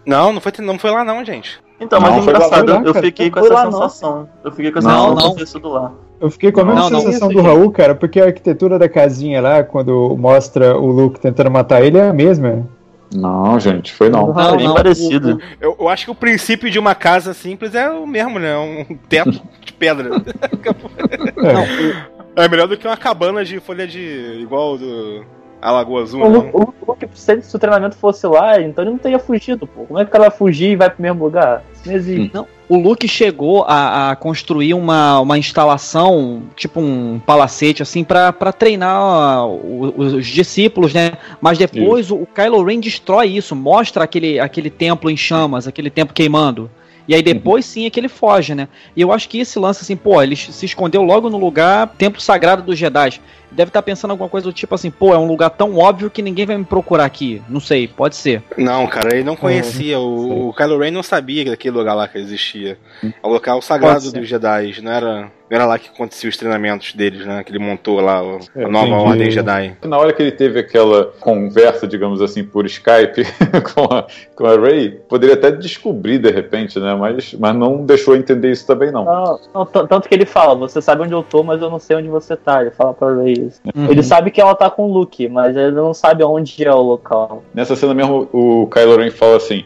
Não, 0.07 0.33
não 0.33 0.41
foi, 0.41 0.53
não 0.61 0.79
foi 0.79 0.91
lá 0.93 1.03
não, 1.03 1.25
gente. 1.25 1.61
Então, 1.81 2.01
mas 2.01 2.13
Não, 2.13 2.23
engraçado, 2.23 2.73
lá, 2.73 2.83
eu 2.85 2.95
fiquei 2.95 3.31
com 3.31 3.41
Não 3.41 3.47
essa 3.47 3.55
lá, 3.55 3.65
não. 3.65 3.73
sensação. 3.73 4.29
Eu 4.45 4.53
fiquei 4.53 4.71
com 4.71 4.79
essa 4.79 4.89
Não, 4.89 5.09
sensação 5.17 5.35
não. 5.37 5.47
sido 5.47 5.69
lá. 5.69 5.93
Eu 6.21 6.31
fiquei 6.31 6.53
com 6.53 6.61
a 6.61 6.65
mesma 6.65 6.81
Não, 6.83 6.91
não. 6.91 7.01
sensação 7.01 7.29
Isso, 7.31 7.43
do. 7.43 7.45
Raul, 7.45 7.71
cara, 7.73 7.95
porque 7.97 8.21
a 8.21 8.27
arquitetura 8.27 8.79
da 8.79 8.89
casinha 8.89 9.41
lá, 9.41 9.65
quando 9.65 10.17
mostra 10.17 10.77
o 10.79 10.87
Luke 10.87 11.19
tentando 11.19 11.51
matar 11.51 11.83
ele, 11.83 11.99
é 11.99 12.09
a 12.09 12.13
mesma. 12.13 12.65
Não, 13.13 13.59
gente, 13.59 13.93
foi 13.93 14.09
não. 14.09 14.33
Não, 14.33 14.57
bem 14.57 14.67
não, 14.69 14.75
parecido. 14.75 15.41
Eu, 15.61 15.77
eu 15.79 15.89
acho 15.89 16.05
que 16.05 16.11
o 16.11 16.15
princípio 16.15 16.71
de 16.71 16.79
uma 16.79 16.95
casa 16.95 17.35
simples 17.35 17.75
é 17.75 17.91
o 17.91 18.07
mesmo, 18.07 18.39
né? 18.39 18.57
Um 18.57 18.97
teto 19.09 19.33
de 19.65 19.73
pedra. 19.73 20.11
É. 22.37 22.45
É 22.45 22.49
melhor 22.49 22.67
do 22.67 22.77
que 22.77 22.87
uma 22.87 22.97
cabana 22.97 23.45
de 23.45 23.61
folha 23.61 23.87
de. 23.87 24.39
igual 24.41 24.79
do. 24.79 25.25
A 25.65 25.71
Lagoa 25.73 26.03
Azul, 26.03 26.21
O 26.23 26.29
não. 26.29 26.41
Luke, 26.41 26.51
o 26.55 26.75
Luke, 26.87 27.09
se 27.15 27.57
o 27.57 27.59
treinamento 27.59 27.97
fosse 27.97 28.27
lá, 28.27 28.61
então 28.61 28.85
ele 28.85 28.91
não 28.91 28.99
teria 28.99 29.19
fugido, 29.19 29.67
pô. 29.67 29.85
Como 29.87 29.99
é 29.99 30.05
que 30.05 30.11
o 30.11 30.13
cara 30.13 30.29
vai 30.29 30.37
fugir 30.39 30.73
e 30.73 30.77
vai 30.77 30.91
pro 30.91 31.01
mesmo 31.01 31.25
lugar? 31.25 31.65
Isso 31.73 31.89
não 31.89 31.95
existe. 31.95 32.31
Não, 32.35 32.47
o 32.69 32.77
Luke 32.77 33.09
chegou 33.09 33.65
a, 33.67 34.11
a 34.11 34.17
construir 34.17 34.75
uma, 34.75 35.19
uma 35.21 35.39
instalação, 35.39 36.43
tipo 36.55 36.81
um 36.81 37.19
palacete, 37.25 37.83
assim, 37.83 38.05
pra 38.05 38.31
pra 38.31 38.53
treinar 38.53 39.47
o- 39.47 39.95
os, 39.97 40.13
os 40.13 40.27
discípulos, 40.27 40.93
né? 40.93 41.13
Mas 41.41 41.57
depois 41.57 42.11
o, 42.11 42.17
o 42.17 42.27
Kylo 42.27 42.63
Ren 42.63 42.79
destrói 42.81 43.29
isso, 43.29 43.57
mostra 43.57 44.05
aquele, 44.05 44.39
aquele 44.39 44.69
templo 44.69 45.11
em 45.11 45.17
chamas, 45.17 45.67
aquele 45.67 45.89
templo 45.89 46.15
queimando. 46.15 46.71
E 47.07 47.15
aí 47.15 47.23
depois 47.23 47.67
sim 47.67 47.85
é 47.85 47.91
que 47.91 48.01
ele 48.01 48.09
foge, 48.09 48.55
né? 48.55 48.67
E 48.97 49.01
eu 49.03 49.13
acho 49.13 49.29
que 49.29 49.39
esse 49.39 49.59
lance, 49.59 49.83
assim, 49.83 49.95
pô, 49.97 50.23
ele 50.23 50.35
se 50.37 50.65
escondeu 50.65 51.03
logo 51.03 51.29
no 51.29 51.37
lugar, 51.37 51.89
templo 51.99 52.19
sagrado 52.21 52.63
dos 52.63 52.79
Jedi. 52.79 53.21
Deve 53.55 53.71
estar 53.71 53.83
pensando 53.83 54.11
alguma 54.11 54.29
coisa 54.29 54.47
do 54.47 54.53
tipo 54.53 54.75
assim, 54.75 54.91
pô, 54.91 55.15
é 55.15 55.19
um 55.19 55.27
lugar 55.27 55.51
tão 55.51 55.77
óbvio 55.77 56.11
que 56.11 56.23
ninguém 56.23 56.47
vai 56.47 56.57
me 56.59 56.65
procurar 56.65 57.05
aqui. 57.05 57.43
Não 57.49 57.61
sei, 57.61 57.87
pode 57.87 58.17
ser. 58.17 58.43
Não, 58.57 58.87
cara, 58.87 59.15
ele 59.15 59.25
não 59.25 59.37
conhecia. 59.37 59.99
O, 59.99 60.49
o 60.49 60.55
Kylo 60.55 60.79
Ren 60.79 60.91
não 60.91 61.03
sabia 61.03 61.45
daquele 61.45 61.77
lugar 61.77 61.95
lá 61.95 62.09
que 62.09 62.19
existia. 62.19 62.79
É 63.03 63.27
o 63.27 63.29
local 63.29 63.63
sagrado 63.63 64.13
dos 64.13 64.29
Jedi. 64.29 64.81
Não 64.83 64.93
era, 64.93 65.31
era 65.55 65.67
lá 65.67 65.79
que 65.79 65.89
aconteciam 65.89 66.29
os 66.29 66.37
treinamentos 66.37 66.93
deles, 66.95 67.25
né? 67.27 67.43
Que 67.45 67.51
ele 67.53 67.59
montou 67.59 68.01
lá 68.01 68.23
o- 68.23 68.39
a 68.57 68.61
É, 68.61 68.67
nova 68.69 68.87
entendi. 68.87 69.09
ordem 69.09 69.31
Jedi. 69.31 69.77
Na 69.85 69.99
hora 69.99 70.13
que 70.13 70.23
ele 70.23 70.33
teve 70.33 70.59
aquela 70.61 71.07
conversa, 71.21 71.87
digamos 71.87 72.21
assim, 72.23 72.45
por 72.45 72.67
Skype 72.67 73.23
com 73.75 73.85
a, 73.95 74.07
com 74.35 74.47
a 74.47 74.57
Ray, 74.57 74.91
poderia 75.09 75.35
até 75.35 75.51
descobrir 75.51 76.19
de 76.19 76.31
repente, 76.31 76.79
né? 76.79 76.95
Mas, 76.95 77.35
mas 77.35 77.55
não 77.55 77.85
deixou 77.85 78.17
entender 78.17 78.51
isso 78.51 78.67
também, 78.67 78.91
não. 78.91 79.05
Não, 79.05 79.41
não, 79.55 79.67
tanto 79.67 80.09
que 80.09 80.15
ele 80.15 80.27
fala, 80.27 80.55
você 80.55 80.81
sabe 80.83 81.03
onde 81.03 81.13
eu 81.13 81.23
tô, 81.23 81.43
mas 81.43 81.61
eu 81.61 81.71
não 81.71 81.79
sei 81.79 81.97
onde 81.97 82.09
você 82.09 82.37
tá. 82.37 82.61
Ele 82.63 82.71
fala 82.71 82.95
pra 82.95 83.15
Ray 83.15 83.33
isso. 83.35 83.61
Uhum. 83.75 83.91
Ele 83.91 84.03
sabe 84.03 84.31
que 84.31 84.41
ela 84.41 84.55
tá 84.55 84.71
com 84.71 84.85
o 84.91 84.93
Luke, 84.93 85.29
mas 85.29 85.57
ele 85.57 85.73
não 85.73 85.93
sabe 85.95 86.23
onde 86.25 86.65
é 86.65 86.73
o 86.73 86.81
local. 86.81 87.43
Nessa 87.55 87.77
cena 87.77 87.95
mesmo, 87.95 88.29
o 88.33 88.67
Kylo 88.69 88.97
Ren 88.97 89.11
fala 89.11 89.37
assim: 89.37 89.65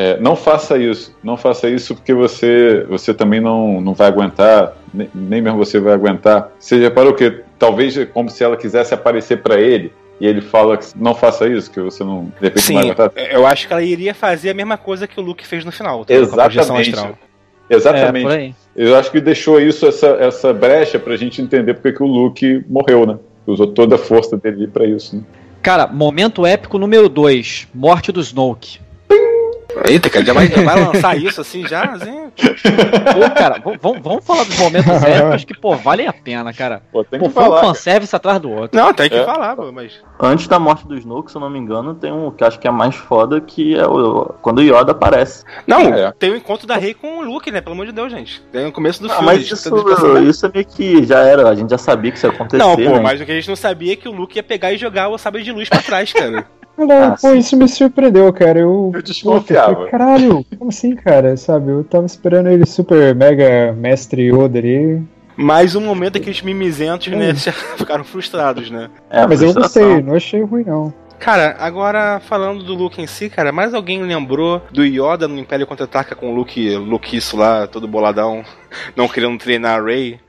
é, 0.00 0.16
não 0.20 0.36
faça 0.36 0.78
isso, 0.78 1.12
não 1.24 1.36
faça 1.36 1.68
isso 1.68 1.92
porque 1.92 2.14
você, 2.14 2.86
você 2.88 3.12
também 3.12 3.40
não, 3.40 3.80
não 3.80 3.94
vai 3.94 4.06
aguentar, 4.06 4.76
nem, 4.94 5.10
nem 5.12 5.42
mesmo 5.42 5.58
você 5.58 5.80
vai 5.80 5.92
aguentar. 5.92 6.52
Você 6.56 6.76
já 6.76 6.84
reparou 6.84 7.12
que 7.14 7.42
talvez 7.58 7.98
é 7.98 8.06
como 8.06 8.30
se 8.30 8.44
ela 8.44 8.56
quisesse 8.56 8.94
aparecer 8.94 9.42
pra 9.42 9.60
ele 9.60 9.92
e 10.20 10.26
ele 10.28 10.40
fala 10.40 10.76
que 10.76 10.86
não 10.94 11.16
faça 11.16 11.48
isso, 11.48 11.68
que 11.68 11.80
você 11.80 12.04
não, 12.04 12.26
de 12.26 12.42
repente 12.42 12.62
Sim, 12.62 12.74
não 12.74 12.82
vai 12.82 12.90
aguentar. 12.92 13.12
eu 13.28 13.44
acho 13.44 13.66
que 13.66 13.72
ela 13.72 13.82
iria 13.82 14.14
fazer 14.14 14.50
a 14.50 14.54
mesma 14.54 14.78
coisa 14.78 15.08
que 15.08 15.18
o 15.18 15.22
Luke 15.22 15.44
fez 15.44 15.64
no 15.64 15.72
final. 15.72 16.04
tá? 16.04 16.14
Exatamente. 16.14 16.90
astral. 16.90 17.18
Exatamente. 17.68 18.32
É. 18.32 18.52
Eu 18.76 18.94
acho 18.96 19.10
que 19.10 19.20
deixou 19.20 19.60
isso, 19.60 19.84
essa, 19.84 20.10
essa 20.20 20.52
brecha 20.52 21.00
pra 21.00 21.16
gente 21.16 21.42
entender 21.42 21.74
porque 21.74 21.94
que 21.94 22.04
o 22.04 22.06
Luke 22.06 22.64
morreu, 22.68 23.04
né? 23.04 23.18
Usou 23.48 23.66
toda 23.66 23.96
a 23.96 23.98
força 23.98 24.36
dele 24.36 24.68
pra 24.68 24.86
isso, 24.86 25.16
né? 25.16 25.22
Cara, 25.60 25.88
momento 25.88 26.46
épico 26.46 26.78
número 26.78 27.08
2, 27.08 27.66
morte 27.74 28.12
do 28.12 28.20
Snoke. 28.20 28.78
Eita, 29.86 30.10
cara, 30.10 30.24
já 30.24 30.32
vai, 30.32 30.46
já 30.48 30.62
vai 30.62 30.80
lançar 30.84 31.16
isso 31.18 31.40
assim 31.40 31.66
já? 31.66 31.82
Assim? 31.84 32.30
Pô, 32.36 33.30
cara, 33.34 33.62
vamos, 33.80 34.24
falar 34.24 34.44
dos 34.44 34.58
momentos 34.58 34.90
épicos 35.02 35.44
que, 35.44 35.54
pô, 35.58 35.76
vale 35.76 36.06
a 36.06 36.12
pena, 36.12 36.52
cara. 36.52 36.82
Pô, 36.92 37.04
tem 37.04 37.18
Pô, 37.20 37.26
que 37.26 37.30
um 37.30 37.34
falar. 37.34 37.56
cara. 37.60 37.66
fanservice 37.68 38.14
atrás 38.14 38.40
do 38.40 38.50
outro. 38.50 38.78
Não, 38.78 38.92
tem 38.92 39.08
que 39.08 39.16
É. 39.16 39.24
falar, 39.24 39.56
pô, 39.56 39.70
mas. 39.72 39.92
Antes 40.20 40.48
da 40.48 40.58
morte 40.58 40.86
do 40.86 40.96
Snoke, 40.96 41.30
se 41.30 41.36
eu 41.36 41.40
não 41.40 41.50
me 41.50 41.58
engano, 41.58 41.94
tem 41.94 42.12
um 42.12 42.30
que 42.30 42.44
acho 42.44 42.58
que 42.58 42.66
é 42.66 42.70
mais 42.70 42.94
foda, 42.96 43.40
que 43.40 43.76
é 43.78 43.86
o, 43.86 44.34
quando 44.42 44.58
o 44.58 44.62
Yoda 44.62 44.92
aparece. 44.92 45.44
Não, 45.66 45.80
É. 45.80 46.12
tem 46.18 46.30
o 46.30 46.36
encontro 46.36 46.66
da 46.66 46.76
Rey 46.76 46.94
com 46.94 47.18
o 47.18 47.22
Luke, 47.22 47.50
né? 47.50 47.60
Pelo 47.60 47.74
amor 47.74 47.86
de 47.86 47.92
Deus, 47.92 48.10
gente. 48.10 48.42
Tem 48.52 48.66
o 48.66 48.72
começo 48.72 49.00
do 49.02 49.06
Ah, 49.10 49.16
filme. 49.16 49.26
mas 49.26 49.42
isso, 49.50 49.70
isso 50.28 50.46
é 50.46 50.50
meio 50.52 50.66
que 50.66 51.04
já 51.04 51.20
era, 51.20 51.48
a 51.48 51.54
gente 51.54 51.70
já 51.70 51.78
sabia 51.78 52.10
que 52.10 52.16
isso 52.18 52.26
ia 52.26 52.32
acontecer, 52.32 52.62
Não, 52.62 52.74
pô, 52.76 52.82
né? 52.82 53.00
mas 53.00 53.20
o 53.20 53.24
que 53.24 53.32
a 53.32 53.34
gente 53.34 53.48
não 53.48 53.56
sabia 53.56 53.92
é 53.92 53.96
que 53.96 54.08
o 54.08 54.12
Luke 54.12 54.36
ia 54.36 54.42
pegar 54.42 54.72
e 54.72 54.78
jogar 54.78 55.08
o 55.08 55.18
sabre 55.18 55.42
de 55.42 55.52
luz 55.52 55.68
pra 55.68 55.80
trás, 55.80 56.12
cara. 56.12 56.46
Olha, 56.76 57.06
Ah, 57.08 57.10
pô, 57.20 57.30
sim. 57.30 57.38
isso 57.38 57.56
me 57.56 57.66
surpreendeu, 57.68 58.32
cara. 58.32 58.60
Eu, 58.60 58.92
Eu 58.94 59.02
desconfiava. 59.02 59.67
Falei, 59.74 59.90
Caralho, 59.90 60.46
como 60.58 60.70
assim, 60.70 60.94
cara? 60.94 61.36
Sabe, 61.36 61.70
eu 61.70 61.84
tava 61.84 62.06
esperando 62.06 62.48
ele 62.48 62.66
super 62.66 63.14
mega 63.14 63.72
mestre 63.72 64.30
Yoda 64.32 64.58
ali. 64.58 65.02
Mais 65.36 65.76
um 65.76 65.80
momento 65.80 66.18
em 66.18 66.20
que 66.20 66.30
os 66.30 66.42
mimizentos, 66.42 67.08
né, 67.08 67.32
já 67.36 67.52
ficaram 67.52 68.04
frustrados, 68.04 68.70
né? 68.70 68.90
É, 69.08 69.26
mas 69.26 69.40
eu 69.40 69.54
gostei, 69.54 70.02
não 70.02 70.14
achei 70.14 70.42
ruim, 70.42 70.64
não. 70.64 70.92
Cara, 71.18 71.56
agora 71.58 72.20
falando 72.20 72.62
do 72.62 72.74
Luke 72.74 73.02
em 73.02 73.06
si, 73.06 73.28
cara, 73.28 73.50
mais 73.50 73.74
alguém 73.74 74.02
lembrou 74.02 74.62
do 74.70 74.84
Yoda 74.84 75.26
no 75.26 75.38
Império 75.38 75.66
Contra-Ataca 75.66 76.14
com 76.14 76.32
o 76.32 76.34
Luke, 76.34 76.76
Lukiço 76.76 77.36
lá, 77.36 77.66
todo 77.66 77.88
boladão, 77.88 78.44
não 78.94 79.08
querendo 79.08 79.38
treinar 79.38 79.78
a 79.78 79.82
Rey, 79.82 80.20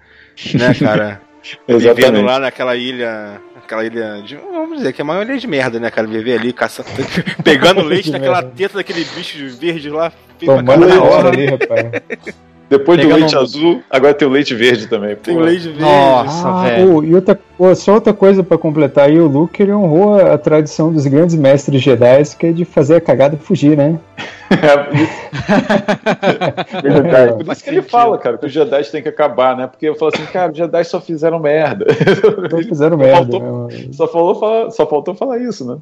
né, 0.56 0.74
cara? 0.74 1.22
Vivendo 1.68 1.82
Exatamente. 1.82 2.26
lá 2.26 2.40
naquela 2.40 2.76
ilha. 2.76 3.42
Aquela 3.56 3.86
ilha 3.86 4.22
de. 4.22 4.36
Vamos 4.36 4.78
dizer 4.78 4.94
que 4.94 5.02
é 5.02 5.04
uma 5.04 5.22
ilha 5.22 5.38
de 5.38 5.48
merda, 5.48 5.80
né, 5.80 5.90
cara? 5.90 6.08
Viver 6.08 6.40
ali, 6.40 6.52
caçando. 6.52 6.90
pegando 7.44 7.82
leite 7.86 8.12
daquela 8.12 8.42
merda. 8.42 8.56
teta 8.56 8.76
daquele 8.76 9.04
bicho 9.06 9.38
verde 9.58 9.90
lá. 9.90 10.12
Tomando 10.40 10.88
na 10.88 11.02
hora 11.02 11.30
ali, 11.30 11.46
rapaz. 11.46 12.36
Depois 12.70 13.00
do 13.00 13.04
Pegando 13.04 13.20
leite 13.20 13.36
um- 13.36 13.40
azul, 13.42 13.82
agora 13.90 14.14
tem 14.14 14.28
o 14.28 14.32
leite 14.32 14.54
verde 14.54 14.86
também. 14.88 15.16
Tem 15.16 15.36
o 15.36 15.40
leite 15.40 15.68
verde. 15.70 15.82
Nossa, 15.82 16.48
ah, 16.48 16.64
velho. 16.70 16.94
pô, 16.94 17.04
e 17.04 17.16
outra, 17.16 17.40
pô, 17.58 17.74
só 17.74 17.96
outra 17.96 18.14
coisa 18.14 18.44
pra 18.44 18.60
completar 18.60 19.08
aí, 19.08 19.20
o 19.20 19.28
Luke 19.28 19.60
ele 19.62 19.74
honrou 19.74 20.20
a, 20.20 20.38
tradição 20.38 20.94
dos 20.94 21.08
grandes 21.08 21.36
mestres 21.36 21.82
Jedi, 21.82 22.22
que 22.38 22.46
é 22.46 22.52
de 22.52 22.66
fazer 22.66 22.98
a 22.98 23.02
cagada 23.02 23.36
e 23.36 23.44
fugir, 23.44 23.76
né? 23.76 23.98
Verdade. 26.84 27.44
Por 27.44 27.52
isso 27.54 27.64
que 27.64 27.70
ele 27.70 27.82
fala, 27.82 28.18
cara, 28.18 28.38
que 28.38 28.46
os 28.46 28.52
Jedi 28.52 28.84
têm 28.92 29.02
que 29.02 29.10
acabar, 29.10 29.56
né? 29.58 29.68
Porque 29.68 29.88
eu 29.88 29.96
falo 29.96 30.12
assim, 30.14 30.26
cara, 30.26 30.52
os 30.52 30.58
Jedi 30.58 30.84
só 30.84 31.02
fizeram 31.02 31.40
merda. 31.40 31.86
Então 32.46 32.60
fizeram 32.60 32.98
Só 33.00 33.04
merda. 33.04 33.32
faltou- 33.32 33.68
né? 33.68 33.88
só, 33.92 34.08
falou 34.08 34.72
só 34.72 34.86
faltou 34.88 35.16
falar 35.16 35.40
isso, 35.40 35.66
né? 35.66 35.78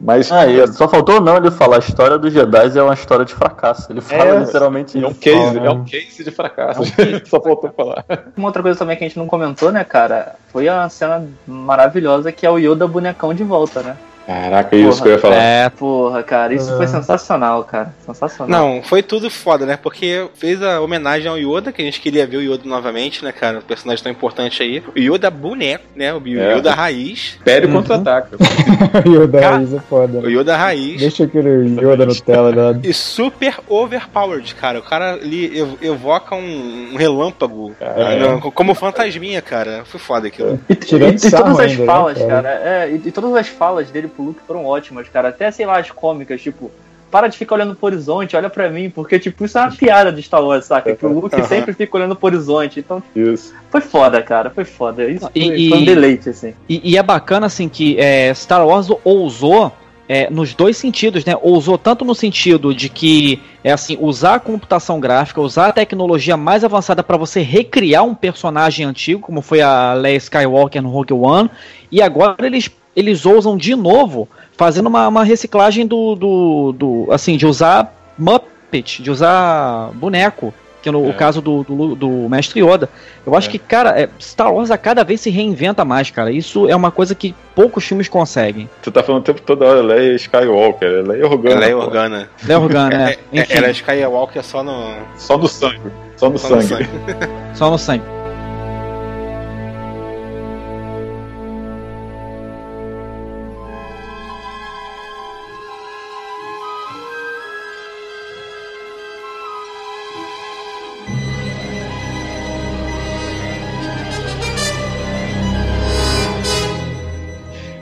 Mas 0.00 0.32
Ah, 0.32 0.46
só 0.72 0.88
faltou 0.88 1.20
não 1.20 1.36
ele 1.36 1.50
falar, 1.50 1.76
a 1.76 1.78
história 1.80 2.16
dos 2.18 2.32
Jedi 2.32 2.78
é 2.78 2.82
uma 2.82 2.94
história 2.94 3.24
de 3.24 3.34
fracasso. 3.34 3.92
Ele 3.92 4.00
fala 4.00 4.24
É, 4.24 4.38
literalmente 4.38 4.96
é 4.96 5.06
um 5.06 5.10
isso. 5.10 5.20
case, 5.20 5.60
né? 5.60 5.66
é 5.66 5.70
um 5.70 5.84
case 5.84 6.24
de 6.24 6.30
fracasso. 6.30 6.80
É 6.80 6.82
um 6.82 6.90
case. 6.90 7.22
só 7.26 7.40
faltou 7.40 7.70
falar. 7.76 8.04
Uma 8.36 8.48
outra 8.48 8.62
coisa 8.62 8.78
também 8.78 8.96
que 8.96 9.04
a 9.04 9.08
gente 9.08 9.18
não 9.18 9.26
comentou, 9.26 9.70
né, 9.70 9.84
cara, 9.84 10.36
foi 10.50 10.68
a 10.68 10.88
cena 10.88 11.22
maravilhosa 11.46 12.32
que 12.32 12.46
é 12.46 12.50
o 12.50 12.56
Yoda 12.58 12.86
bonecão 12.88 13.34
de 13.34 13.44
volta, 13.44 13.82
né? 13.82 13.96
Caraca, 14.30 14.76
é 14.76 14.78
isso 14.78 14.90
Porra, 14.90 15.02
que 15.02 15.08
eu 15.08 15.12
ia 15.12 15.18
falar. 15.18 15.34
É, 15.36 15.68
Porra, 15.70 16.22
cara, 16.22 16.54
isso 16.54 16.72
Ah. 16.72 16.76
foi 16.76 16.86
sensacional, 16.86 17.64
cara. 17.64 17.92
Sensacional. 18.06 18.48
Não, 18.76 18.82
foi 18.82 19.02
tudo 19.02 19.28
foda, 19.28 19.66
né? 19.66 19.76
Porque 19.76 20.28
fez 20.34 20.62
a 20.62 20.80
homenagem 20.80 21.28
ao 21.28 21.36
Yoda, 21.36 21.72
que 21.72 21.82
a 21.82 21.84
gente 21.84 22.00
queria 22.00 22.26
ver 22.26 22.36
o 22.36 22.40
Yoda 22.42 22.62
novamente, 22.64 23.24
né, 23.24 23.32
cara? 23.32 23.58
O 23.58 23.62
personagem 23.62 24.02
tão 24.04 24.12
importante 24.12 24.62
aí. 24.62 24.82
O 24.94 24.98
Yoda 24.98 25.28
boneco, 25.30 25.84
né? 25.96 26.14
O 26.14 26.22
É. 26.26 26.56
Yoda 26.56 26.72
raiz. 26.72 27.36
Império 27.40 27.68
Uhum. 27.68 27.74
contra-ataca. 27.76 28.36
Yoda 29.06 29.40
Cara, 29.40 29.56
Raiz 29.56 29.74
é 29.74 29.80
foda. 29.80 30.18
O 30.20 30.30
Yoda 30.30 30.56
raiz. 30.56 31.00
Deixa 31.00 31.24
aquele 31.24 31.80
Yoda 31.80 32.06
Nutella 32.06 32.54
lá. 32.72 32.78
E 32.82 32.92
super 32.94 33.56
overpowered, 33.68 34.54
cara. 34.54 34.78
O 34.78 34.82
cara 34.82 35.18
ele 35.20 35.58
ev- 35.58 35.78
evoca 35.82 36.34
um, 36.36 36.90
um 36.92 36.96
relâmpago 36.96 37.72
Caralho. 37.78 38.34
né, 38.36 38.40
como 38.54 38.74
fantasminha, 38.74 39.42
cara. 39.42 39.82
Foi 39.84 39.98
foda 39.98 40.28
aquilo. 40.28 40.60
E, 40.68 40.74
Tirando 40.74 41.22
e- 41.22 41.26
e 41.26 41.30
todas 41.30 41.58
as 41.58 41.60
ainda, 41.60 41.80
né, 41.80 41.86
falas, 41.86 42.18
cara? 42.18 42.28
cara, 42.42 42.48
é, 42.64 42.90
e, 42.90 43.08
e 43.08 43.10
todas 43.12 43.34
as 43.34 43.48
falas 43.48 43.90
dele 43.90 44.08
pro 44.20 44.24
Luke 44.24 44.40
foram 44.46 44.64
ótimas, 44.66 45.08
cara. 45.08 45.28
Até, 45.30 45.50
sei 45.50 45.64
lá, 45.66 45.78
as 45.78 45.90
cômicas, 45.90 46.40
tipo, 46.40 46.70
para 47.10 47.26
de 47.26 47.36
ficar 47.36 47.56
olhando 47.56 47.74
pro 47.74 47.86
horizonte, 47.86 48.36
olha 48.36 48.50
pra 48.50 48.68
mim, 48.70 48.90
porque, 48.90 49.18
tipo, 49.18 49.44
isso 49.44 49.58
é 49.58 49.62
uma 49.62 49.72
piada 49.72 50.12
de 50.12 50.22
Star 50.22 50.44
Wars, 50.44 50.66
saca? 50.66 50.94
Que 50.94 51.04
o 51.06 51.12
Luke 51.12 51.34
Aham. 51.34 51.44
sempre 51.44 51.72
fica 51.72 51.96
olhando 51.96 52.14
pro 52.14 52.26
horizonte. 52.26 52.80
Então, 52.80 53.02
Isso. 53.16 53.52
foi 53.70 53.80
foda, 53.80 54.22
cara, 54.22 54.50
foi 54.50 54.64
foda. 54.64 55.04
Isso 55.08 55.28
foi, 55.32 55.42
E- 55.42 55.68
foi 55.68 55.78
um 55.78 55.82
e- 55.82 55.86
deleite, 55.86 56.28
assim. 56.28 56.54
E, 56.68 56.92
e 56.92 56.96
é 56.96 57.02
bacana, 57.02 57.46
assim, 57.46 57.68
que 57.68 57.98
é, 57.98 58.32
Star 58.34 58.64
Wars 58.66 58.88
ousou 59.02 59.72
é, 60.12 60.28
nos 60.28 60.54
dois 60.54 60.76
sentidos, 60.76 61.24
né? 61.24 61.36
Ousou 61.40 61.78
tanto 61.78 62.04
no 62.04 62.16
sentido 62.16 62.74
de 62.74 62.88
que, 62.88 63.40
é 63.62 63.70
assim, 63.70 63.96
usar 64.00 64.34
a 64.34 64.40
computação 64.40 64.98
gráfica, 64.98 65.40
usar 65.40 65.68
a 65.68 65.72
tecnologia 65.72 66.36
mais 66.36 66.64
avançada 66.64 67.00
para 67.00 67.16
você 67.16 67.42
recriar 67.42 68.02
um 68.04 68.12
personagem 68.12 68.84
antigo, 68.84 69.20
como 69.20 69.40
foi 69.40 69.60
a 69.60 69.94
Leia 69.94 70.16
Skywalker 70.16 70.82
no 70.82 70.90
Rogue 70.90 71.12
One, 71.12 71.48
e 71.92 72.02
agora 72.02 72.34
eles, 72.44 72.68
eles 73.00 73.26
ousam 73.26 73.56
de 73.56 73.74
novo, 73.74 74.28
fazendo 74.56 74.86
uma, 74.86 75.08
uma 75.08 75.24
reciclagem 75.24 75.86
do, 75.86 76.14
do, 76.14 76.72
do, 76.72 77.08
assim, 77.12 77.36
de 77.36 77.46
usar 77.46 77.92
Muppet, 78.18 79.02
de 79.02 79.10
usar 79.10 79.90
boneco, 79.94 80.52
que 80.82 80.88
é 80.88 80.92
no 80.92 81.04
É. 81.06 81.10
o 81.10 81.14
caso 81.14 81.42
do, 81.42 81.62
do, 81.62 81.94
do 81.94 82.08
Mestre 82.30 82.60
Yoda. 82.62 82.88
Eu 83.26 83.34
acho 83.36 83.48
É. 83.48 83.50
que, 83.52 83.58
cara, 83.58 84.00
é, 84.00 84.08
Star 84.18 84.50
Wars 84.52 84.70
a 84.70 84.78
cada 84.78 85.04
vez 85.04 85.20
se 85.20 85.28
reinventa 85.28 85.84
mais, 85.84 86.10
cara. 86.10 86.30
Isso 86.32 86.68
é 86.70 86.74
uma 86.76 86.90
coisa 86.90 87.14
que 87.14 87.34
poucos 87.54 87.84
filmes 87.84 88.08
conseguem. 88.08 88.68
Tu 88.82 88.90
tá 88.90 89.02
falando 89.02 89.20
o 89.20 89.24
tempo 89.24 89.42
todo, 89.42 89.62
olha, 89.62 89.82
Leia 89.82 90.14
Skywalker, 90.16 91.06
Leia 91.06 91.26
Organa. 91.26 91.56
Ela 91.56 91.64
é 91.66 91.70
pô. 91.72 91.78
organa. 91.78 92.30
Né, 92.42 92.56
Organa, 92.56 92.96
né? 92.98 93.14
É, 93.32 93.40
Enfim, 93.42 93.52
Era 93.58 93.70
Skywalker 93.70 94.42
só 94.42 94.62
no. 94.62 94.94
Só 95.18 95.36
no 95.36 95.48
sangue. 95.48 95.80
Só 96.16 96.30
no 96.30 96.38
Só 96.38 96.56
no 96.56 96.62
sangue. 96.62 96.84
sangue. 96.86 96.88
só 97.54 97.70
no 97.70 97.78
sangue. 97.78 98.04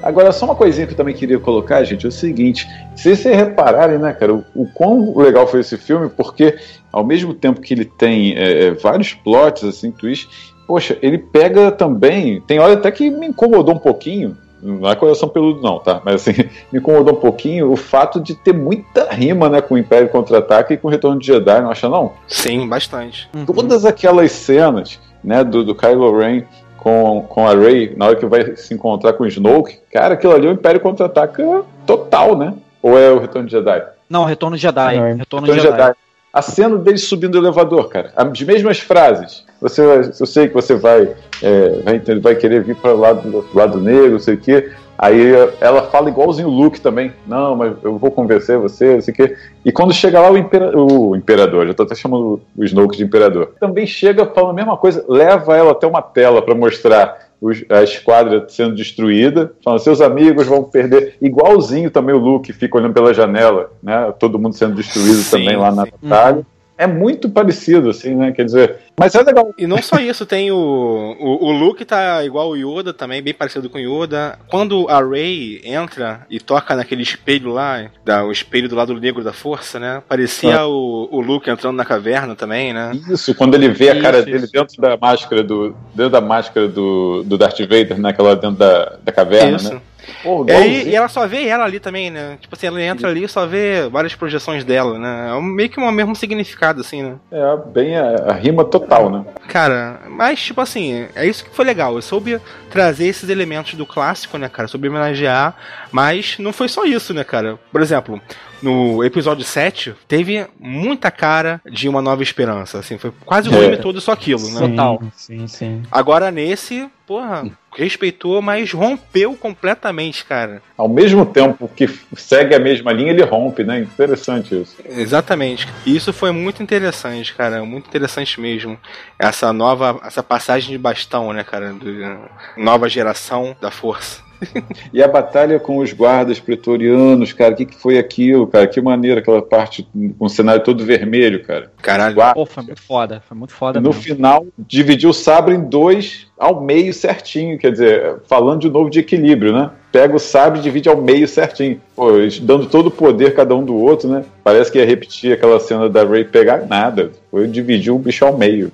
Agora, 0.09 0.33
só 0.33 0.47
uma 0.47 0.55
coisinha 0.55 0.87
que 0.87 0.95
eu 0.95 0.97
também 0.97 1.15
queria 1.15 1.39
colocar, 1.39 1.85
gente, 1.85 2.07
é 2.07 2.09
o 2.09 2.13
seguinte: 2.13 2.67
se 2.97 3.15
vocês 3.15 3.37
repararem, 3.37 3.99
né, 3.99 4.15
cara, 4.15 4.33
o, 4.33 4.45
o 4.55 4.67
quão 4.67 5.15
legal 5.15 5.47
foi 5.47 5.61
esse 5.61 5.77
filme, 5.77 6.09
porque 6.09 6.57
ao 6.91 7.05
mesmo 7.05 7.35
tempo 7.35 7.61
que 7.61 7.75
ele 7.75 7.85
tem 7.85 8.35
é, 8.35 8.69
é, 8.69 8.71
vários 8.71 9.13
plots, 9.13 9.65
assim, 9.65 9.91
twists, 9.91 10.55
poxa, 10.67 10.97
ele 11.03 11.19
pega 11.19 11.71
também. 11.71 12.41
Tem 12.41 12.59
hora 12.59 12.73
até 12.73 12.91
que 12.91 13.11
me 13.11 13.27
incomodou 13.27 13.75
um 13.75 13.79
pouquinho. 13.79 14.35
Não 14.63 14.91
é 14.91 14.97
coração 14.97 15.29
peludo, 15.29 15.61
não, 15.61 15.79
tá? 15.79 16.01
Mas 16.03 16.27
assim, 16.27 16.43
me 16.73 16.79
incomodou 16.79 17.13
um 17.13 17.21
pouquinho 17.21 17.71
o 17.71 17.77
fato 17.77 18.19
de 18.19 18.35
ter 18.35 18.55
muita 18.55 19.13
rima, 19.13 19.51
né, 19.51 19.61
com 19.61 19.75
o 19.75 19.79
Império 19.79 20.09
Contra-Ataque 20.09 20.73
e 20.73 20.77
com 20.79 20.89
o 20.89 20.91
Retorno 20.91 21.21
de 21.21 21.27
Jedi, 21.27 21.61
não 21.61 21.71
acha, 21.71 21.87
não? 21.87 22.13
Sim, 22.27 22.67
bastante. 22.67 23.29
Todas 23.45 23.85
aquelas 23.85 24.33
cenas, 24.33 24.99
né, 25.23 25.45
do, 25.45 25.63
do 25.63 25.75
Kylo 25.75 26.19
Ren 26.19 26.45
com, 26.79 27.27
com 27.29 27.47
a 27.47 27.55
Rey, 27.55 27.93
na 27.97 28.07
hora 28.07 28.17
que 28.17 28.25
vai 28.27 28.57
se 28.57 28.73
encontrar 28.73 29.13
com 29.13 29.25
o 29.25 29.27
Snoke, 29.27 29.79
cara, 29.93 30.15
aquilo 30.15 30.35
ali 30.35 30.47
é 30.47 30.51
o 30.51 30.53
Império 30.55 30.81
Contra-Ataca 30.81 31.63
total, 31.87 32.37
né? 32.37 32.55
Ou 32.83 32.99
é 32.99 33.11
o 33.11 33.19
Retorno 33.19 33.47
de 33.47 33.53
Jedi? 33.53 33.83
Não, 34.09 34.25
Retorno 34.25 34.57
de 34.57 34.63
Jedi. 34.63 34.97
Não, 34.97 35.05
é 35.05 35.13
Retorno 35.15 35.47
Retorno 35.47 35.47
de 35.47 35.61
Jedi. 35.61 35.77
Jedi. 35.83 35.97
A 36.33 36.43
cena 36.43 36.77
dele 36.77 36.99
subindo 36.99 37.35
o 37.35 37.39
elevador, 37.39 37.89
cara. 37.89 38.13
As 38.15 38.41
mesmas 38.43 38.79
frases. 38.79 39.45
Você, 39.61 39.85
vai- 39.85 39.99
eu 40.21 40.27
sei 40.27 40.47
que 40.49 40.55
você 40.55 40.75
vai, 40.77 41.11
é, 41.43 41.69
vai, 41.85 41.97
entender- 41.97 42.21
vai 42.21 42.37
querer 42.37 42.63
vir 42.63 42.77
para 42.77 42.95
o 42.95 42.99
lado, 42.99 43.29
do 43.29 43.45
lado 43.55 43.81
negro, 43.81 44.13
não 44.13 44.19
sei 44.19 44.35
o 44.35 44.39
quê. 44.39 44.71
Aí 44.99 45.33
ela 45.61 45.85
fala 45.85 46.09
igualzinho 46.09 46.49
o 46.49 46.51
Luke 46.51 46.81
também. 46.81 47.13
Não, 47.27 47.55
mas 47.55 47.73
eu 47.85 47.97
vou 47.97 48.11
convencer 48.11 48.59
você, 48.59 48.95
não 48.95 49.01
sei 49.01 49.13
o 49.13 49.17
quê. 49.17 49.37
E 49.65 49.71
quando 49.71 49.95
chega 49.95 50.21
lá 50.21 50.31
o, 50.31 50.37
impera- 50.37 50.77
o 50.77 51.15
imperador, 51.15 51.67
já 51.69 51.75
tô 51.75 51.85
até 51.85 51.95
chamando 51.95 52.41
o 52.57 52.65
Snoke 52.65 52.97
de 52.97 53.05
imperador, 53.05 53.53
também 53.61 53.87
chega 53.87 54.27
falando 54.27 54.51
a 54.51 54.55
mesma 54.55 54.77
coisa, 54.77 55.05
leva 55.09 55.57
ela 55.57 55.71
até 55.71 55.87
uma 55.87 56.03
tela 56.03 56.43
para 56.43 56.55
mostrar 56.55 57.29
os- 57.41 57.65
a 57.69 57.85
esquadra 57.85 58.47
sendo 58.49 58.75
destruída, 58.75 59.53
falando, 59.65 59.79
seus 59.79 60.01
amigos 60.01 60.49
vão 60.49 60.65
perder. 60.65 61.15
Igualzinho 61.23 61.91
também 61.93 62.13
o 62.15 62.19
Luke 62.19 62.53
fica 62.53 62.77
olhando 62.77 62.95
pela 62.95 63.15
janela, 63.15 63.71
né? 63.81 64.13
Todo 64.19 64.39
mundo 64.39 64.55
sendo 64.57 64.75
destruído 64.75 65.23
Sim, 65.23 65.31
também 65.31 65.57
lá 65.57 65.71
na 65.71 65.85
sim. 65.85 65.93
batalha. 66.03 66.45
É 66.79 66.87
muito 66.87 67.29
parecido, 67.29 67.91
assim, 67.91 68.15
né? 68.15 68.31
Quer 68.31 68.45
dizer, 68.45 68.77
mas 68.99 69.15
é 69.15 69.23
legal. 69.23 69.55
E 69.57 69.67
não 69.67 69.81
só 69.81 69.99
isso, 69.99 70.27
tem 70.27 70.51
o, 70.51 70.57
o, 70.57 71.47
o 71.47 71.53
Luke 71.53 71.85
tá 71.85 72.25
igual 72.25 72.51
o 72.51 72.57
Yoda 72.57 72.93
também, 72.93 73.23
bem 73.23 73.33
parecido 73.33 73.71
com 73.71 73.79
o 73.79 73.81
Yoda. 73.81 74.39
Quando 74.49 74.89
a 74.89 75.01
Rey 75.01 75.61
entra 75.65 76.27
e 76.29 76.41
toca 76.41 76.75
naquele 76.75 77.03
espelho 77.03 77.53
lá, 77.53 77.91
da, 78.05 78.25
o 78.25 78.33
espelho 78.33 78.69
do 78.69 78.75
lado 78.75 78.95
negro 78.99 79.23
da 79.23 79.33
força, 79.33 79.79
né? 79.79 80.03
Parecia 80.09 80.67
o, 80.67 81.09
o 81.13 81.21
Luke 81.21 81.49
entrando 81.49 81.77
na 81.77 81.85
caverna 81.85 82.35
também, 82.35 82.73
né? 82.73 82.93
Isso, 83.09 83.35
quando 83.35 83.55
ele 83.55 83.69
vê 83.69 83.91
a 83.91 83.93
Isso, 83.95 84.03
cara 84.03 84.19
isso. 84.19 84.27
dele 84.27 84.47
dentro 84.53 84.81
da 84.81 84.97
máscara 84.97 85.43
do. 85.43 85.75
Dentro 85.95 86.11
da 86.11 86.21
máscara 86.21 86.69
do, 86.69 87.23
do 87.25 87.39
Darth 87.39 87.61
Vader, 87.61 88.01
naquela 88.01 88.35
dentro 88.35 88.57
da, 88.57 88.99
da 89.03 89.13
caverna, 89.13 89.57
Isso. 89.57 89.81
Pô, 90.23 90.45
E, 90.49 90.89
e 90.89 90.97
ela 90.97 91.09
só 91.09 91.27
vê 91.27 91.47
ela 91.47 91.65
ali 91.65 91.79
também, 91.81 92.11
né? 92.11 92.37
Tipo 92.41 92.55
assim, 92.55 92.67
ela 92.67 92.83
entra 92.83 93.09
ali 93.09 93.25
e 93.25 93.29
só 93.29 93.47
vê 93.47 93.89
várias 93.89 94.15
projeções 94.15 94.65
dela, 94.65 94.99
né? 94.99 95.37
É 95.37 95.41
meio 95.41 95.69
que 95.69 95.81
um 95.81 95.91
mesmo 95.91 96.15
significado, 96.15 96.81
assim, 96.81 97.03
né? 97.03 97.17
É 97.31 97.57
bem 97.67 97.97
a, 97.97 98.31
a 98.31 98.33
rima 98.33 98.65
total, 98.65 99.11
né? 99.11 99.25
Cara, 99.49 100.01
mas 100.09 100.41
tipo 100.43 100.61
assim, 100.61 101.07
é 101.15 101.27
isso 101.27 101.45
que 101.45 101.55
foi 101.55 101.65
legal. 101.65 101.95
Eu 101.95 102.03
soube 102.03 102.41
trazer 102.71 103.07
esses 103.07 103.29
elementos 103.29 103.75
do 103.75 103.87
clássico, 103.87 104.39
né, 104.39 104.49
cara? 104.49 104.69
Soube 104.69 104.89
homenagear, 104.89 105.55
mas 105.91 106.37
não 106.39 106.53
foi 106.53 106.69
só 106.69 106.85
isso, 106.85 107.15
né, 107.15 107.25
cara? 107.25 107.59
Por 107.73 107.81
exemplo, 107.81 108.21
no 108.63 109.05
episódio 109.05 109.45
7, 109.45 109.95
teve 110.07 110.47
muita 110.59 111.11
cara 111.11 111.61
de 111.71 111.89
uma 111.89 112.03
nova 112.03 112.23
esperança, 112.23 112.79
assim, 112.79 112.99
foi 112.99 113.13
quase 113.25 113.49
o 113.49 113.55
É. 113.55 113.59
filme 113.61 113.77
todo 113.79 114.01
só 114.01 114.13
aquilo, 114.13 114.43
né? 114.51 114.61
Sim, 114.61 114.71
Total. 114.71 115.03
Sim, 115.15 115.47
sim. 115.47 115.83
Agora 115.91 116.31
nesse, 116.31 116.89
porra, 117.07 117.49
respeitou, 117.77 118.43
mas 118.43 118.73
rompeu 118.73 119.35
completamente, 119.37 120.25
cara. 120.25 120.61
Ao 120.77 120.89
mesmo 120.89 121.25
tempo 121.25 121.69
que 121.75 121.89
segue 122.17 122.55
a 122.55 122.59
mesma 122.59 122.93
linha, 122.93 123.11
ele 123.13 123.23
rompe, 123.23 123.63
né? 123.65 123.81
Interessante 123.81 124.61
isso. 124.61 124.77
Exatamente. 124.85 125.69
E 125.87 125.95
isso 125.95 126.13
foi 126.13 126.33
muito 126.33 126.63
interessante, 126.63 127.35
cara. 127.35 127.65
Muito 127.65 127.87
interessante 127.87 128.41
mesmo. 128.41 128.79
Essa 129.19 129.53
nova, 129.53 130.01
essa 130.05 130.23
passagem 130.23 130.71
de 130.73 130.79
bastão, 130.79 131.33
né, 131.33 131.45
cara? 131.45 131.73
Do- 131.73 132.19
nova 132.57 132.89
geração 132.89 133.57
da 133.61 133.71
força. 133.71 134.27
E 134.93 135.03
a 135.03 135.09
batalha 135.09 135.59
com 135.59 135.79
os 135.79 135.93
guardas 135.93 136.39
pretorianos, 136.41 137.33
cara, 137.33 137.53
o 137.55 137.57
que, 137.57 137.67
que 137.67 137.75
foi 137.77 137.99
aquilo, 137.99 138.47
cara? 138.47 138.67
Que 138.67 138.81
maneira 138.81 139.21
aquela 139.21 139.43
parte 139.43 139.87
com 139.93 140.25
o 140.25 140.29
cenário 140.29 140.63
todo 140.63 140.85
vermelho, 140.85 141.43
cara. 141.43 141.71
Caralho. 141.83 142.15
Guarda. 142.15 142.35
Pô, 142.35 142.47
foi 142.47 142.63
muito 142.63 142.83
foda. 142.83 143.23
Foi 143.27 143.37
muito 143.37 143.53
foda 143.53 143.79
E 143.79 143.83
no 143.83 143.91
mesmo. 143.91 144.03
final, 144.03 144.47
dividiu 144.59 145.11
o 145.11 145.15
sabre 145.15 145.55
em 145.55 145.61
dois 145.61 146.27
ao 146.39 146.61
meio 146.61 146.93
certinho, 146.95 147.59
quer 147.59 147.73
dizer, 147.73 148.17
falando 148.27 148.61
de 148.61 148.71
novo 148.71 148.89
de 148.89 149.01
equilíbrio, 149.01 149.53
né? 149.53 149.71
Pega 149.91 150.15
o 150.15 150.19
sabre 150.19 150.61
e 150.61 150.63
divide 150.63 150.89
ao 150.89 150.97
meio 150.97 151.27
certinho. 151.27 151.81
Pô, 151.97 152.13
dando 152.43 152.67
todo 152.67 152.87
o 152.87 152.91
poder 152.91 153.35
cada 153.35 153.55
um 153.55 153.65
do 153.65 153.75
outro, 153.75 154.09
né? 154.09 154.25
Parece 154.45 154.71
que 154.71 154.79
ia 154.79 154.87
repetir 154.87 155.33
aquela 155.33 155.59
cena 155.59 155.89
da 155.89 156.05
Ray 156.05 156.25
pegar 156.25 156.67
nada. 156.67 157.11
Foi 157.31 157.47
dividir 157.47 157.93
o 157.93 157.99
bicho 157.99 158.25
ao 158.25 158.37
meio. 158.37 158.71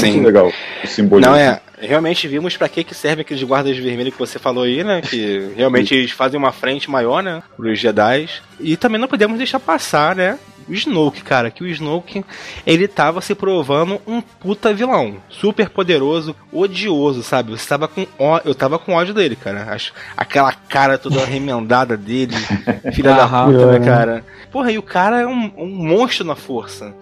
Muito 0.00 0.22
legal 0.22 0.50
o 0.82 0.86
simbolismo. 0.86 1.32
Não, 1.32 1.38
é. 1.38 1.60
Realmente 1.86 2.26
vimos 2.28 2.56
pra 2.56 2.68
que 2.68 2.84
que 2.84 2.94
serve 2.94 3.22
aqueles 3.22 3.42
guardas 3.42 3.76
vermelhos 3.76 4.12
que 4.12 4.18
você 4.18 4.38
falou 4.38 4.64
aí, 4.64 4.82
né? 4.84 5.00
Que 5.02 5.52
realmente 5.56 5.94
eles 5.94 6.10
fazem 6.10 6.38
uma 6.38 6.52
frente 6.52 6.90
maior, 6.90 7.22
né? 7.22 7.42
Pros 7.56 7.78
Jedi. 7.78 8.28
E 8.60 8.76
também 8.76 9.00
não 9.00 9.08
podemos 9.08 9.38
deixar 9.38 9.60
passar, 9.60 10.14
né? 10.16 10.38
O 10.66 10.72
Snoke, 10.72 11.22
cara, 11.22 11.50
que 11.50 11.62
o 11.62 11.66
Snoke 11.66 12.24
ele 12.66 12.88
tava 12.88 13.20
se 13.20 13.34
provando 13.34 14.00
um 14.06 14.22
puta 14.22 14.72
vilão, 14.72 15.18
super 15.28 15.68
poderoso, 15.68 16.34
odioso, 16.50 17.22
sabe? 17.22 17.50
Você 17.50 17.68
tava 17.68 17.86
com 17.86 18.06
ó, 18.18 18.40
eu 18.46 18.54
tava 18.54 18.78
com 18.78 18.94
ódio 18.94 19.12
dele, 19.12 19.36
cara. 19.36 19.64
Acho 19.70 19.92
aquela 20.16 20.50
cara 20.54 20.96
toda 20.96 21.22
remendada 21.26 21.98
dele, 21.98 22.34
filha 22.94 23.14
da 23.14 23.24
Aham. 23.24 23.52
puta, 23.52 23.66
né, 23.66 23.76
É. 23.76 23.80
cara? 23.80 24.24
Porra, 24.50 24.72
e 24.72 24.78
o 24.78 24.82
cara 24.82 25.20
é 25.20 25.26
um, 25.26 25.52
um 25.58 25.66
monstro 25.68 26.24
na 26.26 26.34
força. 26.34 26.94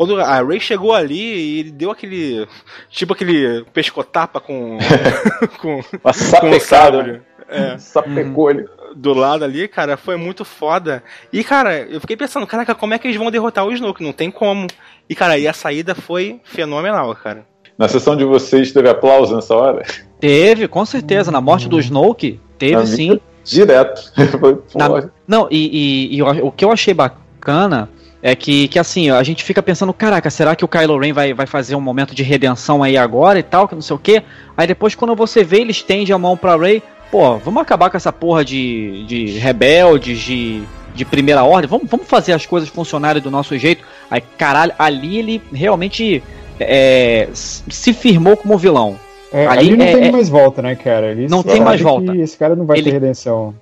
Quando 0.00 0.18
a 0.18 0.40
Ray 0.42 0.58
chegou 0.58 0.94
ali 0.94 1.20
e 1.20 1.58
ele 1.60 1.70
deu 1.72 1.90
aquele. 1.90 2.48
Tipo 2.88 3.12
aquele 3.12 3.66
pescotapa 3.70 4.40
com. 4.40 4.78
com, 5.60 5.82
Uma 6.02 6.12
sapecada. 6.14 6.58
sabre. 6.60 7.22
É, 7.46 7.76
Sapecou 7.76 8.50
ele. 8.50 8.66
do 8.96 9.12
lado 9.12 9.44
ali, 9.44 9.68
cara, 9.68 9.98
foi 9.98 10.16
muito 10.16 10.42
foda. 10.42 11.02
E, 11.30 11.44
cara, 11.44 11.80
eu 11.80 12.00
fiquei 12.00 12.16
pensando, 12.16 12.46
caraca, 12.46 12.74
como 12.74 12.94
é 12.94 12.98
que 12.98 13.08
eles 13.08 13.18
vão 13.18 13.30
derrotar 13.30 13.66
o 13.66 13.72
Snoke? 13.72 14.02
Não 14.02 14.12
tem 14.14 14.30
como. 14.30 14.68
E, 15.06 15.14
cara, 15.14 15.34
aí 15.34 15.46
a 15.46 15.52
saída 15.52 15.94
foi 15.94 16.40
fenomenal, 16.44 17.14
cara. 17.14 17.44
Na 17.76 17.86
sessão 17.86 18.16
de 18.16 18.24
vocês 18.24 18.72
teve 18.72 18.88
aplauso 18.88 19.34
nessa 19.36 19.54
hora? 19.54 19.84
Teve, 20.18 20.66
com 20.66 20.86
certeza. 20.86 21.30
Na 21.30 21.42
morte 21.42 21.68
do 21.68 21.78
Snoke, 21.78 22.40
teve 22.56 22.76
Na 22.76 22.86
sim. 22.86 23.08
minha, 23.10 23.20
Direto. 23.44 24.00
Foi, 24.40 24.58
Na- 24.74 25.10
Não, 25.28 25.46
e, 25.50 26.08
e- 26.10 26.16
e 26.16 26.22
o 26.22 26.50
que 26.50 26.64
eu 26.64 26.72
achei 26.72 26.94
bacana 26.94 27.86
é 28.22 28.34
que, 28.36 28.68
que 28.68 28.78
assim, 28.78 29.10
a 29.10 29.22
gente 29.22 29.42
fica 29.42 29.62
pensando, 29.62 29.92
caraca, 29.92 30.28
será 30.30 30.54
que 30.54 30.64
o 30.64 30.68
Kylo 30.68 30.98
Ren 30.98 31.12
vai, 31.12 31.32
vai 31.32 31.46
fazer 31.46 31.74
um 31.74 31.80
momento 31.80 32.14
de 32.14 32.22
redenção 32.22 32.82
aí 32.82 32.96
agora 32.96 33.38
e 33.38 33.42
tal, 33.42 33.66
que 33.66 33.74
não 33.74 33.82
sei 33.82 33.96
o 33.96 33.98
quê? 33.98 34.22
Aí 34.56 34.66
depois 34.66 34.94
quando 34.94 35.14
você 35.16 35.42
vê, 35.42 35.60
ele 35.60 35.70
estende 35.70 36.12
a 36.12 36.18
mão 36.18 36.36
pra 36.36 36.56
Rey, 36.56 36.82
pô, 37.10 37.38
vamos 37.38 37.62
acabar 37.62 37.88
com 37.90 37.96
essa 37.96 38.12
porra 38.12 38.44
de, 38.44 39.04
de 39.06 39.38
rebeldes, 39.38 40.18
de, 40.18 40.62
de 40.94 41.04
primeira 41.04 41.42
ordem, 41.44 41.68
vamos, 41.68 41.88
vamos 41.88 42.06
fazer 42.06 42.32
as 42.32 42.44
coisas 42.44 42.68
funcionarem 42.68 43.22
do 43.22 43.30
nosso 43.30 43.56
jeito. 43.56 43.84
Aí, 44.10 44.20
caralho, 44.36 44.72
ali 44.78 45.18
ele 45.18 45.42
realmente 45.52 46.22
é, 46.58 47.28
se 47.32 47.92
firmou 47.94 48.36
como 48.36 48.58
vilão. 48.58 48.98
É, 49.32 49.46
Ali 49.46 49.68
ali, 49.68 49.76
não 49.76 49.84
é- 49.86 49.92
tem 49.96 50.08
é- 50.08 50.12
mais 50.12 50.28
volta, 50.28 50.60
né, 50.60 50.74
cara? 50.74 51.12
Ele 51.12 51.28
Não 51.28 51.42
tem 51.42 51.60
mais 51.60 51.80
volta. 51.80 52.14
Esse 52.16 52.36
cara 52.36 52.54
não 52.56 52.66
vai 52.66 52.78
Ele- 52.78 52.84
ter 52.84 52.90
redenção. 52.92 53.54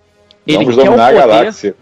Ele 0.46 0.58
Vamos 0.64 0.74
quer 0.74 0.80
o 0.80 0.84
dominar 0.86 1.04
a 1.04 1.12
poder, 1.12 1.18
galáxia. 1.28 1.74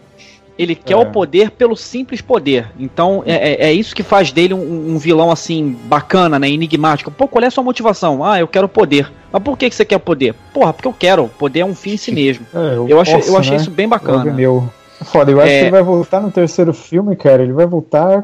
Ele 0.57 0.73
quer 0.75 0.93
É. 0.93 0.97
o 0.97 1.05
poder 1.11 1.51
pelo 1.51 1.75
simples 1.75 2.21
poder. 2.21 2.71
Então 2.79 3.23
é, 3.25 3.65
é- 3.65 3.69
é 3.69 3.73
isso 3.73 3.95
que 3.95 4.03
faz 4.03 4.31
dele 4.31 4.53
um, 4.53 4.93
um 4.93 4.97
vilão 4.97 5.29
assim 5.31 5.77
bacana, 5.85 6.39
né? 6.39 6.49
Enigmático. 6.49 7.11
Pô, 7.11 7.27
qual 7.27 7.43
é 7.43 7.47
a 7.47 7.51
sua 7.51 7.63
motivação? 7.63 8.23
Ah, 8.23 8.39
eu 8.39 8.47
quero 8.47 8.67
poder. 8.67 9.11
Mas 9.31 9.43
por 9.43 9.57
que, 9.57 9.69
que 9.69 9.75
você 9.75 9.85
quer 9.85 9.99
poder? 9.99 10.33
Porra, 10.53 10.73
porque 10.73 10.87
eu 10.87 10.93
quero. 10.97 11.27
Poder 11.37 11.59
é 11.59 11.65
um 11.65 11.75
fim 11.75 11.91
em 11.93 11.97
si 11.97 12.11
mesmo. 12.11 12.45
É, 12.55 12.75
Eu 12.91 12.99
achei, 12.99 13.15
posso, 13.15 13.29
eu 13.29 13.37
achei 13.37 13.51
né? 13.55 13.57
isso 13.61 13.69
bem 13.71 13.87
bacana. 13.87 14.31
meu. 14.33 14.67
Foda, 15.03 15.31
eu 15.31 15.39
acho 15.39 15.49
É. 15.51 15.57
que 15.59 15.63
ele 15.65 15.71
vai 15.71 15.83
voltar 15.83 16.19
no 16.21 16.31
terceiro 16.31 16.73
filme, 16.73 17.15
cara. 17.15 17.43
Ele 17.43 17.53
vai 17.53 17.65
voltar. 17.67 18.23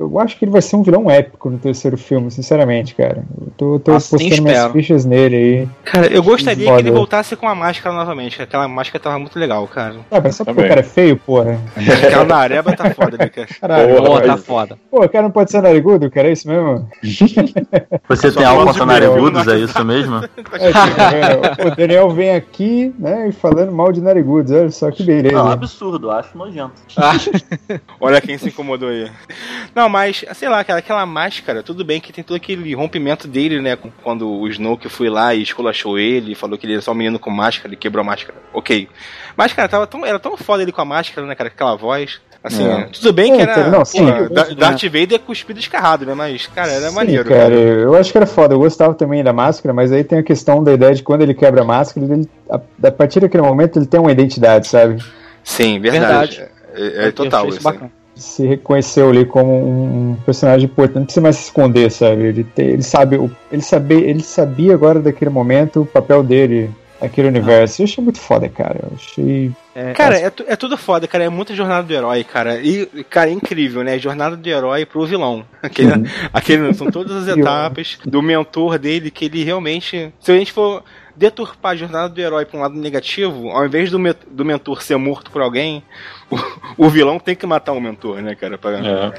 Eu 0.00 0.18
acho 0.18 0.38
que 0.38 0.46
ele 0.46 0.50
vai 0.50 0.62
ser 0.62 0.76
um 0.76 0.82
vilão 0.82 1.10
épico 1.10 1.50
no 1.50 1.58
terceiro 1.58 1.98
filme, 1.98 2.30
sinceramente, 2.30 2.94
cara. 2.94 3.22
Eu 3.38 3.52
tô, 3.54 3.78
tô 3.78 3.92
Assim 3.92 4.16
postando 4.16 4.42
minhas 4.42 4.56
espero. 4.56 4.72
fichas 4.72 5.04
nele 5.04 5.36
aí. 5.36 5.68
Cara, 5.84 6.06
eu 6.06 6.22
gostaria 6.22 6.64
Foda. 6.64 6.82
que 6.82 6.88
ele 6.88 6.96
voltasse 6.96 7.36
com 7.36 7.46
a 7.46 7.54
máscara 7.54 7.94
novamente, 7.94 8.36
que 8.36 8.42
aquela 8.42 8.66
máscara 8.66 8.98
tava 8.98 9.18
muito 9.18 9.38
legal, 9.38 9.68
cara. 9.68 9.96
Ah, 10.10 10.18
mas 10.22 10.36
só 10.36 10.44
porque 10.44 10.62
o 10.62 10.68
cara 10.68 10.80
é 10.80 10.84
feio, 10.84 11.18
porra. 11.18 11.60
Aquela 11.76 12.24
nareba 12.24 12.74
tá 12.74 12.88
foda, 12.94 13.18
né, 13.18 13.28
cara? 13.28 13.48
Caralho. 13.60 13.96
Porra. 13.96 14.22
Tá 14.22 14.36
foda. 14.38 14.78
Pô, 14.90 15.04
o 15.04 15.08
cara 15.08 15.24
não 15.24 15.30
pode 15.30 15.50
ser 15.50 15.60
narigudo, 15.60 16.10
cara, 16.10 16.28
é 16.28 16.32
isso 16.32 16.48
mesmo? 16.48 16.88
Você 18.08 18.32
tem 18.32 18.44
algo 18.44 18.64
contra 18.64 18.86
narigudos, 18.86 19.46
é 19.48 19.58
isso 19.58 19.84
mesmo? 19.84 20.20
É, 20.60 20.72
vendo? 21.10 21.72
o 21.72 21.76
Daniel 21.76 22.10
vem 22.10 22.34
aqui, 22.34 22.94
né, 22.98 23.28
e 23.28 23.32
falando 23.32 23.72
mal 23.72 23.92
de 23.92 24.00
narigudos. 24.00 24.50
Olha 24.52 24.70
só 24.70 24.90
que 24.90 25.02
beleza. 25.02 25.34
Não, 25.34 25.48
absurdo, 25.48 26.10
acho 26.10 26.36
nojento. 26.36 26.72
Olha 28.00 28.20
quem 28.20 28.38
se 28.38 28.48
incomodou 28.48 28.88
aí. 28.88 29.10
Não, 29.74 29.88
mas, 29.90 30.24
sei 30.34 30.48
lá, 30.48 30.60
aquela, 30.60 30.78
aquela 30.78 31.04
máscara, 31.04 31.62
tudo 31.62 31.84
bem 31.84 32.00
que 32.00 32.12
tem 32.12 32.24
todo 32.24 32.36
aquele 32.36 32.74
rompimento 32.74 33.28
dele, 33.28 33.60
né? 33.60 33.76
Quando 34.02 34.26
o 34.26 34.48
Snoke 34.48 34.88
foi 34.88 35.10
lá 35.10 35.34
e 35.34 35.42
esculachou 35.42 35.98
ele, 35.98 36.34
falou 36.34 36.56
que 36.56 36.64
ele 36.64 36.74
era 36.74 36.82
só 36.82 36.92
um 36.92 36.94
menino 36.94 37.18
com 37.18 37.28
máscara, 37.30 37.68
ele 37.68 37.76
quebrou 37.76 38.00
a 38.02 38.06
máscara. 38.06 38.38
Ok. 38.54 38.88
Mas, 39.36 39.52
cara, 39.52 39.68
tava 39.68 39.86
tão, 39.86 40.06
era 40.06 40.18
tão 40.18 40.36
foda 40.36 40.62
ele 40.62 40.72
com 40.72 40.80
a 40.80 40.84
máscara, 40.86 41.26
né, 41.26 41.34
cara? 41.34 41.48
Aquela 41.48 41.76
voz. 41.76 42.20
Assim, 42.42 42.66
É. 42.66 42.84
tudo 42.84 43.12
bem 43.12 43.34
que 43.34 43.40
É, 43.40 43.42
era. 43.42 43.68
não, 43.68 43.84
sim, 43.84 44.02
Da- 44.06 44.28
gosto, 44.28 44.54
Darth 44.54 44.82
Vader 44.84 45.18
cuspido 45.18 45.60
escarrado, 45.60 46.06
né? 46.06 46.14
Mas, 46.14 46.46
cara, 46.46 46.70
era 46.72 46.88
Sim, 46.88 46.94
maneiro. 46.94 47.24
cara, 47.28 47.52
eu 47.54 47.94
acho 47.94 48.10
que 48.10 48.16
era 48.16 48.26
foda. 48.26 48.54
Eu 48.54 48.58
gostava 48.58 48.94
também 48.94 49.22
da 49.22 49.30
máscara, 49.32 49.74
mas 49.74 49.92
aí 49.92 50.02
tem 50.02 50.20
a 50.20 50.22
questão 50.22 50.64
da 50.64 50.72
ideia 50.72 50.94
de 50.94 51.02
quando 51.02 51.20
ele 51.20 51.34
quebra 51.34 51.60
a 51.60 51.64
máscara, 51.66 52.06
ele, 52.06 52.26
a, 52.48 52.58
a 52.88 52.90
partir 52.90 53.20
daquele 53.20 53.42
momento 53.42 53.78
ele 53.78 53.84
tem 53.84 54.00
uma 54.00 54.10
identidade, 54.10 54.68
sabe? 54.68 55.04
Sim, 55.44 55.78
verdade. 55.80 56.42
É, 56.74 57.04
é 57.04 57.06
Eu 57.08 57.12
total 57.12 57.46
isso. 57.48 57.58
isso 57.58 57.62
bacana. 57.64 57.92
Se 58.20 58.46
reconheceu 58.46 59.08
ali 59.08 59.24
como 59.24 59.50
um, 59.52 60.16
personagem 60.26 60.66
importante, 60.66 60.96
não 60.96 61.04
precisa 61.04 61.22
mais 61.22 61.36
se 61.36 61.44
esconder, 61.44 61.90
sabe? 61.90 62.22
Ele, 62.22 62.44
tem, 62.44 62.66
ele 62.68 62.82
sabe, 62.82 63.30
ele 63.50 63.62
sabia, 63.62 63.98
ele 63.98 64.22
sabia 64.22 64.74
agora 64.74 65.00
daquele 65.00 65.30
momento 65.30 65.80
o 65.80 65.86
papel 65.86 66.22
dele 66.22 66.70
naquele 67.00 67.28
universo. 67.28 67.80
Eu 67.80 67.84
achei 67.84 68.04
muito 68.04 68.20
foda, 68.20 68.48
cara. 68.48 68.78
Eu 68.82 68.92
achei. 68.94 69.50
É, 69.74 69.92
Cara, 69.92 70.18
é, 70.18 70.28
tu- 70.28 70.44
é 70.46 70.54
tudo 70.54 70.76
foda, 70.76 71.08
cara. 71.08 71.24
É 71.24 71.28
muita 71.28 71.54
jornada 71.54 71.82
do 71.86 71.94
herói, 71.94 72.22
cara. 72.22 72.60
E, 72.60 72.86
cara, 73.08 73.30
é 73.30 73.32
incrível, 73.32 73.82
né? 73.82 73.98
Jornada 73.98 74.36
do 74.36 74.48
herói 74.48 74.84
pro 74.84 75.06
vilão. 75.06 75.44
Aquele, 75.62 75.92
aquele, 76.32 76.74
são 76.74 76.90
todas 76.90 77.28
as 77.28 77.36
etapas 77.36 77.98
do 78.04 78.20
mentor 78.22 78.78
dele 78.78 79.10
que 79.10 79.26
ele 79.26 79.44
realmente. 79.44 80.12
Se 80.20 80.32
a 80.32 80.34
gente 80.36 80.52
for 80.52 80.82
deturpar 81.16 81.72
a 81.72 81.76
jornada 81.76 82.08
do 82.08 82.20
herói 82.20 82.44
pra 82.44 82.58
um 82.58 82.62
lado 82.62 82.74
negativo, 82.74 83.50
ao 83.50 83.66
invés 83.66 83.90
do, 83.90 83.98
do 84.30 84.44
mentor 84.44 84.82
ser 84.82 84.96
morto 84.96 85.30
por 85.30 85.42
alguém, 85.42 85.82
o, 86.78 86.86
o 86.86 86.88
vilão 86.88 87.18
tem 87.18 87.34
que 87.34 87.46
matar 87.46 87.72
o 87.72 87.80
mentor, 87.80 88.22
né, 88.22 88.34
cara? 88.34 88.56
Pra 88.56 88.78
É. 88.78 89.12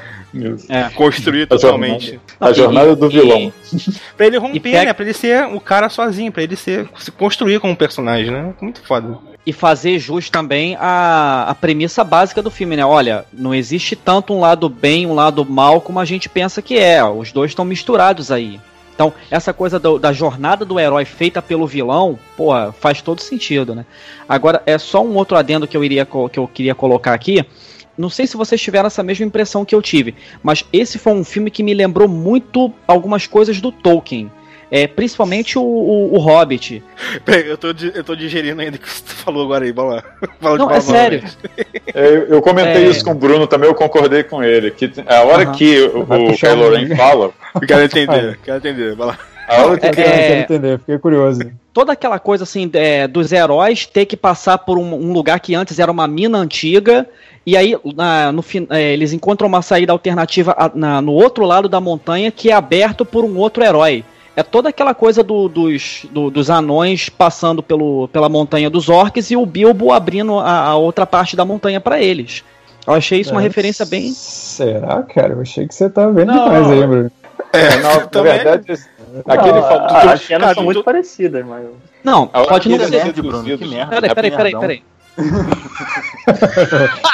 É. 0.70 0.90
construir 0.96 1.44
A 1.44 1.48
totalmente. 1.48 2.20
A 2.40 2.52
jornada 2.54 2.96
do 2.96 3.08
E- 3.08 3.10
vilão. 3.10 3.54
Pra 4.18 4.28
ele 4.28 4.38
romper, 4.38 4.60
pega- 4.60 4.86
né? 4.86 4.94
Pra 4.94 5.04
ele 5.06 5.14
ser 5.14 5.46
o 5.48 5.60
cara 5.60 5.90
sozinho, 5.90 6.32
pra 6.32 6.44
ele 6.44 6.56
ser, 6.56 6.88
se 6.98 7.12
construir 7.12 7.60
como 7.60 7.76
personagem, 7.76 8.32
né? 8.32 8.54
Muito 8.62 8.82
foda. 8.84 9.18
e 9.46 9.52
fazer 9.52 9.98
jus 9.98 10.30
também 10.30 10.78
a, 10.80 11.46
a 11.50 11.56
premissa 11.56 12.04
básica 12.04 12.42
do 12.42 12.52
filme, 12.52 12.76
né? 12.78 12.86
Olha, 12.86 13.26
não 13.34 13.54
existe 13.56 13.96
tanto 13.96 14.34
um 14.34 14.40
lado 14.40 14.70
bem, 14.70 15.06
um 15.08 15.14
lado 15.16 15.44
mal 15.46 15.82
como 15.82 16.00
a 16.00 16.06
gente 16.06 16.30
pensa 16.30 16.62
que 16.62 16.78
é. 16.78 17.04
Os 17.04 17.32
dois 17.32 17.52
estão 17.52 17.66
misturados 17.66 18.32
aí. 18.32 18.60
Então, 19.02 19.14
essa 19.32 19.52
coisa 19.52 19.80
do- 19.80 19.98
da 19.98 20.14
jornada 20.14 20.64
do 20.64 20.80
herói 20.80 21.06
feita 21.06 21.42
pelo 21.42 21.66
vilão, 21.66 22.20
porra, 22.38 22.72
faz 22.72 23.02
todo 23.02 23.20
sentido, 23.20 23.74
né? 23.74 23.84
Agora, 24.30 24.62
é 24.64 24.78
só 24.78 25.04
um 25.04 25.16
outro 25.16 25.36
adendo 25.36 25.68
que 25.68 25.76
eu, 25.76 25.84
iria, 25.84 26.06
que 26.06 26.38
eu 26.38 26.48
queria 26.48 26.76
colocar 26.76 27.12
aqui. 27.12 27.44
Não 27.98 28.12
sei 28.12 28.28
se 28.28 28.38
vocês 28.38 28.62
tiveram 28.62 28.86
essa 28.86 29.02
mesma 29.02 29.26
impressão 29.26 29.66
que 29.66 29.74
eu 29.74 29.82
tive, 29.82 30.14
mas 30.44 30.64
esse 30.72 31.00
foi 31.00 31.14
um 31.14 31.24
filme 31.24 31.50
que 31.50 31.64
me 31.64 31.74
lembrou 31.74 32.08
muito 32.08 32.72
algumas 32.88 33.26
coisas 33.26 33.60
do 33.60 33.72
Tolkien. 33.72 34.32
É, 34.74 34.88
principalmente 34.88 35.60
o, 35.60 35.62
o, 35.62 36.16
o 36.16 36.18
Hobbit. 36.18 36.82
Peraí, 37.26 37.46
eu 37.50 37.58
tô, 37.58 37.68
eu 37.94 38.04
tô 38.06 38.16
digerindo 38.16 38.62
ainda 38.62 38.78
o 38.78 38.80
que 38.80 38.90
você 38.90 39.04
falou 39.06 39.44
agora 39.44 39.66
aí, 39.66 39.74
bala. 39.74 40.02
Fala 40.40 40.58
de 40.58 40.64
Não, 40.64 40.72
é 40.72 40.80
sério. 40.80 41.22
É, 41.94 42.08
Eu, 42.08 42.24
eu 42.28 42.42
comentei 42.42 42.86
É. 42.86 42.88
isso 42.88 43.04
com 43.04 43.12
o 43.12 43.16
Bruno 43.16 43.46
também, 43.48 43.68
eu 43.70 43.76
concordei 43.76 44.24
com 44.24 44.42
ele. 44.42 44.72
Que 44.72 44.90
a 45.06 45.24
hora 45.24 45.44
Aham. 45.44 45.52
que 45.52 45.82
o, 45.82 46.02
o 46.04 46.38
Kylo 46.38 46.70
Ren 46.74 46.96
fala, 46.96 47.32
Eu 47.54 47.68
quero 47.68 47.84
entender, 47.84 48.40
quero 48.46 48.58
entender. 48.60 48.96
Vai 48.96 49.08
lá. 49.08 49.20
a 49.46 49.66
hora 49.66 49.78
que 49.78 49.86
É- 49.86 49.90
Eu 49.90 49.94
quero, 49.94 50.10
quero 50.12 50.40
entender, 50.40 50.80
fiquei 50.80 50.98
curioso. 51.00 51.42
toda 51.74 51.92
aquela 51.92 52.18
coisa 52.18 52.44
assim 52.46 52.70
é, 52.74 53.10
dos 53.10 53.34
heróis 53.34 53.86
ter 53.86 54.06
que 54.06 54.16
passar 54.16 54.58
por 54.60 54.78
um, 54.78 54.94
um 54.94 55.12
lugar 55.12 55.38
que 55.42 55.54
antes 55.54 55.80
era 55.80 55.92
uma 55.92 56.08
mina 56.08 56.38
antiga 56.38 57.06
e 57.46 57.58
aí 57.58 57.76
na- 57.94 58.32
no, 58.32 58.42
fin- 58.42 58.68
é, 58.70 58.94
eles 58.94 59.12
encontram 59.12 59.50
uma 59.50 59.62
saída 59.62 59.92
alternativa 59.92 60.56
a- 60.58 60.72
na- 60.74 61.02
no 61.02 61.12
outro 61.12 61.44
lado 61.46 61.68
da 61.68 61.82
montanha 61.82 62.32
que 62.32 62.50
é 62.50 62.54
aberto 62.54 63.04
por 63.04 63.26
um 63.26 63.38
outro 63.38 63.64
herói. 63.66 64.06
É 64.36 64.42
toda 64.44 64.70
aquela 64.70 64.94
coisa 64.94 65.22
do- 65.24 65.50
dos, 65.50 66.06
do- 66.12 66.30
dos 66.32 66.50
anões 66.50 67.10
passando 67.10 67.62
pelo, 67.62 68.08
pela 68.08 68.30
montanha 68.30 68.70
dos 68.70 68.88
orcs 68.88 69.30
e 69.30 69.36
o 69.36 69.46
Bilbo 69.46 69.92
abrindo 69.92 70.40
a, 70.40 70.60
a 70.68 70.76
outra 70.76 71.06
parte 71.06 71.36
da 71.36 71.44
montanha 71.44 71.82
pra 71.82 72.02
eles. 72.02 72.44
Eu 72.88 72.94
achei 72.94 73.20
isso 73.20 73.32
uma 73.32 73.42
É, 73.42 73.44
referência 73.44 73.86
bem. 73.86 74.10
Será, 74.12 75.04
cara? 75.04 75.34
Eu 75.34 75.42
achei 75.42 75.68
que 75.68 75.76
você 75.76 75.90
tava 75.90 76.12
vendo 76.14 76.32
Não, 76.34 76.46
demais 76.46 76.72
aí, 76.72 76.88
Bruno. 76.88 77.12
É, 77.54 77.78
não, 77.78 77.96
na 78.00 78.08
Também. 78.08 78.34
verdade, 78.34 78.72
aquele 79.28 79.52
Não, 79.54 79.62
falou. 79.64 79.80
a- 79.88 80.14
as 80.14 80.22
cenas 80.22 80.54
são 80.54 80.64
muito 80.64 80.84
parecidas, 80.84 81.46
mas. 81.46 81.66
Não, 82.04 82.30
A 82.34 82.44
pode 82.46 82.70
não 82.70 82.80
ser. 82.80 82.96
é 82.96 83.12
Bruno, 83.12 83.44
que 83.44 83.68
merda. 83.68 83.96
Peraí, 84.02 84.16
peraí, 84.16 84.32
peraí, 84.32 84.60
peraí. 84.60 84.84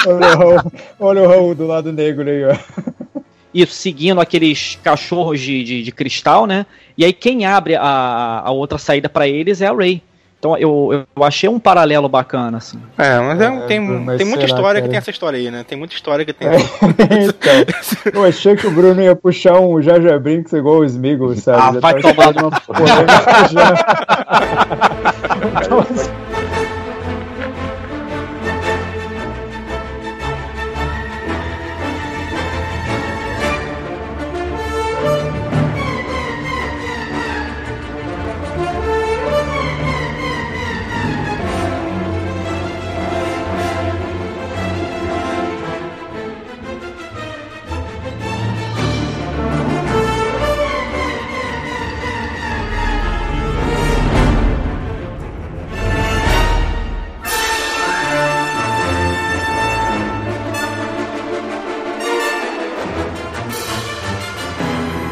olha, 0.06 0.38
o 0.38 0.38
Raul, 0.38 0.72
olha 1.00 1.22
o 1.24 1.28
Raul 1.28 1.56
do 1.56 1.66
lado 1.68 1.92
negro 1.92 2.30
aí, 2.30 2.46
ó. 2.46 2.56
Isso, 3.54 3.74
seguindo 3.74 4.22
aqueles 4.22 4.78
cachorros 4.84 5.40
de, 5.40 5.64
de, 5.64 5.84
de 5.84 5.92
cristal, 5.92 6.46
né? 6.46 6.66
E 6.98 7.06
aí 7.06 7.14
quem 7.14 7.46
abre 7.46 7.76
a, 7.76 8.42
a 8.44 8.52
outra 8.52 8.78
saída 8.78 9.08
pra 9.08 9.28
eles 9.28 9.62
é 9.62 9.68
a 9.68 9.74
Ray. 9.74 10.02
Então 10.40 10.56
eu, 10.56 11.06
eu 11.16 11.24
achei 11.24 11.50
um 11.50 11.60
paralelo 11.60 12.08
bacana, 12.08 12.58
assim. 12.60 12.80
É, 12.98 13.20
mas 13.20 13.42
é, 13.42 13.46
É, 13.46 13.60
tem, 13.62 13.80
mas 13.80 14.18
tem 14.18 14.26
muita 14.28 14.46
será, 14.46 14.56
história 14.56 14.82
que 14.82 14.88
cara? 14.88 14.92
tem 14.92 14.98
essa 14.98 15.10
história 15.10 15.40
aí, 15.40 15.50
né? 15.50 15.66
Tem 15.68 15.78
muita 15.78 15.96
história 15.96 16.24
que 16.24 16.32
tem. 16.32 16.48
então, 17.28 18.14
eu 18.14 18.24
achei 18.24 18.56
que 18.56 18.68
o 18.68 18.72
Bruno 18.72 19.02
ia 19.02 19.16
puxar 19.16 19.60
um 19.60 19.82
Jaja 19.82 20.20
Brinks 20.20 20.54
igual 20.54 20.78
o 20.78 20.86
Smeagol, 20.86 21.36
sabe? 21.36 21.58
Ah, 21.60 21.74
Já 21.74 21.80
vai 21.80 22.02
tava 22.02 22.14
tomar 22.14 22.44
uma 22.44 22.62
polêmica 22.62 23.48
já. 23.52 23.74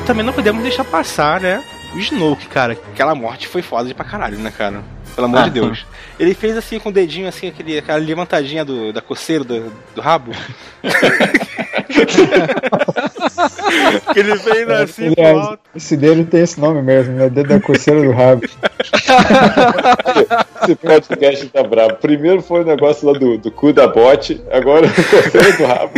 Também 0.06 0.24
não 0.24 0.34
podemos 0.34 0.62
deixar 0.62 0.84
passar, 0.84 1.42
né? 1.42 1.64
O 1.94 1.98
Snoke, 1.98 2.48
cara. 2.48 2.74
Aquela 2.74 3.16
morte 3.16 3.48
foi 3.48 3.62
foda 3.64 3.94
pra 3.96 4.06
caralho, 4.06 4.38
né, 4.38 4.52
cara? 4.56 4.84
Pelo 5.16 5.28
amor 5.28 5.40
Ah, 5.40 5.44
de 5.44 5.50
Deus. 5.52 5.86
Ele 6.20 6.34
fez 6.34 6.58
assim 6.58 6.80
com 6.80 6.90
o 6.90 6.92
dedinho, 6.92 7.28
assim, 7.28 7.48
aquele, 7.48 7.78
aquela 7.78 8.00
levantadinha 8.00 8.66
do, 8.66 8.92
da 8.92 9.02
coceira 9.02 9.44
do, 9.44 9.72
do 9.96 10.02
rabo. 10.02 10.32
ele 14.16 14.38
fez 14.38 14.70
assim 14.70 15.14
pro 15.14 15.24
Aliás, 15.24 15.48
alto. 15.48 15.60
esse 15.76 15.98
dele 15.98 16.24
tem 16.26 16.42
esse 16.42 16.60
nome 16.60 16.82
mesmo, 16.82 17.14
né? 17.16 17.30
Dedo 17.30 17.50
da 17.50 17.60
coceira 17.60 18.02
do 18.02 18.12
rabo. 18.12 18.42
Esse 20.64 20.76
podcast 20.76 21.48
tá 21.50 21.64
bravo. 21.64 21.96
Primeiro 21.96 22.42
foi 22.42 22.62
o 22.62 22.66
negócio 22.66 23.12
lá 23.12 23.18
do, 23.18 23.38
do 23.38 23.52
cu 23.52 23.74
da 23.74 23.88
bote, 23.88 24.42
agora 24.52 24.88
o 24.88 24.94
coceiro 24.94 25.58
do 25.58 25.66
rabo. 25.66 25.92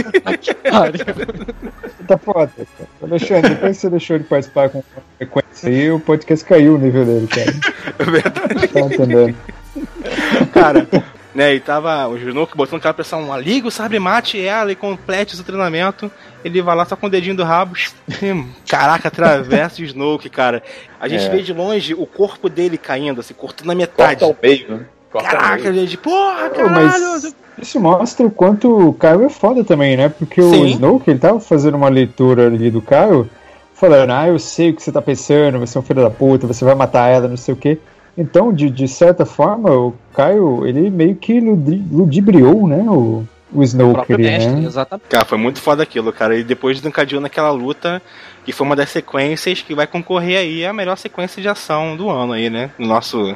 Tá 2.07 2.18
foda, 2.18 2.52
cara. 2.56 2.89
Alexandre, 3.03 3.49
depois 3.49 3.76
que 3.76 3.81
você 3.81 3.89
deixou 3.89 4.18
de 4.18 4.23
participar 4.26 4.69
com 4.69 4.84
frequência 5.18 5.69
aí, 5.69 5.91
o 5.91 5.99
podcast 5.99 6.45
caiu 6.45 6.76
o 6.76 6.77
nível 6.77 7.06
dele, 7.06 7.27
cara. 7.27 7.53
É 7.99 8.03
verdade. 8.03 8.68
Tá 8.68 8.80
Cara, 10.53 10.88
né, 11.35 11.53
e 11.55 11.59
tava 11.59 12.07
o 12.07 12.17
Snoke 12.17 12.57
botando 12.57 12.79
aquela 12.79 12.93
pressão, 12.93 13.31
"Ah, 13.31 13.38
liga 13.39 13.67
o 13.67 13.71
sabre 13.71 13.99
mate 13.99 14.43
ela 14.43 14.71
e 14.71 14.75
complete 14.75 15.39
o 15.39 15.43
treinamento. 15.43 16.11
Ele 16.43 16.61
vai 16.61 16.75
lá 16.75 16.85
só 16.85 16.95
com 16.95 17.07
o 17.07 17.09
dedinho 17.09 17.35
do 17.35 17.43
rabo. 17.43 17.75
hum, 18.23 18.47
Caraca, 18.67 19.07
atravessa 19.09 19.81
o 19.81 19.85
Snoke, 19.85 20.29
cara. 20.29 20.63
A 20.99 21.07
gente 21.07 21.25
É. 21.25 21.29
vê 21.29 21.41
de 21.41 21.53
longe 21.53 21.93
o 21.93 22.05
corpo 22.05 22.49
dele 22.49 22.77
caindo, 22.77 23.19
assim, 23.21 23.34
cortando 23.34 23.67
na 23.67 23.75
metade. 23.75 24.19
Corta 24.21 24.25
ao 24.25 24.38
meio, 24.41 24.69
né? 24.71 24.85
Corta 25.11 25.29
Caraca, 25.29 25.73
gente, 25.73 25.97
porra, 25.97 26.49
caralho. 26.49 26.71
mas 26.73 27.35
isso 27.61 27.79
mostra 27.79 28.25
o 28.25 28.31
quanto 28.31 28.89
o 28.89 28.93
Caio 28.93 29.23
é 29.25 29.29
foda 29.29 29.63
também, 29.63 29.97
né? 29.97 30.09
Porque 30.09 30.39
o 30.41 30.49
Sim. 30.51 30.65
Snoke, 30.67 31.09
ele 31.09 31.19
tava 31.19 31.39
fazendo 31.39 31.75
uma 31.75 31.89
leitura 31.89 32.47
ali 32.47 32.69
do 32.69 32.81
Caio, 32.81 33.29
falando, 33.73 34.11
ah, 34.11 34.27
eu 34.27 34.38
sei 34.39 34.69
o 34.71 34.75
que 34.75 34.81
você 34.84 34.91
tá 34.91 35.01
pensando, 35.01 35.59
você 35.59 35.77
é 35.77 35.81
um 35.81 35.84
filho 35.84 36.01
da 36.01 36.09
puta, 36.09 36.45
você 36.47 36.63
vai 36.65 36.75
matar 36.75 37.07
ela, 37.09 37.27
não 37.27 37.38
sei 37.38 37.53
o 37.53 37.57
quê. 37.57 37.77
Então, 38.18 38.52
de, 38.52 38.69
de 38.69 38.88
certa 38.88 39.26
forma, 39.26 39.69
o 39.72 39.94
Caio, 40.14 40.65
ele 40.65 40.89
meio 40.89 41.15
que 41.15 41.39
ludi- 41.39 41.84
ludibriou, 41.91 42.68
né, 42.68 42.84
o, 42.88 43.23
o 43.53 43.60
O 43.60 43.64
Snoke 43.64 43.94
próprio 43.94 44.15
ali, 44.15 44.23
mestre, 44.26 44.53
né? 44.56 44.65
exatamente. 44.65 45.07
Cara, 45.07 45.23
foi 45.26 45.38
muito 45.38 45.61
foda 45.61 45.84
aquilo, 45.84 46.11
cara. 46.11 46.35
E 46.35 46.44
depois 46.44 46.77
desencadeou 46.77 47.22
naquela 47.22 47.52
luta, 47.52 48.02
que 48.44 48.52
foi 48.52 48.65
uma 48.65 48.76
das 48.76 48.89
sequências 48.89 49.61
que 49.61 49.76
vai 49.76 49.85
concorrer 49.85 50.39
aí 50.39 50.65
a 50.65 50.73
melhor 50.73 50.98
sequência 50.98 51.41
de 51.41 51.48
ação 51.48 51.95
do 51.95 52.10
ano 52.10 52.34
aí, 52.34 52.49
né? 52.49 52.72
No 52.80 52.88
nosso 52.88 53.35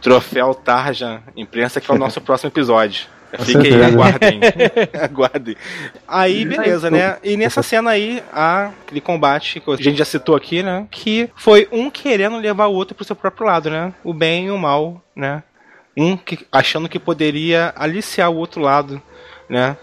troféu 0.00 0.54
Tarja 0.54 1.20
Imprensa, 1.36 1.80
que 1.80 1.90
é 1.90 1.94
o 1.94 1.98
nosso 1.98 2.20
próximo 2.22 2.48
episódio. 2.50 3.06
Fiquem 3.38 3.62
aí, 3.62 3.72
certeza. 3.72 3.86
aguardem. 3.86 4.40
aguardem. 5.02 5.56
Aí, 6.06 6.44
beleza, 6.44 6.90
né? 6.90 7.16
E 7.22 7.36
nessa 7.36 7.62
cena 7.62 7.90
aí, 7.90 8.22
há 8.32 8.70
aquele 8.84 9.00
combate 9.00 9.60
que 9.60 9.70
a 9.70 9.76
gente 9.76 9.98
já 9.98 10.04
citou 10.04 10.36
aqui, 10.36 10.62
né? 10.62 10.86
Que 10.90 11.30
foi 11.36 11.68
um 11.72 11.90
querendo 11.90 12.36
levar 12.38 12.66
o 12.66 12.74
outro 12.74 12.94
pro 12.94 13.04
seu 13.04 13.16
próprio 13.16 13.46
lado, 13.46 13.70
né? 13.70 13.92
O 14.02 14.12
bem 14.12 14.46
e 14.46 14.50
o 14.50 14.58
mal, 14.58 15.02
né? 15.14 15.42
Um 15.96 16.16
que, 16.16 16.46
achando 16.50 16.88
que 16.88 16.98
poderia 16.98 17.72
aliciar 17.76 18.30
o 18.30 18.36
outro 18.36 18.60
lado, 18.60 19.00
né? 19.48 19.76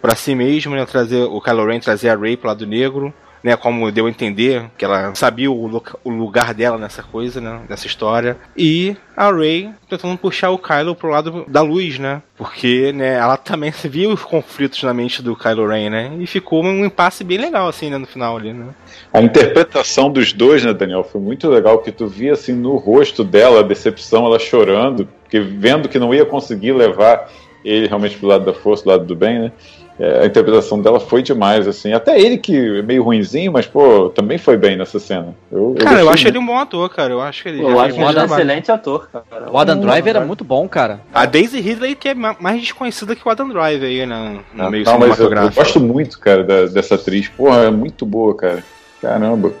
Pra 0.00 0.14
si 0.14 0.34
mesmo, 0.34 0.74
né? 0.74 0.84
Trazer 0.84 1.22
o 1.22 1.40
Kylo 1.40 1.66
Ren, 1.66 1.80
trazer 1.80 2.10
a 2.10 2.16
Rey 2.16 2.36
pro 2.36 2.48
lado 2.48 2.66
negro. 2.66 3.12
Né, 3.44 3.54
como 3.56 3.92
deu 3.92 4.06
a 4.06 4.08
entender, 4.08 4.64
que 4.78 4.86
ela 4.86 5.14
sabia 5.14 5.50
o, 5.50 5.82
o 6.02 6.08
lugar 6.08 6.54
dela 6.54 6.78
nessa 6.78 7.02
coisa, 7.02 7.42
né? 7.42 7.60
Nessa 7.68 7.86
história. 7.86 8.38
E 8.56 8.96
a 9.14 9.30
Rey 9.30 9.70
tentando 9.86 10.16
puxar 10.16 10.48
o 10.50 10.58
Kylo 10.58 10.94
pro 10.94 11.10
lado 11.10 11.44
da 11.46 11.60
luz, 11.60 11.98
né? 11.98 12.22
Porque, 12.36 12.90
né, 12.92 13.14
ela 13.14 13.36
também 13.36 13.70
viu 13.84 14.10
os 14.10 14.22
conflitos 14.22 14.82
na 14.82 14.94
mente 14.94 15.22
do 15.22 15.36
Kylo 15.36 15.68
Ren, 15.68 15.90
né? 15.90 16.12
E 16.18 16.26
ficou 16.26 16.64
um 16.64 16.86
impasse 16.86 17.22
bem 17.22 17.38
legal, 17.38 17.68
assim, 17.68 17.90
né, 17.90 17.98
no 17.98 18.06
final 18.06 18.36
ali, 18.36 18.52
né? 18.52 18.68
A 19.12 19.20
interpretação 19.20 20.10
dos 20.10 20.32
dois, 20.32 20.64
né, 20.64 20.72
Daniel, 20.72 21.04
foi 21.04 21.20
muito 21.20 21.48
legal, 21.48 21.78
que 21.78 21.92
tu 21.92 22.06
via 22.06 22.32
assim 22.32 22.54
no 22.54 22.76
rosto 22.76 23.22
dela 23.22 23.60
a 23.60 23.62
decepção, 23.62 24.26
ela 24.26 24.38
chorando, 24.38 25.06
porque 25.22 25.38
vendo 25.38 25.88
que 25.88 25.98
não 25.98 26.14
ia 26.14 26.24
conseguir 26.24 26.72
levar 26.72 27.30
ele 27.64 27.86
realmente 27.86 28.16
pro 28.18 28.28
lado 28.28 28.44
da 28.44 28.52
força, 28.52 28.82
pro 28.82 28.92
lado 28.92 29.04
do 29.04 29.16
bem, 29.16 29.38
né? 29.38 29.52
É, 29.96 30.22
a 30.22 30.26
interpretação 30.26 30.82
dela 30.82 30.98
foi 30.98 31.22
demais, 31.22 31.68
assim. 31.68 31.92
Até 31.92 32.20
ele 32.20 32.36
que 32.36 32.78
é 32.80 32.82
meio 32.82 33.04
ruinzinho, 33.04 33.52
mas, 33.52 33.64
pô, 33.64 34.08
também 34.08 34.38
foi 34.38 34.56
bem 34.56 34.76
nessa 34.76 34.98
cena. 34.98 35.36
Eu, 35.52 35.76
Cara, 35.78 36.00
eu 36.00 36.10
acho 36.10 36.26
ele 36.26 36.36
um 36.36 36.44
bom 36.44 36.58
ator, 36.58 36.90
cara. 36.90 37.12
Eu 37.12 37.20
acho 37.20 37.44
que 37.44 37.48
ele. 37.48 37.62
Eu 37.62 37.78
acho 37.78 37.94
ele 37.94 38.04
um 38.04 38.24
excelente 38.24 38.72
ator, 38.72 39.08
cara. 39.08 39.24
O 39.52 39.56
Adam 39.56 39.78
Driver 39.78 40.08
era 40.08 40.18
ator. 40.18 40.26
muito 40.26 40.42
bom, 40.42 40.68
cara. 40.68 41.00
A 41.14 41.24
Daisy 41.26 41.60
Ridley, 41.60 41.94
que 41.94 42.08
é 42.08 42.14
ma- 42.14 42.34
mais 42.40 42.60
desconhecida 42.60 43.14
que 43.14 43.22
o 43.24 43.30
Adam 43.30 43.48
Driver 43.48 43.88
aí, 43.88 44.04
né? 44.04 44.40
No 44.52 44.68
meio 44.68 44.84
Não, 44.84 44.98
mas 44.98 45.16
eu, 45.16 45.32
eu 45.32 45.50
gosto 45.52 45.78
muito, 45.78 46.18
cara, 46.18 46.42
da- 46.42 46.66
dessa 46.66 46.96
atriz. 46.96 47.28
Porra, 47.28 47.58
é 47.66 47.70
muito 47.70 48.04
boa, 48.04 48.34
cara. 48.36 48.64
Caramba. 49.00 49.52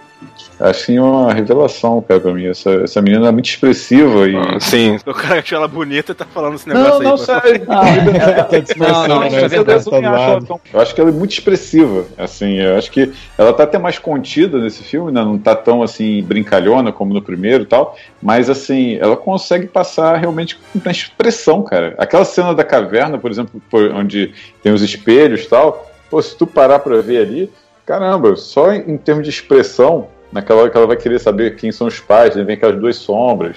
Assim, 0.58 0.98
uma 0.98 1.32
revelação, 1.34 2.00
cara, 2.00 2.20
pra 2.20 2.32
mim. 2.32 2.46
Essa, 2.46 2.70
essa 2.84 3.02
menina 3.02 3.28
é 3.28 3.32
muito 3.32 3.46
expressiva 3.46 4.28
e. 4.28 4.36
Ah, 4.36 4.60
Sim, 4.60 4.96
o 5.04 5.12
cara 5.12 5.40
achou 5.40 5.58
ela 5.58 5.66
bonita 5.68 6.12
e 6.12 6.14
tá 6.14 6.24
falando 6.24 6.54
esse 6.54 6.68
negócio 6.68 6.90
Não, 6.92 6.98
aí. 7.00 7.04
não, 7.04 7.16
sério. 7.18 7.66
Tá 7.66 8.64
Não, 8.76 9.08
não, 9.08 9.20
né? 9.20 9.44
é 9.44 9.48
Tá 9.48 9.78
do 9.78 9.90
lado. 9.90 10.60
Eu 10.72 10.80
acho 10.80 10.94
que 10.94 11.00
ela 11.00 11.10
é 11.10 11.12
muito 11.12 11.32
expressiva, 11.32 12.04
assim, 12.16 12.60
eu 12.60 12.76
acho 12.78 12.90
que 12.90 13.12
ela 13.36 13.52
tá 13.52 13.64
até 13.64 13.78
mais 13.78 13.98
contida 13.98 14.58
nesse 14.58 14.82
filme, 14.84 15.10
né? 15.12 15.22
Não 15.22 15.36
tá 15.38 15.54
tão 15.56 15.82
assim 15.82 16.22
brincalhona 16.22 16.92
como 16.92 17.12
no 17.12 17.20
primeiro 17.20 17.64
e 17.64 17.66
tal, 17.66 17.96
mas 18.22 18.48
assim, 18.48 18.96
ela 19.00 19.16
consegue 19.16 19.66
passar 19.66 20.16
realmente 20.16 20.56
com 20.56 20.90
expressão, 20.90 21.62
cara. 21.62 21.94
Aquela 21.98 22.24
cena 22.24 22.54
da 22.54 22.64
caverna, 22.64 23.18
por 23.18 23.30
exemplo, 23.30 23.60
por- 23.70 23.90
onde 23.92 24.32
tem 24.62 24.72
os 24.72 24.82
espelhos 24.82 25.42
e 25.42 25.48
tal, 25.48 25.90
pô, 26.08 26.22
se 26.22 26.36
tu 26.36 26.46
parar 26.46 26.78
pra 26.78 27.00
ver 27.00 27.18
ali, 27.18 27.50
caramba, 27.86 28.36
só 28.36 28.72
em, 28.72 28.92
em 28.92 28.96
termos 28.96 29.24
de 29.24 29.30
expressão, 29.30 30.08
naquela 30.32 30.62
hora 30.62 30.70
que 30.70 30.76
ela 30.76 30.86
vai 30.86 30.96
querer 30.96 31.18
saber 31.18 31.56
quem 31.56 31.70
são 31.72 31.86
os 31.86 32.00
pais, 32.00 32.34
né? 32.36 32.42
vem 32.42 32.56
aquelas 32.56 32.78
duas 32.80 32.96
sombras 32.96 33.56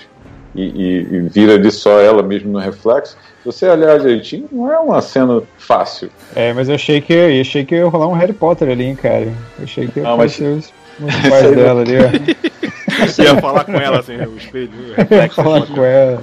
e, 0.56 0.62
e- 0.64 1.02
e 1.16 1.20
vira 1.30 1.54
ali 1.56 1.72
só 1.72 2.00
ela 2.00 2.22
mesmo 2.24 2.52
no 2.52 2.60
reflexo. 2.60 3.18
Se 3.40 3.46
você 3.46 3.68
olhar 3.70 4.00
direitinho, 4.00 4.48
não 4.52 4.72
é 4.72 4.78
uma 4.80 5.02
cena 5.02 5.42
fácil. 5.58 6.10
É, 6.36 6.52
mas 6.54 6.68
eu 6.70 6.76
achei 6.76 7.00
que, 7.02 7.14
eu 7.14 7.42
achei 7.42 7.64
que 7.66 7.76
ia 7.76 7.86
rolar 7.88 8.08
um 8.08 8.14
Harry 8.14 8.34
Potter 8.34 8.70
ali, 8.70 8.84
hein, 8.86 8.96
cara. 8.96 9.24
Eu 9.58 9.64
achei 9.64 9.88
que 9.88 10.00
ia 10.00 10.04
Não, 10.04 10.18
mas- 10.18 10.38
os, 10.40 10.74
os 11.00 11.16
pais 11.30 11.56
dela 11.56 11.82
ali, 11.82 11.94
ó. 11.98 13.06
Você 13.06 13.22
ia 13.24 13.38
falar 13.38 13.64
com 13.64 13.74
ela, 13.74 14.00
assim, 14.00 14.18
o 14.18 14.36
espelho, 14.38 14.72
o 14.90 14.94
reflexo. 14.98 15.36
Falar 15.42 15.66
com 15.68 15.84
ela. 15.84 16.22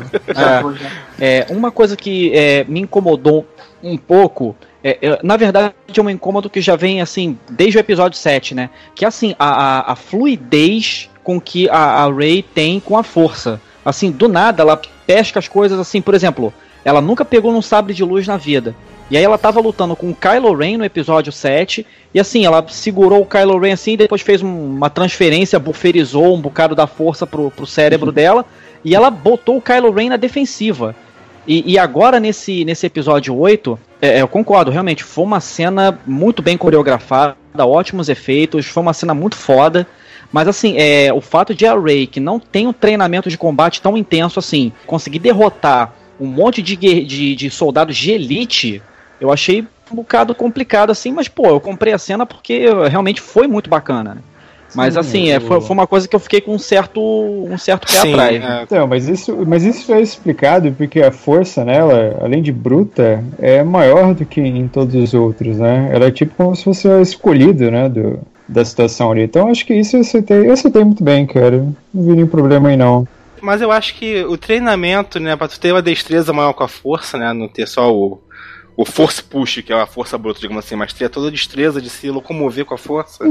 É, 1.20 1.46
uma 1.50 1.70
coisa 1.70 1.96
que 1.96 2.32
é, 2.36 2.64
me 2.64 2.80
incomodou 2.80 3.46
um 3.82 3.96
pouco, 3.96 4.56
é, 4.84 4.98
é, 5.00 5.18
na 5.22 5.38
verdade 5.38 5.74
é 5.96 6.00
um 6.00 6.10
incômodo 6.10 6.50
que 6.50 6.60
já 6.60 6.76
vem 6.76 7.00
assim 7.00 7.38
desde 7.50 7.78
o 7.78 7.80
episódio 7.80 8.18
7, 8.18 8.54
né? 8.54 8.68
Que 8.94 9.06
assim, 9.06 9.34
a, 9.38 9.48
a, 9.80 9.92
a 9.92 9.96
fluidez 9.96 11.08
com 11.22 11.40
que 11.40 11.70
a, 11.70 12.04
a 12.04 12.12
Rey 12.12 12.42
tem 12.42 12.78
com 12.78 12.98
a 12.98 13.02
força. 13.02 13.58
Assim, 13.82 14.10
do 14.10 14.28
nada 14.28 14.62
ela 14.62 14.80
pesca 15.06 15.38
as 15.38 15.48
coisas 15.48 15.78
assim, 15.78 16.02
por 16.02 16.14
exemplo, 16.14 16.52
ela 16.84 17.00
nunca 17.00 17.24
pegou 17.24 17.50
num 17.50 17.62
sabre 17.62 17.94
de 17.94 18.04
luz 18.04 18.26
na 18.26 18.36
vida. 18.36 18.74
E 19.10 19.16
aí 19.16 19.24
ela 19.24 19.38
tava 19.38 19.60
lutando 19.60 19.94
com 19.96 20.10
o 20.10 20.14
Kylo 20.14 20.54
Ren 20.54 20.78
no 20.78 20.84
episódio 20.84 21.30
7, 21.30 21.86
e 22.12 22.20
assim, 22.20 22.44
ela 22.44 22.64
segurou 22.68 23.20
o 23.22 23.26
Kylo 23.26 23.58
Ren 23.58 23.72
assim, 23.72 23.92
e 23.92 23.96
depois 23.98 24.22
fez 24.22 24.42
um- 24.42 24.76
uma 24.76 24.88
transferência, 24.88 25.58
buferizou 25.58 26.34
um 26.34 26.40
bocado 26.40 26.74
da 26.74 26.86
força 26.86 27.26
pro, 27.26 27.50
pro 27.50 27.66
cérebro 27.66 28.10
dela, 28.10 28.46
e 28.82 28.94
ela 28.94 29.10
botou 29.10 29.58
o 29.58 29.62
Kylo 29.62 29.90
Ren 29.90 30.08
na 30.10 30.16
defensiva. 30.16 30.96
E, 31.46 31.72
e 31.72 31.78
agora, 31.78 32.18
nesse, 32.18 32.64
nesse 32.64 32.86
episódio 32.86 33.36
8, 33.36 33.78
é, 34.00 34.20
eu 34.20 34.28
concordo, 34.28 34.70
realmente, 34.70 35.04
foi 35.04 35.24
uma 35.24 35.40
cena 35.40 35.98
muito 36.06 36.42
bem 36.42 36.56
coreografada, 36.56 37.36
ótimos 37.58 38.08
efeitos, 38.08 38.66
foi 38.66 38.82
uma 38.82 38.92
cena 38.92 39.14
muito 39.14 39.36
foda. 39.36 39.86
Mas 40.32 40.48
assim, 40.48 40.76
é, 40.78 41.12
o 41.12 41.20
fato 41.20 41.54
de 41.54 41.64
a 41.64 41.78
Rey, 41.78 42.06
que 42.06 42.18
não 42.18 42.40
tem 42.40 42.66
um 42.66 42.72
treinamento 42.72 43.28
de 43.28 43.38
combate 43.38 43.80
tão 43.80 43.96
intenso 43.96 44.38
assim, 44.38 44.72
conseguir 44.86 45.20
derrotar 45.20 45.94
um 46.18 46.26
monte 46.26 46.60
de, 46.60 46.76
de, 46.76 47.36
de 47.36 47.50
soldados 47.50 47.96
de 47.96 48.10
elite, 48.10 48.82
eu 49.20 49.32
achei 49.32 49.64
um 49.92 49.94
bocado 49.94 50.34
complicado 50.34 50.90
assim, 50.90 51.12
mas 51.12 51.28
pô, 51.28 51.46
eu 51.46 51.60
comprei 51.60 51.92
a 51.92 51.98
cena 51.98 52.26
porque 52.26 52.66
realmente 52.90 53.20
foi 53.20 53.46
muito 53.46 53.70
bacana. 53.70 54.22
Mas 54.74 54.94
Sim, 54.94 55.00
assim, 55.00 55.30
é, 55.30 55.40
foi, 55.40 55.60
foi 55.60 55.74
uma 55.74 55.86
coisa 55.86 56.08
que 56.08 56.14
eu 56.16 56.20
fiquei 56.20 56.40
com 56.40 56.54
um 56.54 56.58
certo, 56.58 57.00
um 57.00 57.56
certo 57.56 57.86
pé 57.86 57.98
Sim, 57.98 58.12
atrás. 58.12 58.42
é, 58.42 58.62
Então, 58.62 58.86
mas 58.86 59.08
isso, 59.08 59.36
mas 59.46 59.64
isso 59.64 59.92
é 59.92 60.00
explicado 60.00 60.72
porque 60.72 61.00
a 61.00 61.12
força 61.12 61.64
nela, 61.64 62.16
além 62.20 62.42
de 62.42 62.52
bruta, 62.52 63.22
é 63.38 63.62
maior 63.62 64.14
do 64.14 64.24
que 64.24 64.40
em 64.40 64.66
todos 64.68 64.94
os 64.94 65.14
outros, 65.14 65.58
né? 65.58 65.90
Ela 65.92 66.06
é 66.06 66.10
tipo 66.10 66.34
como 66.36 66.54
se 66.56 66.64
fosse 66.64 66.88
a 66.88 67.00
escolhida, 67.00 67.70
né, 67.70 67.88
do, 67.88 68.18
da 68.48 68.64
situação 68.64 69.12
ali. 69.12 69.22
Então 69.22 69.48
acho 69.48 69.64
que 69.64 69.74
isso 69.74 69.96
eu 69.96 70.00
aceitei, 70.00 70.48
eu 70.48 70.52
aceitei 70.52 70.84
muito 70.84 71.02
bem, 71.02 71.26
cara. 71.26 71.66
Não 71.92 72.02
vi 72.02 72.12
nenhum 72.12 72.26
problema 72.26 72.68
aí 72.68 72.76
não. 72.76 73.06
Mas 73.40 73.60
eu 73.60 73.70
acho 73.70 73.94
que 73.96 74.24
o 74.24 74.38
treinamento, 74.38 75.20
né, 75.20 75.36
pra 75.36 75.46
tu 75.48 75.60
ter 75.60 75.72
uma 75.72 75.82
destreza 75.82 76.32
maior 76.32 76.54
com 76.54 76.64
a 76.64 76.68
força, 76.68 77.18
né, 77.18 77.32
não 77.34 77.46
ter 77.46 77.68
só 77.68 77.94
o, 77.94 78.18
o 78.76 78.84
force 78.84 79.22
push, 79.22 79.62
que 79.62 79.72
é 79.72 79.80
a 79.80 79.86
força 79.86 80.16
bruta, 80.18 80.40
digamos 80.40 80.64
assim, 80.64 80.74
mas 80.76 80.92
ter 80.92 81.08
toda 81.08 81.28
a 81.28 81.30
destreza 81.30 81.80
de 81.80 81.88
se 81.90 82.10
locomover 82.10 82.64
com 82.64 82.74
a 82.74 82.78
força, 82.78 83.24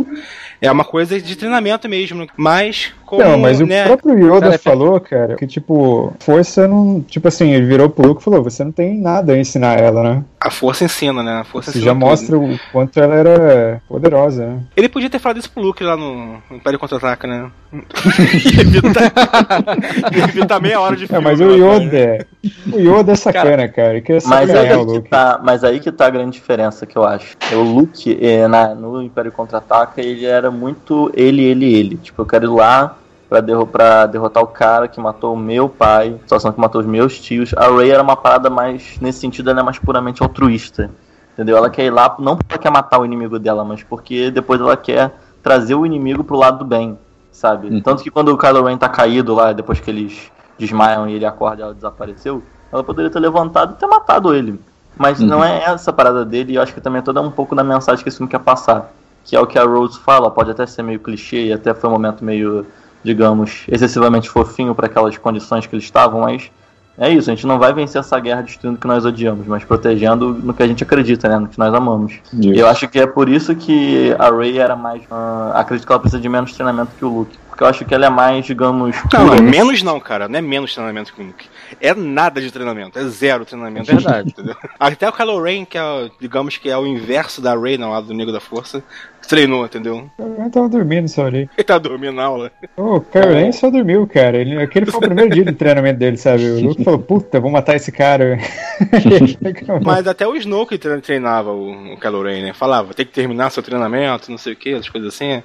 é 0.62 0.72
uma 0.72 0.84
coisa 0.86 1.20
de 1.22 1.36
treinamento 1.36 1.88
mesmo. 1.90 2.28
Mas, 2.38 2.94
como, 3.06 3.24
Não, 3.24 3.38
mas 3.38 3.60
o 3.60 3.66
né, 3.66 3.86
próprio 3.86 4.18
Yoda 4.18 4.40
Cara, 4.42 4.56
é- 4.56 4.58
falou, 4.58 5.00
cara, 5.00 5.36
que 5.36 5.46
tipo, 5.48 6.14
força 6.20 6.68
não. 6.68 7.02
Tipo 7.02 7.28
assim, 7.28 7.52
ele 7.52 7.66
virou 7.66 7.90
pro 7.90 8.08
Luke 8.08 8.22
e 8.22 8.24
falou: 8.24 8.42
você 8.44 8.64
não 8.64 8.72
tem 8.72 8.98
nada 9.00 9.34
a 9.34 9.38
ensinar 9.38 9.80
ela, 9.80 10.02
né? 10.04 10.24
a 10.40 10.50
força 10.52 10.84
ensina, 10.84 11.24
né, 11.24 11.40
a 11.40 11.44
força 11.46 11.70
Isso 11.70 11.80
ensina 11.80 11.94
já 11.94 11.98
tudo. 11.98 12.06
mostra 12.06 12.38
o 12.38 12.60
quanto 12.74 13.00
ela 13.00 13.16
era 13.16 13.82
poderosa, 13.88 14.46
né? 14.46 14.60
Ele 14.76 14.90
podia 14.90 15.10
ter 15.10 15.18
falado 15.18 15.38
isso 15.38 15.50
pro 15.50 15.64
Luke 15.64 15.82
lá 15.82 15.96
no 15.96 16.38
Império 16.52 16.78
Contra-Ataca, 16.78 17.26
né? 17.26 17.50
e 17.74 18.60
evitar, 18.60 19.14
e 20.14 20.20
evitar 20.20 20.60
meia 20.62 20.82
hora 20.82 20.98
de 20.98 21.06
É, 21.06 21.08
filme. 21.08 21.24
mas 21.24 21.40
o 21.40 21.46
lá, 21.48 21.56
Yoda. 21.56 22.28
O 22.74 22.78
Yoda 22.78 23.14
é 23.14 23.16
sacana, 23.16 23.70
cara. 23.70 23.92
Ele 23.94 24.02
quer 24.02 24.22
Mas 24.26 24.50
sacanear 24.50 24.80
o 24.80 24.84
Luke. 24.84 25.10
tá, 25.10 25.33
mas 25.42 25.64
aí 25.64 25.80
que 25.80 25.92
tá 25.92 26.08
a 26.08 26.10
grande 26.10 26.32
diferença 26.32 26.86
que 26.86 26.98
eu 26.98 27.04
acho. 27.04 27.38
O 27.54 27.62
Luke, 27.62 28.18
é, 28.22 28.48
na, 28.48 28.76
no 28.76 29.02
Império 29.02 29.32
Contra-Ataca, 29.32 30.02
ele 30.02 30.26
era 30.26 30.52
muito 30.52 31.12
ele, 31.14 31.44
ele, 31.44 31.74
ele. 31.74 31.98
Tipo, 31.98 32.22
eu 32.22 32.26
quero 32.26 32.46
ir 32.46 32.50
lá 32.50 32.96
pra, 33.30 33.42
derro 33.42 33.66
pra 33.66 34.06
derrotar 34.06 34.44
o 34.44 34.48
cara 34.48 34.88
que 34.88 35.00
matou 35.00 35.34
o 35.34 35.38
meu 35.38 35.68
pai, 35.68 36.16
situação 36.22 36.52
que 36.52 36.60
matou 36.60 36.82
os 36.82 36.88
meus 36.88 37.20
tios. 37.20 37.54
A 37.56 37.68
Rey 37.76 37.90
era 37.90 38.04
uma 38.04 38.16
parada 38.16 38.50
mais, 38.50 39.00
nesse 39.02 39.20
sentido, 39.20 39.50
ela 39.50 39.62
é 39.62 39.64
mais 39.64 39.80
puramente 39.80 40.22
altruísta. 40.22 40.92
Entendeu? 41.34 41.58
Ela 41.58 41.70
quer 41.70 41.86
ir 41.86 41.90
lá, 41.90 42.16
não 42.20 42.38
porque 42.38 42.54
ela 42.54 42.62
quer 42.62 42.72
matar 42.72 43.00
o 43.00 43.06
inimigo 43.06 43.40
dela, 43.40 43.64
mas 43.64 43.82
porque 43.82 44.30
depois 44.30 44.62
ela 44.62 44.78
quer 44.78 45.12
trazer 45.42 45.74
o 45.74 45.86
inimigo 45.86 46.24
pro 46.24 46.38
lado 46.38 46.60
do 46.60 46.66
bem, 46.66 46.98
sabe? 47.32 47.70
Uhum. 47.70 47.82
Tanto 47.82 48.04
que 48.04 48.12
quando 48.12 48.30
o 48.30 48.38
Kylo 48.38 48.64
Ren 48.64 48.78
tá 48.78 48.88
caído 48.88 49.34
lá, 49.34 49.52
depois 49.52 49.80
que 49.80 49.90
eles 49.90 50.32
desmaiam 50.60 51.10
e 51.10 51.14
ele 51.14 51.26
acorda 51.26 51.62
e 51.62 51.64
ela 51.64 51.74
desapareceu, 51.74 52.44
ela 52.72 52.84
poderia 52.84 53.10
ter 53.10 53.20
levantado 53.20 53.74
e 53.74 53.80
ter 53.80 53.88
matado 53.88 54.34
ele. 54.34 54.60
Mas 54.98 55.20
Uhum. 55.20 55.28
não 55.28 55.44
é 55.44 55.64
essa 55.64 55.92
parada 55.92 56.24
dele, 56.24 56.54
e 56.54 56.56
eu 56.56 56.62
acho 56.62 56.74
que 56.74 56.82
também 56.82 57.00
é 57.00 57.02
toda 57.04 57.22
um 57.22 57.32
pouco 57.32 57.56
da 57.56 57.64
mensagem 57.64 58.04
que 58.04 58.10
esse 58.10 58.18
filme 58.18 58.30
quer 58.30 58.40
passar. 58.40 58.92
Que 59.24 59.36
é 59.36 59.40
o 59.40 59.48
que 59.48 59.58
a 59.58 59.64
Rose 59.64 59.98
fala, 60.00 60.30
pode 60.30 60.52
até 60.52 60.66
ser 60.66 60.84
meio 60.84 61.00
clichê, 61.00 61.46
e 61.48 61.54
até 61.54 61.74
foi 61.74 61.90
um 61.90 61.94
momento 61.94 62.24
meio, 62.24 62.66
digamos, 63.04 63.64
excessivamente 63.68 64.30
fofinho 64.30 64.76
para 64.76 64.88
aquelas 64.88 65.18
condições 65.18 65.66
que 65.66 65.74
eles 65.76 65.86
estavam, 65.86 66.22
mas 66.22 66.52
é 66.98 67.10
isso, 67.10 67.32
a 67.32 67.34
gente 67.34 67.48
não 67.48 67.58
vai 67.58 67.74
vencer 67.74 68.00
essa 68.00 68.20
guerra 68.20 68.42
destruindo 68.44 68.78
o 68.78 68.80
que 68.82 68.86
nós 68.86 69.04
odiamos, 69.04 69.48
mas 69.48 69.64
protegendo 69.64 70.34
no 70.34 70.54
que 70.54 70.62
a 70.62 70.68
gente 70.68 70.84
acredita, 70.84 71.28
né? 71.28 71.40
No 71.40 71.48
que 71.48 71.58
nós 71.58 71.74
amamos. 71.74 72.14
Isso. 72.32 72.54
E 72.54 72.60
eu 72.60 72.68
acho 72.68 72.88
que 72.88 73.00
é 73.00 73.08
por 73.08 73.28
isso 73.30 73.56
que 73.56 74.16
a 74.20 74.30
Rey 74.30 74.60
era 74.60 74.76
mais. 74.76 75.02
ah, 75.10 75.54
acredito 75.56 75.88
que 75.88 75.92
ela 75.92 76.00
precisa 76.00 76.22
de 76.22 76.30
menos 76.30 76.54
treinamento 76.54 76.92
que 76.96 77.04
o 77.04 77.10
Luke. 77.10 77.36
Porque 77.54 77.64
eu 77.64 77.68
acho 77.68 77.86
que 77.86 77.94
ela 77.94 78.08
é 78.08 78.10
mais, 78.10 78.44
digamos. 78.48 78.96
Não, 79.14 79.26
não, 79.26 79.30
pura. 79.36 79.42
menos 79.44 79.84
não, 79.84 80.00
cara. 80.00 80.28
Não 80.28 80.40
é 80.40 80.42
menos 80.42 80.74
treinamento 80.74 81.14
que 81.14 81.22
o 81.22 81.26
Luke. 81.28 81.46
É 81.80 81.94
nada 81.94 82.42
de 82.42 82.50
treinamento. 82.52 82.98
É 82.98 83.04
zero 83.04 83.46
treinamento. 83.46 83.86
Verdade. 83.86 84.30
Entendeu? 84.32 84.56
Até 84.80 85.08
o 85.08 85.14
Kylo 85.14 85.40
Ren, 85.40 85.64
que 85.64 85.78
é, 85.78 86.10
digamos 86.20 86.58
que 86.58 86.68
é 86.68 86.76
o 86.76 86.88
inverso 86.88 87.42
da 87.42 87.56
Rey, 87.56 87.78
no 87.78 87.92
lado 87.92 88.08
do 88.08 88.14
Negro 88.16 88.34
da 88.34 88.40
Força, 88.40 88.84
treinou, 89.28 89.64
entendeu? 89.66 90.10
Eu 90.18 90.50
tava 90.52 90.68
dormindo 90.68 91.08
só 91.08 91.28
ali. 91.28 91.48
Ele 91.56 91.64
tá 91.64 91.78
dormindo 91.78 92.14
na 92.16 92.24
aula. 92.24 92.52
O 92.76 93.00
Kylo 93.02 93.34
Ren 93.34 93.52
só 93.52 93.70
dormiu, 93.70 94.08
cara. 94.08 94.38
Ele, 94.38 94.60
aquele 94.60 94.88
foi 94.88 94.98
o 94.98 95.04
primeiro 95.04 95.30
dia 95.30 95.46
de 95.46 95.52
treinamento 95.54 96.00
dele, 96.00 96.18
sabe? 96.18 96.44
O 96.50 96.60
Luke 96.70 96.84
falou, 96.84 97.00
puta, 97.00 97.40
vou 97.40 97.52
matar 97.52 97.76
esse 97.76 97.92
cara. 97.92 98.40
Mas 99.86 100.08
até 100.08 100.28
o 100.28 100.36
Snoke 100.36 100.78
tre- 100.80 101.02
treinava 101.02 101.52
o, 101.52 101.94
o 101.94 101.98
Kylo 102.00 102.24
Ren, 102.24 102.42
né? 102.44 102.54
Falava, 102.54 102.94
tem 102.96 103.06
que 103.06 103.12
terminar 103.12 103.52
seu 103.52 103.62
treinamento, 103.64 104.32
não 104.32 104.38
sei 104.40 104.54
o 104.54 104.56
que, 104.56 104.74
as 104.74 104.90
coisas 104.90 105.14
assim. 105.14 105.44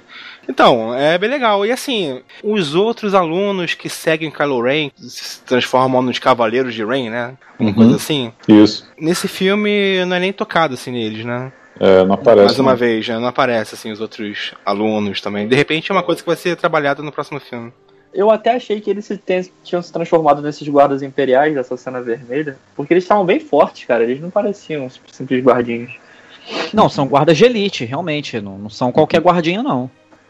Então, 0.49 0.95
é 0.95 1.15
bem 1.17 1.29
legal. 1.29 1.63
E 1.65 1.71
assim, 1.71 2.21
os 2.43 2.73
outros 2.73 3.13
alunos 3.13 3.75
que 3.75 3.87
seguem 3.87 4.31
Kylo 4.31 4.61
Ren 4.61 4.89
se 4.97 5.41
transformam 5.43 6.01
nos 6.01 6.17
Cavaleiros 6.17 6.73
de 6.73 6.83
Ren, 6.83 7.11
né? 7.11 7.37
Uma 7.59 7.69
Uhum. 7.69 7.75
coisa 7.75 7.95
assim. 7.97 8.33
Isso. 8.47 8.89
Nesse 8.99 9.27
filme 9.27 10.03
não 10.05 10.15
é 10.15 10.19
nem 10.19 10.33
tocado 10.33 10.73
assim 10.73 10.91
neles, 10.91 11.23
né? 11.23 11.51
É, 11.79 12.03
não 12.03 12.15
aparece. 12.15 12.45
Mais 12.45 12.59
uma 12.59 12.71
não. 12.71 12.77
vez, 12.77 13.07
né? 13.07 13.19
não 13.19 13.27
aparece 13.27 13.75
assim 13.75 13.91
os 13.91 14.01
outros 14.01 14.53
alunos 14.65 15.21
também. 15.21 15.47
De 15.47 15.55
repente 15.55 15.91
é 15.91 15.93
uma 15.93 16.03
coisa 16.03 16.19
que 16.21 16.27
vai 16.27 16.35
ser 16.35 16.55
trabalhada 16.57 17.01
no 17.03 17.11
próximo 17.11 17.39
filme. 17.39 17.71
Eu 18.11 18.31
até 18.31 18.55
achei 18.55 18.81
que 18.81 18.89
eles 18.89 19.05
se 19.05 19.17
ten- 19.17 19.47
tinham 19.63 19.81
se 19.83 19.93
transformado 19.93 20.41
nesses 20.41 20.67
guardas 20.67 21.03
imperiais 21.03 21.53
dessa 21.53 21.77
cena 21.77 22.01
vermelha, 22.01 22.57
porque 22.75 22.91
eles 22.91 23.03
estavam 23.03 23.23
bem 23.23 23.39
fortes, 23.39 23.85
cara. 23.85 24.03
Eles 24.03 24.19
não 24.19 24.31
pareciam 24.31 24.89
simples 25.11 25.43
guardinhos. 25.43 25.91
Não, 26.73 26.89
são 26.89 27.05
guardas 27.07 27.37
de 27.37 27.45
elite, 27.45 27.85
realmente. 27.85 28.41
Não, 28.41 28.57
não 28.57 28.69
são 28.69 28.91
qualquer 28.91 29.21
guardinha, 29.21 29.61
não. 29.61 29.89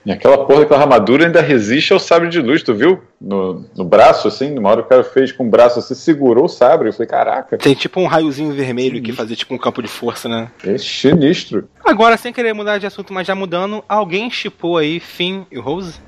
E 0.10 0.12
aquela 0.12 0.44
porra 0.44 0.62
daquela 0.62 0.82
armadura 0.82 1.28
ainda 1.28 1.40
resiste 1.40 1.94
ao 1.94 2.00
sabre 2.00 2.30
de 2.30 2.42
luz, 2.42 2.64
tu 2.64 2.74
viu? 2.74 3.00
No, 3.22 3.64
no 3.78 3.84
braço, 3.86 4.28
assim, 4.28 4.50
numa 4.50 4.68
hora 4.72 4.82
o 4.82 4.84
cara 4.84 5.04
fez 5.04 5.32
com 5.32 5.46
o 5.46 5.50
braço 5.52 5.78
assim, 5.78 5.94
segurou 5.94 6.46
o 6.46 6.50
sabre. 6.50 6.90
Eu 6.90 6.94
falei, 6.94 7.08
caraca, 7.08 7.60
Tem 7.60 7.76
tipo 7.76 8.00
um 8.00 8.08
raiozinho 8.08 8.52
vermelho 8.52 9.00
que 9.04 9.14
fazia 9.14 9.36
tipo 9.36 9.54
um 9.54 9.58
campo 9.60 9.84
de 9.84 9.88
força, 9.88 10.28
né? 10.28 10.50
é 10.66 10.80
sinistro. 10.80 11.70
Agora, 11.86 12.18
sem 12.18 12.34
querer 12.34 12.54
mudar 12.54 12.80
de 12.80 12.88
assunto, 12.88 13.14
mas 13.14 13.28
já 13.28 13.36
mudando, 13.36 13.84
alguém 13.88 14.32
chipou 14.32 14.78
aí 14.80 15.00
Finn 15.00 15.44
e 15.52 15.60
Rose? 15.60 16.00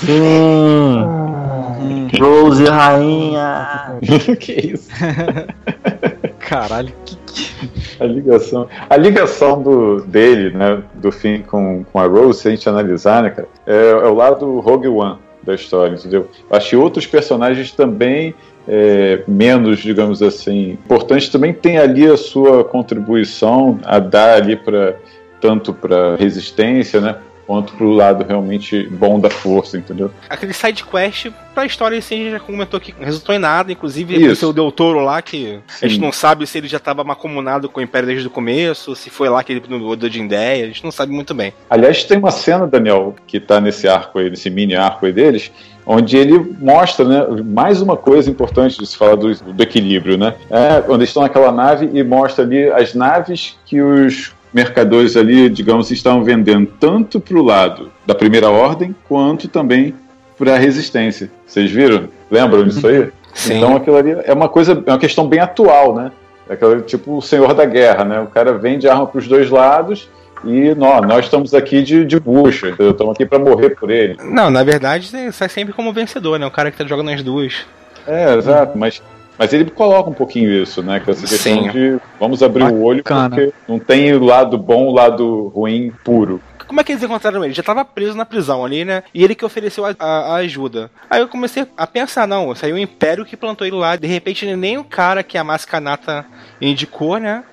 Sim! 0.00 1.04
Rose 2.20 2.64
Rainha! 2.64 4.00
que 4.40 4.52
isso? 4.52 4.90
Caralho, 6.48 6.92
que, 7.04 7.16
que... 7.16 7.54
A 7.98 8.04
ligação. 8.04 8.68
A 8.88 8.96
ligação 8.96 9.62
do, 9.62 10.02
dele, 10.02 10.56
né, 10.56 10.82
do 10.94 11.10
fim 11.10 11.42
com, 11.42 11.84
com 11.84 11.98
a 11.98 12.06
Rose, 12.06 12.40
se 12.40 12.48
a 12.48 12.50
gente 12.50 12.68
analisar, 12.68 13.22
né, 13.22 13.30
cara, 13.30 13.48
é, 13.66 13.90
é 13.90 14.06
o 14.06 14.14
lado 14.14 14.60
Rogue 14.60 14.88
One 14.88 15.18
da 15.42 15.54
história, 15.54 15.94
entendeu? 15.94 16.28
Acho 16.50 16.70
que 16.70 16.76
outros 16.76 17.06
personagens 17.06 17.72
também, 17.72 18.34
é, 18.66 19.22
menos, 19.26 19.78
digamos 19.80 20.22
assim, 20.22 20.72
importantes, 20.72 21.28
também 21.28 21.52
têm 21.52 21.78
ali 21.78 22.06
a 22.06 22.16
sua 22.16 22.64
contribuição 22.64 23.78
a 23.84 23.98
dar 23.98 24.36
ali 24.36 24.56
para 24.56 24.96
tanto 25.40 25.74
para 25.74 26.16
resistência, 26.16 27.00
né, 27.00 27.16
quanto 27.46 27.74
pro 27.74 27.90
lado 27.90 28.24
realmente 28.26 28.86
bom 28.88 29.18
da 29.20 29.30
força, 29.30 29.76
entendeu? 29.76 30.10
Aquele 30.28 30.52
side 30.52 30.84
quest 30.84 31.30
pra 31.54 31.64
história, 31.64 31.98
assim, 31.98 32.14
a 32.14 32.18
gente 32.18 32.30
já 32.32 32.40
comentou 32.40 32.80
que 32.80 32.92
não 32.98 33.04
resultou 33.04 33.34
em 33.34 33.38
nada, 33.38 33.70
inclusive 33.70 34.16
Isso. 34.16 34.32
o 34.32 34.36
seu 34.36 34.52
Del 34.52 34.72
Toro 34.72 35.00
lá, 35.00 35.22
que 35.22 35.60
a 35.80 35.86
gente 35.86 35.96
Sim. 35.96 36.00
não 36.00 36.10
sabe 36.10 36.46
se 36.46 36.58
ele 36.58 36.66
já 36.66 36.78
estava 36.78 37.04
macomunado 37.04 37.68
com 37.68 37.80
o 37.80 37.82
Império 37.82 38.08
desde 38.08 38.26
o 38.26 38.30
começo, 38.30 38.96
se 38.96 39.08
foi 39.08 39.28
lá 39.28 39.42
que 39.44 39.52
ele 39.52 39.62
mudou 39.68 40.08
de 40.08 40.20
ideia, 40.20 40.64
a 40.64 40.66
gente 40.66 40.82
não 40.82 40.90
sabe 40.90 41.12
muito 41.12 41.32
bem. 41.32 41.52
Aliás, 41.70 42.02
tem 42.04 42.18
uma 42.18 42.30
cena, 42.30 42.66
Daniel, 42.66 43.14
que 43.26 43.38
tá 43.38 43.60
nesse 43.60 43.86
arco 43.86 44.18
aí, 44.18 44.28
nesse 44.28 44.50
mini 44.50 44.74
arco 44.74 45.06
aí 45.06 45.12
deles, 45.12 45.52
onde 45.86 46.16
ele 46.16 46.38
mostra, 46.58 47.04
né, 47.04 47.42
mais 47.44 47.80
uma 47.80 47.96
coisa 47.96 48.30
importante 48.30 48.78
de 48.78 48.86
se 48.86 48.96
falar 48.96 49.16
do, 49.16 49.34
do 49.34 49.62
equilíbrio, 49.62 50.16
né? 50.16 50.34
É, 50.50 50.80
quando 50.80 51.00
eles 51.00 51.10
estão 51.10 51.22
naquela 51.22 51.52
nave 51.52 51.90
e 51.92 52.02
mostra 52.02 52.44
ali 52.44 52.70
as 52.70 52.94
naves 52.94 53.56
que 53.66 53.80
os 53.80 54.32
mercadores 54.54 55.16
ali, 55.16 55.50
digamos, 55.50 55.90
estavam 55.90 56.22
vendendo 56.22 56.70
tanto 56.78 57.18
para 57.18 57.36
o 57.36 57.42
lado 57.42 57.90
da 58.06 58.14
primeira 58.14 58.48
ordem 58.48 58.94
quanto 59.08 59.48
também 59.48 59.92
para 60.38 60.54
a 60.54 60.58
resistência. 60.58 61.30
Vocês 61.44 61.70
viram? 61.70 62.08
Lembram 62.30 62.64
disso 62.64 62.86
aí? 62.86 63.10
Sim. 63.34 63.56
Então 63.56 63.74
aquilo 63.74 63.96
ali 63.96 64.16
é 64.24 64.32
uma 64.32 64.48
coisa, 64.48 64.80
é 64.86 64.90
uma 64.90 64.98
questão 64.98 65.26
bem 65.26 65.40
atual, 65.40 65.94
né? 65.94 66.12
É 66.48 66.54
aquela, 66.54 66.80
tipo 66.80 67.16
o 67.16 67.22
senhor 67.22 67.52
da 67.52 67.64
guerra, 67.64 68.04
né? 68.04 68.20
O 68.20 68.26
cara 68.26 68.56
vende 68.56 68.88
arma 68.88 69.06
para 69.06 69.18
os 69.18 69.26
dois 69.26 69.50
lados 69.50 70.08
e 70.44 70.74
nó, 70.74 71.00
nós 71.00 71.24
estamos 71.24 71.52
aqui 71.52 71.82
de, 71.82 72.04
de 72.04 72.20
bucha, 72.20 72.68
entendeu? 72.68 72.92
Estamos 72.92 73.14
aqui 73.14 73.26
para 73.26 73.38
morrer 73.38 73.70
por 73.70 73.90
ele. 73.90 74.16
Não, 74.22 74.50
na 74.50 74.62
verdade, 74.62 75.10
sai 75.32 75.48
sempre 75.48 75.74
como 75.74 75.92
vencedor, 75.92 76.38
né? 76.38 76.46
O 76.46 76.50
cara 76.50 76.70
que 76.70 76.78
tá 76.78 76.84
jogando 76.84 77.10
as 77.10 77.22
duas. 77.22 77.66
É, 78.06 78.34
exato, 78.36 78.76
mas, 78.76 79.02
mas 79.38 79.52
ele 79.52 79.70
coloca 79.70 80.08
um 80.10 80.14
pouquinho 80.14 80.50
isso, 80.62 80.82
né? 80.82 81.00
Com 81.00 81.10
essa 81.10 81.26
questão 81.26 81.64
Sim. 81.64 81.70
de 81.70 81.98
vamos 82.18 82.42
abrir 82.42 82.64
o 82.64 82.82
olho 82.82 83.02
Bacana. 83.02 83.30
porque 83.36 83.52
não 83.68 83.78
tem 83.78 84.12
o 84.14 84.24
lado 84.24 84.56
bom, 84.58 84.86
o 84.88 84.92
lado 84.92 85.48
ruim 85.54 85.92
puro. 86.04 86.40
Como 86.66 86.80
é 86.80 86.84
que 86.84 86.92
eles 86.92 87.02
encontraram 87.04 87.44
ele? 87.44 87.52
Já 87.52 87.62
tava 87.62 87.84
preso 87.84 88.16
na 88.16 88.24
prisão 88.24 88.64
ali, 88.64 88.84
né? 88.86 89.02
E 89.12 89.22
ele 89.22 89.34
que 89.34 89.44
ofereceu 89.44 89.84
a, 89.84 89.94
a- 89.98 90.06
a 90.06 90.34
ajuda. 90.36 90.90
Aí 91.10 91.20
eu 91.20 91.28
comecei 91.28 91.66
a 91.76 91.86
pensar, 91.86 92.26
não, 92.26 92.54
saiu 92.54 92.76
o 92.76 92.78
Império 92.78 93.24
que 93.24 93.36
plantou 93.36 93.66
ele 93.66 93.76
lá. 93.76 93.96
De 93.96 94.06
repente, 94.06 94.46
nem 94.56 94.78
o 94.78 94.82
cara 94.84 95.22
que 95.22 95.36
a 95.36 95.44
Mascanata 95.44 96.24
indicou, 96.60 97.18
né? 97.18 97.44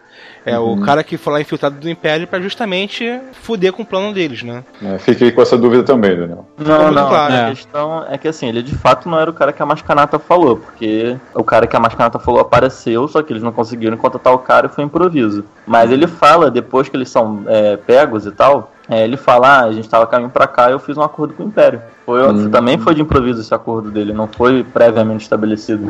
É 0.46 0.58
o 0.58 0.76
cara 0.82 1.04
que 1.04 1.18
foi 1.18 1.34
lá 1.34 1.42
infiltrado 1.42 1.76
do 1.76 1.90
Império 1.90 2.26
pra 2.28 2.40
justamente 2.40 3.20
fuder 3.34 3.72
com 3.74 3.84
o 3.84 3.86
plano 3.86 4.12
deles, 4.14 4.42
né? 4.42 4.64
É, 4.84 4.98
fiquei 4.98 5.32
com 5.32 5.42
essa 5.42 5.58
dúvida 5.58 5.84
também, 5.84 6.18
Daniel. 6.18 6.48
Não, 6.58 6.92
não. 6.92 7.08
claro. 7.10 7.34
A 7.34 7.38
É. 7.38 7.50
questão 7.52 8.06
é 8.10 8.18
que 8.18 8.28
assim, 8.28 8.48
ele 8.50 8.64
de 8.64 8.76
fato 8.76 9.08
não 9.08 9.20
era 9.20 9.30
o 9.30 9.34
cara 9.34 9.54
que 9.54 9.62
a 9.62 9.66
Mascanata 9.66 10.18
falou, 10.18 10.58
porque 10.58 11.16
o 11.36 11.44
cara 11.44 11.68
que 11.68 11.76
a 11.76 11.80
Mascanata 11.80 12.18
falou 12.18 12.40
apareceu, 12.42 13.08
só 13.08 13.22
que 13.22 13.32
eles 13.32 13.44
não 13.44 13.52
conseguiram 13.52 13.96
contratar 13.98 14.34
o 14.34 14.40
cara 14.40 14.66
e 14.68 14.70
foi 14.70 14.84
improviso. 14.84 15.46
Mas 15.68 15.92
ele 15.92 16.08
fala, 16.08 16.50
depois 16.50 16.90
que 16.90 16.98
eles 16.98 17.10
são 17.10 17.44
é, 17.48 17.78
pegos 17.78 18.26
e 18.26 18.32
tal, 18.32 18.70
é, 18.92 19.04
ele 19.06 19.16
fala, 19.16 19.48
ah, 19.48 19.64
a 19.66 19.72
gente 19.72 19.88
tava 19.90 20.06
caminhando 20.06 20.34
pra 20.34 20.46
cá 20.46 20.70
e 20.70 20.74
eu 20.74 20.80
fiz 20.80 20.98
um 20.98 21.02
acordo 21.02 21.34
com 21.34 21.44
o 21.44 21.48
Império. 21.48 21.82
Foi, 22.06 22.50
Também 22.50 22.78
foi 22.78 22.94
de 22.94 23.02
improviso 23.02 23.40
esse 23.40 23.54
acordo 23.54 23.90
dele, 23.90 24.12
não 24.12 24.28
foi 24.28 24.64
previamente 24.66 25.22
estabelecido. 25.22 25.90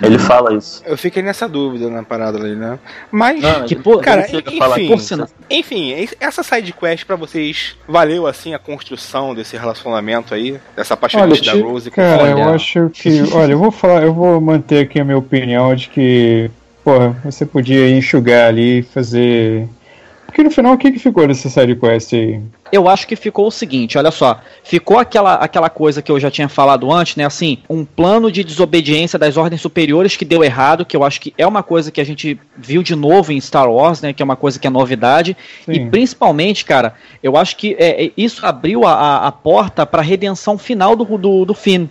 Ele 0.00 0.18
fala 0.18 0.54
isso. 0.54 0.82
Eu 0.86 0.96
fiquei 0.96 1.22
nessa 1.22 1.46
dúvida 1.46 1.90
na 1.90 2.02
parada 2.02 2.38
ali, 2.38 2.54
né? 2.56 2.78
Mas, 3.10 3.42
Não, 3.42 3.64
Que 3.66 3.74
ele 3.74 3.82
cara, 4.00 4.22
enfim, 4.22 4.40
que- 4.40 4.88
por 4.88 5.00
sinal- 5.00 5.28
enfim, 5.50 5.94
essa 6.18 6.42
side 6.42 6.72
quest 6.72 7.04
pra 7.04 7.16
vocês 7.16 7.76
valeu 7.86 8.26
assim 8.26 8.54
a 8.54 8.58
construção 8.58 9.34
desse 9.34 9.56
relacionamento 9.56 10.32
aí, 10.32 10.58
dessa 10.74 10.94
apaixonante 10.94 11.44
da 11.44 11.52
Ti- 11.52 11.60
Rose 11.60 11.90
com 11.90 11.96
Cara, 11.96 12.22
o 12.22 12.26
eu 12.38 12.48
acho 12.54 12.88
que. 12.90 13.22
Olha, 13.34 13.52
eu 13.52 13.58
vou 13.58 13.70
falar, 13.70 14.02
eu 14.04 14.14
vou 14.14 14.40
manter 14.40 14.84
aqui 14.84 14.98
a 14.98 15.04
minha 15.04 15.18
opinião 15.18 15.74
de 15.74 15.88
que, 15.90 16.50
porra, 16.82 17.14
você 17.24 17.44
podia 17.44 17.90
enxugar 17.90 18.48
ali 18.48 18.78
e 18.78 18.82
fazer. 18.82 19.68
Porque 20.32 20.42
no 20.42 20.50
final, 20.50 20.72
o 20.72 20.78
que, 20.78 20.90
que 20.90 20.98
ficou 20.98 21.28
dessa 21.28 21.50
side 21.50 21.76
quest 21.76 22.14
aí? 22.14 22.40
Eu 22.72 22.88
acho 22.88 23.06
que 23.06 23.14
ficou 23.14 23.48
o 23.48 23.50
seguinte, 23.50 23.98
olha 23.98 24.10
só, 24.10 24.40
ficou 24.64 24.98
aquela, 24.98 25.34
aquela 25.34 25.68
coisa 25.68 26.00
que 26.00 26.10
eu 26.10 26.18
já 26.18 26.30
tinha 26.30 26.48
falado 26.48 26.90
antes, 26.90 27.16
né? 27.16 27.26
Assim, 27.26 27.58
um 27.68 27.84
plano 27.84 28.32
de 28.32 28.42
desobediência 28.42 29.18
das 29.18 29.36
ordens 29.36 29.60
superiores 29.60 30.16
que 30.16 30.24
deu 30.24 30.42
errado, 30.42 30.86
que 30.86 30.96
eu 30.96 31.04
acho 31.04 31.20
que 31.20 31.34
é 31.36 31.46
uma 31.46 31.62
coisa 31.62 31.90
que 31.90 32.00
a 32.00 32.04
gente 32.04 32.40
viu 32.56 32.82
de 32.82 32.96
novo 32.96 33.30
em 33.30 33.38
Star 33.38 33.70
Wars, 33.70 34.00
né? 34.00 34.14
Que 34.14 34.22
é 34.22 34.24
uma 34.24 34.34
coisa 34.34 34.58
que 34.58 34.66
é 34.66 34.70
novidade. 34.70 35.36
E 35.68 35.74
Sim. 35.74 35.90
principalmente, 35.90 36.64
cara, 36.64 36.94
eu 37.22 37.36
acho 37.36 37.54
que 37.54 37.76
é, 37.78 38.06
é, 38.06 38.12
isso 38.16 38.46
abriu 38.46 38.86
a, 38.86 38.94
a, 38.94 39.26
a 39.26 39.32
porta 39.32 39.84
para 39.84 40.00
a 40.00 40.04
redenção 40.04 40.56
final 40.56 40.96
do, 40.96 41.18
do, 41.18 41.44
do 41.44 41.54
Finn. 41.54 41.88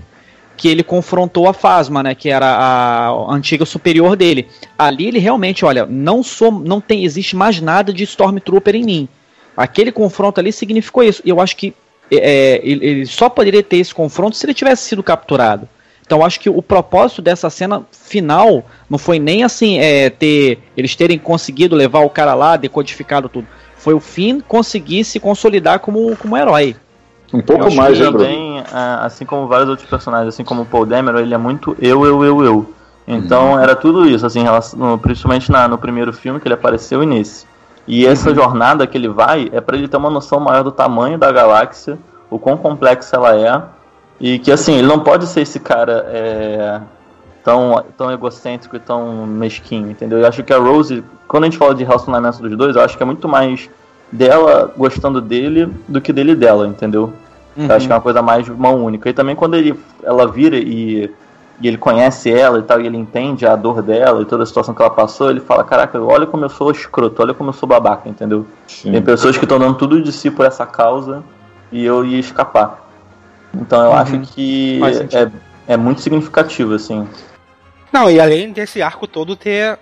Que 0.62 0.68
ele 0.68 0.84
confrontou 0.84 1.48
a 1.48 1.54
Phasma, 1.54 2.04
né? 2.04 2.14
Que 2.14 2.30
era 2.30 2.46
a, 2.46 3.34
antiga 3.34 3.66
superior 3.66 4.16
dele. 4.16 4.48
Ali 4.78 5.08
ele 5.08 5.18
realmente, 5.18 5.66
olha, 5.66 5.88
não 5.88 6.22
sou, 6.22 6.52
não 6.52 6.80
tem, 6.80 7.04
existe 7.04 7.36
mais 7.36 7.60
nada 7.60 7.92
de 7.92 8.04
Stormtrooper 8.04 8.76
em 8.76 8.84
mim. 8.84 9.10
Aquele 9.58 9.92
confronto 9.92 10.40
ali 10.40 10.52
significou 10.52 11.04
isso. 11.04 11.22
E 11.26 11.30
eu 11.30 11.42
acho 11.42 11.58
que 11.58 11.74
é, 12.12 12.62
ele, 12.64 12.86
ele 12.86 13.06
só 13.08 13.28
poderia 13.28 13.64
ter 13.64 13.78
esse 13.78 13.94
confronto 13.94 14.38
se 14.38 14.46
ele 14.46 14.54
tivesse 14.54 14.84
sido 14.84 15.02
capturado. 15.02 15.68
Então 16.06 16.24
acho 16.24 16.40
que 16.40 16.50
o 16.50 16.62
propósito 16.62 17.22
dessa 17.22 17.50
cena 17.50 17.84
final 17.92 18.66
não 18.88 19.00
foi 19.00 19.18
nem 19.18 19.44
assim 19.44 19.80
é, 19.80 20.10
ter 20.10 20.60
eles 20.76 20.96
terem 20.96 21.18
conseguido 21.18 21.76
levar 21.76 22.02
o 22.02 22.10
cara 22.10 22.34
lá, 22.36 22.58
decodificado 22.58 23.30
tudo. 23.30 23.48
Foi 23.78 23.96
o 23.96 24.00
fim 24.00 24.42
conseguir 24.42 25.04
se 25.06 25.20
consolidar 25.20 25.80
como, 25.80 26.16
como 26.18 26.38
herói. 26.38 26.76
Um 27.34 27.38
Eu 27.38 27.44
pouco 27.44 27.66
acho 27.68 27.78
mais, 27.78 27.98
né, 27.99 28.06
também, 28.06 28.64
ah, 28.74 29.06
assim 29.06 29.26
como 29.26 29.48
vários 29.48 29.70
outros 29.70 29.90
personagens, 29.90 30.34
assim 30.34 30.44
como 30.44 30.64
o 30.64 30.66
Paul 30.66 30.86
Dameron, 30.86 31.20
ele 31.20 31.34
é 31.34 31.38
muito 31.38 31.76
eu, 31.80 32.06
eu, 32.06 32.24
eu, 32.24 32.44
eu. 32.44 32.74
Então 33.08 33.60
era 33.60 33.76
tudo 33.76 34.06
isso, 34.08 34.26
assim, 34.26 34.44
principalmente 35.02 35.52
na- 35.52 35.68
no 35.68 35.78
primeiro 35.78 36.14
filme 36.14 36.40
que 36.40 36.48
ele 36.48 36.53
apareceu 36.56 37.02
e 37.02 37.06
nesse. 37.06 37.45
E 37.88 38.06
essa 38.06 38.34
jornada 38.34 38.86
que 38.86 38.98
ele 38.98 39.08
vai 39.08 39.49
é 39.52 39.60
para 39.60 39.76
ele 39.76 39.88
ter 39.88 39.98
uma 39.98 40.10
noção 40.10 40.40
maior 40.40 40.64
do 40.64 40.72
tamanho 40.72 41.18
da 41.18 41.32
galáxia, 41.32 41.98
o 42.30 42.38
quão 42.38 42.56
complexa 42.58 43.16
ela 43.16 43.36
é, 43.36 43.62
e 44.20 44.38
que 44.38 44.52
assim, 44.52 44.76
ele 44.76 44.88
não 44.88 44.99
pode 44.99 45.26
ser 45.26 45.41
esse 45.41 45.60
cara 45.60 46.06
é, 46.10 46.80
tão, 47.44 47.84
tão 47.98 48.12
egocêntrico 48.12 48.76
e 48.76 48.80
tão 48.80 49.26
mesquinho, 49.26 49.90
entendeu? 49.90 50.20
Eu 50.20 50.28
acho 50.28 50.44
que 50.44 50.53
a 50.53 50.58
Rose, 50.60 51.03
quando 51.28 51.44
a 51.44 51.48
gente 51.48 51.58
fala 51.58 51.74
de 51.74 51.84
relacionamento 51.84 52.41
dos 52.41 52.56
dois, 52.56 52.76
eu 52.76 52.82
acho 52.82 52.95
que 52.95 53.03
é 53.03 53.06
muito 53.06 53.28
mais 53.28 53.70
dela 54.12 54.74
gostando 54.78 55.22
dele 55.22 55.70
do 55.88 56.02
que 56.02 56.12
dele 56.12 56.36
dela, 56.36 56.68
entendeu? 56.68 57.14
Eu 57.56 57.76
acho 57.76 57.86
que 57.86 57.92
é 57.92 57.96
uma 57.96 58.02
coisa 58.02 58.22
mais 58.22 58.48
mão 58.48 58.84
única. 58.84 59.10
E 59.10 59.14
também 59.14 59.36
quando 59.36 59.56
ele, 59.56 59.78
ela 60.04 60.26
vira 60.26 60.58
e 60.58 61.12
e 61.62 61.68
ele 61.68 61.78
conhece 61.78 62.32
ela 62.32 62.58
e 62.58 62.64
tal, 62.64 62.82
e 62.82 62.88
ele 62.88 62.98
entende 62.98 63.46
a 63.46 63.56
dor 63.56 63.84
dela 63.84 64.22
e 64.22 64.26
toda 64.26 64.42
a 64.42 64.46
situação 64.46 64.74
que 64.74 64.82
ela 64.82 64.90
passou, 64.90 65.30
ele 65.30 65.40
fala, 65.40 65.64
caraca, 65.64 66.02
olha 66.02 66.26
como 66.26 66.44
eu 66.44 66.50
sou 66.50 66.72
escroto, 66.72 67.22
olha 67.22 67.36
como 67.36 67.52
eu 67.52 67.54
sou 67.54 67.70
babaca, 67.70 68.10
entendeu? 68.10 68.48
Sim. 68.66 68.92
Tem 68.92 69.02
pessoas 69.02 69.38
que 69.38 69.46
estão 69.46 69.60
dando 69.60 69.78
tudo 69.78 70.02
de 70.02 70.12
si 70.12 70.32
por 70.32 70.46
essa 70.46 70.66
causa 70.66 71.24
e 71.72 71.86
eu 71.86 72.04
ia 72.04 72.20
escapar. 72.20 72.84
Então 73.54 73.84
eu 73.84 73.94
acho 73.94 74.20
que 74.22 74.82
é, 75.14 75.74
é 75.74 75.78
muito 75.78 76.02
significativo, 76.02 76.74
assim. 76.74 77.08
Não, 77.94 78.10
e 78.10 78.20
além 78.20 78.52
desse 78.52 78.82
arco 78.82 79.06
todo 79.06 79.36
ter 79.36 79.78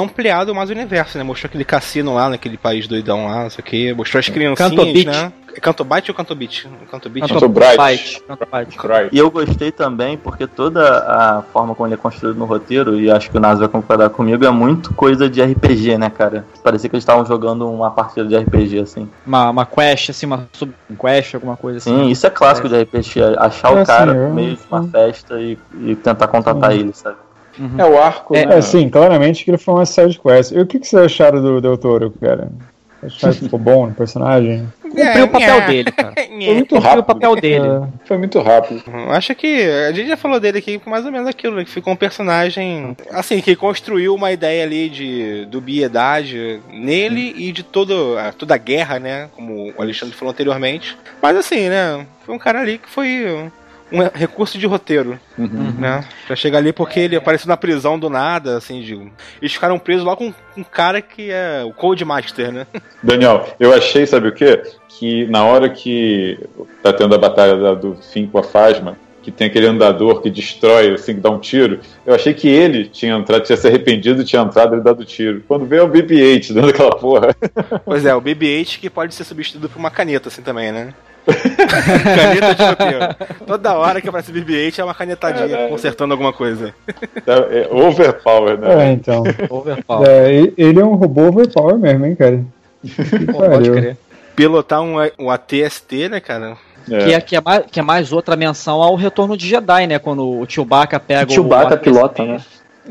ampliado 0.00 0.54
mais 0.54 0.70
o 0.70 0.72
universo, 0.72 1.18
né? 1.18 1.24
Mostrou 1.24 1.48
aquele 1.48 1.64
cassino 1.64 2.14
lá, 2.14 2.28
naquele 2.30 2.56
país 2.56 2.86
doidão 2.88 3.26
lá, 3.26 3.42
não 3.44 3.50
sei 3.50 3.60
o 3.60 3.64
que. 3.64 3.92
Mostrou 3.92 4.18
as 4.20 4.28
criancinhas, 4.28 4.70
Cantobite. 4.70 5.06
né? 5.06 5.32
É 5.54 5.60
Cantobite 5.60 6.10
ou 6.10 6.14
Cantobite? 6.14 6.66
Cantobite. 6.90 7.28
Canto 7.28 7.46
Bright. 7.46 7.76
Byte, 7.76 8.22
Canto 8.26 8.48
Byte. 8.50 8.78
Cry. 8.78 9.08
E 9.12 9.18
eu 9.18 9.30
gostei 9.30 9.70
também 9.70 10.16
porque 10.16 10.46
toda 10.46 10.82
a 11.06 11.42
forma 11.52 11.74
como 11.74 11.86
ele 11.86 11.92
é 11.94 11.98
construído 11.98 12.38
no 12.38 12.46
roteiro, 12.46 12.98
e 12.98 13.10
acho 13.10 13.30
que 13.30 13.36
o 13.36 13.40
Nas 13.40 13.58
vai 13.58 13.68
concordar 13.68 14.08
comigo, 14.08 14.42
é 14.46 14.50
muito 14.50 14.94
coisa 14.94 15.28
de 15.28 15.42
RPG, 15.42 15.98
né, 15.98 16.08
cara? 16.08 16.46
Parecia 16.64 16.88
que 16.88 16.96
eles 16.96 17.02
estavam 17.02 17.26
jogando 17.26 17.68
uma 17.70 17.90
partida 17.90 18.26
de 18.26 18.34
RPG, 18.34 18.78
assim. 18.78 19.06
Uma, 19.26 19.50
uma 19.50 19.66
quest, 19.66 20.08
assim, 20.08 20.24
uma 20.24 20.48
sub-quest, 20.54 21.34
alguma 21.34 21.56
coisa 21.58 21.76
assim. 21.76 21.90
Sim, 22.04 22.08
isso 22.08 22.26
é 22.26 22.30
clássico 22.30 22.66
de 22.66 22.80
RPG, 22.80 23.20
achar 23.36 23.76
É, 23.76 23.82
o 23.82 23.86
cara 23.86 24.12
sim, 24.12 24.18
eu- 24.18 24.28
no 24.28 24.34
meio 24.34 24.56
de 24.56 24.62
uma 24.70 24.84
festa 24.88 25.38
e, 25.38 25.58
e 25.82 25.94
tentar 25.96 26.28
contatar 26.28 26.72
ele, 26.72 26.94
sabe? 26.94 27.16
É 27.78 27.84
o 27.84 27.98
arco, 28.00 28.34
É, 28.36 28.46
né? 28.46 28.58
É, 28.58 28.60
sim, 28.62 28.88
claramente 28.88 29.44
que 29.44 29.50
ele 29.50 29.58
foi 29.58 29.74
uma 29.74 29.86
side 29.86 30.18
quest. 30.18 30.52
E 30.52 30.58
o 30.60 30.66
que, 30.66 30.78
que 30.78 30.86
vocês 30.86 31.02
acharam 31.04 31.40
do 31.42 31.60
Del 31.60 31.76
Toro, 31.76 32.10
cara? 32.20 32.48
Acharam 33.02 33.34
que 33.34 33.40
ficou 33.40 33.58
bom 33.58 33.86
no 33.88 33.94
personagem? 33.94 34.66
Cumpriu 34.80 35.24
o 35.24 35.28
papel 35.28 35.60
dele, 35.66 35.90
cara. 35.90 36.12
Foi 36.22 36.28
muito 36.54 36.74
Cumpriu 36.74 36.78
o 36.78 36.82
rápido. 36.82 37.02
papel 37.04 37.36
dele. 37.36 37.66
É, 37.66 37.80
Foi 38.06 38.16
muito 38.18 38.40
rápido. 38.40 38.82
Acho 39.10 39.34
que 39.34 39.62
a 39.88 39.92
gente 39.92 40.08
já 40.08 40.16
falou 40.16 40.38
dele 40.38 40.58
aqui 40.58 40.78
com 40.78 40.88
mais 40.90 41.04
ou 41.04 41.10
menos 41.10 41.26
aquilo, 41.26 41.56
né? 41.56 41.64
Que 41.64 41.70
ficou 41.70 41.92
um 41.92 41.96
personagem, 41.96 42.96
assim, 43.10 43.40
que 43.40 43.56
construiu 43.56 44.14
uma 44.14 44.30
ideia 44.30 44.62
ali 44.64 44.88
de 44.88 45.46
dubiedade 45.46 46.60
nele 46.72 47.34
e 47.36 47.50
de 47.52 47.62
todo, 47.62 48.16
a- 48.18 48.32
toda 48.32 48.54
a 48.54 48.58
guerra, 48.58 48.98
né? 48.98 49.28
Como 49.34 49.72
o 49.76 49.82
Alexandre 49.82 50.14
falou 50.14 50.32
anteriormente. 50.32 50.96
Mas 51.20 51.36
assim, 51.36 51.68
né? 51.68 52.06
Foi 52.24 52.34
um 52.34 52.38
cara 52.38 52.60
ali 52.60 52.78
que 52.78 52.88
foi 52.88 53.50
um 53.92 54.00
recurso 54.12 54.58
de 54.58 54.66
roteiro, 54.66 55.18
Uhum. 55.38 55.74
né? 55.78 56.04
Pra 56.26 56.34
chegar 56.36 56.58
ali 56.58 56.72
porque 56.72 56.98
ele 57.00 57.16
apareceu 57.16 57.48
na 57.48 57.56
prisão 57.56 57.98
do 57.98 58.08
nada, 58.08 58.56
assim, 58.56 58.80
de... 58.80 58.94
Eles 59.40 59.52
ficaram 59.52 59.78
presos 59.78 60.04
lá 60.04 60.16
com 60.16 60.32
um 60.56 60.64
cara 60.64 61.00
que 61.02 61.30
é 61.30 61.62
o 61.64 61.72
Codemaster, 61.72 62.50
né? 62.52 62.66
Daniel, 63.02 63.46
eu 63.60 63.72
achei, 63.72 64.06
sabe 64.06 64.28
o 64.28 64.32
quê? 64.32 64.62
Que 64.88 65.26
na 65.26 65.44
hora 65.44 65.68
que 65.68 66.38
tá 66.82 66.92
tendo 66.92 67.14
a 67.14 67.18
batalha 67.18 67.74
do 67.76 67.96
fim 68.12 68.26
com 68.26 68.38
a 68.38 68.42
Fasma, 68.42 68.96
que 69.22 69.30
tem 69.30 69.46
aquele 69.46 69.66
andador 69.66 70.20
que 70.20 70.28
destrói, 70.28 70.94
assim, 70.94 71.14
que 71.14 71.20
dá 71.20 71.30
um 71.30 71.38
tiro, 71.38 71.78
eu 72.04 72.12
achei 72.12 72.34
que 72.34 72.48
ele 72.48 72.86
tinha 72.88 73.14
entrado, 73.16 73.44
tinha 73.44 73.56
se 73.56 73.68
arrependido, 73.68 74.24
tinha 74.24 74.42
entrado 74.42 74.76
e 74.76 74.80
dado 74.80 75.04
tiro. 75.04 75.44
Quando 75.46 75.64
veio 75.64 75.84
o 75.84 75.88
BB-8 75.88 76.52
dentro 76.52 76.66
daquela 76.72 76.96
porra. 76.96 77.28
Pois 77.84 78.04
é, 78.04 78.12
o 78.14 78.20
BB-8 78.20 78.80
que 78.80 78.90
pode 78.90 79.14
ser 79.14 79.22
substituído 79.22 79.68
por 79.68 79.78
uma 79.78 79.92
caneta, 79.92 80.28
assim 80.28 80.42
também, 80.42 80.72
né? 80.72 80.92
caneta 82.04 82.54
de 82.54 82.64
roteiro. 82.64 82.98
Toda 83.46 83.74
hora 83.74 84.00
que 84.00 84.08
aparece 84.08 84.32
BB-8 84.32 84.78
é 84.78 84.84
uma 84.84 84.94
canetadinha 84.94 85.56
É, 85.56 85.64
é. 85.66 85.68
consertando 85.68 86.12
alguma 86.12 86.32
coisa. 86.32 86.74
É 87.26 87.68
overpower, 87.70 88.58
né? 88.58 88.88
é, 88.88 88.92
então. 88.92 89.22
Overpower. 89.48 90.08
É, 90.08 90.52
ele 90.56 90.80
é 90.80 90.84
um 90.84 90.94
robô 90.94 91.28
overpower 91.28 91.78
mesmo, 91.78 92.06
hein, 92.06 92.14
cara? 92.14 92.42
Pô, 93.32 93.38
pode 93.38 93.70
crer. 93.70 93.96
Pilotar 94.34 94.82
um, 94.82 94.96
um 95.18 95.30
ATST, 95.30 96.08
né, 96.08 96.20
cara? 96.20 96.56
É. 96.90 96.98
Que 96.98 97.12
é, 97.14 97.20
que, 97.20 97.36
é 97.36 97.40
mais, 97.40 97.64
que 97.70 97.80
é 97.80 97.82
mais 97.82 98.12
outra 98.12 98.34
menção 98.34 98.82
ao 98.82 98.94
retorno 98.96 99.36
de 99.36 99.48
Jedi, 99.48 99.86
né? 99.86 99.98
Quando 99.98 100.40
o 100.40 100.46
Chewbacca 100.48 100.98
pega 100.98 101.30
O 101.30 101.34
Chewbacca 101.34 101.74
o 101.74 101.78
pilota, 101.78 102.24
né? 102.24 102.40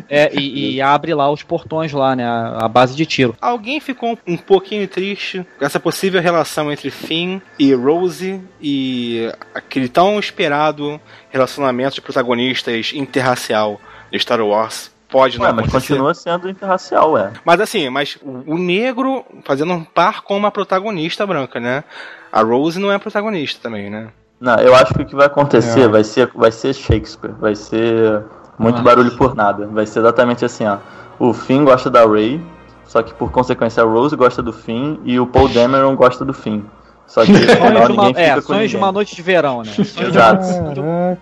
É, 0.09 0.31
e, 0.33 0.75
e 0.75 0.81
abre 0.81 1.13
lá 1.13 1.29
os 1.31 1.43
portões 1.43 1.91
lá, 1.91 2.15
né? 2.15 2.25
A, 2.25 2.65
a 2.65 2.67
base 2.67 2.95
de 2.95 3.05
tiro. 3.05 3.35
Alguém 3.41 3.79
ficou 3.79 4.17
um 4.27 4.37
pouquinho 4.37 4.87
triste 4.87 5.45
com 5.57 5.65
essa 5.65 5.79
possível 5.79 6.21
relação 6.21 6.71
entre 6.71 6.89
Finn 6.89 7.39
e 7.59 7.73
Rose 7.73 8.41
e 8.61 9.31
aquele 9.53 9.87
tão 9.89 10.19
esperado 10.19 10.99
relacionamento 11.29 11.95
de 11.95 12.01
protagonistas 12.01 12.91
interracial 12.93 13.79
de 14.11 14.19
Star 14.19 14.41
Wars. 14.41 14.91
Pode 15.09 15.37
não 15.37 15.45
Ué, 15.45 15.51
mas 15.51 15.65
acontecer. 15.65 15.87
continua 15.89 16.13
sendo 16.13 16.49
interracial, 16.49 17.11
ué. 17.11 17.31
Mas 17.43 17.59
assim, 17.59 17.89
mas 17.89 18.17
o 18.21 18.53
o 18.53 18.57
negro 18.57 19.25
fazendo 19.43 19.73
um 19.73 19.83
par 19.83 20.21
com 20.21 20.37
uma 20.37 20.49
protagonista 20.51 21.27
branca, 21.27 21.59
né? 21.59 21.83
A 22.31 22.41
Rose 22.41 22.79
não 22.79 22.89
é 22.91 22.97
protagonista 22.97 23.59
também, 23.61 23.89
né? 23.89 24.07
Não, 24.39 24.55
eu 24.55 24.73
acho 24.73 24.93
que 24.93 25.01
o 25.01 25.05
que 25.05 25.15
vai 25.15 25.27
acontecer 25.27 25.81
É. 25.81 25.87
vai 25.87 26.03
ser, 26.03 26.27
vai 26.33 26.51
ser 26.51 26.73
Shakespeare, 26.73 27.33
vai 27.33 27.55
ser 27.55 28.23
muito 28.61 28.79
Ah. 28.79 28.83
barulho 28.83 29.15
por 29.17 29.35
nada. 29.35 29.67
Vai 29.67 29.85
ser 29.85 29.99
exatamente 29.99 30.45
assim, 30.45 30.65
ó. 30.65 30.77
O 31.19 31.33
Finn 31.33 31.63
gosta 31.65 31.89
da 31.89 32.05
Ray, 32.05 32.41
só 32.85 33.01
que 33.03 33.13
por 33.13 33.31
consequência 33.31 33.83
a 33.83 33.85
Rose 33.85 34.15
gosta 34.15 34.41
do 34.41 34.51
Finn 34.53 34.97
e 35.03 35.19
o 35.19 35.27
Paul 35.27 35.49
Dameron 35.49 35.95
gosta 35.95 36.23
do 36.25 36.33
Finn. 36.33 36.61
Só 37.07 37.25
que 37.25 37.31
no 37.33 37.39
final 37.39 37.57
Sonhos 37.59 37.87
de 37.87 37.91
uma, 37.93 38.05
ninguém 38.07 38.23
é, 38.23 38.27
fica 38.29 38.41
com 38.41 38.47
sonhos 38.53 38.69
de 38.69 38.75
ninguém. 38.75 38.81
uma 38.87 38.91
noite 38.91 39.15
de 39.15 39.21
verão, 39.21 39.63
né? 39.63 39.71
De 39.75 40.03
Exato. 40.03 40.47
Caraca. 40.47 41.19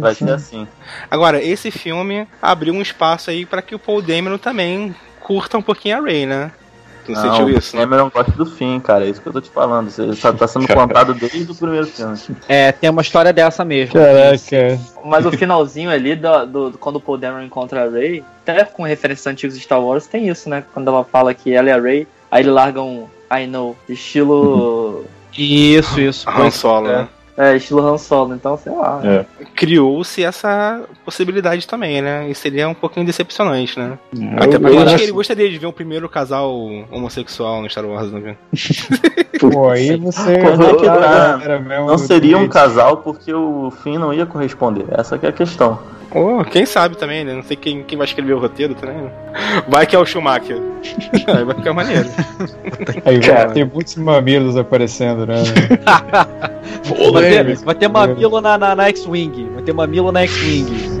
Vai 0.00 0.14
ser 0.14 0.30
assim. 0.30 0.68
Agora, 1.10 1.42
esse 1.42 1.70
filme 1.70 2.28
abriu 2.42 2.74
um 2.74 2.82
espaço 2.82 3.30
aí 3.30 3.46
pra 3.46 3.62
que 3.62 3.74
o 3.74 3.78
Paul 3.78 4.02
Dameron 4.02 4.36
também 4.38 4.94
curta 5.20 5.56
um 5.56 5.62
pouquinho 5.62 5.96
a 5.98 6.00
Ray, 6.02 6.26
né? 6.26 6.50
Tu 7.14 7.18
não, 7.20 7.22
sentiu 7.22 7.48
isso? 7.48 7.76
o 7.76 7.80
Cameron 7.80 8.10
gosta 8.10 8.32
do 8.32 8.44
Finn, 8.46 8.78
cara. 8.80 9.04
É 9.06 9.08
isso 9.08 9.20
que 9.20 9.28
eu 9.28 9.32
tô 9.32 9.40
te 9.40 9.50
falando. 9.50 9.90
Você 9.90 10.14
tá, 10.14 10.32
tá 10.32 10.46
sendo 10.46 10.66
plantado 10.66 11.14
desde 11.14 11.50
o 11.50 11.54
primeiro 11.54 11.86
filme. 11.86 12.16
É, 12.48 12.70
tem 12.72 12.90
uma 12.90 13.02
história 13.02 13.32
dessa 13.32 13.64
mesmo. 13.64 13.94
Caraca. 13.94 14.78
Mas 15.04 15.24
o 15.24 15.32
finalzinho 15.32 15.90
ali, 15.90 16.14
do, 16.14 16.46
do- 16.46 16.78
quando 16.78 16.96
o 16.96 17.00
Paul 17.00 17.16
Dameron 17.16 17.44
encontra 17.44 17.84
a 17.84 17.88
Rey, 17.90 18.22
até 18.42 18.64
com 18.64 18.82
referências 18.82 19.26
antigas 19.26 19.56
de 19.56 19.62
Star 19.64 19.80
Wars, 19.82 20.06
tem 20.06 20.28
isso, 20.28 20.48
né? 20.50 20.62
Quando 20.74 20.88
ela 20.88 21.04
fala 21.04 21.32
que 21.32 21.52
ela 21.54 21.70
é 21.70 21.72
a 21.72 21.80
Rey, 21.80 22.06
aí 22.30 22.42
ele 22.42 22.50
larga 22.50 22.82
um 22.82 23.06
I 23.32 23.46
know, 23.46 23.76
estilo. 23.88 25.04
Isso, 25.36 26.00
isso. 26.00 26.28
Han 26.28 26.50
Solo, 26.50 26.88
né? 26.88 27.08
É, 27.38 27.56
estilo 27.56 27.86
Han 27.86 27.96
Solo, 27.96 28.34
então 28.34 28.58
sei 28.58 28.72
lá. 28.72 29.00
É. 29.04 29.24
Criou-se 29.54 30.22
essa 30.24 30.82
possibilidade 31.04 31.66
também, 31.66 32.02
né? 32.02 32.28
E 32.28 32.34
seria 32.34 32.68
um 32.68 32.74
pouquinho 32.74 33.06
decepcionante, 33.06 33.78
né? 33.78 33.98
Eu- 34.12 34.42
Até 34.42 34.58
porque 34.58 34.76
eu 34.76 34.80
eu 34.80 34.86
acho 34.86 34.96
que 34.96 35.02
ele 35.04 35.12
gostaria 35.12 35.48
de 35.48 35.56
ver 35.58 35.66
um 35.66 35.72
primeiro 35.72 36.08
casal 36.08 36.52
homossexual 36.90 37.62
no 37.62 37.70
Star 37.70 37.84
Wars, 37.86 38.10
não 38.12 38.20
viu? 38.20 38.34
Pô, 39.40 39.70
aí 39.70 39.96
você. 39.96 40.38
Pô, 40.38 40.50
não, 40.56 41.60
mesmo 41.60 41.86
Não 41.86 41.94
do 41.94 41.98
seria 41.98 42.36
um 42.38 42.48
casal 42.48 42.98
porque 42.98 43.32
o 43.32 43.70
Finn 43.82 43.98
não 43.98 44.12
ia 44.12 44.26
corresponder. 44.26 44.84
Essa 44.90 45.16
que 45.16 45.26
é 45.26 45.28
a 45.28 45.32
questão. 45.32 45.78
Ou 46.10 46.44
quem 46.44 46.64
sabe 46.64 46.96
também, 46.96 47.24
né? 47.24 47.34
Não 47.34 47.42
sei 47.42 47.56
quem, 47.56 47.82
quem 47.82 47.98
vai 47.98 48.06
escrever 48.06 48.32
o 48.32 48.38
roteiro 48.38 48.74
também. 48.74 49.10
Vai 49.68 49.86
que 49.86 49.94
é 49.94 49.98
o 49.98 50.06
Schumacher. 50.06 50.56
Aí 51.26 51.44
vai 51.44 51.54
ficar 51.54 51.72
maneiro. 51.74 52.08
Aí 53.04 53.20
vai 53.20 53.52
ter 53.52 53.64
muitos 53.66 53.96
mamilos 53.96 54.56
aparecendo, 54.56 55.26
né? 55.26 55.42
Vai 57.12 57.22
ter, 57.22 57.56
vai 57.56 57.74
ter 57.74 57.88
mamilo 57.88 58.40
na, 58.40 58.56
na, 58.56 58.74
na 58.74 58.88
X-Wing. 58.88 59.50
Vai 59.54 59.62
ter 59.62 59.72
mamilo 59.72 60.12
na 60.12 60.22
X-Wing. 60.22 60.97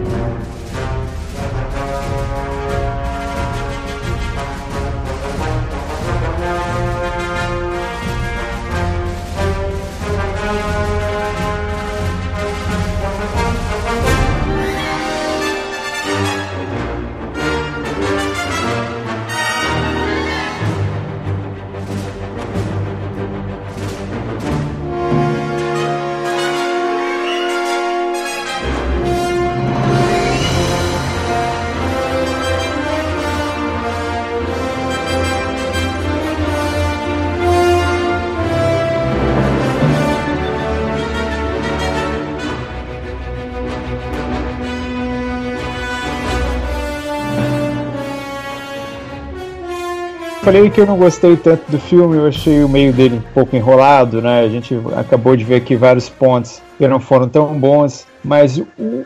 Falei 50.48 50.70
que 50.70 50.80
eu 50.80 50.86
não 50.86 50.96
gostei 50.96 51.36
tanto 51.36 51.70
do 51.70 51.78
filme, 51.78 52.16
eu 52.16 52.26
achei 52.26 52.64
o 52.64 52.68
meio 52.70 52.90
dele 52.90 53.16
um 53.16 53.32
pouco 53.34 53.54
enrolado, 53.54 54.22
né? 54.22 54.40
A 54.40 54.48
gente 54.48 54.74
acabou 54.96 55.36
de 55.36 55.44
ver 55.44 55.56
aqui 55.56 55.76
vários 55.76 56.08
pontos 56.08 56.62
que 56.78 56.88
não 56.88 56.98
foram 56.98 57.28
tão 57.28 57.60
bons, 57.60 58.06
mas 58.24 58.58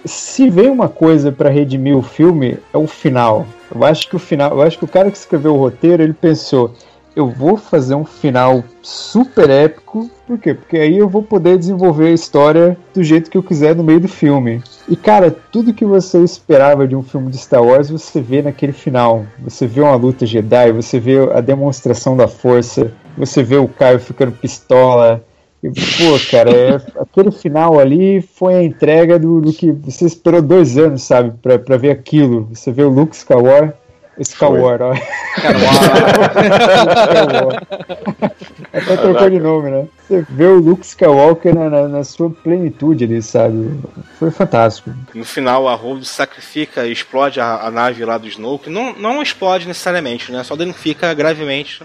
se 0.04 0.48
vem 0.48 0.70
uma 0.70 0.88
coisa 0.88 1.32
pra 1.32 1.50
redimir 1.50 1.96
o 1.96 2.00
filme 2.00 2.58
é 2.72 2.78
o 2.78 2.86
final. 2.86 3.44
Eu 3.74 3.82
acho 3.82 4.08
que 4.08 4.14
o 4.14 4.20
final, 4.20 4.52
eu 4.52 4.62
acho 4.62 4.78
que 4.78 4.84
o 4.84 4.88
cara 4.88 5.10
que 5.10 5.16
escreveu 5.16 5.56
o 5.56 5.58
roteiro, 5.58 6.00
ele 6.00 6.12
pensou, 6.12 6.74
eu 7.16 7.28
vou 7.28 7.56
fazer 7.56 7.96
um 7.96 8.04
final 8.04 8.62
super 8.80 9.50
épico. 9.50 10.08
Por 10.24 10.38
quê? 10.38 10.54
Porque 10.54 10.76
aí 10.76 10.96
eu 10.96 11.08
vou 11.08 11.24
poder 11.24 11.58
desenvolver 11.58 12.06
a 12.06 12.12
história 12.12 12.76
do 12.94 13.02
jeito 13.02 13.28
que 13.28 13.36
eu 13.36 13.42
quiser 13.42 13.74
no 13.74 13.82
meio 13.82 13.98
do 13.98 14.06
filme. 14.06 14.62
E 14.88 14.96
cara, 14.96 15.30
tudo 15.30 15.72
que 15.72 15.84
você 15.84 16.18
esperava 16.22 16.88
de 16.88 16.96
um 16.96 17.02
filme 17.02 17.30
de 17.30 17.38
Star 17.38 17.62
Wars, 17.62 17.88
você 17.88 18.20
vê 18.20 18.42
naquele 18.42 18.72
final. 18.72 19.24
Você 19.42 19.66
vê 19.66 19.80
uma 19.80 19.94
luta 19.94 20.26
Jedi, 20.26 20.72
você 20.72 20.98
vê 20.98 21.18
a 21.32 21.40
demonstração 21.40 22.16
da 22.16 22.26
força, 22.26 22.92
você 23.16 23.42
vê 23.42 23.56
o 23.56 23.68
Caio 23.68 24.00
ficando 24.00 24.32
pistola. 24.32 25.24
E, 25.62 25.70
pô, 25.70 26.18
cara, 26.28 26.50
é, 26.50 26.80
aquele 27.00 27.30
final 27.30 27.78
ali 27.78 28.20
foi 28.20 28.54
a 28.54 28.62
entrega 28.64 29.16
do, 29.16 29.40
do, 29.40 29.52
que 29.52 29.70
você 29.70 30.04
esperou 30.04 30.42
dois 30.42 30.76
anos, 30.76 31.02
sabe, 31.02 31.32
pra, 31.40 31.56
pra 31.56 31.76
ver 31.76 31.90
aquilo. 31.90 32.48
Você 32.52 32.72
vê 32.72 32.82
o 32.82 32.88
Luke 32.88 33.14
Skywalker. 33.14 33.74
Skywalker, 34.18 34.86
ó. 34.86 34.92
Até 38.72 38.96
trocou 38.96 39.30
de 39.30 39.38
nome, 39.38 39.70
né? 39.70 39.86
Você 40.06 40.26
vê 40.28 40.46
o 40.46 40.58
Luke 40.58 40.84
Skywalker 40.84 41.54
na, 41.54 41.70
na, 41.70 41.88
na, 41.88 42.04
sua 42.04 42.30
plenitude 42.30 43.04
ali, 43.04 43.22
sabe? 43.22 43.80
Foi 44.18 44.30
fantástico. 44.30 44.90
No 45.14 45.24
final, 45.24 45.68
a 45.68 45.74
Rose 45.74 46.06
sacrifica 46.06 46.86
e 46.86 46.92
explode 46.92 47.40
a, 47.40 47.66
a, 47.66 47.70
nave 47.70 48.04
lá 48.04 48.18
do 48.18 48.28
Snoke. 48.28 48.68
Não, 48.68 48.94
não 48.94 49.22
explode 49.22 49.66
necessariamente, 49.66 50.30
né? 50.30 50.44
Só 50.44 50.56
danifica 50.56 51.14
gravemente 51.14 51.82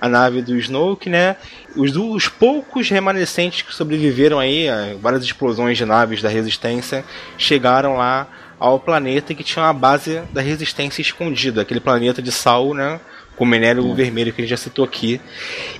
a 0.00 0.08
nave 0.08 0.42
do 0.42 0.58
Snoke, 0.58 1.08
né? 1.08 1.36
Os, 1.76 1.96
os 1.96 2.28
poucos 2.28 2.90
remanescentes 2.90 3.62
que 3.62 3.74
sobreviveram 3.74 4.38
aí, 4.38 4.66
várias 5.00 5.24
explosões 5.24 5.78
de 5.78 5.84
naves 5.84 6.20
da 6.20 6.28
Resistência, 6.28 7.04
chegaram 7.38 7.96
lá 7.96 8.26
ao 8.62 8.78
planeta 8.78 9.34
que 9.34 9.42
tinha 9.42 9.64
uma 9.64 9.72
base 9.72 10.22
da 10.32 10.40
resistência 10.40 11.02
escondida, 11.02 11.62
aquele 11.62 11.80
planeta 11.80 12.22
de 12.22 12.30
sal, 12.30 12.72
né? 12.72 13.00
Com 13.34 13.44
minério 13.44 13.84
hum. 13.84 13.92
vermelho 13.92 14.32
que 14.32 14.40
a 14.40 14.44
gente 14.44 14.50
já 14.50 14.56
citou 14.56 14.84
aqui. 14.84 15.20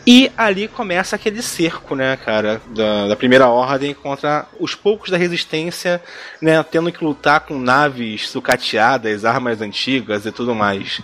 E 0.05 0.33
ali 0.37 0.67
começa 0.67 1.15
aquele 1.15 1.41
cerco, 1.43 1.95
né, 1.95 2.17
cara, 2.17 2.61
da, 2.75 3.09
da, 3.09 3.15
primeira 3.15 3.47
ordem 3.47 3.95
contra 3.95 4.47
os 4.59 4.75
poucos 4.75 5.11
da 5.11 5.17
resistência, 5.17 6.03
né, 6.41 6.61
tendo 6.65 6.91
que 6.91 7.05
lutar 7.05 7.41
com 7.41 7.57
naves 7.57 8.29
sucateadas, 8.29 9.25
armas 9.25 9.61
antigas 9.61 10.27
e 10.27 10.33
tudo 10.33 10.53
mais. 10.53 11.01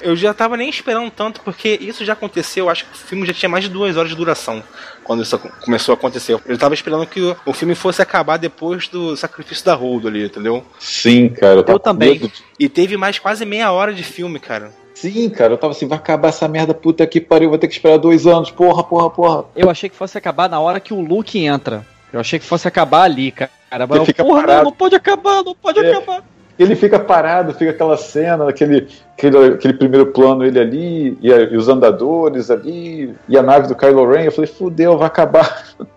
Eu 0.00 0.14
já 0.14 0.32
tava 0.32 0.56
nem 0.56 0.68
esperando 0.68 1.10
tanto, 1.10 1.40
porque 1.40 1.78
isso 1.80 2.04
já 2.04 2.12
aconteceu, 2.12 2.68
acho 2.68 2.84
que 2.84 2.92
o 2.92 2.96
filme 2.96 3.26
já 3.26 3.32
tinha 3.32 3.48
mais 3.48 3.64
de 3.64 3.70
duas 3.70 3.96
horas 3.96 4.10
de 4.10 4.16
duração 4.16 4.62
quando 5.02 5.22
isso 5.22 5.38
começou 5.38 5.94
a 5.94 5.96
acontecer. 5.96 6.38
Eu 6.46 6.58
tava 6.58 6.74
esperando 6.74 7.06
que 7.06 7.34
o, 7.46 7.52
filme 7.52 7.74
fosse 7.74 8.02
acabar 8.02 8.36
depois 8.36 8.88
do 8.88 9.16
sacrifício 9.16 9.64
da 9.64 9.74
Holdo 9.74 10.06
ali, 10.06 10.26
entendeu? 10.26 10.62
Sim, 10.78 11.30
cara. 11.30 11.60
Eu, 11.60 11.64
eu 11.66 11.78
também. 11.78 12.18
De... 12.18 12.32
E 12.58 12.68
teve 12.68 12.96
mais 12.98 13.18
quase 13.18 13.46
meia 13.46 13.72
hora 13.72 13.92
de 13.92 14.04
filme, 14.04 14.38
cara. 14.38 14.70
Sim, 14.94 15.30
cara, 15.30 15.52
eu 15.52 15.56
tava 15.56 15.72
assim, 15.72 15.86
vai 15.86 15.96
acabar 15.96 16.28
essa 16.28 16.46
merda, 16.46 16.74
puta 16.74 17.06
que 17.06 17.20
pariu, 17.20 17.48
vou 17.48 17.58
ter 17.58 17.68
que 17.68 17.74
esperar 17.74 17.98
dois 17.98 18.26
anos, 18.26 18.50
porra, 18.50 18.82
porra, 18.82 19.08
porra. 19.08 19.44
Eu 19.54 19.70
achei 19.70 19.88
que 19.88 19.96
fosse 19.96 20.18
acabar 20.18 20.48
na 20.48 20.60
hora 20.60 20.80
que 20.80 20.92
o 20.92 21.00
Luke 21.00 21.38
entra. 21.38 21.86
Eu 22.12 22.20
achei 22.20 22.38
que 22.38 22.44
fosse 22.44 22.66
acabar 22.66 23.02
ali, 23.02 23.30
cara. 23.30 23.50
Mas, 23.88 24.04
fica 24.04 24.24
porra, 24.24 24.46
não, 24.46 24.64
não 24.64 24.72
pode 24.72 24.94
acabar, 24.94 25.42
não 25.42 25.54
pode 25.54 25.78
é. 25.78 25.90
acabar 25.90 26.22
ele 26.58 26.74
fica 26.74 26.98
parado, 26.98 27.54
fica 27.54 27.70
aquela 27.70 27.96
cena, 27.96 28.48
aquele, 28.48 28.88
aquele, 29.16 29.54
aquele 29.54 29.74
primeiro 29.74 30.06
plano, 30.06 30.44
ele 30.44 30.58
ali, 30.58 31.18
e, 31.20 31.32
a, 31.32 31.40
e, 31.42 31.56
os 31.56 31.68
andadores 31.68 32.50
ali, 32.50 33.14
e 33.28 33.38
a 33.38 33.42
nave 33.42 33.68
do 33.68 33.76
Kylo 33.76 34.10
Ren. 34.10 34.24
Eu 34.24 34.32
falei, 34.32 34.50
fudeu, 34.50 34.98
vai 34.98 35.06
acabar. 35.06 35.64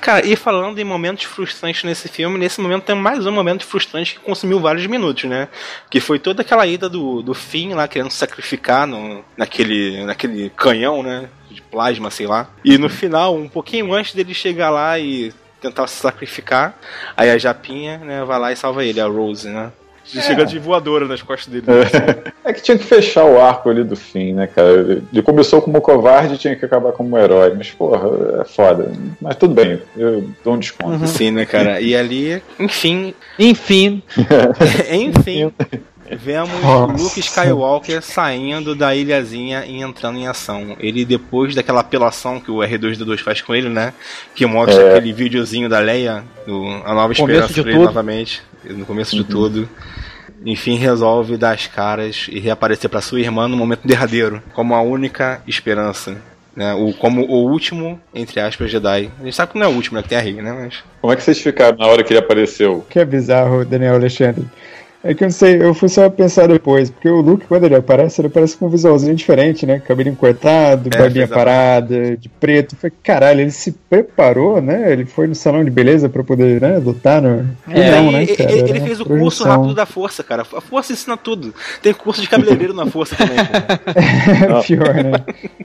Cara, 0.00 0.26
e 0.26 0.34
falando 0.34 0.78
em 0.80 0.84
momentos 0.84 1.24
frustrantes 1.24 1.84
nesse 1.84 2.08
filme, 2.08 2.36
nesse 2.36 2.60
momento 2.60 2.82
tem 2.82 2.96
mais 2.96 3.24
um 3.24 3.30
momento 3.30 3.64
frustrante 3.64 4.14
que 4.14 4.20
consumiu 4.20 4.58
vários 4.58 4.86
minutos, 4.86 5.24
né? 5.24 5.46
Que 5.88 6.00
foi 6.00 6.18
toda 6.18 6.42
aquela 6.42 6.66
ida 6.66 6.88
do, 6.88 7.22
do 7.22 7.32
Finn 7.32 7.74
lá 7.74 7.86
querendo 7.86 8.10
sacrificar 8.10 8.88
no, 8.88 9.24
naquele, 9.36 10.04
naquele 10.04 10.50
canhão, 10.50 11.02
né? 11.02 11.28
De 11.48 11.62
plasma, 11.62 12.10
sei 12.10 12.26
lá. 12.26 12.50
E 12.64 12.76
no 12.76 12.88
final, 12.88 13.36
um 13.36 13.48
pouquinho 13.48 13.92
antes 13.92 14.14
dele 14.14 14.34
chegar 14.34 14.70
lá 14.70 14.98
e 14.98 15.32
tentar 15.60 15.86
se 15.86 15.94
sacrificar, 15.94 16.76
aí 17.16 17.30
a 17.30 17.38
Japinha, 17.38 17.98
né, 17.98 18.24
vai 18.24 18.38
lá 18.40 18.50
e 18.50 18.56
salva 18.56 18.84
ele, 18.84 19.00
a 19.00 19.06
Rose, 19.06 19.48
né? 19.48 19.70
De 20.04 20.18
é. 20.18 20.22
chegar 20.22 20.44
de 20.44 20.58
voadora 20.58 21.06
nas 21.06 21.22
costas 21.22 21.52
dele. 21.52 21.66
É. 22.44 22.48
é. 22.50 22.52
que 22.52 22.62
tinha 22.62 22.76
que 22.76 22.84
fechar 22.84 23.24
o 23.24 23.40
arco 23.40 23.70
ali 23.70 23.84
do 23.84 23.96
fim, 23.96 24.32
né, 24.32 24.46
cara? 24.46 25.02
Ele 25.12 25.22
começou 25.22 25.62
como 25.62 25.80
covarde 25.80 26.34
e 26.34 26.38
tinha 26.38 26.56
que 26.56 26.64
acabar 26.64 26.92
como 26.92 27.16
herói. 27.16 27.54
Mas, 27.56 27.70
porra, 27.70 28.40
é 28.40 28.44
foda. 28.44 28.90
Mas 29.20 29.36
tudo 29.36 29.54
bem, 29.54 29.80
eu 29.96 30.28
dou 30.44 30.54
um 30.54 30.58
desconto. 30.58 30.98
Uhum. 30.98 31.06
Sim, 31.06 31.30
né, 31.30 31.46
cara? 31.46 31.80
E 31.80 31.94
ali, 31.94 32.42
enfim. 32.58 33.14
Enfim. 33.38 34.02
enfim. 34.90 35.52
Vemos 36.16 36.60
Nossa. 36.60 37.02
Luke 37.02 37.20
Skywalker 37.20 38.02
saindo 38.02 38.74
da 38.74 38.94
ilhazinha 38.94 39.64
e 39.64 39.80
entrando 39.80 40.18
em 40.18 40.26
ação. 40.26 40.76
Ele, 40.78 41.04
depois 41.04 41.54
daquela 41.54 41.80
apelação 41.80 42.38
que 42.38 42.50
o 42.50 42.58
R2D2 42.58 43.18
faz 43.18 43.40
com 43.40 43.54
ele, 43.54 43.68
né? 43.68 43.94
Que 44.34 44.44
mostra 44.44 44.82
é. 44.82 44.90
aquele 44.90 45.12
videozinho 45.12 45.68
da 45.68 45.78
Leia, 45.78 46.22
do 46.46 46.66
A 46.84 46.94
Nova 46.94 47.12
Esperança 47.12 47.62
pra 47.62 47.70
ele 47.70 47.78
novamente, 47.78 48.42
no 48.64 48.86
começo 48.86 49.16
uhum. 49.16 49.22
de 49.22 49.28
tudo 49.28 49.68
enfim 50.44 50.76
resolve 50.76 51.36
dar 51.36 51.52
as 51.52 51.66
caras 51.66 52.26
e 52.30 52.38
reaparecer 52.38 52.90
para 52.90 53.00
sua 53.00 53.20
irmã 53.20 53.48
no 53.48 53.56
momento 53.56 53.86
derradeiro, 53.86 54.42
como 54.54 54.74
a 54.74 54.82
única 54.82 55.42
esperança. 55.46 56.16
Né, 56.54 56.74
o, 56.74 56.92
como 56.92 57.22
o 57.22 57.50
último, 57.50 57.98
entre 58.14 58.38
aspas, 58.38 58.70
Jedi. 58.70 59.10
A 59.18 59.24
gente 59.24 59.34
sabe 59.34 59.52
que 59.52 59.58
não 59.58 59.64
é 59.64 59.68
o 59.70 59.72
último, 59.72 59.96
né? 59.96 60.02
Que 60.02 60.10
tem 60.10 60.18
a 60.18 60.20
Rey, 60.20 60.34
né? 60.34 60.52
Mas... 60.52 60.84
Como 61.00 61.10
é 61.10 61.16
que 61.16 61.22
vocês 61.22 61.40
ficaram 61.40 61.78
na 61.78 61.86
hora 61.86 62.04
que 62.04 62.12
ele 62.12 62.20
apareceu? 62.20 62.84
Que 62.90 62.98
é 62.98 63.06
bizarro, 63.06 63.64
Daniel 63.64 63.94
Alexandre. 63.94 64.44
É 65.04 65.14
que 65.14 65.24
eu 65.24 65.26
não 65.26 65.32
sei, 65.32 65.60
eu 65.60 65.74
fui 65.74 65.88
só 65.88 66.08
pensar 66.08 66.46
depois, 66.46 66.88
porque 66.88 67.08
o 67.08 67.20
Luke, 67.20 67.46
quando 67.46 67.64
ele 67.64 67.74
aparece, 67.74 68.20
ele 68.20 68.28
aparece 68.28 68.56
com 68.56 68.66
um 68.66 68.68
visualzinho 68.68 69.14
diferente, 69.16 69.66
né? 69.66 69.80
Cabelinho 69.80 70.14
cortado, 70.14 70.88
é, 70.92 70.96
barbinha 70.96 71.26
parada, 71.26 72.16
de 72.16 72.28
preto. 72.28 72.76
Foi 72.76 72.90
caralho, 72.90 73.40
ele 73.40 73.50
se 73.50 73.72
preparou, 73.72 74.62
né? 74.62 74.92
Ele 74.92 75.04
foi 75.04 75.26
no 75.26 75.34
salão 75.34 75.64
de 75.64 75.70
beleza 75.70 76.08
pra 76.08 76.22
poder, 76.22 76.60
né, 76.60 76.78
lutar 76.78 77.20
no. 77.20 77.48
É, 77.68 77.90
não, 77.90 78.12
né, 78.12 78.26
cara? 78.26 78.52
Ele, 78.52 78.70
ele 78.70 78.80
fez 78.80 79.00
o 79.00 79.04
curso 79.04 79.42
rápido 79.42 79.74
da 79.74 79.86
força, 79.86 80.22
cara. 80.22 80.42
A 80.42 80.60
força 80.60 80.92
ensina 80.92 81.16
tudo. 81.16 81.52
Tem 81.82 81.92
curso 81.92 82.20
de 82.20 82.28
cabeleireiro 82.28 82.72
na 82.72 82.86
força 82.86 83.16
também. 83.16 83.38
é 83.38 84.62
pior, 84.62 84.94
né? 84.94 85.12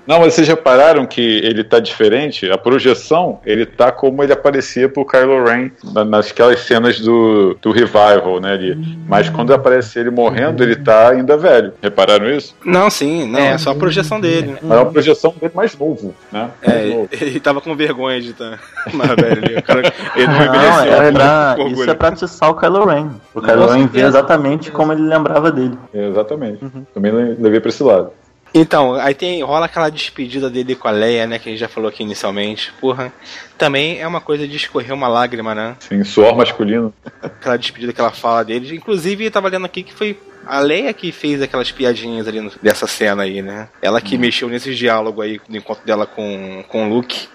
Não, 0.08 0.20
mas 0.20 0.34
vocês 0.34 0.48
repararam 0.48 1.06
que 1.06 1.22
ele 1.22 1.64
tá 1.64 1.80
diferente? 1.80 2.50
A 2.50 2.58
projeção, 2.58 3.40
ele 3.46 3.68
tá 3.68 3.92
como 3.92 4.24
ele 4.24 4.34
aparecia 4.34 4.90
pro 4.90 5.06
Kylo 5.06 5.44
Ren 5.44 5.70
nasquelas 6.08 6.62
cenas 6.62 7.00
do, 7.00 7.56
do 7.62 7.72
revival, 7.72 8.40
né? 8.42 8.54
Ali. 8.54 8.98
Mas 9.08 9.27
mas 9.28 9.30
quando 9.30 9.54
aparece 9.54 10.00
ele 10.00 10.10
morrendo, 10.10 10.64
ele 10.64 10.76
tá 10.76 11.10
ainda 11.10 11.38
velho. 11.38 11.74
Repararam 11.82 12.30
isso? 12.30 12.56
Não, 12.64 12.90
sim, 12.90 13.30
não, 13.30 13.40
é, 13.40 13.52
é 13.52 13.58
só 13.58 13.72
a 13.72 13.76
projeção 13.76 14.20
dele. 14.20 14.58
Mas 14.62 14.78
é 14.78 14.82
uma 14.82 14.92
projeção 14.92 15.34
dele 15.40 15.52
mais 15.54 15.78
novo, 15.78 16.14
né? 16.32 16.50
É, 16.62 16.86
novo. 16.86 17.10
ele 17.20 17.40
tava 17.40 17.62
com 17.62 17.76
vergonha 17.76 18.22
de 18.22 18.32
estar 18.32 18.52
tá 18.52 18.92
mais 18.94 19.16
velho 19.16 19.44
ali. 19.44 19.56
O 19.58 19.64
cara, 19.64 19.94
ele 20.16 20.28
não, 20.28 20.46
envelheceu. 20.46 20.86
Não, 20.86 21.02
é 21.02 21.12
pra, 21.12 21.56
isso 21.70 21.90
é 21.90 21.94
pra 21.94 22.08
atiçar 22.10 22.50
o 22.50 22.56
Kylo 22.56 22.86
Ren. 22.86 23.10
O 23.34 23.42
Kylo 23.42 23.68
Ren 23.68 23.88
vê 23.88 24.02
exatamente 24.02 24.72
como 24.72 24.92
ele 24.92 25.02
lembrava 25.02 25.52
dele. 25.52 25.78
exatamente. 25.94 26.64
Uhum. 26.64 26.86
Também 26.94 27.12
levei 27.12 27.60
pra 27.60 27.70
esse 27.70 27.84
lado. 27.84 28.12
Então, 28.54 28.94
aí 28.94 29.14
tem 29.14 29.44
rola 29.44 29.66
aquela 29.66 29.90
despedida 29.90 30.50
dele 30.50 30.76
com 30.76 30.88
a 30.88 30.92
Leia, 30.92 31.28
né, 31.28 31.38
que 31.40 31.50
a 31.50 31.52
gente 31.52 31.60
já 31.60 31.68
falou 31.68 31.90
aqui 31.90 32.04
inicialmente. 32.04 32.74
Porra, 32.80 33.12
também 33.58 34.00
é 34.00 34.08
uma 34.08 34.22
coisa 34.22 34.48
de 34.48 34.56
escorrer 34.56 34.94
uma 34.94 35.08
lágrima, 35.08 35.54
né? 35.54 35.76
Sim, 35.80 36.04
suor 36.04 36.36
masculino. 36.36 36.94
Aquela 37.22 37.58
despedida 37.58 37.94
que 37.94 38.02
ela 38.02 38.12
fala 38.12 38.44
dele. 38.44 38.76
Inclusive, 38.76 39.26
eu 39.26 39.32
tava 39.32 39.50
lendo 39.50 39.66
aqui 39.66 39.84
que 39.84 39.94
foi 39.94 40.18
a 40.48 40.60
Leia 40.60 40.94
que 40.94 41.12
fez 41.12 41.42
aquelas 41.42 41.72
piadinhas 41.72 42.28
ali 42.28 42.42
no, 42.42 42.52
dessa 42.62 42.88
cena 42.88 43.24
aí, 43.24 43.42
né? 43.42 43.70
Ela 43.82 44.02
que 44.02 44.16
hum. 44.16 44.20
mexeu 44.20 44.50
nesse 44.50 44.74
diálogo 44.74 45.22
aí 45.22 45.40
do 45.48 45.58
encontro 45.58 45.86
dela 45.86 46.06
com, 46.06 46.64
com 46.68 46.88
o 46.88 46.94
Luke. 46.94 47.28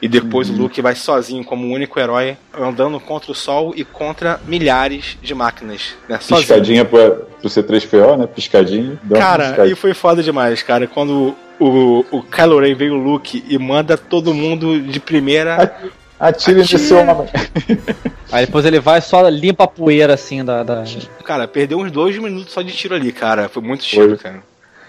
E 0.00 0.08
depois 0.08 0.48
hum. 0.48 0.54
o 0.54 0.56
Luke 0.58 0.80
vai 0.80 0.94
sozinho 0.94 1.44
como 1.44 1.66
o 1.66 1.72
único 1.72 1.98
herói, 1.98 2.36
andando 2.56 3.00
contra 3.00 3.32
o 3.32 3.34
sol 3.34 3.72
e 3.76 3.84
contra 3.84 4.40
milhares 4.46 5.18
de 5.22 5.34
máquinas. 5.34 5.94
Né? 6.08 6.18
Piscadinha 6.18 6.84
pra, 6.84 7.10
pro 7.10 7.48
C3PO, 7.48 8.18
né? 8.18 8.26
Piscadinha. 8.26 8.98
Cara, 9.12 9.66
e 9.66 9.74
foi 9.74 9.94
foda 9.94 10.22
demais, 10.22 10.62
cara. 10.62 10.86
Quando 10.86 11.34
o, 11.58 12.04
o 12.10 12.22
Kylo 12.22 12.60
Ren 12.60 12.74
veio 12.74 12.94
o 12.94 13.02
Luke 13.02 13.44
e 13.48 13.58
manda 13.58 13.96
todo 13.96 14.34
mundo 14.34 14.80
de 14.80 15.00
primeira. 15.00 15.76
Atire 16.18 16.58
nesse 16.58 16.94
homem. 16.94 17.28
Aí 18.32 18.46
depois 18.46 18.64
ele 18.64 18.80
vai 18.80 19.00
só 19.00 19.28
limpa 19.28 19.64
a 19.64 19.68
poeira 19.68 20.14
assim 20.14 20.44
da. 20.44 20.62
da... 20.62 20.84
Cara, 21.24 21.46
perdeu 21.46 21.78
uns 21.78 21.92
dois 21.92 22.16
minutos 22.18 22.52
só 22.52 22.62
de 22.62 22.72
tiro 22.72 22.94
ali, 22.94 23.12
cara. 23.12 23.48
Foi 23.48 23.62
muito 23.62 23.84
tiro, 23.84 24.08
Foi. 24.10 24.18
cara. 24.18 24.42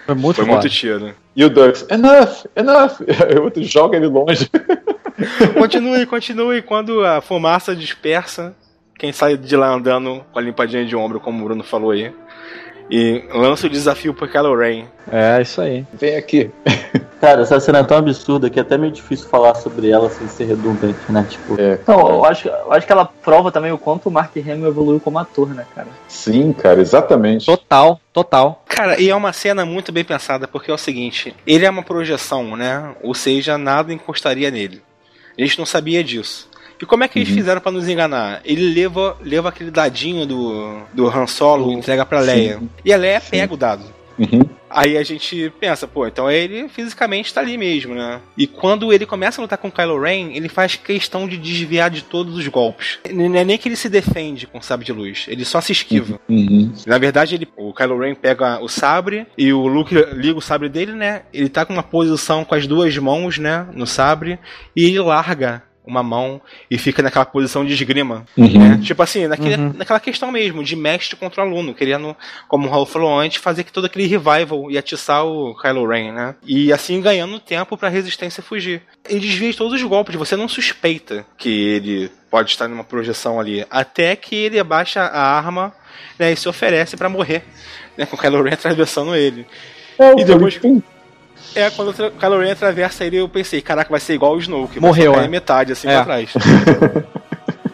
Foi 0.06 0.14
muito 0.14 0.36
Foi 0.36 0.44
muito 0.46 0.68
tiro. 0.70 1.14
E 1.36 1.44
o 1.44 1.50
Dux, 1.50 1.86
enough, 1.90 2.46
enough. 2.56 3.00
O 3.38 3.42
outro 3.44 3.62
joga 3.62 3.96
ele 3.96 4.06
longe. 4.06 4.50
continue, 5.58 6.06
continue. 6.06 6.62
Quando 6.62 7.04
a 7.04 7.20
fumaça 7.20 7.76
dispersa, 7.76 8.54
quem 8.98 9.12
sai 9.12 9.36
de 9.36 9.54
lá 9.54 9.68
andando 9.68 10.24
com 10.32 10.38
a 10.38 10.42
limpadinha 10.42 10.84
de 10.84 10.96
ombro, 10.96 11.20
como 11.20 11.40
o 11.40 11.44
Bruno 11.44 11.62
falou 11.62 11.90
aí, 11.90 12.12
E 12.90 13.24
lança 13.32 13.66
o 13.66 13.70
desafio 13.70 14.14
pro 14.14 14.28
Kylo 14.28 14.56
Ren. 14.56 14.84
É, 15.10 15.40
isso 15.42 15.60
aí. 15.60 15.84
Vem 15.92 16.16
aqui. 16.16 16.50
Cara, 17.20 17.42
essa 17.42 17.58
cena 17.58 17.80
é 17.80 17.82
tão 17.82 17.96
absurda 17.96 18.48
que 18.48 18.58
é 18.58 18.62
até 18.62 18.78
meio 18.78 18.92
difícil 18.92 19.28
falar 19.28 19.54
sobre 19.56 19.90
ela 19.90 20.08
sem 20.08 20.28
ser 20.28 20.44
redundante, 20.44 20.98
né? 21.08 21.26
Tipo, 21.28 21.60
É, 21.60 21.78
Não, 21.86 22.08
eu 22.08 22.24
acho, 22.24 22.48
eu 22.48 22.72
acho 22.72 22.86
que 22.86 22.92
ela 22.92 23.04
prova 23.04 23.50
também 23.50 23.72
o 23.72 23.78
quanto 23.78 24.08
o 24.08 24.12
Mark 24.12 24.36
Hamill 24.36 24.68
evoluiu 24.68 25.00
como 25.00 25.18
ator, 25.18 25.48
né, 25.48 25.66
cara? 25.74 25.88
sim, 26.06 26.52
cara, 26.52 26.80
exatamente. 26.80 27.44
Total, 27.46 28.00
total. 28.12 28.62
Cara, 28.68 29.00
e 29.00 29.10
é 29.10 29.14
uma 29.14 29.32
cena 29.32 29.66
muito 29.66 29.90
bem 29.90 30.04
pensada, 30.04 30.46
porque 30.46 30.70
é 30.70 30.74
o 30.74 30.78
seguinte: 30.78 31.34
ele 31.46 31.66
é 31.66 31.70
uma 31.70 31.82
projeção, 31.82 32.56
né? 32.56 32.94
Ou 33.02 33.14
seja, 33.14 33.58
nada 33.58 33.92
encostaria 33.92 34.50
nele. 34.50 34.80
A 35.36 35.42
gente 35.42 35.58
não 35.58 35.66
sabia 35.66 36.02
disso. 36.04 36.48
E 36.80 36.86
como 36.86 37.04
é 37.04 37.08
que 37.08 37.18
eles 37.18 37.28
fizeram 37.28 37.60
pra 37.60 37.72
nos 37.72 37.88
enganar? 37.88 38.40
Ele 38.44 38.72
leva, 38.72 39.16
leva 39.20 39.48
aquele 39.48 39.70
dadinho 39.70 40.26
do, 40.26 40.82
do 40.92 41.08
Han 41.08 41.26
Solo 41.26 41.72
e 41.72 41.74
entrega 41.74 42.06
pra 42.06 42.20
Leia. 42.20 42.60
E 42.84 42.92
a 42.92 42.96
Leia 42.96 43.20
pega 43.20 43.52
o 43.52 43.56
dado. 43.56 43.98
Uhum. 44.18 44.48
Aí 44.68 44.98
a 44.98 45.02
gente 45.02 45.50
pensa, 45.58 45.86
pô, 45.86 46.06
então 46.06 46.30
ele 46.30 46.68
fisicamente 46.68 47.32
tá 47.32 47.40
ali 47.40 47.56
mesmo, 47.56 47.94
né? 47.94 48.20
E 48.36 48.46
quando 48.46 48.92
ele 48.92 49.06
começa 49.06 49.40
a 49.40 49.42
lutar 49.42 49.56
com 49.56 49.68
o 49.68 49.72
Kylo 49.72 50.00
Ren, 50.00 50.32
ele 50.34 50.48
faz 50.48 50.76
questão 50.76 51.26
de 51.26 51.38
desviar 51.38 51.88
de 51.88 52.02
todos 52.02 52.36
os 52.36 52.46
golpes. 52.48 52.98
Não 53.10 53.34
é 53.34 53.44
nem 53.44 53.56
que 53.56 53.68
ele 53.68 53.76
se 53.76 53.88
defende 53.88 54.46
com 54.46 54.58
o 54.58 54.62
sabre 54.62 54.84
de 54.84 54.92
luz, 54.92 55.24
ele 55.28 55.44
só 55.44 55.60
se 55.60 55.72
esquiva. 55.72 56.20
Uhum. 56.28 56.72
Na 56.86 56.98
verdade, 56.98 57.36
ele, 57.36 57.48
o 57.56 57.72
Kylo 57.72 57.98
Ren 57.98 58.14
pega 58.14 58.60
o 58.60 58.68
sabre 58.68 59.26
e 59.38 59.52
o 59.52 59.66
Luke 59.66 59.94
liga 60.12 60.38
o 60.38 60.42
sabre 60.42 60.68
dele, 60.68 60.92
né? 60.92 61.22
Ele 61.32 61.48
tá 61.48 61.64
com 61.64 61.72
uma 61.72 61.82
posição 61.82 62.44
com 62.44 62.54
as 62.54 62.66
duas 62.66 62.96
mãos, 62.98 63.38
né, 63.38 63.66
no 63.72 63.86
sabre, 63.86 64.38
e 64.76 64.84
ele 64.84 65.00
larga 65.00 65.62
uma 65.88 66.02
mão 66.02 66.40
e 66.70 66.76
fica 66.76 67.02
naquela 67.02 67.24
posição 67.24 67.64
de 67.64 67.72
esgrima. 67.72 68.24
Uhum. 68.36 68.58
Né? 68.58 68.80
Tipo 68.82 69.02
assim, 69.02 69.26
naquele, 69.26 69.56
naquela 69.56 69.98
questão 69.98 70.30
mesmo, 70.30 70.62
de 70.62 70.76
mestre 70.76 71.16
contra 71.16 71.42
aluno, 71.42 71.74
querendo, 71.74 72.14
como 72.46 72.68
o 72.68 72.70
Raul 72.70 72.86
falou 72.86 73.18
antes, 73.18 73.38
fazer 73.42 73.64
que 73.64 73.72
todo 73.72 73.86
aquele 73.86 74.06
revival 74.06 74.70
e 74.70 74.76
atiçar 74.78 75.24
o 75.24 75.54
Kylo 75.60 75.86
Ren, 75.88 76.12
né? 76.12 76.34
E 76.44 76.72
assim 76.72 77.00
ganhando 77.00 77.40
tempo 77.40 77.76
pra 77.76 77.88
resistência 77.88 78.42
fugir. 78.42 78.82
Ele 79.08 79.20
desvia 79.20 79.50
de 79.50 79.56
todos 79.56 79.72
os 79.72 79.82
golpes, 79.82 80.14
você 80.14 80.36
não 80.36 80.48
suspeita 80.48 81.24
que 81.36 81.48
ele 81.48 82.10
pode 82.30 82.50
estar 82.50 82.68
numa 82.68 82.84
projeção 82.84 83.40
ali, 83.40 83.64
até 83.70 84.14
que 84.14 84.34
ele 84.34 84.58
abaixa 84.58 85.00
a 85.00 85.22
arma 85.36 85.72
né, 86.18 86.30
e 86.32 86.36
se 86.36 86.48
oferece 86.48 86.96
pra 86.96 87.08
morrer, 87.08 87.42
né, 87.96 88.04
com 88.04 88.16
o 88.16 88.18
Kylo 88.18 88.42
Ren 88.42 88.52
atravessando 88.52 89.16
ele. 89.16 89.46
É, 89.98 90.20
E 90.20 90.24
depois- 90.24 90.60
É, 91.54 91.70
quando 91.70 91.88
o 91.90 92.10
Kylo 92.12 92.38
Ren 92.40 92.52
atravessa 92.52 93.04
ele, 93.04 93.16
eu 93.16 93.28
pensei, 93.28 93.60
caraca, 93.60 93.90
vai 93.90 94.00
ser 94.00 94.14
igual 94.14 94.34
o 94.34 94.38
Snoke. 94.38 94.78
Morreu, 94.80 95.14
é. 95.14 95.26
metade, 95.28 95.72
assim, 95.72 95.88
É. 95.88 95.94
pra 95.96 96.04
trás. 96.04 96.32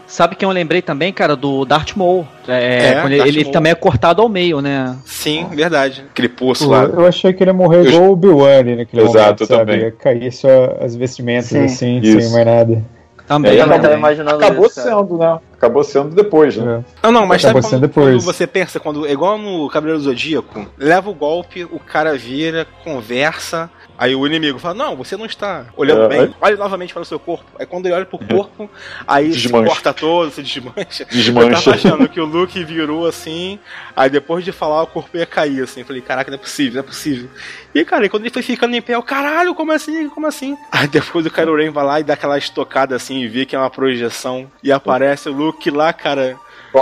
Sabe 0.07 0.37
quem 0.37 0.47
eu 0.47 0.53
lembrei 0.53 0.81
também, 0.83 1.13
cara, 1.13 1.35
do 1.35 1.65
Darth 1.65 1.97
Maul. 1.97 2.27
É, 2.47 2.93
É, 3.03 3.05
ele, 3.07 3.21
ele 3.23 3.41
Maul. 3.43 3.53
também 3.53 3.73
é 3.73 3.75
cortado 3.75 4.21
ao 4.23 4.29
meio, 4.29 4.61
né? 4.61 4.97
Sim, 5.05 5.47
verdade. 5.51 6.05
Aquele 6.11 6.29
poço 6.29 6.65
Eu, 6.65 6.69
lá. 6.71 6.83
eu 6.85 7.07
achei 7.07 7.33
que 7.33 7.43
ele 7.43 7.51
ia 7.51 7.55
morrer 7.55 7.79
Eu- 7.79 7.87
igual 7.89 8.03
o 8.05 8.13
Obi-Wan 8.13 8.59
ali 8.59 8.77
naquele 8.77 9.03
Exato, 9.03 9.19
momento, 9.19 9.41
eu 9.41 9.47
sabe? 9.47 9.73
também. 9.73 9.81
Ia 9.87 9.93
cair 9.93 10.31
só 10.33 10.77
as 10.81 10.95
vestimentas 10.95 11.47
Sim. 11.49 11.65
assim, 11.65 11.99
Isso. 12.01 12.21
sem 12.21 12.33
mais 12.33 12.47
nada. 12.47 12.85
Também. 13.27 13.53
É, 13.53 13.55
Eu 13.55 13.61
também 13.61 13.77
também. 13.81 13.83
tava 13.91 13.99
imaginando 13.99 14.37
Acabou 14.45 14.67
isso, 14.67 14.81
sendo, 14.83 15.17
né? 15.19 15.39
Acabou 15.55 15.83
sendo 15.85 16.15
depois, 16.15 16.57
né? 16.57 16.85
É. 17.03 17.07
Não, 17.07 17.13
não, 17.13 17.27
mas 17.27 17.41
sabe 17.41 17.53
Acabou 17.53 17.63
quando, 17.63 17.71
sendo 17.71 17.81
depois. 17.81 18.15
quando 18.17 18.21
você 18.23 18.47
pensa, 18.47 18.79
quando 18.81 19.09
igual 19.09 19.39
no 19.39 19.69
Cabelo 19.71 19.97
do 19.97 20.05
Zodíaco, 20.05 20.67
leva 20.77 21.09
o 21.09 21.15
golpe, 21.15 21.65
o 21.65 21.79
cara 21.79 22.17
vira, 22.19 22.67
conversa, 22.85 23.71
aí 23.99 24.15
o 24.15 24.27
inimigo 24.27 24.59
fala, 24.59 24.75
não, 24.75 24.97
você 24.97 25.17
não 25.17 25.27
está 25.27 25.67
olhando 25.77 26.05
É, 26.05 26.09
bem, 26.09 26.21
aí- 26.21 26.35
olhe 26.41 26.57
novamente 26.57 26.93
para 26.93 27.03
o 27.03 27.05
seu 27.05 27.19
corpo. 27.19 27.45
Aí 27.59 27.67
quando 27.67 27.87
ele 27.87 27.95
olha 27.95 28.05
pro 28.07 28.19
corpo, 28.19 28.71
aí 29.07 29.33
se 29.33 29.43
Desmancha. 29.43 29.67
corta 29.69 29.93
todo, 29.95 30.31
se 30.31 30.43
desmancha. 30.43 31.03
Eu 31.05 31.07
Desmancha. 31.09 31.63
tava 31.65 31.77
achando 31.77 32.09
que 32.09 32.21
o 32.21 32.25
Luke 32.25 32.63
virou 32.65 33.07
assim, 33.07 33.59
aí 33.97 34.11
depois 34.11 34.45
de 34.45 34.53
falar 34.53 34.83
o 34.83 34.87
corpo 34.87 35.17
ia 35.17 35.27
cair, 35.27 35.63
assim. 35.63 35.81
Eu 35.81 35.87
Falei, 35.87 36.03
caraca, 36.03 36.31
não 36.31 36.37
é 36.37 36.41
possível, 36.41 36.75
não 36.75 36.81
é 36.81 36.83
possível. 36.87 37.29
E 37.75 37.85
cara, 37.85 38.07
e 38.07 38.09
quando 38.09 38.23
ele 38.25 38.31
foi 38.33 38.43
ficando 38.43 38.75
em 38.77 38.83
pé, 38.83 38.95
eu, 38.95 39.03
caralho, 39.03 39.55
como 39.55 39.73
assim? 39.73 40.09
Como 40.09 40.27
assim? 40.27 40.57
Aí 40.73 40.87
depois 40.89 41.25
o 41.27 41.31
Kylo 41.31 41.57
Ren 41.57 41.71
vai 41.71 41.85
lá 41.85 42.01
e 42.01 42.05
dá 42.05 42.15
aquela 42.15 42.39
estocada 42.39 42.95
assim 42.97 43.21
e 43.21 43.29
vê 43.29 43.45
que 43.47 43.55
é 43.55 43.59
uma 43.59 43.71
projeção. 43.71 44.51
E 44.63 44.71
aparece 44.73 45.29
o 45.29 45.33
Luke 45.33 45.71
lá, 45.71 45.93
cara. 45.93 46.37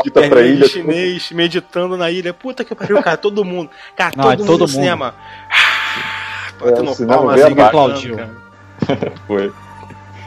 De 0.05 0.11
Corta 0.11 0.29
pra 0.31 0.41
ilha. 0.41 0.67
chinês, 0.67 1.31
meditando 1.33 1.99
na 1.99 2.11
ilha. 2.11 2.33
Puta 2.33 2.65
que 2.65 2.75
pariu, 2.75 3.03
cara, 3.03 3.19
todo 3.19 3.45
mundo. 3.45 3.69
Cara, 3.95 4.15
Não, 4.17 4.25
todo 4.25 4.33
é 4.33 4.37
mundo 4.39 4.47
todo 4.47 4.61
no 4.61 4.67
mundo. 4.67 4.71
cinema. 4.75 5.15
É, 6.63 6.71
Batendo 6.71 6.91
o 6.91 6.95
cinema 6.95 7.17
palma 7.19 7.33
veio 7.35 7.45
assim, 7.47 7.53
abaixo. 7.55 7.69
aplaudiu. 7.69 8.17
Foi. 9.27 9.53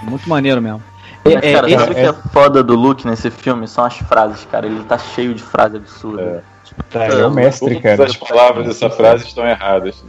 Muito 0.04 0.30
maneiro 0.30 0.62
mesmo. 0.62 0.84
Mas, 1.24 1.34
É, 1.36 1.54
cara, 1.54 1.70
esse- 1.72 1.84
o 1.92 1.96
que 1.96 2.00
é 2.02 2.14
foda 2.32 2.64
do 2.64 2.76
Luke 2.76 3.08
nesse 3.08 3.32
filme? 3.32 3.68
São 3.68 3.84
as 3.86 3.98
frases, 3.98 4.46
cara. 4.52 4.68
Ele 4.68 4.84
tá 4.84 4.98
cheio 4.98 5.34
de 5.34 5.42
frases 5.42 5.78
absurdas. 5.78 6.44
Tá, 6.90 7.08
ele 7.08 7.22
é 7.22 7.26
o 7.28 7.32
mestre, 7.32 7.80
cara. 7.80 7.98
Todas 7.98 8.12
as 8.12 8.18
palavras 8.18 8.66
dessa 8.68 8.90
frase 8.92 9.26
estão 9.26 9.46
erradas. 9.48 10.04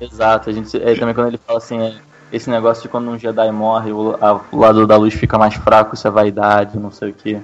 Exato, 0.00 0.50
a 0.50 0.52
gente 0.52 0.76
é, 0.80 0.94
também 0.94 1.14
quando 1.14 1.28
ele 1.28 1.40
fala 1.44 1.58
assim, 1.58 1.80
é, 1.80 1.94
esse 2.32 2.48
negócio 2.50 2.82
de 2.82 2.88
quando 2.88 3.10
um 3.10 3.18
Jedi 3.18 3.50
morre, 3.52 3.92
o, 3.92 4.16
a- 4.20 4.40
o 4.50 4.58
lado 4.58 4.86
da 4.86 4.96
luz 4.96 5.14
fica 5.14 5.36
mais 5.38 5.54
fraco, 5.54 5.94
isso 5.94 6.06
é 6.06 6.10
vaidade, 6.10 6.78
não 6.78 6.90
sei 6.90 7.10
o 7.10 7.14
que. 7.14 7.38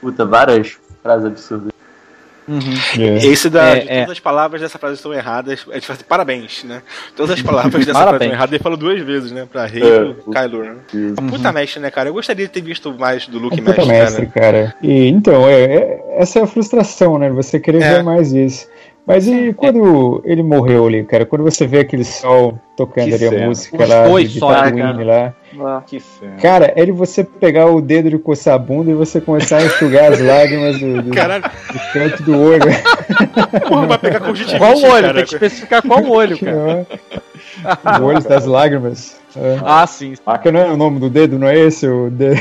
Puta, 0.00 0.24
várias 0.24 0.78
frases 1.02 1.26
absurdas. 1.26 1.72
É. 2.98 3.26
Esse 3.26 3.50
da, 3.50 3.76
É, 3.76 3.80
de 3.80 3.88
é. 3.90 3.94
todas 4.00 4.12
as 4.12 4.20
palavras 4.20 4.60
dessa 4.60 4.78
frase 4.78 4.94
estão 4.96 5.12
erradas. 5.12 5.64
A 5.70 5.74
gente 5.74 5.86
fala 5.86 5.96
assim, 5.96 6.04
parabéns, 6.08 6.64
né? 6.64 6.82
Todas 7.16 7.32
as 7.36 7.42
palavras 7.42 7.84
dessa 7.84 7.98
frase 8.00 8.14
estão 8.16 8.28
erradas. 8.32 8.52
Ele 8.54 8.62
falou 8.62 8.78
duas 8.78 9.00
vezes, 9.02 9.30
né? 9.32 9.46
Pra 9.50 9.66
Rei 9.66 9.82
É. 9.82 9.86
e 10.02 10.14
pro 10.14 10.32
Kylo, 10.32 10.64
né? 10.64 10.74
Puta 11.30 11.52
mestre, 11.52 11.80
né, 11.80 11.90
cara? 11.90 12.08
Eu 12.08 12.14
gostaria 12.14 12.46
de 12.46 12.52
ter 12.52 12.62
visto 12.62 12.92
mais 12.98 13.26
do 13.26 13.38
Luke 13.38 13.60
puta 13.60 13.72
mestre, 13.84 13.92
mestre, 13.94 14.26
cara. 14.26 14.52
cara. 14.68 14.74
E 14.82 15.08
então, 15.08 15.46
é, 15.48 15.62
é- 15.64 16.00
essa 16.18 16.38
é 16.38 16.42
a 16.42 16.46
frustração, 16.46 17.18
né? 17.18 17.28
Você 17.30 17.60
querer 17.60 17.82
É. 17.82 17.94
ver 17.96 18.02
mais 18.02 18.32
isso. 18.32 18.66
Mas 19.08 19.26
e 19.26 19.54
quando 19.54 20.20
ele 20.22 20.42
morreu 20.42 20.86
ali, 20.86 21.02
cara? 21.02 21.24
Quando 21.24 21.42
você 21.42 21.66
vê 21.66 21.78
aquele 21.78 22.04
sol 22.04 22.58
tocando 22.76 23.08
Que 23.08 23.14
ali 23.14 23.42
a 23.42 23.46
música 23.46 23.82
Os 23.82 23.88
lá 23.88 24.06
dois 24.06 24.30
de 24.30 24.38
sóis, 24.38 24.58
Tatooine 24.58 25.02
lá. 25.02 25.34
Ah, 25.60 25.82
Que 25.86 25.98
cena. 25.98 26.36
Cara, 26.36 26.74
é 26.76 26.84
de 26.84 26.92
você 26.92 27.24
pegar 27.24 27.70
o 27.70 27.80
dedo 27.80 28.14
e 28.14 28.18
coçar 28.18 28.54
a 28.54 28.58
bunda 28.58 28.90
e 28.90 28.94
você 28.94 29.18
começar 29.18 29.56
a 29.56 29.64
enxugar 29.64 30.12
as 30.12 30.20
lágrimas 30.20 30.78
do, 30.78 31.00
do, 31.00 31.10
Caralho, 31.10 31.42
do 31.42 31.92
canto 31.94 32.22
do 32.22 32.38
olho. 32.38 32.60
porra, 33.66 33.86
vai 33.86 33.98
pegar 33.98 34.20
conjuntivite, 34.20 34.58
Qual 34.58 34.76
olho? 34.76 35.06
cara. 35.06 35.14
Tem 35.14 35.24
que 35.24 35.34
especificar 35.34 35.82
qual 35.82 36.04
olho, 36.06 36.38
cara. 36.38 36.86
o 38.02 38.04
olho 38.04 38.22
das 38.22 38.44
lágrimas. 38.44 39.18
É. 39.34 39.56
Ah, 39.64 39.86
sim. 39.86 40.12
Porque 40.22 40.50
não 40.50 40.60
é 40.60 40.70
o 40.70 40.76
nome 40.76 41.00
do 41.00 41.08
dedo, 41.08 41.38
não 41.38 41.48
é 41.48 41.58
esse 41.58 41.88
o 41.88 42.10
dedo? 42.10 42.38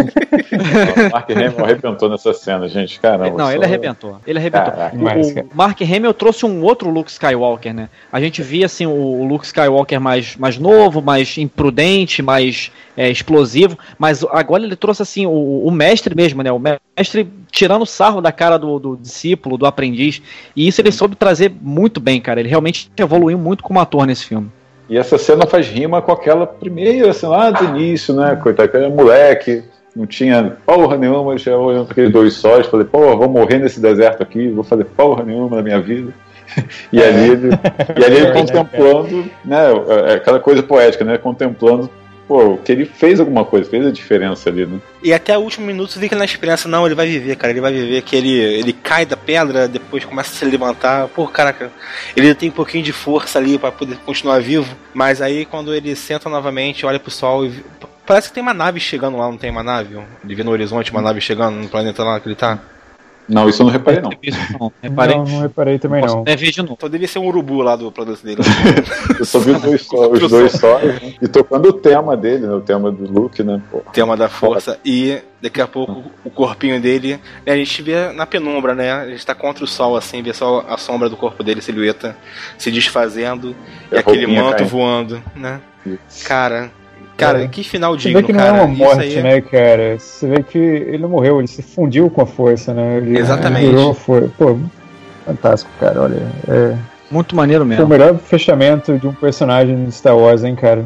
O 0.00 1.10
Mark 1.12 1.30
Hamill 1.30 1.64
arrebentou 1.64 2.08
nessa 2.08 2.32
cena, 2.32 2.68
gente. 2.68 2.98
Caramba. 3.00 3.36
Não, 3.36 3.50
ele 3.50 3.58
só- 3.60 3.64
arrebentou. 3.64 4.20
Ele 4.26 4.38
arrebentou. 4.38 4.70
Caraca. 4.72 4.96
O- 4.96 5.00
Mas, 5.02 5.30
o 5.30 5.34
cara. 5.34 5.46
Mark 5.54 5.80
Hamill 5.82 6.14
trouxe 6.14 6.46
um 6.46 6.62
outro 6.62 6.90
Luke 6.90 7.10
Skywalker, 7.10 7.72
né? 7.74 7.88
A 8.12 8.20
gente 8.20 8.42
via 8.42 8.66
assim 8.66 8.86
o, 8.86 9.24
Luke 9.24 9.44
Skywalker 9.46 10.00
mais, 10.00 10.36
mais 10.36 10.58
novo, 10.58 11.00
mais 11.02 11.36
imprudente, 11.38 12.22
mais 12.22 12.70
é, 12.96 13.10
explosivo, 13.10 13.78
mas 13.98 14.24
agora 14.30 14.62
ele 14.62 14.76
trouxe 14.76 15.02
assim 15.02 15.26
o, 15.26 15.30
o 15.64 15.70
mestre 15.70 16.14
mesmo, 16.14 16.42
né? 16.42 16.52
O 16.52 16.58
mestre 16.58 17.28
tirando 17.50 17.86
sarro 17.86 18.20
da 18.20 18.32
cara 18.32 18.58
do, 18.58 18.78
do 18.78 18.96
discípulo, 18.96 19.56
do 19.56 19.66
aprendiz. 19.66 20.20
E 20.56 20.66
isso 20.66 20.80
ele 20.80 20.90
soube 20.92 21.14
trazer 21.16 21.52
muito 21.60 22.00
bem, 22.00 22.20
cara. 22.20 22.40
Ele 22.40 22.48
realmente 22.48 22.90
evoluiu 22.96 23.38
muito 23.38 23.62
como 23.62 23.80
ator 23.80 24.06
nesse 24.06 24.24
filme. 24.26 24.50
E 24.88 24.98
essa 24.98 25.16
cena 25.16 25.46
faz 25.46 25.66
rima 25.66 26.02
com 26.02 26.12
aquela 26.12 26.46
primeira, 26.46 27.08
assim, 27.10 27.26
lá 27.26 27.50
do 27.50 27.64
início, 27.64 28.14
né? 28.14 28.36
Coitado, 28.36 28.68
que 28.68 28.76
era 28.76 28.90
moleque, 28.90 29.62
não 29.94 30.06
tinha 30.06 30.56
porra 30.66 30.96
nenhuma, 30.96 31.38
já 31.38 31.56
olhando 31.56 31.84
para 31.84 31.92
aqueles 31.92 32.12
dois 32.12 32.34
sóis, 32.34 32.66
falei, 32.66 32.86
porra, 32.86 33.16
vou 33.16 33.28
morrer 33.28 33.58
nesse 33.58 33.80
deserto 33.80 34.22
aqui, 34.22 34.48
vou 34.48 34.64
fazer 34.64 34.84
porra 34.84 35.24
nenhuma 35.24 35.56
na 35.56 35.62
minha 35.62 35.80
vida. 35.80 36.12
E 36.92 37.02
ali 37.02 37.30
ele, 37.30 37.48
e 37.98 38.04
ali 38.04 38.16
ele 38.16 38.26
É, 38.26 38.32
contemplando, 38.32 39.30
né, 39.44 39.58
é 40.08 40.14
aquela 40.14 40.38
coisa 40.38 40.62
poética, 40.62 41.04
né? 41.04 41.18
Contemplando, 41.18 41.90
pô, 42.28 42.58
que 42.58 42.70
ele 42.70 42.84
fez 42.84 43.18
alguma 43.18 43.44
coisa, 43.44 43.68
fez 43.68 43.84
a 43.84 43.90
diferença 43.90 44.50
ali, 44.50 44.64
né? 44.64 44.78
E 45.02 45.12
até 45.12 45.36
o 45.36 45.40
último 45.40 45.66
minuto 45.66 45.98
fica 45.98 46.14
na 46.14 46.24
esperança, 46.24 46.68
não, 46.68 46.86
ele 46.86 46.94
vai 46.94 47.08
viver, 47.08 47.34
cara, 47.36 47.50
ele 47.50 47.60
vai 47.60 47.72
viver, 47.72 48.02
que 48.02 48.14
ele, 48.14 48.38
ele 48.38 48.72
cai 48.72 49.04
da 49.04 49.16
pedra, 49.16 49.66
depois 49.66 50.04
começa 50.04 50.30
a 50.30 50.34
se 50.34 50.44
levantar, 50.44 51.08
pô, 51.08 51.26
caraca, 51.26 51.72
ele 52.14 52.32
tem 52.34 52.50
um 52.50 52.52
pouquinho 52.52 52.84
de 52.84 52.92
força 52.92 53.38
ali 53.38 53.58
pra 53.58 53.72
poder 53.72 53.96
continuar 54.04 54.40
vivo, 54.40 54.76
mas 54.92 55.20
aí 55.20 55.44
quando 55.44 55.74
ele 55.74 55.96
senta 55.96 56.28
novamente, 56.28 56.86
olha 56.86 57.00
pro 57.00 57.10
sol 57.10 57.46
e 57.46 57.64
parece 58.06 58.28
que 58.28 58.34
tem 58.34 58.42
uma 58.42 58.54
nave 58.54 58.80
chegando 58.80 59.16
lá, 59.16 59.26
não 59.28 59.36
tem 59.38 59.50
uma 59.50 59.62
nave? 59.62 59.98
Ele 60.24 60.34
vê 60.34 60.42
no 60.42 60.50
horizonte 60.50 60.90
uma 60.90 61.02
nave 61.02 61.20
chegando 61.20 61.56
no 61.56 61.68
planeta 61.68 62.02
lá 62.04 62.18
que 62.20 62.28
ele 62.28 62.36
tá. 62.36 62.58
Não, 63.26 63.48
isso 63.48 63.62
eu 63.62 63.64
não 63.64 63.72
reparei, 63.72 64.02
não. 64.02 64.10
Isso 64.22 64.38
não, 64.60 64.70
reparei. 64.82 65.16
Não, 65.16 65.24
não 65.24 65.40
reparei 65.40 65.78
também 65.78 66.02
Posso 66.02 66.16
não. 66.16 66.24
ver 66.24 66.36
de 66.36 66.60
novo. 66.60 66.76
Só 66.78 66.88
devia 66.88 67.08
ser 67.08 67.20
um 67.20 67.26
urubu 67.26 67.62
lá 67.62 67.74
do 67.74 67.90
planeta 67.90 68.18
dele. 68.22 68.42
Eu 69.18 69.24
só 69.24 69.38
vi 69.38 69.52
os 69.52 69.62
dois, 69.62 69.80
só, 69.86 70.10
os 70.10 70.30
dois 70.30 70.52
sóis, 70.52 71.00
né? 71.00 71.14
E 71.22 71.26
tocando 71.26 71.70
o 71.70 71.72
tema 71.72 72.18
dele, 72.18 72.46
né? 72.46 72.52
O 72.52 72.60
tema 72.60 72.92
do 72.92 73.10
Luke, 73.10 73.42
né? 73.42 73.62
Pô. 73.70 73.78
tema 73.94 74.14
da 74.14 74.28
força 74.28 74.78
e 74.84 75.22
daqui 75.40 75.58
a 75.58 75.66
pouco 75.66 76.04
o 76.22 76.28
corpinho 76.28 76.78
dele, 76.78 77.18
né, 77.46 77.52
a 77.54 77.56
gente 77.56 77.80
vê 77.80 78.12
na 78.12 78.26
penumbra, 78.26 78.74
né? 78.74 78.92
A 78.92 79.08
gente 79.08 79.24
tá 79.24 79.34
contra 79.34 79.64
o 79.64 79.66
sol 79.66 79.96
assim, 79.96 80.22
vê 80.22 80.34
só 80.34 80.62
a 80.68 80.76
sombra 80.76 81.08
do 81.08 81.16
corpo 81.16 81.42
dele, 81.42 81.62
silhueta 81.62 82.14
se 82.58 82.70
desfazendo 82.70 83.56
e 83.90 83.94
E 83.94 83.96
a 83.96 84.00
aquele 84.00 84.26
manto 84.26 84.56
caindo. 84.58 84.68
voando, 84.68 85.22
né? 85.34 85.62
Cara, 86.26 86.70
cara, 87.16 87.44
É. 87.44 87.48
que 87.48 87.62
final 87.64 87.92
Você 87.92 88.08
digno, 88.08 88.20
vê 88.20 88.26
que 88.26 88.32
não 88.32 88.40
cara. 88.40 88.56
é 88.56 88.60
uma 88.62 88.66
morte, 88.66 89.18
é- 89.18 89.22
né, 89.22 89.40
cara? 89.40 89.98
Você 89.98 90.26
vê 90.28 90.42
que 90.42 90.58
ele 90.58 90.98
não 90.98 91.08
morreu, 91.08 91.38
ele 91.38 91.48
se 91.48 91.62
fundiu 91.62 92.08
com 92.10 92.20
a 92.22 92.26
força, 92.26 92.72
né? 92.74 92.98
Ele 92.98 93.18
Exatamente. 93.18 93.66
Virou, 93.66 93.94
foi, 93.94 94.28
pô, 94.36 94.58
fantástico, 95.24 95.70
cara. 95.80 96.02
Olha, 96.02 96.22
é, 96.48 96.74
Muito 97.10 97.34
maneiro 97.36 97.64
foi 97.64 97.74
o 97.74 97.78
mesmo. 97.78 97.86
melhor 97.88 98.16
fechamento 98.18 98.98
de 98.98 99.06
um 99.06 99.12
personagem 99.12 99.84
de 99.84 99.92
Star 99.92 100.16
Wars, 100.16 100.44
hein, 100.44 100.54
cara. 100.54 100.84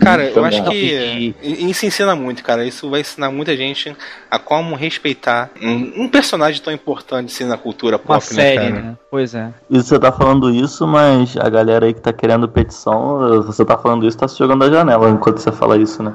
Cara, 0.00 0.24
eu 0.24 0.44
acho 0.44 0.62
que 0.64 1.34
E- 1.42 1.70
isso 1.70 1.86
ensina 1.86 2.14
muito, 2.16 2.42
cara. 2.42 2.64
Isso 2.64 2.90
vai 2.90 3.00
ensinar 3.00 3.30
muita 3.30 3.56
gente 3.56 3.96
a 4.30 4.38
como 4.38 4.74
respeitar 4.74 5.50
um, 5.62 6.04
um 6.04 6.08
personagem 6.08 6.60
tão 6.60 6.72
importante 6.72 7.32
assim 7.32 7.44
na 7.44 7.56
cultura 7.56 7.98
pop, 7.98 8.10
Uma 8.10 8.16
né, 8.36 8.42
série, 8.42 8.56
cara? 8.70 8.70
né? 8.82 8.94
Pois 9.10 9.34
é. 9.34 9.50
Isso 9.70 9.84
você 9.88 9.98
tá 9.98 10.10
falando 10.10 10.50
isso, 10.50 10.86
mas 10.86 11.36
a 11.36 11.48
galera 11.48 11.86
aí 11.86 11.94
que 11.94 12.00
tá 12.00 12.12
querendo 12.12 12.48
petição, 12.48 13.42
você 13.44 13.64
tá 13.64 13.78
falando 13.78 14.06
isso, 14.06 14.18
tá 14.18 14.26
se 14.28 14.38
jogando 14.38 14.60
da 14.68 14.70
janela 14.76 15.08
enquanto 15.10 15.38
você 15.38 15.52
fala 15.52 15.76
isso, 15.78 16.02
né? 16.02 16.12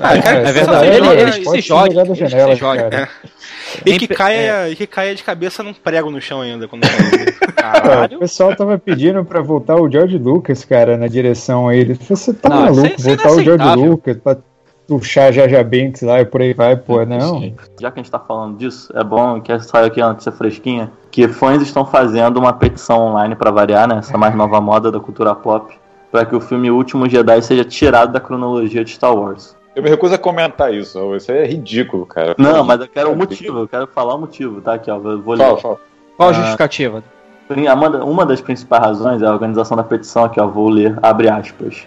Ah, 0.00 0.18
cara, 0.20 0.38
É 0.40 0.46
só 0.46 0.52
verdade. 0.52 0.96
joga 0.98 1.12
Ele- 1.12 1.20
eles 1.22 1.36
que 1.36 1.44
Pode 1.44 1.62
se 1.62 1.68
que 1.68 2.14
se 2.16 2.26
janela, 2.28 2.54
joguem. 2.56 2.90
cara. 2.90 3.08
E 3.86 3.98
que 3.98 4.08
caia, 4.08 4.68
e 4.70 4.76
que 4.76 4.86
caia 4.86 5.14
de 5.14 5.22
cabeça 5.22 5.62
num 5.62 5.72
prego 5.74 6.10
no 6.10 6.20
chão 6.20 6.40
ainda 6.40 6.66
quando 6.68 6.82
cai. 6.82 7.32
Cara, 7.54 8.10
o 8.16 8.18
pessoal 8.18 8.54
tava 8.56 8.76
pedindo 8.78 9.24
pra 9.24 9.40
voltar 9.40 9.76
o 9.76 9.90
George 9.90 10.18
Lucas, 10.18 10.64
cara, 10.64 10.96
na 10.96 11.06
direção 11.06 11.68
aí. 11.68 11.78
Ele 11.80 11.94
falou, 11.94 12.16
você 12.16 12.34
tá 12.34 12.48
Não, 12.48 12.62
maluco, 12.62 12.86
isso 12.98 13.08
é- 13.08 13.12
é 13.12 13.16
voltar 13.16 13.30
o 13.32 13.42
George. 13.42 13.76
Lucas 13.76 14.16
pra 14.16 14.36
puxar 14.88 15.32
Jaja 15.32 15.62
Binks 15.62 16.02
lá 16.02 16.20
e 16.20 16.24
por 16.24 16.40
aí 16.42 16.52
vai, 16.52 16.76
pô, 16.76 17.04
não. 17.06 17.40
Já 17.80 17.90
que 17.90 18.00
a 18.00 18.02
gente 18.02 18.10
tá 18.10 18.18
falando 18.18 18.58
disso, 18.58 18.92
é 18.96 19.02
bom 19.04 19.40
que 19.40 19.56
saiu 19.60 19.86
aqui 19.86 20.00
a 20.02 20.08
notícia 20.08 20.32
fresquinha, 20.32 20.90
que 21.10 21.28
fãs 21.28 21.62
estão 21.62 21.84
fazendo 21.86 22.38
uma 22.38 22.52
petição 22.52 22.98
online 23.00 23.34
pra 23.36 23.50
variar, 23.50 23.86
né? 23.88 23.98
Essa 23.98 24.18
mais 24.18 24.34
nova 24.34 24.60
moda 24.60 24.90
da 24.90 24.98
cultura 25.00 25.34
pop, 25.34 25.72
pra 26.10 26.26
que 26.26 26.34
o 26.34 26.40
filme 26.40 26.70
Último 26.70 27.08
Jedi 27.08 27.40
seja 27.42 27.64
tirado 27.64 28.12
da 28.12 28.20
cronologia 28.20 28.84
de 28.84 28.90
Star 28.90 29.14
Wars. 29.14 29.56
Eu 29.74 29.82
me 29.82 29.88
recuso 29.88 30.14
a 30.14 30.18
comentar 30.18 30.72
isso. 30.72 31.14
Isso 31.16 31.32
aí 31.32 31.38
é 31.38 31.46
ridículo, 31.46 32.04
cara. 32.06 32.34
Não, 32.38 32.62
mas 32.62 32.80
eu 32.80 32.88
quero 32.88 33.10
o 33.10 33.16
motivo, 33.16 33.60
eu 33.60 33.68
quero 33.68 33.86
falar 33.86 34.14
o 34.14 34.18
motivo, 34.18 34.60
tá? 34.60 34.74
Aqui, 34.74 34.90
ó, 34.90 34.96
eu 34.96 35.20
vou 35.22 35.34
ler. 35.34 35.44
Fala, 35.44 35.58
fala. 35.58 35.80
Qual 36.16 36.28
a 36.28 36.32
Ah. 36.32 36.34
justificativa? 36.34 37.02
Uma, 37.48 37.90
da- 37.90 38.04
uma 38.04 38.24
das 38.26 38.40
principais 38.40 38.82
razões 38.82 39.20
é 39.22 39.26
a 39.26 39.32
organização 39.32 39.76
da 39.76 39.82
petição, 39.82 40.24
aqui 40.24 40.40
ó, 40.40 40.46
vou 40.46 40.68
ler, 40.68 40.98
abre 41.02 41.28
aspas. 41.28 41.86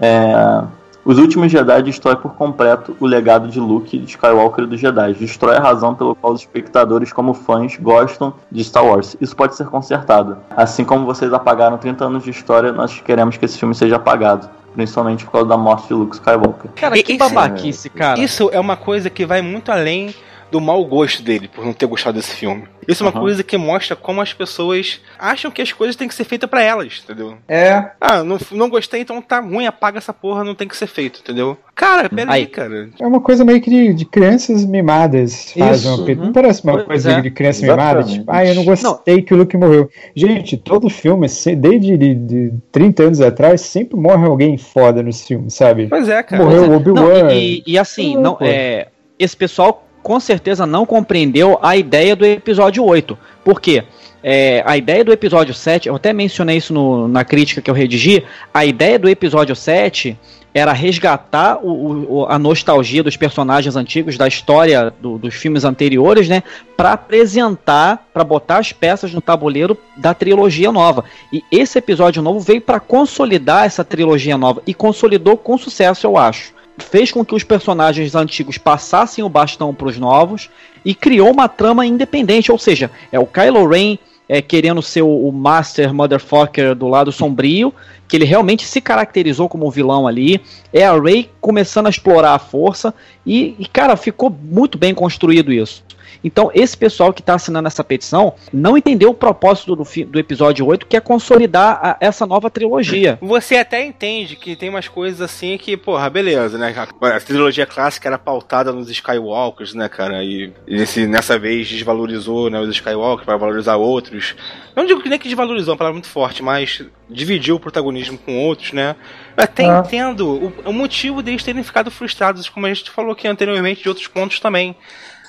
É, 0.00 0.62
os 1.04 1.18
últimos 1.18 1.50
Jedi 1.50 1.82
destrói 1.84 2.16
por 2.16 2.34
completo 2.34 2.94
o 3.00 3.06
legado 3.06 3.48
de 3.48 3.58
Luke 3.60 3.96
de 3.98 4.04
Skywalker 4.10 4.64
e 4.64 4.66
dos 4.66 4.80
Jedi. 4.80 5.14
Destrói 5.14 5.56
a 5.56 5.60
razão 5.60 5.94
pelo 5.94 6.14
qual 6.14 6.32
os 6.34 6.40
espectadores, 6.40 7.12
como 7.12 7.32
fãs, 7.32 7.76
gostam 7.76 8.34
de 8.50 8.62
Star 8.64 8.84
Wars. 8.84 9.16
Isso 9.20 9.34
pode 9.36 9.54
ser 9.54 9.66
consertado. 9.68 10.36
Assim 10.54 10.84
como 10.84 11.06
vocês 11.06 11.32
apagaram 11.32 11.78
30 11.78 12.04
anos 12.06 12.24
de 12.24 12.30
história, 12.30 12.72
nós 12.72 13.00
queremos 13.00 13.36
que 13.36 13.44
esse 13.44 13.58
filme 13.58 13.74
seja 13.74 13.96
apagado. 13.96 14.48
Principalmente 14.76 15.24
por 15.24 15.32
causa 15.32 15.48
da 15.48 15.56
morte 15.56 15.88
de 15.88 15.94
Luke 15.94 16.14
Skywalker. 16.16 16.70
Cara, 16.76 17.02
que 17.02 17.12
isso- 17.14 17.18
babaquice, 17.18 17.88
cara. 17.90 18.20
Isso 18.20 18.50
é 18.52 18.60
uma 18.60 18.76
coisa 18.76 19.08
que 19.08 19.24
vai 19.24 19.40
muito 19.40 19.72
além 19.72 20.14
do 20.50 20.60
mau 20.60 20.84
gosto 20.84 21.22
dele 21.22 21.48
por 21.48 21.64
não 21.64 21.72
ter 21.72 21.86
gostado 21.86 22.16
desse 22.18 22.34
filme. 22.34 22.64
Isso 22.86 23.02
é 23.02 23.06
uma 23.08 23.14
Uhum. 23.14 23.20
coisa 23.22 23.42
que 23.42 23.56
mostra 23.58 23.96
como 23.96 24.20
as 24.20 24.32
pessoas 24.32 25.00
acham 25.18 25.50
que 25.50 25.60
as 25.60 25.72
coisas 25.72 25.96
têm 25.96 26.06
que 26.06 26.14
ser 26.14 26.22
feitas 26.22 26.48
pra 26.48 26.62
elas, 26.62 27.02
entendeu? 27.02 27.36
É. 27.48 27.84
Ah, 28.00 28.22
não, 28.22 28.38
não 28.52 28.70
gostei, 28.70 29.00
então 29.00 29.20
tá 29.20 29.40
ruim, 29.40 29.66
apaga 29.66 29.98
essa 29.98 30.12
porra, 30.12 30.44
não 30.44 30.54
tem 30.54 30.68
que 30.68 30.76
ser 30.76 30.86
feito, 30.86 31.18
entendeu? 31.20 31.58
Cara, 31.74 32.08
peraí, 32.08 32.42
Aí. 32.42 32.46
cara. 32.46 32.88
É 33.00 33.04
uma 33.06 33.20
coisa 33.20 33.44
meio 33.44 33.60
que 33.60 33.68
de, 33.68 33.92
de 33.92 34.04
crianças 34.04 34.64
mimadas 34.64 35.52
fazem 35.52 35.72
Isso. 35.92 36.02
uma 36.02 36.08
Uhum. 36.08 36.24
Não 36.26 36.32
parece 36.32 36.62
uma 36.62 36.74
Pois 36.74 36.86
coisa 36.86 37.12
é. 37.12 37.20
de 37.20 37.30
criança 37.32 37.64
Exatamente. 37.64 37.94
mimada? 37.94 38.12
Tipo, 38.20 38.32
ah, 38.32 38.46
eu 38.46 38.54
não 38.54 38.64
gostei 38.64 39.22
que 39.22 39.34
o 39.34 39.36
Luke 39.36 39.56
morreu. 39.56 39.90
Gente, 40.14 40.56
todo 40.56 40.88
filme, 40.88 41.26
desde 41.56 41.96
de, 41.98 42.14
de 42.14 42.52
30 42.70 43.02
anos 43.02 43.20
atrás, 43.20 43.60
sempre 43.62 43.98
morre 43.98 44.24
alguém 44.26 44.56
foda 44.56 45.02
nos 45.02 45.26
filmes, 45.26 45.54
sabe? 45.54 45.88
Pois 45.88 46.08
é, 46.08 46.22
cara. 46.22 46.42
Morreu 46.44 46.62
o 46.64 46.66
Não, 46.68 46.76
Obi-Wan. 46.76 47.32
e, 47.32 47.62
e 47.66 47.76
assim, 47.78 48.14
Não, 48.14 48.22
não, 48.22 48.38
é, 48.40 48.88
esse 49.18 49.36
pessoal 49.36 49.85
com 50.06 50.20
certeza 50.20 50.64
não 50.64 50.86
compreendeu 50.86 51.58
a 51.60 51.76
ideia 51.76 52.14
do 52.14 52.24
episódio 52.24 52.84
8. 52.84 53.18
Por 53.44 53.60
quê? 53.60 53.82
É, 54.22 54.62
a 54.64 54.76
ideia 54.76 55.04
do 55.04 55.12
episódio 55.12 55.52
7, 55.52 55.88
eu 55.88 55.96
até 55.96 56.12
mencionei 56.12 56.58
isso 56.58 56.72
no- 56.72 57.08
na 57.08 57.24
crítica 57.24 57.60
que 57.60 57.68
eu 57.68 57.74
redigi, 57.74 58.22
a 58.54 58.64
ideia 58.64 59.00
do 59.00 59.08
episódio 59.08 59.56
7 59.56 60.16
era 60.54 60.72
resgatar 60.72 61.58
o- 61.60 62.18
o- 62.20 62.26
a 62.26 62.38
nostalgia 62.38 63.02
dos 63.02 63.16
personagens 63.16 63.74
antigos, 63.74 64.16
da 64.16 64.28
história 64.28 64.92
do- 65.02 65.18
dos 65.18 65.34
filmes 65.34 65.64
anteriores, 65.64 66.28
né? 66.28 66.44
Pra 66.76 66.92
apresentar, 66.92 68.06
pra 68.14 68.22
botar 68.22 68.58
as 68.58 68.72
peças 68.72 69.12
no 69.12 69.20
tabuleiro 69.20 69.76
da 69.96 70.14
trilogia 70.14 70.70
nova. 70.70 71.04
E 71.32 71.42
esse 71.50 71.78
episódio 71.78 72.22
novo 72.22 72.38
veio 72.38 72.60
pra 72.60 72.78
consolidar 72.78 73.64
essa 73.66 73.82
trilogia 73.84 74.38
nova 74.38 74.62
e 74.68 74.72
consolidou 74.72 75.36
com 75.36 75.58
sucesso, 75.58 76.06
eu 76.06 76.16
acho. 76.16 76.54
Fez 76.78 77.10
com 77.10 77.24
que 77.24 77.34
os 77.34 77.42
personagens 77.42 78.14
antigos 78.14 78.58
passassem 78.58 79.24
o 79.24 79.28
bastão 79.28 79.74
pros 79.74 79.98
novos 79.98 80.50
e 80.84 80.94
criou 80.94 81.30
uma 81.30 81.48
trama 81.48 81.86
independente, 81.86 82.52
ou 82.52 82.58
seja, 82.58 82.90
é 83.10 83.18
o 83.18 83.26
Kylo 83.26 83.66
Ren 83.66 83.98
é, 84.28 84.42
querendo 84.42 84.82
ser 84.82 85.02
o, 85.02 85.30
Master 85.30 85.92
Motherfucker 85.94 86.74
do 86.74 86.88
lado 86.88 87.12
sombrio, 87.12 87.72
que 88.08 88.16
ele 88.16 88.24
realmente 88.24 88.66
se 88.66 88.80
caracterizou 88.80 89.48
como 89.48 89.70
vilão 89.70 90.06
ali. 90.06 90.40
É 90.72 90.84
a 90.84 90.98
Rey 90.98 91.30
começando 91.40 91.86
a 91.86 91.90
explorar 91.90 92.34
a 92.34 92.38
força 92.38 92.94
e, 93.24 93.54
e, 93.58 93.66
cara, 93.66 93.96
ficou 93.96 94.30
muito 94.30 94.78
bem 94.78 94.94
construído 94.94 95.52
isso. 95.52 95.84
Então, 96.26 96.50
esse 96.52 96.76
pessoal 96.76 97.12
que 97.12 97.20
está 97.20 97.34
assinando 97.34 97.68
essa 97.68 97.84
petição 97.84 98.34
não 98.52 98.76
entendeu 98.76 99.10
o 99.10 99.14
propósito 99.14 99.76
do, 99.76 99.84
do 100.06 100.18
episódio 100.18 100.66
8, 100.66 100.84
que 100.86 100.96
é 100.96 101.00
consolidar 101.00 101.78
a- 101.80 101.96
essa 102.00 102.26
nova 102.26 102.50
trilogia. 102.50 103.16
Você 103.22 103.56
até 103.56 103.84
entende 103.84 104.34
que 104.34 104.56
tem 104.56 104.68
umas 104.68 104.88
coisas 104.88 105.20
assim 105.20 105.56
que, 105.56 105.76
porra, 105.76 106.10
beleza, 106.10 106.58
né? 106.58 106.74
A, 106.76 107.06
a 107.16 107.20
trilogia 107.20 107.64
clássica 107.64 108.08
era 108.08 108.18
pautada 108.18 108.72
nos 108.72 108.90
Skywalkers, 108.90 109.72
né, 109.72 109.88
cara? 109.88 110.24
E, 110.24 110.52
e 110.66 110.76
nesse, 110.76 111.06
nessa 111.06 111.38
vez 111.38 111.68
desvalorizou 111.68 112.50
né, 112.50 112.58
os 112.58 112.70
Skywalkers 112.70 113.24
para 113.24 113.36
valorizar 113.36 113.76
outros. 113.76 114.34
Eu 114.74 114.82
não 114.82 114.86
digo 114.88 115.00
que 115.00 115.08
nem 115.08 115.18
que 115.20 115.28
desvalorizou, 115.28 115.70
é 115.70 115.74
uma 115.74 115.78
palavra 115.78 115.94
muito 115.94 116.08
forte, 116.08 116.42
mas 116.42 116.82
dividiu 117.08 117.54
o 117.54 117.60
protagonismo 117.60 118.18
com 118.18 118.36
outros, 118.46 118.72
né? 118.72 118.96
Eu 119.36 119.44
até 119.44 119.64
Ah. 119.64 119.82
entendo 119.86 120.28
o, 120.28 120.70
o 120.70 120.72
motivo 120.72 121.22
deles 121.22 121.44
terem 121.44 121.62
ficado 121.62 121.88
frustrados, 121.88 122.48
como 122.48 122.66
a 122.66 122.74
gente 122.74 122.90
falou 122.90 123.12
aqui 123.12 123.28
anteriormente, 123.28 123.82
de 123.82 123.88
outros 123.88 124.08
pontos 124.08 124.40
também. 124.40 124.74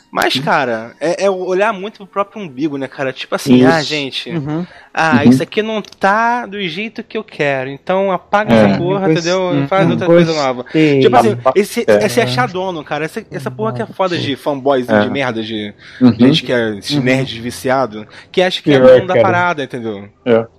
Mas, 0.10 0.40
cara, 0.40 0.96
é, 1.00 1.26
é 1.26 1.30
olhar 1.30 1.74
muito 1.74 1.98
pro 1.98 2.08
próprio 2.08 2.42
umbigo, 2.42 2.78
né, 2.78 2.88
cara? 2.88 3.12
Tipo 3.12 3.36
assim, 3.36 3.64
ah, 3.66 3.80
Isso. 3.80 3.90
gente, 3.90 4.30
Uhum. 4.30 4.66
Ah, 5.00 5.24
isso 5.26 5.44
aqui 5.44 5.62
não 5.62 5.82
tá 5.82 6.46
do 6.46 6.60
jeito 6.68 7.04
que 7.04 7.18
eu 7.18 7.24
quero. 7.24 7.70
Então 7.70 8.12
apaga 8.12 8.54
É. 8.54 8.66
essa 8.66 8.78
porra, 8.78 9.00
Não 9.02 9.12
entendeu? 9.12 9.64
E 9.64 9.68
faz 9.68 9.90
outra 9.90 10.06
coisa 10.08 10.34
nova. 10.34 10.66
Tipo 11.02 11.16
assim, 11.16 11.38
esse, 11.56 11.86
É. 11.88 12.06
esse 12.06 12.20
achar 12.20 12.48
dono, 12.48 12.84
cara. 12.84 13.06
Essa, 13.06 13.24
essa 13.32 13.52
porra 13.52 13.74
que 13.74 13.82
é 13.82 13.86
foda 13.86 14.18
de 14.18 14.36
fanboys 14.36 14.90
É. 14.90 15.02
de 15.02 15.10
merda, 15.10 15.42
de 15.44 15.74
Uhum. 16.02 16.14
gente 16.20 16.44
que 16.44 16.52
é 16.52 16.78
esses 16.78 16.96
nerds 16.98 17.38
viciados, 17.38 18.06
que 18.32 18.42
acha 18.42 18.62
que 18.62 18.74
é 18.74 18.80
Pior, 18.80 18.96
dono 18.96 19.08
da 19.08 19.22
parada, 19.22 19.64
entendeu? 19.64 20.10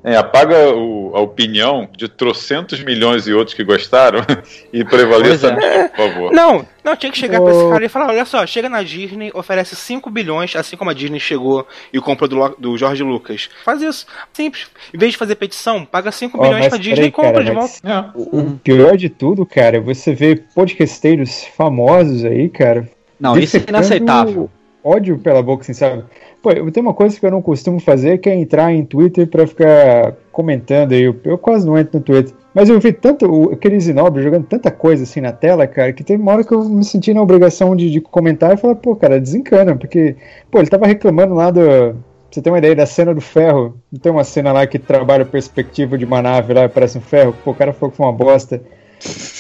É, 0.05 0.17
apaga 0.17 0.75
o- 0.75 1.13
a 1.15 1.21
opinião 1.21 1.89
de 1.97 2.09
trocentos 2.09 2.83
milhões 2.83 3.27
e 3.27 3.33
outros 3.33 3.55
que 3.55 3.65
gostaram 3.65 4.21
e 4.73 4.85
prevaleça, 4.85 5.53
minha, 5.53 5.89
por 5.89 5.97
favor. 6.09 6.33
Não, 6.33 6.67
não, 6.85 6.97
tinha 6.97 7.13
que 7.13 7.19
chegar 7.19 7.41
pra 7.41 7.53
Ô. 7.53 7.61
esse 7.61 7.71
cara 7.71 7.85
e 7.85 7.89
falar: 7.89 8.09
olha 8.09 8.25
só, 8.25 8.47
chega 8.47 8.69
na 8.69 8.83
Disney, 8.83 9.31
oferece 9.35 9.77
5 9.77 10.09
bilhões, 10.11 10.55
assim 10.57 10.77
como 10.77 10.91
a 10.91 10.95
Disney 10.95 11.21
chegou 11.21 11.67
e 11.93 12.01
comprou 12.01 12.29
do, 12.29 12.57
do 12.59 12.79
Jorge 12.79 13.03
Lucas. 13.03 13.51
Faz 13.65 13.83
isso. 13.83 14.07
Simples. 14.33 14.67
Em 14.95 14.99
vez 14.99 15.13
de 15.13 15.19
fazer 15.19 15.35
petição, 15.35 15.85
paga 15.85 16.13
5 16.13 16.39
Ó, 16.39 16.43
bilhões 16.43 16.69
pra 16.69 16.79
Disney 16.79 16.95
peraí, 16.95 17.09
e 17.09 17.13
compra 17.13 17.33
cara, 17.33 17.45
de 17.45 17.51
volta. 17.53 17.75
É. 17.85 18.05
O 18.17 18.53
pior 18.63 18.97
de 18.97 19.09
tudo, 19.09 19.45
cara, 19.45 19.79
é 19.79 19.81
você 19.81 20.15
vê 20.15 20.37
podcasteiros 20.55 21.45
famosos 21.57 22.25
aí, 22.25 22.49
cara. 22.49 22.89
Não, 23.19 23.37
isso 23.39 23.57
é 23.57 23.63
inaceitável. 23.69 24.49
Ódio 24.85 25.19
pela 25.19 25.43
boca, 25.43 25.63
assim, 25.63 25.75
sabe? 25.75 26.05
Pô, 26.41 26.53
eu 26.53 26.71
tenho 26.71 26.87
uma 26.87 26.95
coisa 26.95 27.19
que 27.19 27.27
eu 27.27 27.31
não 27.33 27.43
costumo 27.43 27.81
fazer, 27.81 28.19
que 28.19 28.31
é 28.31 28.35
entrar 28.35 28.73
em 28.73 28.85
Twitter 28.85 29.27
pra 29.27 29.45
ficar 29.47 30.15
comentando 30.31 30.93
aí. 30.93 31.03
Eu, 31.03 31.17
eu 31.25 31.37
quase 31.37 31.67
não 31.67 31.77
entro 31.77 31.99
no 31.99 32.05
Twitter. 32.05 32.33
Mas 32.55 32.69
eu 32.69 32.79
vi 32.79 32.93
tanto 32.93 33.27
o- 33.27 33.53
aquele 33.53 33.79
Zinobre 33.81 34.23
jogando 34.23 34.47
tanta 34.47 34.71
coisa 34.71 35.03
assim 35.03 35.21
na 35.21 35.33
tela, 35.33 35.67
cara, 35.67 35.93
que 35.93 36.05
teve 36.05 36.23
uma 36.23 36.33
hora 36.33 36.45
que 36.45 36.53
eu 36.53 36.63
me 36.65 36.85
senti 36.85 37.13
na 37.13 37.21
obrigação 37.21 37.75
de, 37.75 37.91
de 37.91 38.01
comentar 38.01 38.55
e 38.55 38.57
falar, 38.57 38.77
pô, 38.77 38.95
cara, 38.95 39.21
desencana, 39.21 39.75
porque, 39.77 40.15
pô, 40.51 40.59
ele 40.61 40.69
tava 40.71 40.87
reclamando 40.87 41.35
lá 41.35 41.51
do. 41.51 41.97
Você 42.31 42.43
tem 42.43 42.53
uma 42.53 42.59
ideia 42.59 42.77
da 42.77 42.87
cena 42.87 43.15
do 43.15 43.21
ferro? 43.21 43.81
Não 43.91 43.99
tem 43.99 44.13
uma 44.13 44.25
cena 44.25 44.53
lá 44.53 44.67
que 44.67 44.79
trabalha 44.79 45.23
a 45.23 45.27
perspectiva 45.27 45.97
de 45.97 46.05
uma 46.05 46.21
nave 46.21 46.53
lá 46.53 46.65
e 46.65 46.69
parece 46.69 46.99
um 46.99 47.01
ferro? 47.01 47.35
Pô, 47.45 47.53
o 47.53 47.55
cara 47.55 47.73
falou 47.73 47.91
que 47.91 47.97
foi 47.97 48.07
uma 48.07 48.13
bosta. 48.13 48.61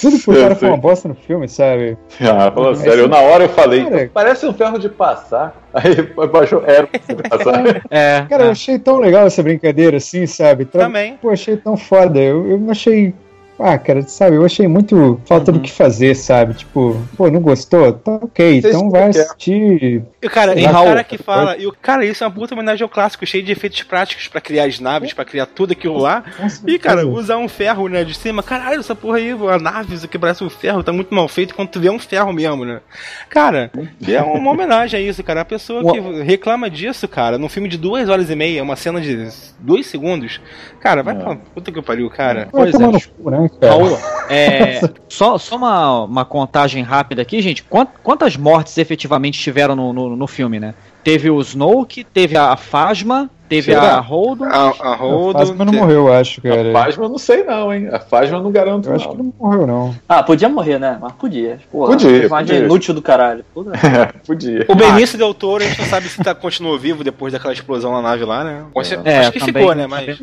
Tudo 0.00 0.18
pro 0.20 0.32
Eu 0.34 0.42
cara 0.42 0.54
foi 0.54 0.68
uma 0.68 0.76
bosta 0.76 1.06
no 1.08 1.14
filme, 1.14 1.48
sabe? 1.48 1.98
Ah, 2.20 2.50
falando 2.50 2.76
Mas- 2.76 2.78
sério, 2.78 3.00
eu, 3.00 3.08
na 3.08 3.18
hora 3.18 3.44
eu 3.44 3.48
falei, 3.50 3.84
Cara- 3.84 4.10
parece 4.14 4.46
um 4.46 4.54
ferro 4.54 4.78
de 4.78 4.88
passar. 4.88 5.54
Aí 5.74 5.96
baixou, 6.32 6.62
era 6.66 6.84
um 6.86 6.98
ferro 6.98 7.22
de 7.22 7.28
passar. 7.28 7.82
É, 7.90 8.24
Cara, 8.28 8.44
eu 8.44 8.48
é. 8.48 8.52
achei 8.52 8.78
tão 8.78 8.98
legal 8.98 9.26
essa 9.26 9.42
brincadeira 9.42 9.98
assim, 9.98 10.26
sabe? 10.26 10.64
Tra- 10.64 10.84
Também. 10.84 11.16
Pô, 11.20 11.28
achei 11.30 11.56
tão 11.56 11.76
foda. 11.76 12.18
Eu, 12.18 12.48
eu 12.48 12.70
achei 12.70 13.14
ah, 13.58 13.78
cara, 13.78 14.02
sabe, 14.02 14.36
eu 14.36 14.44
achei 14.44 14.66
muito 14.68 15.20
falta 15.26 15.50
do 15.52 15.60
que 15.60 15.70
fazer, 15.70 16.14
sabe? 16.14 16.54
Tipo, 16.54 16.96
pô, 17.16 17.30
não 17.30 17.40
gostou? 17.40 17.92
Tá 17.92 18.12
ok, 18.12 18.60
Vocês 18.60 18.74
então 18.74 18.90
vai 18.90 19.08
assistir. 19.08 20.02
E 20.22 20.26
o 20.26 20.30
cara, 20.30 20.58
e 20.58 20.64
o 20.66 20.70
cara 20.72 21.04
que 21.04 21.16
pode- 21.18 21.24
fala, 21.24 21.56
e 21.56 21.66
o 21.66 21.72
cara, 21.72 22.04
isso 22.04 22.22
é 22.22 22.26
uma 22.26 22.32
puta 22.32 22.54
homenagem 22.54 22.82
ao 22.82 22.88
clássico, 22.88 23.26
cheio 23.26 23.42
de 23.44 23.52
efeitos 23.52 23.82
práticos 23.82 24.28
pra 24.28 24.40
criar 24.40 24.64
as 24.64 24.78
naves, 24.80 25.12
pra 25.12 25.24
criar 25.24 25.46
tudo 25.46 25.72
aquilo 25.72 25.98
lá. 25.98 26.22
E, 26.66 26.78
cara, 26.78 27.06
usar 27.06 27.36
um 27.38 27.48
ferro, 27.48 27.88
né, 27.88 28.04
de 28.04 28.14
cima, 28.14 28.42
caralho, 28.42 28.80
essa 28.80 28.94
porra 28.94 29.18
aí, 29.18 29.30
a 29.30 29.58
nave, 29.58 29.94
isso 29.94 30.04
aqui 30.04 30.18
parece 30.18 30.42
um 30.44 30.50
ferro, 30.50 30.82
tá 30.82 30.92
muito 30.92 31.14
mal 31.14 31.26
feito 31.28 31.54
quando 31.54 31.68
tu 31.68 31.80
vê 31.80 31.90
um 31.90 31.98
ferro 31.98 32.32
mesmo, 32.32 32.64
né? 32.64 32.80
Cara, 33.28 33.70
é 34.06 34.22
uma 34.22 34.50
homenagem 34.50 34.98
a 34.98 35.02
isso, 35.02 35.22
cara. 35.22 35.40
A 35.40 35.44
pessoa 35.44 35.92
que 35.92 36.00
reclama 36.22 36.68
disso, 36.70 37.06
cara, 37.08 37.38
num 37.38 37.48
filme 37.48 37.68
de 37.68 37.76
duas 37.78 38.08
horas 38.08 38.30
e 38.30 38.36
meia, 38.36 38.62
uma 38.62 38.76
cena 38.76 39.00
de 39.00 39.28
dois 39.58 39.86
segundos, 39.86 40.40
cara, 40.80 41.02
vai 41.02 41.14
É. 41.14 41.18
pra 41.18 41.36
puta 41.36 41.72
que 41.72 41.82
pariu, 41.82 42.08
cara. 42.10 42.48
Pois 42.50 42.74
é. 42.74 42.78
né? 42.78 43.47
Raul, 43.62 43.98
é, 44.28 44.80
só 45.08 45.38
só 45.38 45.56
uma, 45.56 46.02
uma 46.04 46.24
contagem 46.24 46.82
rápida 46.82 47.22
aqui, 47.22 47.40
gente. 47.40 47.62
Quant- 47.64 47.90
quantas 48.02 48.36
mortes 48.36 48.76
efetivamente 48.78 49.38
tiveram 49.40 49.74
no, 49.74 49.92
no, 49.92 50.16
no 50.16 50.26
filme, 50.26 50.58
né? 50.60 50.74
Teve 51.08 51.30
o 51.30 51.40
Snoke, 51.40 52.04
teve 52.04 52.36
a 52.36 52.54
Phasma, 52.54 53.30
teve 53.48 53.72
Será? 53.72 53.94
a 53.96 54.00
Holdo. 54.00 54.44
A, 54.44 54.48
a 54.48 54.92
A 54.92 54.94
Holdo. 54.96 55.38
Fasma 55.38 55.64
não 55.64 55.72
morreu, 55.72 56.06
eu 56.08 56.12
acho, 56.12 56.42
cara. 56.42 56.68
A 56.68 56.72
Fasma 56.84 57.04
eu 57.04 57.08
não 57.08 57.16
sei 57.16 57.44
não, 57.44 57.72
hein? 57.72 57.88
A 57.90 57.98
Fasma 57.98 58.36
eu 58.36 58.42
não 58.42 58.50
garanto 58.52 58.90
Eu 58.90 58.94
acho 58.94 59.06
não. 59.06 59.12
que 59.16 59.22
não 59.22 59.32
morreu, 59.40 59.66
não. 59.66 59.94
Ah, 60.06 60.22
podia 60.22 60.50
morrer, 60.50 60.78
né? 60.78 60.98
Mas 61.00 61.12
podia. 61.12 61.60
Pô, 61.72 61.86
Podia, 61.86 62.10
personagem 62.10 62.46
podia. 62.56 62.64
inútil 62.66 62.92
do 62.92 63.00
caralho. 63.00 63.42
Podia. 64.26 64.66
O 64.68 64.74
Benício 64.74 65.16
Del 65.16 65.32
Toro, 65.32 65.64
a 65.64 65.66
gente 65.66 65.78
não 65.80 65.86
sabe 65.88 66.08
se 66.10 66.22
tá, 66.22 66.34
continuou 66.34 66.78
vivo 66.78 67.02
depois 67.02 67.32
daquela 67.32 67.54
explosão 67.54 67.90
na 67.92 68.02
nave 68.02 68.26
lá, 68.26 68.44
né? 68.44 68.64
Acho, 68.76 68.94
É, 69.02 69.18
acho 69.20 69.32
que 69.32 69.38
também 69.40 69.54
ficou, 69.62 69.74
né? 69.74 69.86
Mas 69.86 70.20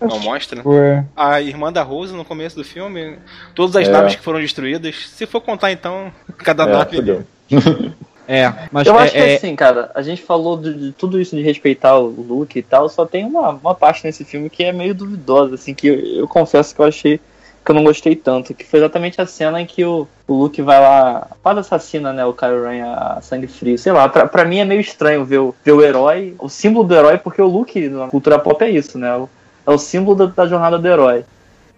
não 0.00 0.18
mostra. 0.18 0.60
Pô, 0.62 0.74
é. 0.78 1.04
A 1.16 1.40
irmã 1.40 1.72
da 1.72 1.84
Rose 1.84 2.12
no 2.12 2.24
começo 2.24 2.56
do 2.56 2.64
filme, 2.64 3.18
todas 3.54 3.76
as 3.76 3.86
É. 3.86 3.90
naves 3.92 4.16
que 4.16 4.22
foram 4.22 4.40
destruídas. 4.40 4.96
Se 5.10 5.26
for 5.26 5.40
contar 5.40 5.70
então, 5.70 6.10
cada 6.38 6.64
É, 6.64 6.66
nave. 6.72 7.20
É, 8.30 8.52
mas 8.70 8.86
Eu 8.86 8.94
é, 8.98 9.04
acho 9.04 9.12
que 9.12 9.18
é- 9.18 9.34
assim, 9.36 9.56
cara, 9.56 9.90
a 9.94 10.02
gente 10.02 10.20
falou 10.20 10.58
de, 10.58 10.74
de 10.74 10.92
tudo 10.92 11.18
isso 11.18 11.34
de 11.34 11.40
respeitar 11.42 11.96
o 11.98 12.08
Luke 12.08 12.58
e 12.58 12.62
tal, 12.62 12.86
só 12.90 13.06
tem 13.06 13.24
uma, 13.24 13.48
uma 13.50 13.74
parte 13.74 14.04
nesse 14.04 14.22
filme 14.22 14.50
que 14.50 14.62
é 14.62 14.70
meio 14.70 14.94
duvidosa, 14.94 15.54
assim, 15.54 15.72
que 15.72 15.86
eu, 15.88 15.94
eu 15.98 16.28
confesso 16.28 16.74
que 16.74 16.80
eu 16.82 16.84
achei 16.86 17.18
que 17.64 17.70
eu 17.70 17.74
não 17.74 17.84
gostei 17.84 18.14
tanto, 18.14 18.52
que 18.54 18.64
foi 18.66 18.80
exatamente 18.80 19.20
a 19.20 19.26
cena 19.26 19.60
em 19.60 19.66
que 19.66 19.82
o, 19.84 20.06
o 20.26 20.34
Luke 20.34 20.60
vai 20.62 20.78
lá, 20.78 21.26
quase 21.42 21.60
assassina, 21.60 22.12
né, 22.12 22.24
o 22.24 22.32
Kylo 22.34 22.64
Ren 22.64 22.82
a 22.82 23.18
sangue 23.22 23.46
frio, 23.46 23.78
sei 23.78 23.92
lá, 23.92 24.06
pra, 24.08 24.26
pra 24.26 24.44
mim 24.44 24.58
é 24.58 24.64
meio 24.64 24.80
estranho 24.80 25.24
ver 25.24 25.38
o, 25.38 25.54
ver 25.64 25.72
o 25.72 25.82
herói, 25.82 26.34
o 26.38 26.48
símbolo 26.50 26.86
do 26.86 26.94
herói, 26.94 27.16
porque 27.18 27.40
o 27.40 27.46
Luke 27.46 27.88
na 27.88 28.08
cultura 28.08 28.38
pop 28.38 28.62
é 28.62 28.70
isso, 28.70 28.98
né, 28.98 29.14
o- 29.16 29.28
é 29.66 29.70
o 29.70 29.78
símbolo 29.78 30.16
da, 30.16 30.26
da 30.26 30.46
jornada 30.46 30.78
do 30.78 30.86
herói. 30.86 31.24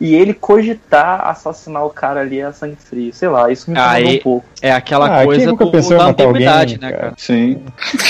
E 0.01 0.15
ele 0.15 0.33
cogitar 0.33 1.29
assassinar 1.29 1.85
o 1.85 1.91
cara 1.91 2.21
ali 2.21 2.41
a 2.41 2.53
sangue 2.55 2.77
frio, 2.77 3.13
sei 3.13 3.29
lá, 3.29 3.53
isso 3.53 3.71
me 3.71 3.77
incomodou 3.79 3.97
Aí- 4.09 4.17
um 4.17 4.23
pouco. 4.23 4.47
é 4.63 4.73
aquela 4.73 5.21
Ah, 5.21 5.25
coisa 5.25 5.45
nunca 5.47 5.67
do, 5.67 5.71
pensou 5.71 5.95
em 5.95 5.99
da 5.99 6.05
matar 6.07 6.25
alguém, 6.25 6.47
ambiguidade, 6.47 6.81
né, 6.81 6.91
cara? 6.91 7.03
cara? 7.03 7.15
Sim. 7.19 7.61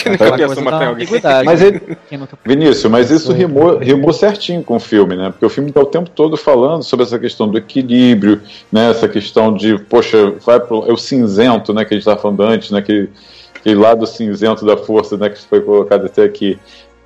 Matar 0.08 0.36
da 0.36 0.76
alguém. 0.86 0.88
ambiguidade. 0.88 1.44
Mas 1.46 1.62
ele, 1.62 1.82
nunca- 2.12 2.38
Vinícius, 2.46 2.84
mas 2.92 3.10
isso 3.10 3.32
rimou, 3.32 3.78
rimou 3.78 4.12
certinho 4.12 4.62
com 4.62 4.76
o 4.76 4.80
filme, 4.80 5.16
né? 5.16 5.30
Porque 5.30 5.44
o 5.44 5.50
filme 5.50 5.70
está 5.70 5.80
o 5.80 5.86
tempo 5.86 6.08
todo 6.10 6.36
falando 6.36 6.84
sobre 6.84 7.04
essa 7.04 7.18
questão 7.18 7.48
do 7.48 7.58
equilíbrio, 7.58 8.40
né? 8.70 8.90
Essa 8.90 9.08
questão 9.08 9.52
de, 9.52 9.76
poxa, 9.76 10.32
vai 10.46 10.60
pro, 10.60 10.88
é 10.88 10.92
o 10.92 10.96
cinzento, 10.96 11.74
né? 11.74 11.84
Que 11.84 11.94
a 11.94 11.96
gente 11.96 12.02
estava 12.06 12.20
falando 12.20 12.42
antes, 12.44 12.70
né? 12.70 12.78
Aquele, 12.78 13.10
aquele 13.56 13.74
lado 13.74 14.06
cinzento 14.06 14.64
da 14.64 14.76
força, 14.76 15.16
né? 15.16 15.28
Que 15.28 15.40
foi 15.40 15.60
colocado 15.60 16.06
até 16.06 16.22
aqui. 16.22 16.56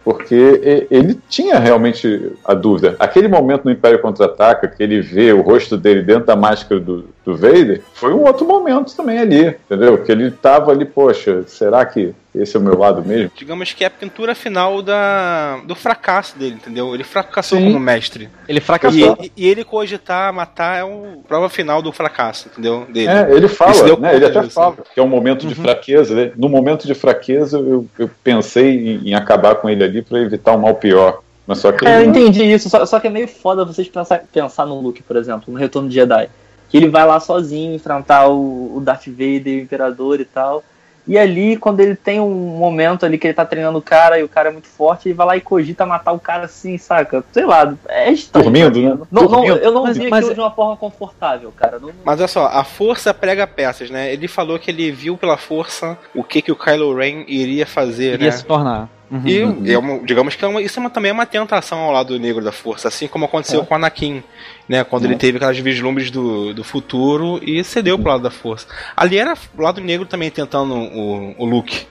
Porque 0.05 0.87
ele 0.91 1.19
tinha 1.29 1.59
realmente 1.59 2.33
a 2.45 2.53
dúvida. 2.53 2.95
Aquele 2.99 3.27
momento 3.27 3.65
no 3.65 3.71
Império 3.71 4.01
Contra-Ataca, 4.01 4.69
que 4.69 4.83
ele 4.83 5.01
vê 5.01 5.33
o 5.33 5.41
rosto 5.41 5.79
dele 5.79 6.03
dentro 6.03 6.27
da 6.27 6.37
máscara 6.37 6.79
do, 6.79 7.09
do 7.25 7.35
Vader, 7.35 7.81
foi 7.95 8.13
um 8.13 8.23
outro 8.25 8.47
momento 8.47 8.95
também 8.95 9.19
ali, 9.19 9.47
entendeu? 9.47 9.97
Que 9.99 10.13
ele 10.13 10.31
tava 10.31 10.73
ali, 10.73 10.85
poxa, 10.85 11.45
será 11.47 11.87
que 11.87 12.15
esse 12.35 12.57
é 12.57 12.61
o 12.61 12.63
meu 12.63 12.77
lado 12.79 13.05
mesmo? 13.05 13.31
Digamos 13.37 13.73
que 13.73 13.85
é 13.85 13.87
a 13.87 13.91
pintura 13.91 14.35
final 14.35 14.83
da, 14.83 15.59
do 15.65 15.75
fracasso 15.75 16.39
dele, 16.39 16.55
entendeu? 16.57 16.95
Ele 16.95 17.05
fracassou 17.05 17.59
Sim. 17.59 17.67
como 17.67 17.79
mestre. 17.79 18.29
Ele 18.49 18.61
fracassou. 18.61 19.17
e- 19.23 19.33
e 19.37 19.47
ele 19.49 19.63
cogitar 19.65 20.33
matar 20.33 20.79
é 20.79 20.85
o 20.85 21.23
prova 21.29 21.49
final 21.49 21.81
do 21.81 21.93
fracasso, 21.93 22.49
entendeu? 22.53 22.87
Dele. 22.91 23.09
É, 23.09 23.31
ele 23.31 23.49
fala, 23.49 23.73
né, 23.73 23.89
conta 23.91 24.13
ele 24.15 24.25
até 24.27 24.41
disso. 24.41 24.51
fala 24.53 24.77
que 24.93 24.99
é 25.01 25.03
um 25.03 25.09
momento 25.09 25.47
de 25.47 25.55
fraqueza. 25.55 26.15
Né? 26.15 26.33
No 26.37 26.49
momento 26.49 26.87
de 26.87 26.95
fraqueza, 26.95 27.59
eu, 27.59 27.87
eu 27.99 28.11
pensei 28.23 28.71
em, 28.97 29.09
em 29.11 29.15
acabar 29.15 29.55
com 29.57 29.69
ele 29.71 29.85
ali 29.85 30.03
para 30.03 30.19
evitar 30.21 30.53
um 30.55 30.59
mal 30.59 30.75
pior. 30.75 31.21
Mas 31.47 31.59
só 31.59 31.71
que 31.73 31.87
É, 31.87 32.01
eu 32.01 32.07
não- 32.07 32.11
entendi 32.11 32.43
isso, 32.43 32.71
só, 32.71 32.85
só 32.87 32.99
que 32.99 33.07
é 33.07 33.11
meio 33.11 33.29
foda 33.29 33.65
vocês 33.65 33.87
pensar, 33.87 34.25
pensar 34.33 34.65
no 34.67 34.81
Luke, 34.81 35.03
por 35.03 35.15
exemplo, 35.17 35.53
no 35.53 35.59
Retorno 35.59 35.89
de 35.89 35.95
Jedi. 35.95 36.29
Que 36.71 36.79
ele 36.79 36.89
vai 36.89 37.07
lá 37.07 37.21
sozinho 37.21 37.75
enfrentar 37.75 38.29
o, 38.29 38.77
o 38.77 38.81
Darth 38.81 39.07
Vader, 39.07 39.59
o 39.59 39.61
Imperador 39.61 40.21
e 40.21 40.25
tal. 40.25 40.65
E 41.07 41.19
ali, 41.19 41.57
quando 41.59 41.81
ele 41.81 41.95
tem 41.95 42.19
um 42.19 42.31
momento 42.57 43.05
ali 43.05 43.19
que 43.19 43.27
ele 43.27 43.35
tá 43.35 43.45
treinando 43.45 43.79
o 43.79 43.83
cara 43.83 44.19
e 44.19 44.23
o 44.23 44.29
cara 44.29 44.49
é 44.49 44.53
muito 44.53 44.69
forte, 44.69 45.07
ele 45.09 45.15
vai 45.15 45.27
lá 45.27 45.37
e 45.37 45.41
cogita 45.41 45.85
matar 45.85 46.13
o 46.13 46.19
cara 46.19 46.45
assim, 46.47 46.79
saca? 46.79 47.23
Sei 47.31 47.45
lá, 47.45 47.75
é 47.89 48.11
estranho. 48.11 48.45
Dormindo, 48.45 48.81
né? 48.81 49.07
Não, 49.11 49.23
não, 49.23 49.29
Dormindo. 49.29 49.57
eu 49.59 49.71
não 49.73 49.83
Mas- 49.83 49.99
vi 49.99 50.09
mas- 50.09 50.21
aquilo 50.21 50.35
de 50.35 50.41
uma 50.41 50.51
forma 50.51 50.77
confortável, 50.79 51.53
cara. 51.55 51.79
Não- 51.79 51.91
Mas 52.05 52.19
olha 52.19 52.29
só, 52.29 52.47
a 52.47 52.65
força 52.65 53.13
prega 53.13 53.47
peças, 53.47 53.91
né? 53.91 54.13
Ele 54.13 54.27
falou 54.27 54.59
que 54.59 54.71
ele 54.71 54.91
viu 54.91 55.19
pela 55.19 55.37
força 55.37 55.99
o 56.15 56.25
que, 56.25 56.41
que 56.41 56.51
o 56.53 56.57
Kylo 56.57 56.95
Ren 56.97 57.25
iria 57.29 57.67
fazer, 57.67 58.15
Iria 58.15 58.31
né? 58.31 58.37
se 58.37 58.45
tornar. 58.45 58.89
Uhum. 59.11 59.23
E 59.65 59.73
é 59.73 59.79
uma- 59.79 59.99
digamos 60.01 60.35
que 60.35 60.45
é 60.45 60.49
uma- 60.49 60.63
isso 60.63 60.79
é 60.79 60.81
uma- 60.81 60.91
também 60.91 61.11
é 61.11 61.13
uma 61.13 61.27
tentação 61.27 61.79
ao 61.81 61.93
lado 61.93 62.19
negro 62.19 62.43
da 62.43 62.51
força, 62.53 62.89
assim 62.89 63.07
como 63.07 63.25
aconteceu 63.27 63.65
com 63.65 63.75
o 63.75 63.77
Anakin, 63.77 64.23
né? 64.69 64.83
Quando 64.83 65.05
ele 65.05 65.17
teve 65.17 65.37
aquelas 65.37 65.59
vislumbres 65.59 66.11
do, 66.11 66.53
do 66.55 66.65
futuro 66.65 67.39
e 67.43 67.63
cedeu 67.63 67.99
pro 67.99 68.09
lado 68.11 68.23
da 68.23 68.31
força. 68.31 68.67
Ali 68.97 69.19
era 69.19 69.35
o 69.57 69.63
lado 69.63 69.81
negro 69.81 70.07
também 70.07 70.31
tentando 70.31 70.75
o, 70.75 71.35
o 71.39 71.45
Luke. 71.45 71.87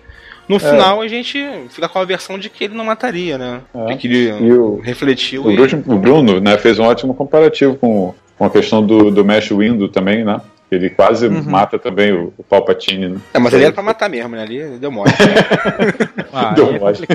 No 0.49 0.59
final 0.59 1.01
a 1.01 1.07
gente 1.07 1.41
fica 1.69 1.87
com 1.87 1.99
a 1.99 2.03
versão 2.03 2.37
de 2.37 2.49
que 2.49 2.65
ele 2.65 2.75
não 2.75 2.83
mataria, 2.85 3.37
né? 3.37 3.61
É. 3.73 3.85
De 3.85 3.95
que 3.95 4.07
ele 4.07 4.51
o, 4.51 4.81
refletiu 4.81 5.45
o 5.45 5.51
e. 5.51 5.55
Bruno, 5.55 5.83
o 5.87 5.97
Bruno, 5.97 6.39
né, 6.41 6.57
fez 6.57 6.79
um 6.79 6.83
ótimo 6.83 7.13
comparativo 7.13 7.75
com, 7.75 8.13
com 8.37 8.45
a 8.45 8.49
questão 8.49 8.85
do, 8.85 9.09
do 9.09 9.23
Mesh 9.23 9.49
Windu 9.51 9.87
também, 9.87 10.25
né? 10.25 10.41
Ele 10.73 10.89
quase 10.89 11.27
Uhum. 11.27 11.43
mata 11.45 11.77
também 11.79 12.11
o, 12.11 12.33
o 12.37 12.43
Palpatine, 12.43 13.07
né? 13.09 13.17
É, 13.33 13.39
mas 13.39 13.53
ele 13.53 13.63
era 13.65 13.73
pra 13.73 13.83
matar 13.83 14.09
mesmo, 14.09 14.35
né? 14.35 14.41
Ali 14.43 14.77
deu 14.79 14.91
mole. 14.91 15.11
Ah, 16.35 16.51
Deu 16.53 16.73
é. 16.75 16.79
Mas 16.79 16.99
ele 16.99 17.07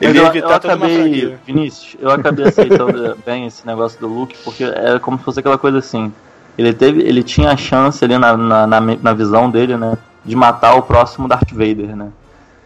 eu, 0.00 0.14
ia 0.14 0.20
eu 0.20 0.26
evitar 0.26 0.60
toda 0.60 0.76
uma 0.76 0.86
acabei. 0.86 1.36
Vinícius, 1.46 1.96
eu 2.00 2.10
acabei 2.10 2.46
aceitando 2.48 3.18
bem 3.26 3.46
esse 3.46 3.66
negócio 3.66 3.98
do 3.98 4.06
Luke, 4.06 4.36
porque 4.44 4.62
é 4.64 4.98
como 5.00 5.18
se 5.18 5.24
fosse 5.24 5.40
aquela 5.40 5.58
coisa 5.58 5.78
assim. 5.78 6.12
Ele 6.56 6.72
teve, 6.72 7.00
ele 7.02 7.22
tinha 7.22 7.50
a 7.50 7.56
chance 7.56 8.04
ali 8.04 8.16
na, 8.18 8.36
na, 8.36 8.66
na, 8.66 8.80
na 8.80 9.12
visão 9.14 9.50
dele, 9.50 9.76
né, 9.76 9.96
de 10.24 10.36
matar 10.36 10.74
o 10.74 10.82
próximo 10.82 11.26
Darth 11.26 11.50
Vader, 11.52 11.96
né. 11.96 12.08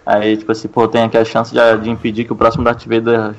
Aí, 0.05 0.36
tipo 0.36 0.52
assim, 0.52 0.68
pô, 0.68 0.86
tem 0.86 1.02
aqui 1.05 1.16
a 1.16 1.24
chance 1.24 1.55
de, 1.55 1.78
de 1.82 1.89
impedir 1.90 2.24
que 2.24 2.32
o 2.32 2.36
próximo 2.36 2.64
Darth 2.64 2.85
Vader 2.86 3.35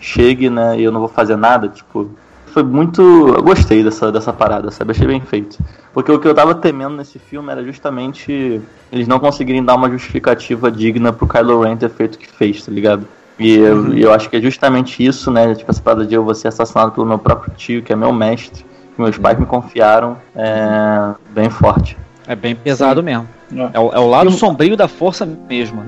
chegue, 0.00 0.48
né, 0.48 0.78
e 0.78 0.84
eu 0.84 0.92
não 0.92 1.00
vou 1.00 1.08
fazer 1.08 1.36
nada, 1.36 1.68
tipo... 1.68 2.10
Foi 2.56 2.62
muito... 2.62 3.02
Eu 3.02 3.42
gostei 3.42 3.84
dessa, 3.84 4.10
dessa 4.10 4.32
parada, 4.32 4.70
sabe? 4.70 4.92
Achei 4.92 5.06
bem 5.06 5.20
feito. 5.20 5.58
Porque 5.92 6.10
o 6.10 6.18
que 6.18 6.26
eu 6.26 6.34
tava 6.34 6.54
temendo 6.54 6.96
nesse 6.96 7.18
filme 7.18 7.52
era 7.52 7.62
justamente 7.62 8.62
eles 8.90 9.06
não 9.06 9.18
conseguirem 9.18 9.62
dar 9.62 9.74
uma 9.74 9.90
justificativa 9.90 10.70
digna 10.70 11.12
pro 11.12 11.28
Kylo 11.28 11.60
Ren 11.60 11.76
ter 11.76 11.90
feito 11.90 12.14
o 12.14 12.18
que 12.18 12.26
fez, 12.26 12.64
tá 12.64 12.72
ligado? 12.72 13.06
E 13.38 13.56
eu, 13.56 13.92
e 13.92 14.00
eu 14.00 14.10
acho 14.10 14.30
que 14.30 14.38
é 14.38 14.40
justamente 14.40 15.04
isso, 15.04 15.30
né? 15.30 15.54
Tipo, 15.54 15.70
essa 15.70 15.82
parada 15.82 16.06
de 16.06 16.14
eu 16.14 16.24
vou 16.24 16.34
ser 16.34 16.48
assassinado 16.48 16.92
pelo 16.92 17.04
meu 17.04 17.18
próprio 17.18 17.52
tio, 17.54 17.82
que 17.82 17.92
é 17.92 17.96
meu 17.96 18.10
mestre, 18.10 18.64
que 18.94 19.02
meus 19.02 19.18
pais 19.18 19.38
me 19.38 19.44
confiaram, 19.44 20.16
é 20.34 21.12
bem 21.34 21.50
forte. 21.50 21.94
É 22.26 22.34
bem 22.34 22.54
pesado 22.56 23.02
mesmo. 23.02 23.28
É. 23.54 23.70
É 23.74 23.78
o, 23.78 23.92
é 23.92 23.98
o 23.98 24.08
lado 24.08 24.30
sombrio 24.30 24.78
da 24.78 24.88
força 24.88 25.26
mesmo. 25.26 25.84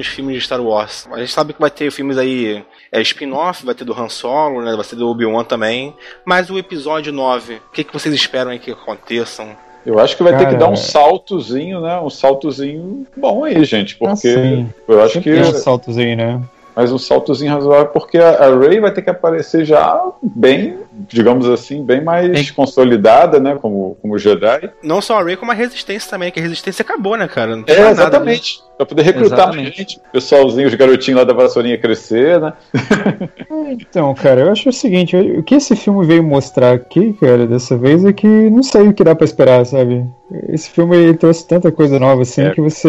Próximos 0.00 0.06
filmes 0.08 0.36
de 0.36 0.40
Star 0.42 0.60
Wars? 0.60 1.06
A 1.12 1.18
gente 1.18 1.32
sabe 1.32 1.52
que 1.52 1.60
vai 1.60 1.70
ter 1.70 1.90
filmes 1.90 2.16
aí, 2.16 2.64
é 2.90 3.00
spin-off, 3.02 3.64
vai 3.64 3.74
ter 3.74 3.84
do 3.84 3.92
Han 3.92 4.08
Solo, 4.08 4.62
né, 4.62 4.74
vai 4.74 4.84
ter 4.84 4.96
do 4.96 5.08
Obi-Wan 5.08 5.44
também, 5.44 5.94
mas 6.24 6.50
o 6.50 6.58
episódio 6.58 7.12
9, 7.12 7.54
o 7.54 7.60
que, 7.72 7.84
que 7.84 7.92
vocês 7.92 8.14
esperam 8.14 8.50
aí 8.50 8.58
que 8.58 8.70
aconteçam? 8.70 9.56
Eu 9.84 9.98
acho 9.98 10.16
que 10.16 10.22
vai 10.22 10.32
ter 10.32 10.40
que 10.40 10.44
Cara, 10.44 10.58
dar 10.58 10.68
um 10.68 10.74
é. 10.74 10.76
saltozinho, 10.76 11.80
né? 11.80 11.98
Um 12.00 12.10
saltozinho 12.10 13.06
bom 13.16 13.44
aí, 13.44 13.64
gente. 13.64 13.96
Porque 13.96 14.28
Assim, 14.28 14.68
eu 14.86 15.02
acho 15.02 15.22
que. 15.22 15.32
Tem 15.32 15.40
um 15.40 15.54
saltozinho, 15.54 16.16
né? 16.18 16.42
Mas 16.76 16.92
um 16.92 16.98
saltozinho 16.98 17.50
razoável, 17.50 17.86
porque 17.86 18.18
a, 18.18 18.44
a 18.44 18.58
Ray 18.58 18.78
vai 18.78 18.92
ter 18.92 19.00
que 19.00 19.08
aparecer 19.08 19.64
já 19.64 19.98
bem, 20.22 20.80
digamos 21.08 21.48
assim, 21.48 21.84
bem 21.84 22.02
mais 22.02 22.30
Tem- 22.32 22.54
consolidada, 22.54 23.38
né? 23.40 23.56
Como, 23.60 23.96
como 24.00 24.18
Jedi. 24.18 24.70
Não 24.82 25.00
só 25.00 25.20
a 25.20 25.24
Rey, 25.24 25.36
como 25.36 25.50
a 25.52 25.54
Resistência 25.54 26.10
também, 26.10 26.30
que 26.30 26.38
a 26.40 26.42
Resistência 26.42 26.82
acabou, 26.82 27.16
né, 27.16 27.26
cara? 27.28 27.56
Não 27.56 27.64
É, 27.66 27.72
nada, 27.76 27.84
né? 27.84 27.90
exatamente. 27.92 28.60
Pra 28.76 28.86
poder 28.86 29.02
recrutar 29.02 29.52
gente. 29.52 29.98
O 29.98 30.12
pessoalzinho, 30.12 30.66
os 30.66 30.74
garotinhos 30.74 31.18
lá 31.18 31.24
da 31.24 31.34
vassourinha 31.34 31.76
crescer, 31.76 32.40
né? 32.40 32.52
Então, 33.72 34.12
cara, 34.14 34.40
eu 34.42 34.50
acho 34.52 34.68
o 34.68 34.72
seguinte, 34.72 35.16
o 35.16 35.42
que 35.42 35.54
esse 35.54 35.76
filme 35.76 36.04
veio 36.06 36.22
mostrar 36.24 36.72
aqui, 36.72 37.12
cara, 37.20 37.46
dessa 37.46 37.76
vez 37.76 38.04
é 38.04 38.12
que 38.12 38.26
não 38.26 38.62
sei 38.62 38.88
o 38.88 38.92
que 38.92 39.04
dá 39.04 39.14
pra 39.14 39.24
esperar, 39.24 39.64
sabe? 39.66 40.04
Esse 40.48 40.70
filme 40.70 40.96
ele 40.96 41.14
trouxe 41.14 41.46
tanta 41.46 41.70
coisa 41.70 41.98
nova 41.98 42.22
assim 42.22 42.42
É. 42.42 42.50
que 42.50 42.60
você. 42.60 42.88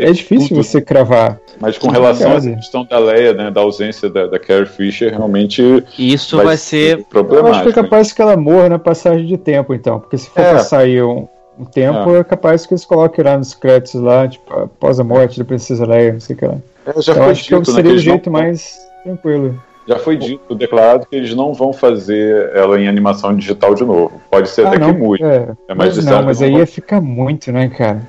É, 0.00 0.08
é 0.08 0.12
difícil 0.12 0.48
Tudo. 0.48 0.62
você 0.64 0.80
cravar. 0.80 1.38
Mas 1.60 1.78
com 1.78 1.88
relação 1.90 2.36
à 2.36 2.40
questão 2.40 2.84
da 2.84 2.98
Leia, 2.98 3.32
né? 3.32 3.50
Da 3.50 3.60
ausência 3.60 4.10
da, 4.10 4.26
da 4.26 4.38
Carrie 4.38 4.66
Fisher, 4.66 5.10
realmente 5.10 5.84
isso 5.98 6.36
vai, 6.42 6.56
ser. 6.56 7.04
Eu 7.48 7.54
acho 7.54 7.62
que 7.64 7.68
é 7.68 7.72
capaz 7.82 8.12
que 8.12 8.22
ela 8.22 8.36
morra 8.36 8.68
na 8.70 8.78
passagem 8.78 9.26
de 9.26 9.36
tempo, 9.36 9.74
então. 9.74 10.00
Porque 10.00 10.16
se 10.18 10.28
for 10.30 10.40
É. 10.40 10.50
pra 10.50 10.58
sair 10.60 11.02
um, 11.02 11.26
um 11.58 11.64
tempo, 11.64 12.16
é. 12.16 12.24
capaz 12.24 12.64
que 12.66 12.72
eles 12.74 12.84
coloquem 12.84 13.24
lá 13.24 13.36
nos 13.36 13.54
créditos 13.54 14.00
lá, 14.00 14.26
tipo, 14.28 14.52
após 14.52 14.98
a 14.98 15.04
morte 15.04 15.38
da 15.38 15.44
Princesa 15.44 15.84
Leia, 15.86 16.12
não 16.14 16.20
sei 16.20 16.36
o 16.36 16.38
que 16.38 16.46
lá. 16.46 16.56
É, 16.86 17.00
já 17.02 17.12
eu 17.12 17.16
foi 17.16 17.30
acho 17.32 17.44
que 17.44 17.54
dito, 17.56 17.70
né, 17.70 17.74
seria 17.76 17.90
o 17.90 17.94
eles 17.94 18.04
não- 18.04 18.12
jeito 18.12 18.30
mais 18.30 18.78
tranquilo. 19.04 19.62
Já 19.86 19.98
foi 19.98 20.16
dito, 20.16 20.54
declarado, 20.54 21.06
que 21.10 21.16
eles 21.16 21.34
não 21.34 21.52
vão 21.52 21.72
fazer 21.72 22.52
ela 22.54 22.80
em 22.80 22.86
animação 22.86 23.34
digital 23.34 23.74
de 23.74 23.84
novo. 23.84 24.12
Pode 24.30 24.48
ser 24.48 24.64
até 24.64 24.76
Ah, 24.76 24.80
que 24.80 24.86
não, 24.86 24.94
mude. 24.94 25.24
é, 25.24 25.26
É, 25.26 25.46
mas 25.70 25.76
mas 25.76 25.94
disseram 25.94 26.12
não, 26.16 26.20
que 26.22 26.26
mas 26.26 26.42
aí 26.42 26.54
ia 26.54 26.66
ficar 26.66 27.00
muito, 27.00 27.50
né, 27.50 27.68
cara? 27.68 28.00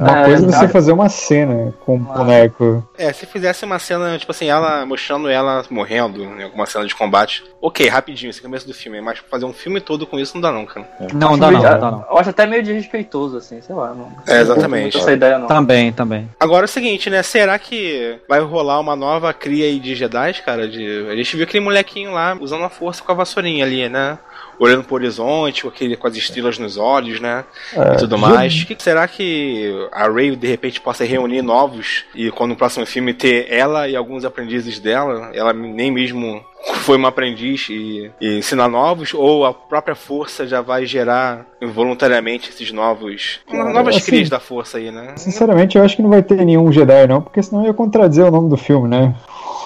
Uma 0.00 0.20
É, 0.20 0.24
coisa 0.24 0.46
é 0.46 0.50
você 0.50 0.68
fazer 0.68 0.92
uma 0.92 1.08
cena 1.08 1.74
com 1.84 1.96
um 1.96 1.98
boneco. 1.98 2.82
É, 2.96 3.12
se 3.12 3.26
fizesse 3.26 3.64
uma 3.64 3.78
cena, 3.78 4.16
tipo 4.18 4.32
assim, 4.32 4.48
ela 4.48 4.86
mostrando 4.86 5.28
ela 5.28 5.62
morrendo 5.70 6.24
em 6.24 6.42
alguma 6.42 6.64
cena 6.66 6.86
de 6.86 6.94
combate, 6.94 7.44
ok, 7.60 7.86
rapidinho, 7.88 8.30
esse 8.30 8.40
começo 8.40 8.66
do 8.66 8.72
filme, 8.72 9.00
mas 9.00 9.18
fazer 9.30 9.44
um 9.44 9.52
filme 9.52 9.80
todo 9.80 10.06
com 10.06 10.18
isso 10.18 10.34
não 10.34 10.40
dá 10.40 10.50
não, 10.50 10.64
cara. 10.64 10.88
Não, 11.12 11.38
dá 11.38 11.50
não, 11.50 11.60
dá 11.60 11.78
não. 11.90 12.04
Eu 12.10 12.18
acho 12.18 12.30
até 12.30 12.46
meio 12.46 12.62
desrespeitoso, 12.62 13.36
assim, 13.36 13.60
sei 13.60 13.74
lá. 13.74 13.92
Não, 13.94 14.10
É, 14.26 14.40
exatamente. 14.40 14.94
não 14.96 15.02
essa 15.02 15.12
ideia, 15.12 15.38
não. 15.38 15.46
Também, 15.46 15.92
também. 15.92 16.28
Agora 16.40 16.64
é 16.64 16.66
o 16.66 16.68
seguinte, 16.68 17.10
né, 17.10 17.22
será 17.22 17.58
que 17.58 18.18
vai 18.28 18.40
rolar 18.40 18.80
uma 18.80 18.96
nova 18.96 19.32
cria 19.34 19.66
aí 19.66 19.78
de 19.78 19.94
Jedi, 19.94 20.42
cara? 20.44 20.66
De... 20.66 21.06
A 21.10 21.14
gente 21.16 21.36
viu 21.36 21.44
aquele 21.44 21.62
molequinho 21.62 22.12
lá 22.12 22.36
usando 22.40 22.64
a 22.64 22.70
força 22.70 23.02
com 23.02 23.12
a 23.12 23.14
vassourinha 23.14 23.64
ali, 23.64 23.88
né? 23.88 24.18
Olhando 24.60 24.84
pro 24.84 24.94
horizonte, 24.94 25.62
com, 25.62 25.68
aquele, 25.68 25.96
com 25.96 26.06
as 26.06 26.14
estrelas 26.14 26.58
nos 26.58 26.76
olhos, 26.76 27.18
né? 27.18 27.44
É, 27.74 27.94
e 27.94 27.96
tudo 27.96 28.16
mais. 28.16 28.62
Que, 28.62 28.76
será 28.78 29.08
que 29.08 29.88
a 29.90 30.08
Rey 30.08 30.36
de 30.36 30.46
repente 30.46 30.80
possa 30.80 31.04
reunir 31.04 31.42
novos 31.42 32.04
e 32.14 32.30
quando 32.30 32.50
no 32.50 32.56
próximo 32.56 32.84
filme 32.84 33.14
ter 33.14 33.46
ela 33.50 33.88
e 33.88 33.96
alguns 33.96 34.24
aprendizes 34.24 34.78
dela, 34.78 35.30
ela 35.34 35.52
nem 35.52 35.90
mesmo 35.90 36.44
foi 36.80 36.96
uma 36.96 37.08
aprendiz 37.08 37.68
e, 37.70 38.10
e 38.20 38.38
ensinar 38.38 38.68
novos, 38.68 39.14
ou 39.14 39.44
a 39.44 39.52
própria 39.54 39.94
força 39.94 40.46
já 40.46 40.60
vai 40.60 40.84
gerar 40.84 41.46
involuntariamente 41.60 42.50
esses 42.50 42.70
novos. 42.72 43.40
Novas 43.50 43.96
assim, 43.96 44.06
crias 44.06 44.28
da 44.28 44.38
força 44.38 44.78
aí, 44.78 44.90
né? 44.90 45.14
Sinceramente, 45.16 45.78
eu 45.78 45.84
acho 45.84 45.96
que 45.96 46.02
não 46.02 46.10
vai 46.10 46.22
ter 46.22 46.44
nenhum 46.44 46.70
Jedi, 46.70 47.06
não, 47.06 47.22
porque 47.22 47.42
senão 47.42 47.64
ia 47.64 47.74
contradizer 47.74 48.26
o 48.26 48.30
nome 48.30 48.50
do 48.50 48.56
filme, 48.56 48.88
né? 48.88 49.14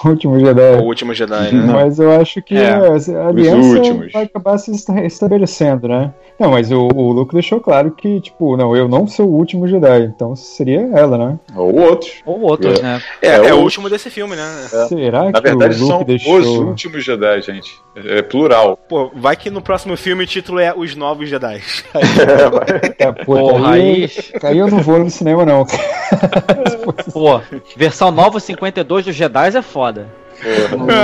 O 0.05 0.09
último 0.09 0.39
Jedi. 0.39 0.75
O 0.79 0.83
último 0.83 1.13
Jedi, 1.13 1.53
né? 1.55 1.73
Mas 1.73 1.99
eu 1.99 2.11
acho 2.19 2.41
que 2.41 2.55
É, 2.55 2.69
a 2.73 3.27
aliança 3.27 3.81
vai 4.13 4.23
acabar 4.23 4.57
se 4.57 4.71
esta- 4.71 5.03
estabelecendo, 5.03 5.87
né? 5.87 6.13
Não, 6.39 6.51
mas 6.51 6.69
o, 6.71 6.87
o 6.93 7.11
Luke 7.13 7.33
deixou 7.33 7.59
claro 7.61 7.91
que, 7.91 8.19
tipo, 8.19 8.57
não, 8.57 8.75
eu 8.75 8.87
não 8.89 9.07
sou 9.07 9.25
o 9.27 9.33
último 9.35 9.67
Jedi, 9.67 10.03
então 10.03 10.35
seria 10.35 10.81
ela, 10.93 11.17
né? 11.17 11.39
Ou 11.55 11.79
outros. 11.79 12.11
Ou 12.25 12.41
outros, 12.41 12.81
né? 12.81 13.01
É, 13.21 13.27
É, 13.29 13.35
é 13.47 13.53
o 13.53 13.59
último 13.61 13.89
desse 13.89 14.09
filme, 14.09 14.35
né? 14.35 14.67
Será 14.89 15.25
Na 15.25 15.33
que 15.33 15.41
verdade, 15.41 15.75
o 15.75 15.79
Luke 15.79 15.87
são 15.93 16.03
deixou... 16.03 16.37
os 16.39 16.47
últimos 16.47 17.03
Jedi, 17.05 17.41
gente. 17.41 17.71
É 17.95 18.21
plural. 18.21 18.77
Pô, 18.89 19.09
vai 19.15 19.37
que 19.37 19.49
no 19.49 19.61
próximo 19.61 19.95
filme 19.95 20.25
o 20.25 20.27
título 20.27 20.59
é 20.59 20.73
Os 20.75 20.93
Novos 20.95 21.29
Jedi. 21.29 21.61
Tá, 22.97 23.13
pô, 23.25 23.35
Porra, 23.37 23.71
aí, 23.71 24.03
aí. 24.03 24.09
aí 24.43 24.57
eu 24.57 24.67
não 24.67 24.79
vou 24.79 24.99
no 24.99 25.09
cinema, 25.09 25.45
não. 25.45 25.65
Pô, 27.13 27.39
versão 27.75 28.11
nova 28.11 28.39
52 28.39 29.05
dos 29.05 29.15
Jedi 29.15 29.55
é 29.57 29.61
foda. 29.61 29.94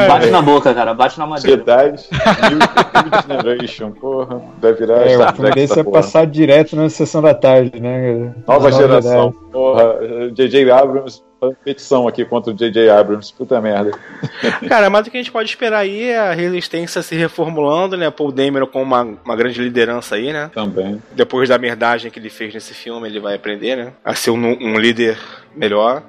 Bate 0.08 0.30
na 0.30 0.42
boca, 0.42 0.74
cara, 0.74 0.94
bate 0.94 1.18
na 1.18 1.26
madeira. 1.26 1.64
New 1.64 3.22
Generation, 3.28 3.92
porra. 4.00 4.42
Vai 4.60 4.74
virar 4.74 4.98
É, 5.08 5.18
desse 5.54 5.72
essa 5.74 5.80
é 5.80 5.84
porra. 5.84 6.02
passar 6.02 6.28
direto 6.28 6.76
na 6.76 6.90
sessão 6.90 7.22
da 7.22 7.34
tarde, 7.34 7.80
né? 7.80 8.34
Nova 8.48 8.70
Os 8.70 8.76
geração, 8.76 9.32
porra. 9.52 9.96
J.J. 10.34 10.70
Abrams, 10.70 11.24
petição 11.64 12.08
aqui 12.08 12.26
contra 12.26 12.52
o 12.52 12.56
J.J. 12.56 12.90
Abrams. 12.90 13.34
Puta 13.34 13.60
merda. 13.62 13.92
Cara, 14.68 14.90
mas 14.90 15.08
o 15.08 15.12
que 15.12 15.18
a 15.18 15.22
gente 15.22 15.32
pode 15.32 15.50
esperar 15.50 15.80
aí 15.80 16.10
é 16.10 16.20
a 16.20 16.34
resistência 16.34 17.02
se 17.02 17.16
reformulando, 17.16 17.96
né? 17.98 18.12
Paul 18.12 18.32
Dameron 18.32 18.68
com 18.68 18.84
uma, 18.84 19.02
uma 19.24 19.36
grande 19.36 19.62
liderança 19.62 20.16
aí, 20.16 20.34
né? 20.34 20.52
Também. 20.54 21.02
Depois 21.14 21.48
da 21.50 21.58
merdagem 21.58 22.12
que 22.12 22.20
ele 22.20 22.30
fez 22.30 22.54
nesse 22.54 22.74
filme, 22.74 23.08
ele 23.08 23.20
vai 23.20 23.36
aprender, 23.36 23.76
né? 23.78 23.94
A 24.04 24.14
ser 24.14 24.32
um, 24.32 24.38
um 24.38 24.78
líder 24.78 25.18
melhor. 25.56 26.04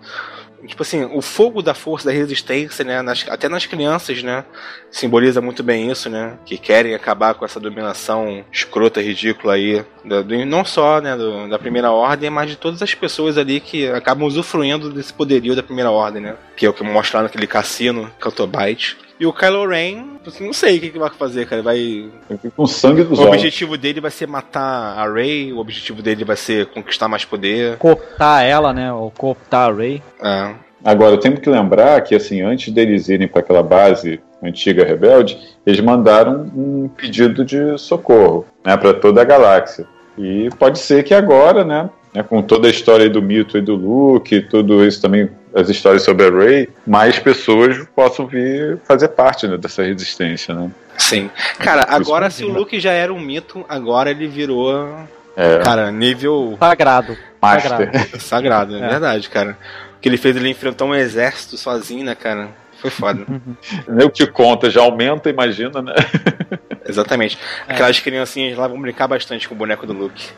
Tipo 0.66 0.82
assim, 0.82 1.04
o 1.12 1.20
fogo 1.20 1.60
da 1.62 1.74
força 1.74 2.06
da 2.06 2.12
resistência, 2.12 2.84
né? 2.84 3.02
nas- 3.02 3.26
até 3.28 3.48
nas 3.48 3.66
crianças, 3.66 4.22
né? 4.22 4.44
Simboliza 4.90 5.40
muito 5.40 5.62
bem 5.62 5.90
isso, 5.90 6.08
né? 6.08 6.34
Que 6.44 6.56
querem 6.56 6.94
acabar 6.94 7.34
com 7.34 7.44
essa 7.44 7.58
dominação 7.58 8.44
escrota, 8.52 9.00
ridícula 9.00 9.54
aí. 9.54 9.84
do- 10.04 10.24
não 10.46 10.64
só, 10.64 11.00
né? 11.00 11.16
do- 11.16 11.48
da 11.48 11.58
primeira 11.58 11.90
ordem, 11.90 12.28
mas 12.30 12.50
de 12.50 12.56
todas 12.56 12.82
as 12.82 12.92
pessoas 12.94 13.38
ali 13.38 13.60
que 13.60 13.88
acabam 13.88 14.26
usufruindo 14.26 14.90
desse 14.90 15.12
poderio 15.12 15.54
da 15.54 15.62
primeira 15.62 15.90
ordem, 15.90 16.20
né? 16.22 16.34
Que 16.56 16.66
é 16.66 16.68
o 16.68 16.72
que 16.72 16.82
mostra 16.82 17.18
lá 17.18 17.22
naquele 17.24 17.46
cassino, 17.46 18.10
Cantobite. 18.20 18.96
E 19.20 19.26
o 19.26 19.32
Kylo 19.32 19.68
Ren, 19.68 20.04
assim, 20.26 20.46
não 20.46 20.52
sei 20.52 20.78
o 20.78 20.80
que 20.80 20.90
que 20.90 20.98
vai 20.98 21.10
fazer, 21.10 21.46
cara. 21.46 21.62
Vai 21.62 22.08
Com 22.56 22.66
sangue 22.66 23.04
dos 23.04 23.18
o 23.18 23.22
olhos. 23.22 23.34
objetivo 23.36 23.76
dele 23.76 24.00
vai 24.00 24.10
ser 24.10 24.26
matar 24.26 24.98
a 24.98 25.12
Rey, 25.12 25.52
o 25.52 25.58
objetivo 25.58 26.02
dele 26.02 26.24
vai 26.24 26.36
ser 26.36 26.66
conquistar 26.66 27.08
mais 27.08 27.24
poder. 27.24 27.76
Cooptar 27.78 28.42
ela, 28.44 28.72
né? 28.72 28.92
Ou 28.92 29.10
cooptar 29.10 29.70
a 29.70 29.74
Rey. 29.74 30.02
É. 30.22 30.54
Agora, 30.84 31.12
eu 31.12 31.18
tenho 31.18 31.40
que 31.40 31.48
lembrar 31.48 32.00
que, 32.00 32.14
assim, 32.14 32.40
antes 32.42 32.72
deles 32.72 33.08
irem 33.08 33.28
para 33.28 33.40
aquela 33.40 33.62
base 33.62 34.20
antiga 34.42 34.84
rebelde, 34.84 35.38
eles 35.64 35.80
mandaram 35.80 36.50
um 36.56 36.88
pedido 36.88 37.44
de 37.44 37.78
socorro 37.78 38.44
né, 38.64 38.76
para 38.76 38.92
toda 38.92 39.20
a 39.22 39.24
galáxia. 39.24 39.86
E 40.18 40.48
pode 40.58 40.80
ser 40.80 41.04
que 41.04 41.14
agora, 41.14 41.64
né, 41.64 41.88
né, 42.12 42.24
com 42.24 42.42
toda 42.42 42.66
a 42.66 42.70
história 42.70 43.04
aí 43.04 43.08
do 43.08 43.22
mito 43.22 43.56
e 43.56 43.60
do 43.60 43.76
Luke, 43.76 44.40
tudo 44.42 44.84
isso 44.84 45.00
também, 45.00 45.30
as 45.54 45.68
histórias 45.68 46.02
sobre 46.02 46.26
a 46.26 46.30
Rey, 46.30 46.68
mais 46.86 47.18
pessoas 47.18 47.86
possam 47.94 48.26
vir 48.26 48.78
fazer 48.84 49.08
parte 49.08 49.46
né, 49.46 49.56
dessa 49.56 49.82
resistência, 49.82 50.54
né? 50.54 50.70
Sim. 50.98 51.30
Cara, 51.58 51.86
agora 51.88 52.30
se 52.30 52.44
o 52.44 52.52
Luke 52.52 52.78
já 52.78 52.92
era 52.92 53.12
um 53.12 53.20
mito, 53.20 53.64
agora 53.68 54.10
ele 54.10 54.26
virou, 54.28 54.94
É, 55.36 55.58
cara, 55.58 55.90
nível 55.90 56.56
Sagrado. 56.58 57.16
Master. 57.40 57.90
sagrado, 58.20 58.76
é, 58.76 58.80
É. 58.80 58.88
verdade, 58.88 59.28
cara. 59.28 59.56
O 59.96 60.00
que 60.00 60.08
ele 60.08 60.16
fez, 60.16 60.36
ele 60.36 60.48
enfrentou 60.48 60.88
um 60.88 60.94
exército 60.94 61.56
sozinho, 61.56 62.04
né, 62.04 62.14
cara? 62.14 62.48
Foi 62.80 62.90
foda. 62.90 63.24
Nem 63.88 64.06
o 64.06 64.10
que 64.10 64.26
conta 64.26 64.68
já 64.68 64.80
aumenta, 64.82 65.30
imagina, 65.30 65.80
né? 65.80 65.94
Exatamente. 66.86 67.38
Aquelas 67.68 67.98
criancinhas 68.00 68.58
lá 68.58 68.66
vão 68.66 68.80
brincar 68.80 69.06
bastante 69.06 69.48
com 69.48 69.54
o 69.54 69.58
boneco 69.58 69.86
do 69.86 69.92
Luke. 69.92 70.28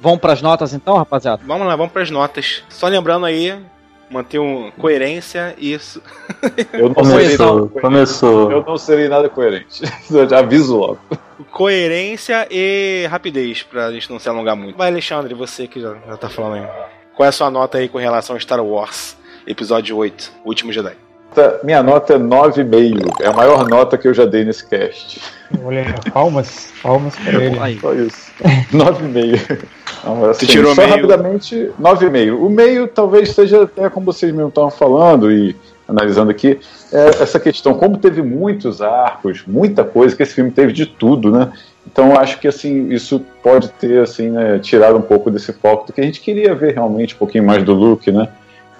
Vamos 0.00 0.20
pras 0.20 0.40
notas 0.40 0.72
então, 0.72 0.96
rapaziada? 0.96 1.42
Vamos 1.44 1.66
lá, 1.66 1.74
vamos 1.74 1.92
pras 1.92 2.10
notas. 2.10 2.62
Só 2.68 2.86
lembrando 2.86 3.26
aí, 3.26 3.58
manter 4.10 4.38
um, 4.38 4.70
coerência 4.72 5.54
e 5.58 5.72
isso. 5.72 6.02
Eu 6.72 6.90
não 6.90 7.04
serei 7.04 7.36
Começou, 7.36 7.56
nada, 7.68 7.80
começou. 7.80 8.52
eu 8.52 8.64
não 8.64 8.76
serei 8.76 9.08
nada 9.08 9.28
coerente. 9.28 9.82
Eu 10.10 10.28
já 10.28 10.38
aviso 10.38 10.76
logo. 10.76 10.98
Coerência 11.52 12.46
e 12.50 13.06
rapidez, 13.10 13.62
pra 13.62 13.90
gente 13.92 14.10
não 14.10 14.18
se 14.18 14.28
alongar 14.28 14.56
muito. 14.56 14.76
Vai, 14.76 14.88
Alexandre, 14.88 15.34
você 15.34 15.66
que 15.66 15.80
já, 15.80 15.94
já 16.06 16.16
tá 16.16 16.28
falando 16.28 16.62
aí. 16.62 16.68
Qual 17.14 17.24
é 17.24 17.28
a 17.28 17.32
sua 17.32 17.50
nota 17.50 17.78
aí 17.78 17.88
com 17.88 17.98
relação 17.98 18.36
a 18.36 18.40
Star 18.40 18.62
Wars, 18.62 19.16
episódio 19.46 19.96
8, 19.96 20.32
O 20.44 20.48
Último 20.48 20.72
Jedi? 20.72 20.96
Minha 21.62 21.82
nota 21.82 22.14
é 22.14 22.18
9,5. 22.18 23.20
É 23.20 23.26
a 23.26 23.32
maior 23.32 23.68
nota 23.68 23.98
que 23.98 24.08
eu 24.08 24.14
já 24.14 24.24
dei 24.24 24.44
nesse 24.44 24.66
cast. 24.66 25.20
Olha, 25.62 25.94
palmas, 26.12 26.72
palmas 26.82 27.14
pra 27.16 27.44
ele. 27.44 27.58
Aí. 27.58 27.78
Só 27.78 27.92
isso. 27.92 28.32
9,5. 28.72 29.66
Então, 30.00 30.24
assim, 30.30 30.46
tirou 30.46 30.74
só 30.74 30.82
meio. 30.82 30.94
rapidamente, 30.94 31.70
9,5. 31.80 32.38
O 32.38 32.48
meio 32.48 32.88
talvez 32.88 33.30
seja 33.30 33.64
até 33.64 33.90
como 33.90 34.06
vocês 34.06 34.32
mesmo 34.32 34.48
estavam 34.48 34.70
falando 34.70 35.30
e 35.30 35.54
analisando 35.88 36.30
aqui, 36.30 36.58
é 36.92 37.06
essa 37.22 37.38
questão, 37.38 37.74
como 37.74 37.96
teve 37.98 38.22
muitos 38.22 38.82
arcos, 38.82 39.44
muita 39.46 39.84
coisa, 39.84 40.16
que 40.16 40.22
esse 40.22 40.34
filme 40.34 40.50
teve 40.50 40.72
de 40.72 40.86
tudo, 40.86 41.30
né? 41.30 41.52
Então 41.86 42.10
eu 42.10 42.18
acho 42.18 42.40
que 42.40 42.48
assim, 42.48 42.88
isso 42.92 43.24
pode 43.42 43.68
ter 43.70 44.00
assim, 44.00 44.30
né, 44.30 44.58
tirado 44.58 44.98
um 44.98 45.02
pouco 45.02 45.30
desse 45.30 45.52
foco 45.52 45.86
do 45.86 45.92
que 45.92 46.00
a 46.00 46.04
gente 46.04 46.20
queria 46.20 46.54
ver 46.54 46.74
realmente 46.74 47.14
um 47.14 47.18
pouquinho 47.18 47.44
mais 47.44 47.62
do 47.62 47.72
Luke, 47.72 48.10
né? 48.10 48.28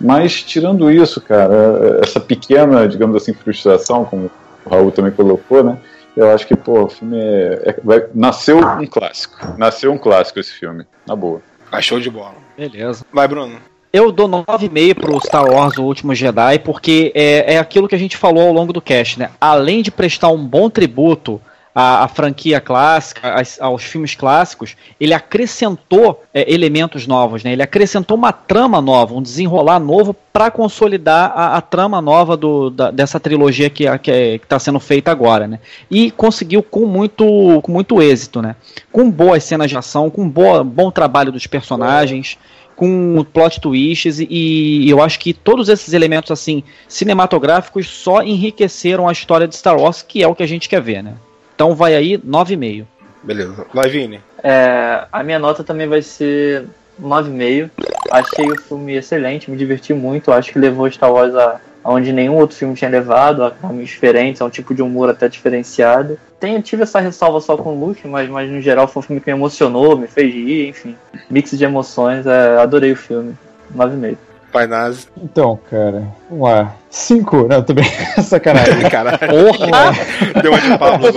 Mas 0.00 0.42
tirando 0.42 0.90
isso, 0.90 1.20
cara, 1.20 2.00
essa 2.02 2.20
pequena, 2.20 2.86
digamos 2.86 3.16
assim, 3.16 3.32
frustração, 3.32 4.04
como 4.04 4.30
o 4.64 4.70
Raul 4.70 4.92
também 4.92 5.12
colocou, 5.12 5.62
né? 5.62 5.78
Eu 6.16 6.30
acho 6.30 6.46
que, 6.46 6.56
pô, 6.56 6.84
o 6.84 6.88
filme 6.88 7.18
é, 7.18 7.68
é- 7.68 8.08
nasceu 8.14 8.58
um 8.58 8.86
clássico. 8.86 9.54
Nasceu 9.58 9.92
um 9.92 9.98
clássico 9.98 10.40
esse 10.40 10.52
filme, 10.52 10.86
na 11.06 11.14
boa. 11.14 11.42
Ah, 11.70 11.80
show 11.80 12.00
de 12.00 12.08
bola. 12.08 12.34
Beleza. 12.56 13.04
Vai, 13.12 13.28
Bruno. 13.28 13.56
Eu 13.92 14.10
dou 14.12 14.28
9,5 14.28 14.94
pro 14.94 15.20
Star 15.20 15.44
Wars 15.48 15.76
O 15.78 15.84
Último 15.84 16.14
Jedi, 16.14 16.58
porque 16.58 17.12
é, 17.14 17.54
é 17.54 17.58
aquilo 17.58 17.88
que 17.88 17.94
a 17.94 17.98
gente 17.98 18.16
falou 18.16 18.46
ao 18.46 18.52
longo 18.52 18.72
do 18.72 18.80
cast, 18.80 19.18
né? 19.18 19.30
Além 19.40 19.82
de 19.82 19.90
prestar 19.90 20.28
um 20.28 20.44
bom 20.44 20.68
tributo 20.68 21.40
à, 21.78 22.08
franquia 22.08 22.58
clássica, 22.58 23.34
aos 23.60 23.82
filmes 23.84 24.14
clássicos, 24.14 24.74
ele 24.98 25.12
acrescentou 25.12 26.22
é, 26.32 26.50
elementos 26.50 27.06
novos, 27.06 27.44
né? 27.44 27.52
Ele 27.52 27.62
acrescentou 27.62 28.16
uma 28.16 28.32
trama 28.32 28.80
nova, 28.80 29.14
um 29.14 29.20
desenrolar 29.20 29.78
novo 29.78 30.16
para 30.32 30.50
consolidar 30.50 31.32
a, 31.36 31.58
a 31.58 31.60
trama 31.60 32.00
nova 32.00 32.34
do, 32.34 32.70
da- 32.70 32.90
dessa 32.90 33.20
trilogia 33.20 33.68
que 33.68 33.84
está 33.84 34.58
sendo 34.58 34.80
feita 34.80 35.10
agora, 35.10 35.46
né? 35.46 35.60
E 35.90 36.10
conseguiu 36.10 36.62
com 36.62 36.86
muito, 36.86 37.60
com 37.62 37.70
muito 37.70 38.00
êxito, 38.00 38.40
né? 38.40 38.56
Com 38.90 39.10
boas 39.10 39.44
cenas 39.44 39.68
de 39.68 39.76
ação, 39.76 40.08
com 40.08 40.26
boa, 40.26 40.64
bom 40.64 40.90
trabalho 40.90 41.30
dos 41.30 41.46
personagens 41.46 42.38
com 42.74 43.24
plot 43.32 43.58
twists 43.60 44.18
e, 44.20 44.26
e 44.30 44.90
eu 44.90 45.02
acho 45.02 45.18
que 45.18 45.32
todos 45.32 45.70
esses 45.70 45.94
elementos 45.94 46.30
assim 46.30 46.62
cinematográficos 46.86 47.88
só 47.88 48.22
enriqueceram 48.22 49.08
a 49.08 49.12
história 49.12 49.48
de 49.48 49.56
Star 49.56 49.78
Wars, 49.78 50.02
que 50.02 50.22
é 50.22 50.28
o 50.28 50.34
que 50.34 50.42
a 50.42 50.46
gente 50.46 50.68
quer 50.68 50.80
ver, 50.82 51.02
né? 51.02 51.14
Então 51.56 51.74
vai 51.74 51.96
aí 51.96 52.18
9,5. 52.18 52.84
Beleza. 53.24 53.66
Vai, 53.72 53.88
Vini. 53.88 54.20
É, 54.42 55.06
a 55.10 55.22
minha 55.22 55.38
nota 55.38 55.64
também 55.64 55.88
vai 55.88 56.02
ser 56.02 56.66
9,5. 57.02 57.70
Achei 58.10 58.46
o 58.46 58.60
filme 58.60 58.94
excelente, 58.94 59.50
me 59.50 59.56
diverti 59.56 59.94
muito. 59.94 60.30
Acho 60.30 60.52
que 60.52 60.58
levou 60.58 60.88
Star 60.90 61.10
Wars 61.10 61.34
a, 61.34 61.58
aonde 61.82 62.12
nenhum 62.12 62.34
outro 62.34 62.56
filme 62.56 62.74
tinha 62.74 62.90
levado, 62.90 63.42
a 63.42 63.50
caminhos 63.50 63.88
diferentes, 63.88 64.42
a 64.42 64.44
um 64.44 64.50
tipo 64.50 64.74
de 64.74 64.82
humor 64.82 65.08
até 65.08 65.28
diferenciado. 65.28 66.18
Tenho, 66.38 66.60
tive 66.60 66.82
essa 66.82 67.00
ressalva 67.00 67.40
só 67.40 67.56
com 67.56 67.74
o 67.74 67.86
Luke, 67.86 68.06
mas, 68.06 68.28
mas 68.28 68.50
no 68.50 68.60
geral 68.60 68.86
foi 68.86 69.00
um 69.00 69.06
filme 69.06 69.20
que 69.20 69.32
me 69.32 69.38
emocionou, 69.38 69.96
me 69.96 70.06
fez 70.06 70.32
rir, 70.32 70.68
enfim. 70.68 70.94
Mix 71.30 71.56
de 71.56 71.64
emoções, 71.64 72.26
é, 72.26 72.58
adorei 72.58 72.92
o 72.92 72.96
filme. 72.96 73.34
9,5. 73.74 74.16
Pai 74.56 74.66
Nazi. 74.66 75.06
Então, 75.22 75.58
cara, 75.70 76.04
vamos 76.30 76.48
lá. 76.48 76.74
Cinco, 76.88 77.46
não, 77.46 77.62
também. 77.62 77.84
Sacanagem. 78.22 78.80
Caralho. 78.88 79.18
Porra! 79.18 79.92
Deu 80.40 80.50
uma 80.50 80.60
de 80.62 80.78
Pablo 80.78 81.12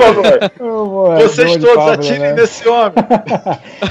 vou- 0.86 1.16
Vocês 1.16 1.52
todos 1.56 1.76
Pablo, 1.76 1.92
atirem 1.94 2.20
né? 2.20 2.34
nesse 2.34 2.68
homem. 2.68 2.94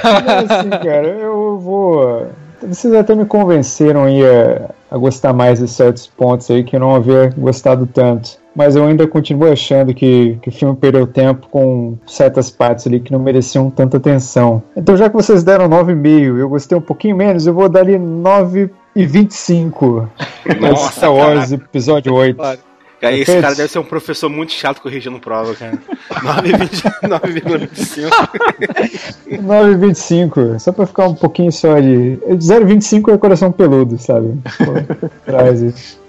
Mas, 0.04 0.50
assim, 0.50 0.68
cara, 0.68 1.06
eu 1.06 1.58
vou. 1.58 2.26
Vocês 2.60 2.92
até 2.92 3.14
me 3.14 3.24
convenceram 3.24 4.04
aí 4.04 4.20
a, 4.22 4.68
a 4.90 4.98
gostar 4.98 5.32
mais 5.32 5.60
de 5.60 5.68
certos 5.68 6.06
pontos 6.06 6.50
aí 6.50 6.62
que 6.62 6.76
eu 6.76 6.80
não 6.80 6.94
havia 6.94 7.32
gostado 7.34 7.86
tanto. 7.86 8.32
Mas 8.54 8.76
eu 8.76 8.84
ainda 8.84 9.06
continuo 9.06 9.50
achando 9.50 9.94
que, 9.94 10.36
que 10.42 10.50
o 10.50 10.52
filme 10.52 10.76
perdeu 10.76 11.06
tempo 11.06 11.46
com 11.48 11.96
certas 12.06 12.50
partes 12.50 12.86
ali 12.86 13.00
que 13.00 13.12
não 13.12 13.20
mereciam 13.20 13.70
tanta 13.70 13.96
atenção. 13.96 14.62
Então, 14.76 14.94
já 14.94 15.08
que 15.08 15.14
vocês 15.14 15.42
deram 15.42 15.70
9,5 15.70 16.38
eu 16.38 16.48
gostei 16.50 16.76
um 16.76 16.82
pouquinho 16.82 17.16
menos, 17.16 17.46
eu 17.46 17.54
vou 17.54 17.68
dar 17.68 17.80
ali 17.80 17.96
9,25. 18.98 20.08
Nossa, 20.60 20.92
Star 20.92 21.14
Wars 21.14 21.52
Episódio 21.52 22.12
8. 22.14 22.36
Cara, 23.00 23.16
esse 23.16 23.40
cara 23.40 23.54
deve 23.54 23.70
ser 23.70 23.78
um 23.78 23.84
professor 23.84 24.28
muito 24.28 24.52
chato 24.52 24.82
corrigindo 24.82 25.20
prova, 25.20 25.54
cara. 25.54 25.78
9,25. 26.10 28.10
9,25, 29.30 30.58
só 30.58 30.72
pra 30.72 30.84
ficar 30.84 31.06
um 31.06 31.14
pouquinho 31.14 31.52
só 31.52 31.78
de. 31.78 32.18
0,25 32.28 33.14
é 33.14 33.18
coração 33.18 33.52
peludo, 33.52 33.96
sabe? 33.98 34.36
Isso. 35.64 36.07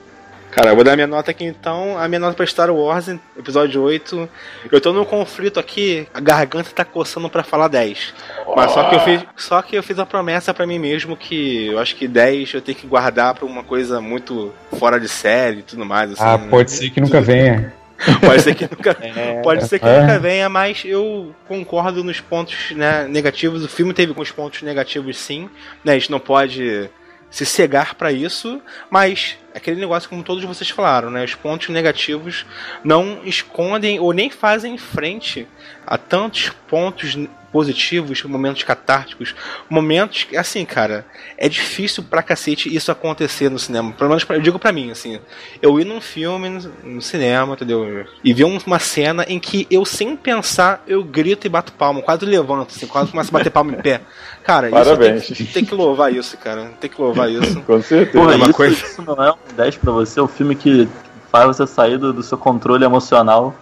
Cara, 0.52 0.72
eu 0.72 0.76
vou 0.76 0.84
dar 0.84 0.96
minha 0.96 1.08
nota 1.08 1.30
aqui 1.32 1.44
então. 1.46 1.98
A 1.98 2.08
minha 2.08 2.20
nota 2.20 2.34
pra 2.36 2.46
Star 2.46 2.72
Wars, 2.72 3.08
episódio 3.38 3.82
8. 3.84 4.28
Eu 4.72 4.82
tô 4.82 4.92
num 4.92 5.06
conflito 5.06 5.60
aqui, 5.60 6.08
a 6.14 6.20
garganta 6.20 6.72
tá 6.72 6.84
coçando 6.84 7.30
pra 7.30 7.44
falar 7.44 7.68
10. 7.68 8.14
Mas 8.56 8.72
só 8.72 8.90
que 8.90 8.96
eu 8.96 9.00
fiz, 9.02 9.26
só 9.38 9.62
que 9.62 9.76
eu 9.76 9.84
fiz 9.84 10.00
a 10.00 10.06
promessa 10.06 10.54
pra 10.54 10.66
mim 10.66 10.80
mesmo 10.80 11.16
que 11.16 11.68
eu 11.68 11.78
acho 11.80 11.96
que 11.96 12.08
10 12.08 12.56
eu 12.56 12.62
tenho 12.62 12.78
que 12.78 12.88
guardar 12.88 13.36
pra 13.36 13.46
uma 13.46 13.64
coisa 13.64 14.02
muito 14.02 14.52
fora 14.78 15.00
de 15.00 15.08
série 15.08 15.60
e 15.60 15.64
tudo 15.64 15.86
mais. 15.86 16.14
Assim, 16.14 16.24
Ah, 16.24 16.38
né? 16.38 16.48
pode 16.50 16.72
ser 16.72 16.90
que 16.90 17.00
nunca 17.00 17.22
venha. 17.22 17.74
Pode 18.26 18.42
ser 18.42 18.56
que 18.56 18.64
nunca, 18.74 18.96
pode 19.44 19.68
ser 19.68 19.78
que 19.78 19.86
É. 19.86 20.00
nunca 20.00 20.20
venha, 20.20 20.48
mas 20.48 20.84
eu 20.86 21.36
concordo 21.50 22.02
nos 22.02 22.22
pontos 22.22 22.72
né, 22.72 23.06
negativos. 23.10 23.62
O 23.62 23.68
filme 23.68 23.94
teve 23.94 24.12
alguns 24.14 24.32
pontos 24.32 24.62
negativos, 24.62 25.18
sim. 25.18 25.50
Né, 25.84 25.92
a 25.92 26.00
gente 26.00 26.10
não 26.10 26.18
pode 26.18 26.90
se 27.30 27.46
cegar 27.46 27.96
pra 27.96 28.12
isso, 28.12 28.62
mas 28.90 29.38
aquele 29.54 29.80
negócio 29.80 30.10
como 30.10 30.24
todos 30.24 30.44
vocês 30.44 30.70
falaram, 30.70 31.10
né? 31.12 31.24
Os 31.24 31.36
pontos 31.36 31.70
negativos 31.70 32.46
não 32.84 33.22
escondem 33.24 34.00
ou 34.00 34.14
nem 34.14 34.30
fazem 34.30 34.78
frente 34.78 35.48
a 35.86 35.98
tantos 35.98 36.50
pontos 36.68 37.16
positivos, 37.52 38.24
momentos 38.24 38.64
catárticos, 38.64 39.36
momentos 39.70 40.24
que, 40.24 40.38
assim, 40.38 40.64
cara, 40.66 41.06
é 41.38 41.50
difícil 41.50 42.04
pra 42.04 42.22
cacete 42.24 42.74
isso 42.74 42.92
acontecer 42.92 43.50
no 43.50 43.58
cinema. 43.60 43.92
Pelo 43.94 44.10
menos 44.10 44.24
pra- 44.24 44.36
eu 44.36 44.42
digo 44.42 44.60
pra 44.60 44.72
mim, 44.72 44.92
assim, 44.92 45.20
eu 45.62 45.80
ir 45.80 45.86
num 45.86 46.00
filme 46.02 46.50
no, 46.84 47.02
cinema, 47.02 47.54
entendeu? 47.54 48.06
E 48.24 48.34
ver 48.34 48.44
um- 48.46 48.60
uma 48.66 48.80
cena 48.80 49.26
em 49.28 49.40
que 49.40 49.66
eu, 49.72 49.84
sem 49.86 50.16
pensar, 50.16 50.84
eu 50.88 51.04
grito 51.04 51.46
e 51.48 51.50
bato 51.50 51.72
palma, 51.74 52.02
quase 52.02 52.26
levanto, 52.26 52.74
assim, 52.76 52.88
quase 52.88 53.12
começo 53.12 53.30
a 53.30 53.34
bater 53.40 53.50
palma 53.50 53.72
em 53.74 53.82
pé. 53.82 54.02
Cara, 54.44 54.70
Parabéns. 54.70 55.24
isso 55.24 55.36
tem, 55.36 55.46
que- 55.46 55.54
tem 55.54 55.66
que 55.66 55.76
louvar 55.76 56.14
isso, 56.14 56.36
cara. 56.38 56.72
Tem 56.80 56.90
que 56.90 57.00
louvar 57.00 57.30
isso. 57.30 57.62
Com 57.68 57.82
certeza. 57.82 58.18
Porra, 58.18 58.34
É 58.34 58.36
uma 58.36 58.46
isso, 58.46 58.54
coisa- 58.54 58.74
isso 58.86 59.02
não 59.02 59.24
é 59.24 59.32
um 59.32 59.36
10 59.56 59.78
pra 59.78 59.92
você, 59.92 60.20
é 60.20 60.24
um 60.24 60.28
filme 60.28 60.56
que 60.56 60.88
faz 61.32 61.46
você 61.46 61.68
sair 61.68 61.98
do, 61.98 62.12
do 62.14 62.24
seu 62.24 62.38
controle 62.38 62.84
emocional. 62.84 63.54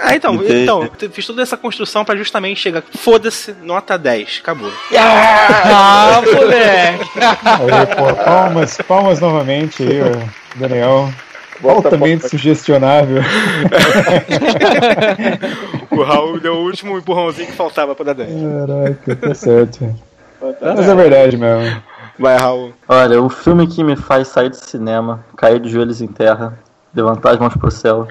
Ah, 0.00 0.14
então, 0.14 0.34
Entendi. 0.34 0.62
então, 0.62 0.82
eu 1.00 1.10
fiz 1.10 1.26
toda 1.26 1.42
essa 1.42 1.56
construção 1.56 2.04
pra 2.04 2.16
justamente 2.16 2.60
chegar. 2.60 2.82
Foda-se, 2.98 3.54
nota 3.62 3.98
10, 3.98 4.40
acabou. 4.42 4.70
Ah, 4.94 6.20
moleque! 6.24 7.10
Aí, 7.20 7.96
pô, 7.96 8.14
palmas, 8.24 8.78
palmas 8.86 9.20
novamente 9.20 9.82
aí, 9.82 10.00
ó, 10.02 10.58
Daniel. 10.58 11.08
Volta, 11.60 11.88
Altamente 11.88 12.28
sugestionável. 12.28 13.22
O 15.90 16.02
Raul 16.02 16.40
deu 16.40 16.54
o 16.54 16.64
último 16.64 16.98
empurrãozinho 16.98 17.46
que 17.46 17.52
faltava 17.54 17.94
pra 17.94 18.06
dar 18.06 18.14
10. 18.14 18.30
Caraca, 18.32 19.16
tá 19.16 19.34
certo. 19.34 19.94
Mas 20.60 20.88
é 20.88 20.94
verdade 20.94 21.36
mesmo. 21.36 21.80
Vai, 22.18 22.36
Raul. 22.36 22.72
Olha, 22.88 23.22
o 23.22 23.28
filme 23.28 23.66
que 23.66 23.84
me 23.84 23.94
faz 23.96 24.28
sair 24.28 24.48
do 24.48 24.56
cinema, 24.56 25.24
cair 25.36 25.60
de 25.60 25.68
joelhos 25.68 26.00
em 26.00 26.08
terra, 26.08 26.58
levantar 26.94 27.32
as 27.32 27.38
mãos 27.38 27.56
pro 27.56 27.70
céu 27.70 28.08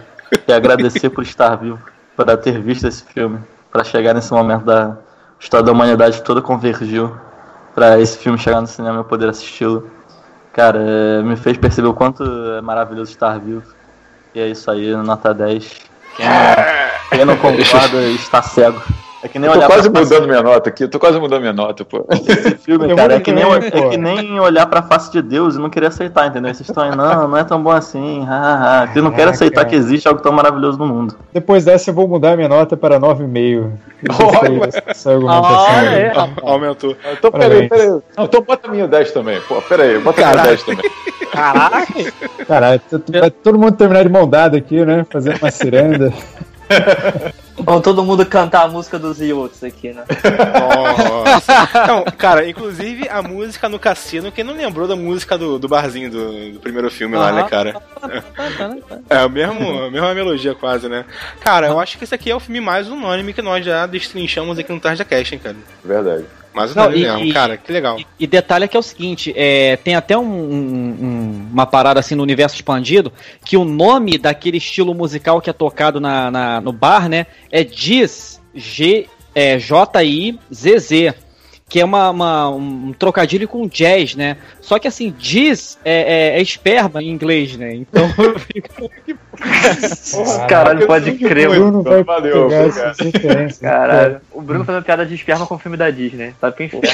e 0.47 0.53
agradecer 0.53 1.09
por 1.09 1.23
estar 1.23 1.55
vivo, 1.55 1.79
por 2.15 2.25
ter 2.37 2.59
visto 2.61 2.87
esse 2.87 3.03
filme, 3.03 3.39
para 3.71 3.83
chegar 3.83 4.13
nesse 4.13 4.31
momento 4.31 4.65
da 4.65 4.97
história 5.39 5.65
da 5.65 5.71
humanidade 5.71 6.21
toda 6.23 6.41
convergiu 6.41 7.15
para 7.73 7.99
esse 7.99 8.17
filme 8.17 8.37
chegar 8.37 8.61
no 8.61 8.67
cinema 8.67 8.97
e 8.97 8.99
eu 8.99 9.03
poder 9.03 9.29
assisti-lo. 9.29 9.89
Cara, 10.53 10.79
é, 10.79 11.21
me 11.21 11.35
fez 11.35 11.57
perceber 11.57 11.87
o 11.87 11.93
quanto 11.93 12.23
é 12.57 12.61
maravilhoso 12.61 13.11
estar 13.11 13.39
vivo. 13.39 13.63
E 14.35 14.39
é 14.39 14.49
isso 14.49 14.69
aí, 14.69 14.95
nota 14.95 15.33
10. 15.33 15.81
Quem 16.15 16.25
não, 16.25 16.35
quem 17.09 17.25
não 17.25 17.37
concorda 17.39 18.01
está 18.09 18.41
cego. 18.41 18.81
É 19.23 19.27
que 19.27 19.37
nem 19.37 19.47
Eu 19.47 19.53
tô 19.53 19.59
olhar 19.59 19.67
quase 19.67 19.89
pra 19.89 19.99
face 20.01 20.13
mudando 20.13 20.27
minha 20.29 20.41
nota 20.41 20.69
aqui, 20.69 20.83
eu 20.83 20.89
tô 20.89 20.97
quase 20.99 21.19
mudando 21.19 21.41
minha 21.41 21.53
nota, 21.53 21.85
pô. 21.85 22.05
desse 22.25 22.55
filme, 22.63 22.89
Eu 22.89 22.95
cara. 22.95 23.15
É 23.15 23.19
que, 23.19 23.31
nem, 23.31 23.43
é 23.43 23.89
que 23.89 23.97
nem 23.97 24.39
olhar 24.39 24.65
pra 24.65 24.81
face 24.81 25.11
de 25.11 25.21
Deus 25.21 25.55
e 25.55 25.59
não 25.59 25.69
querer 25.69 25.87
aceitar, 25.87 26.27
entendeu? 26.27 26.53
Vocês 26.53 26.67
estão 26.67 26.83
aí, 26.83 26.95
não, 26.95 27.27
não 27.27 27.37
é 27.37 27.43
tão 27.43 27.61
bom 27.61 27.69
assim. 27.71 28.25
ha, 28.27 28.35
ha, 28.35 28.81
ha. 28.83 28.87
Vocês 28.87 29.03
não 29.03 29.11
querem 29.11 29.27
Ah, 29.27 29.29
aceitar 29.31 29.65
que 29.65 29.75
existe 29.75 30.07
algo 30.07 30.21
tão 30.21 30.31
maravilhoso 30.31 30.77
no 30.79 30.87
mundo. 30.87 31.15
Depois 31.33 31.63
dessa 31.65 31.91
eu 31.91 31.93
vou 31.93 32.07
mudar 32.07 32.35
minha 32.35 32.49
nota 32.49 32.75
para 32.75 32.99
9,5. 32.99 33.71
Olha. 34.41 34.69
Essa 34.87 35.11
argumentação. 35.11 35.51
Olha 35.51 35.89
aí. 35.91 36.05
aí, 36.07 36.11
Aumentou. 36.41 36.97
Então, 37.13 37.31
peraí, 37.31 37.69
peraí. 37.69 37.89
Não, 38.17 38.23
então 38.25 38.41
bota 38.41 38.67
a 38.67 38.71
minha 38.71 38.87
10 38.87 39.11
também, 39.11 39.39
pô. 39.41 39.61
Peraí, 39.61 39.99
bota 39.99 40.25
a 40.25 40.29
minha 40.31 40.43
10 40.43 40.63
também. 40.63 40.91
Caraca! 41.31 42.89
T- 42.89 43.19
vai 43.19 43.31
todo 43.31 43.57
mundo 43.57 43.73
terminar 43.77 44.03
de 44.03 44.09
mão 44.09 44.27
dada 44.27 44.57
aqui, 44.57 44.83
né? 44.83 45.05
Fazendo 45.09 45.37
uma 45.37 45.51
ciranda. 45.51 46.11
Vamos 47.63 47.81
todo 47.83 48.03
mundo 48.03 48.25
cantar 48.25 48.63
a 48.63 48.67
música 48.67 48.97
dos 48.97 49.19
Yotes 49.19 49.63
aqui, 49.63 49.93
né? 49.93 50.03
Nossa. 50.07 51.69
Então, 51.83 52.03
cara, 52.17 52.47
inclusive 52.47 53.07
a 53.07 53.21
música 53.21 53.69
no 53.69 53.77
cassino, 53.77 54.31
quem 54.31 54.43
não 54.43 54.55
lembrou 54.55 54.87
da 54.87 54.95
música 54.95 55.37
do, 55.37 55.59
do 55.59 55.67
barzinho 55.67 56.09
do, 56.09 56.53
do 56.53 56.59
primeiro 56.59 56.89
filme 56.89 57.15
lá, 57.15 57.31
né, 57.31 57.43
cara? 57.47 57.81
É 59.09 59.17
a 59.17 59.29
mesma, 59.29 59.87
a 59.87 59.91
mesma 59.91 60.13
melodia 60.13 60.55
quase, 60.55 60.89
né? 60.89 61.05
Cara, 61.39 61.67
eu 61.67 61.79
acho 61.79 61.97
que 61.97 62.03
esse 62.03 62.15
aqui 62.15 62.31
é 62.31 62.35
o 62.35 62.39
filme 62.39 62.59
mais 62.59 62.87
unânime 62.87 63.33
que 63.33 63.41
nós 63.41 63.63
já 63.63 63.85
destrinchamos 63.85 64.57
aqui 64.57 64.71
no 64.71 64.79
Tarja 64.79 65.05
Cash, 65.05 65.33
hein, 65.33 65.39
cara. 65.39 65.57
Verdade. 65.83 66.25
Mais 66.53 66.75
Não, 66.75 66.91
e- 66.93 66.99
mesmo, 66.99 67.19
e- 67.25 67.33
cara, 67.33 67.55
que 67.57 67.71
legal. 67.71 67.99
E, 67.99 68.05
e 68.19 68.27
detalhe 68.27 68.65
é 68.65 68.67
que 68.67 68.75
é 68.75 68.79
o 68.79 68.83
seguinte, 68.83 69.33
é, 69.35 69.77
tem 69.77 69.95
até 69.95 70.17
um- 70.17 70.23
um- 70.23 70.97
um- 71.01 71.49
uma 71.53 71.65
parada 71.65 71.99
assim 71.99 72.13
no 72.15 72.23
universo 72.23 72.55
expandido, 72.55 73.11
que 73.45 73.55
o 73.55 73.63
nome 73.63 74.17
daquele 74.17 74.57
estilo 74.57 74.93
musical 74.93 75.39
que 75.39 75.49
é 75.49 75.53
tocado 75.53 75.99
na, 75.99 76.29
na- 76.29 76.61
no 76.61 76.71
bar, 76.73 77.07
né, 77.07 77.25
é 77.51 77.63
Diz, 77.63 78.41
G, 78.53 79.07
é, 79.33 79.57
J-I-Z-Z, 79.59 81.13
que 81.71 81.79
é 81.79 81.85
uma, 81.85 82.09
uma- 82.09 82.49
um 82.49 82.91
trocadilho 82.91 83.47
com 83.47 83.65
jazz, 83.65 84.13
né? 84.13 84.35
Só 84.59 84.77
que 84.77 84.89
assim, 84.89 85.15
jizz 85.17 85.77
é, 85.85 86.33
é- 86.33 86.37
é 86.37 86.41
esperma 86.41 87.01
em 87.01 87.09
inglês, 87.09 87.55
né? 87.55 87.73
Então 87.73 88.03
eu 88.19 88.37
fico. 88.37 88.91
Caralho, 90.49 90.85
pode 90.85 91.13
crer. 91.13 91.47
Bruno 91.49 91.81
vai 91.81 92.03
Valeu, 92.03 92.49
pegar 92.49 92.73
cara. 92.73 93.49
Caralho. 93.61 94.21
O 94.33 94.41
Bruno 94.41 94.65
fazendo 94.65 94.83
piada 94.83 95.05
de 95.05 95.15
esperma 95.15 95.47
com 95.47 95.55
o 95.55 95.59
filme 95.59 95.77
da 95.77 95.89
Disney. 95.89 96.35
Vai 96.41 96.51
pro 96.51 96.65
inferno. 96.65 96.91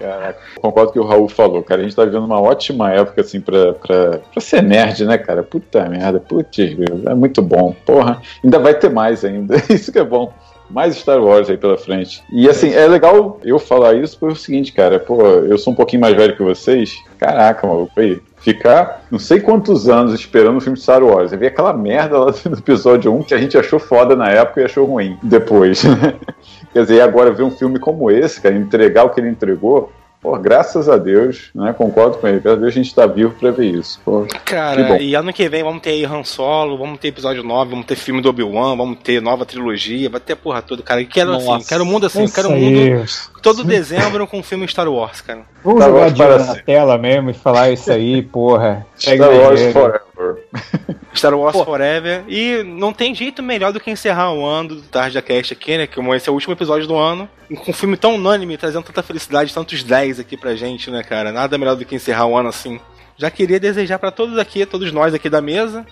Caraca, 0.00 0.36
concordo 0.60 0.92
com 0.92 0.98
o 0.98 1.02
que 1.02 1.06
o 1.06 1.08
Raul 1.08 1.28
falou, 1.28 1.62
cara. 1.62 1.80
A 1.82 1.84
gente 1.84 1.94
tá 1.94 2.04
vivendo 2.04 2.24
uma 2.24 2.40
ótima 2.40 2.90
época, 2.92 3.20
assim, 3.20 3.40
pra, 3.40 3.74
pra, 3.74 4.18
pra 4.18 4.40
ser 4.40 4.60
nerd, 4.62 5.04
né, 5.04 5.18
cara? 5.18 5.42
Puta 5.44 5.88
merda, 5.88 6.18
putz, 6.18 6.58
é 7.06 7.14
muito 7.14 7.40
bom. 7.42 7.74
Porra, 7.86 8.20
ainda 8.42 8.58
vai 8.58 8.74
ter 8.74 8.90
mais 8.90 9.24
ainda. 9.24 9.54
Isso 9.72 9.92
que 9.92 9.98
é 10.00 10.04
bom. 10.04 10.32
Mais 10.72 10.96
Star 10.96 11.22
Wars 11.22 11.50
aí 11.50 11.56
pela 11.56 11.76
frente. 11.76 12.22
E 12.32 12.48
assim, 12.48 12.72
é 12.72 12.86
legal 12.86 13.38
eu 13.44 13.58
falar 13.58 13.94
isso 13.94 14.18
pelo 14.18 14.34
seguinte, 14.34 14.72
cara. 14.72 14.98
Pô, 14.98 15.22
eu 15.22 15.58
sou 15.58 15.72
um 15.72 15.76
pouquinho 15.76 16.00
mais 16.00 16.16
velho 16.16 16.36
que 16.36 16.42
vocês. 16.42 16.96
Caraca, 17.18 17.66
maluco, 17.66 17.92
aí. 17.96 18.20
Ficar 18.38 19.04
não 19.08 19.20
sei 19.20 19.38
quantos 19.38 19.88
anos 19.88 20.12
esperando 20.14 20.56
o 20.56 20.60
filme 20.60 20.76
de 20.76 20.82
Star 20.82 21.04
Wars. 21.04 21.30
Eu 21.30 21.38
vi 21.38 21.46
aquela 21.46 21.72
merda 21.72 22.18
lá 22.18 22.30
do 22.30 22.58
episódio 22.58 23.14
1 23.14 23.22
que 23.22 23.34
a 23.34 23.38
gente 23.38 23.56
achou 23.56 23.78
foda 23.78 24.16
na 24.16 24.28
época 24.30 24.60
e 24.60 24.64
achou 24.64 24.84
ruim 24.84 25.16
depois. 25.22 25.82
Quer 26.72 26.82
dizer, 26.82 27.02
agora 27.02 27.30
ver 27.30 27.44
um 27.44 27.50
filme 27.50 27.78
como 27.78 28.10
esse, 28.10 28.40
cara, 28.40 28.54
entregar 28.54 29.04
o 29.04 29.10
que 29.10 29.20
ele 29.20 29.28
entregou, 29.28 29.92
pô, 30.22 30.38
graças 30.38 30.88
a 30.88 30.96
Deus, 30.96 31.50
né? 31.52 31.74
Concordo 31.76 32.16
com 32.18 32.28
ele, 32.28 32.38
graças 32.38 32.58
a 32.58 32.60
Deus 32.60 32.72
a 32.72 32.76
gente 32.76 32.94
tá 32.94 33.06
vivo 33.06 33.34
pra 33.38 33.50
ver 33.50 33.66
isso. 33.66 34.00
Pô, 34.04 34.24
Cara, 34.44 35.02
e 35.02 35.14
ano 35.16 35.32
que 35.32 35.48
vem 35.48 35.64
vamos 35.64 35.82
ter 35.82 35.90
aí 35.90 36.04
Han 36.04 36.22
Solo, 36.22 36.78
vamos 36.78 37.00
ter 37.00 37.08
episódio 37.08 37.42
9, 37.42 37.70
vamos 37.70 37.86
ter 37.86 37.96
filme 37.96 38.22
do 38.22 38.28
Obi-Wan, 38.28 38.76
vamos 38.76 38.98
ter 39.02 39.20
nova 39.20 39.44
trilogia, 39.44 40.08
vai 40.08 40.20
ter 40.20 40.34
a 40.34 40.36
porra 40.36 40.62
toda, 40.62 40.82
cara. 40.82 41.00
E 41.00 41.06
Quero 41.06 41.34
assim, 41.34 41.46
Nossa. 41.46 41.68
quero 41.68 41.82
um 41.82 41.86
mundo 41.86 42.06
assim, 42.06 42.22
Isso 42.22 42.34
quero 42.34 42.48
um 42.48 42.54
aí. 42.54 42.90
mundo 42.94 43.04
todo 43.42 43.64
dezembro 43.64 44.26
com 44.26 44.38
um 44.38 44.42
filme 44.42 44.66
Star 44.68 44.88
Wars, 44.88 45.20
cara. 45.20 45.40
Vamos 45.64 45.82
Star 45.82 45.90
jogar 46.16 46.30
Wars 46.30 46.46
na 46.46 46.54
tela 46.54 46.96
mesmo 46.96 47.30
e 47.30 47.34
falar 47.34 47.70
isso 47.70 47.92
aí, 47.92 48.22
porra. 48.22 48.86
Star 48.96 49.18
Wars. 49.18 49.60
Forever. 49.72 50.31
Star 51.14 51.34
Wars 51.34 51.56
Pô. 51.56 51.64
Forever. 51.64 52.24
E 52.28 52.62
não 52.62 52.92
tem 52.92 53.14
jeito 53.14 53.42
melhor 53.42 53.72
do 53.72 53.80
que 53.80 53.90
encerrar 53.90 54.32
o 54.32 54.44
ano 54.44 54.76
do 54.76 54.82
Tarja 54.82 55.22
Cast 55.22 55.52
aqui, 55.52 55.76
né? 55.76 55.86
Que 55.86 56.00
esse 56.00 56.28
é 56.28 56.32
o 56.32 56.34
último 56.34 56.54
episódio 56.54 56.86
do 56.86 56.96
ano. 56.96 57.28
Com 57.64 57.70
um 57.70 57.74
filme 57.74 57.96
tão 57.96 58.14
unânime, 58.14 58.56
trazendo 58.56 58.84
tanta 58.84 59.02
felicidade, 59.02 59.52
tantos 59.52 59.82
10 59.82 60.20
aqui 60.20 60.36
pra 60.36 60.54
gente, 60.54 60.90
né, 60.90 61.02
cara? 61.02 61.32
Nada 61.32 61.58
melhor 61.58 61.76
do 61.76 61.84
que 61.84 61.94
encerrar 61.94 62.26
o 62.26 62.36
ano 62.36 62.48
assim. 62.48 62.80
Já 63.16 63.30
queria 63.30 63.60
desejar 63.60 63.98
pra 63.98 64.10
todos 64.10 64.38
aqui, 64.38 64.64
todos 64.64 64.90
nós 64.90 65.14
aqui 65.14 65.28
da 65.28 65.40
mesa, 65.40 65.86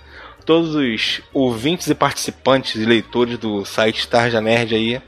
todos 0.44 0.74
os 0.74 1.22
ouvintes 1.32 1.86
e 1.86 1.94
participantes 1.94 2.80
e 2.80 2.84
leitores 2.84 3.38
do 3.38 3.64
site 3.64 4.08
Tarja 4.08 4.40
Nerd 4.40 4.74
aí. 4.74 5.00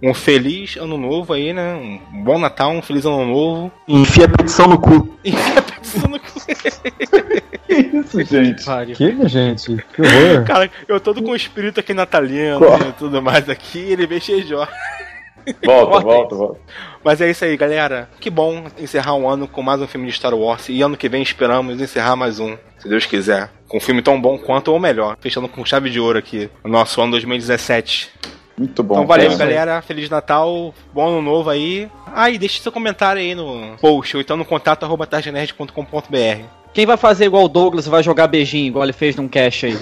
Um 0.00 0.14
feliz 0.14 0.76
ano 0.76 0.96
novo 0.96 1.32
aí, 1.32 1.52
né? 1.52 1.74
Um 1.74 2.22
bom 2.22 2.38
Natal, 2.38 2.70
um 2.70 2.80
feliz 2.80 3.04
ano 3.04 3.26
novo. 3.26 3.72
Enfia 3.88 4.26
a 4.26 4.28
petição 4.28 4.68
no 4.68 4.78
cu. 4.78 5.18
E 5.24 5.32
fica 5.32 5.62
pensando 5.62 6.20
Que 6.20 7.47
isso, 7.68 8.22
gente? 8.24 8.64
Que, 8.94 9.28
gente? 9.28 9.76
Que 9.94 10.02
horror. 10.02 10.44
Cara, 10.46 10.70
eu 10.86 11.00
todo 11.00 11.22
com 11.22 11.32
o 11.32 11.36
espírito 11.36 11.80
aqui 11.80 11.92
natalino 11.92 12.60
e 12.88 12.92
tudo 12.92 13.22
mais 13.22 13.48
aqui, 13.48 13.78
ele 13.78 14.06
vem 14.06 14.20
cheio 14.20 14.44
de. 14.44 14.54
Volta, 14.54 15.90
Corta 15.90 16.00
volta, 16.00 16.34
volta. 16.34 16.60
Mas 17.02 17.20
é 17.20 17.30
isso 17.30 17.44
aí, 17.44 17.56
galera. 17.56 18.08
Que 18.20 18.28
bom 18.28 18.64
encerrar 18.78 19.14
um 19.14 19.28
ano 19.28 19.48
com 19.48 19.62
mais 19.62 19.80
um 19.80 19.86
filme 19.86 20.06
de 20.06 20.12
Star 20.12 20.34
Wars. 20.34 20.68
E 20.68 20.82
ano 20.82 20.96
que 20.96 21.08
vem 21.08 21.22
esperamos 21.22 21.80
encerrar 21.80 22.16
mais 22.16 22.38
um, 22.38 22.56
se 22.78 22.88
Deus 22.88 23.06
quiser. 23.06 23.50
Com 23.66 23.78
um 23.78 23.80
filme 23.80 24.02
tão 24.02 24.20
bom 24.20 24.38
quanto 24.38 24.72
ou 24.72 24.78
melhor. 24.78 25.16
Fechando 25.20 25.48
com 25.48 25.64
chave 25.64 25.90
de 25.90 25.98
ouro 25.98 26.18
aqui. 26.18 26.50
O 26.62 26.68
nosso 26.68 27.00
ano 27.00 27.12
2017. 27.12 28.10
Muito 28.58 28.82
bom. 28.82 28.96
então 28.96 29.06
valeu, 29.06 29.30
cara. 29.30 29.38
galera. 29.38 29.82
Feliz 29.82 30.10
Natal. 30.10 30.74
Bom 30.92 31.08
ano 31.08 31.22
novo 31.22 31.48
aí. 31.48 31.88
Ah, 32.12 32.28
e 32.28 32.38
deixe 32.38 32.60
seu 32.60 32.72
comentário 32.72 33.22
aí 33.22 33.34
no 33.34 33.76
post. 33.80 34.16
Ou 34.16 34.20
então 34.20 34.36
no 34.36 34.44
contato 34.44 34.84
arroba 34.84 35.06
targenerd.com.br. 35.06 36.57
Quem 36.72 36.86
vai 36.86 36.96
fazer 36.96 37.24
igual 37.24 37.44
o 37.44 37.48
Douglas 37.48 37.86
e 37.86 37.90
vai 37.90 38.02
jogar 38.02 38.28
beijinho, 38.28 38.66
igual 38.68 38.84
ele 38.84 38.92
fez 38.92 39.16
num 39.16 39.26
cash 39.28 39.64
aí? 39.64 39.78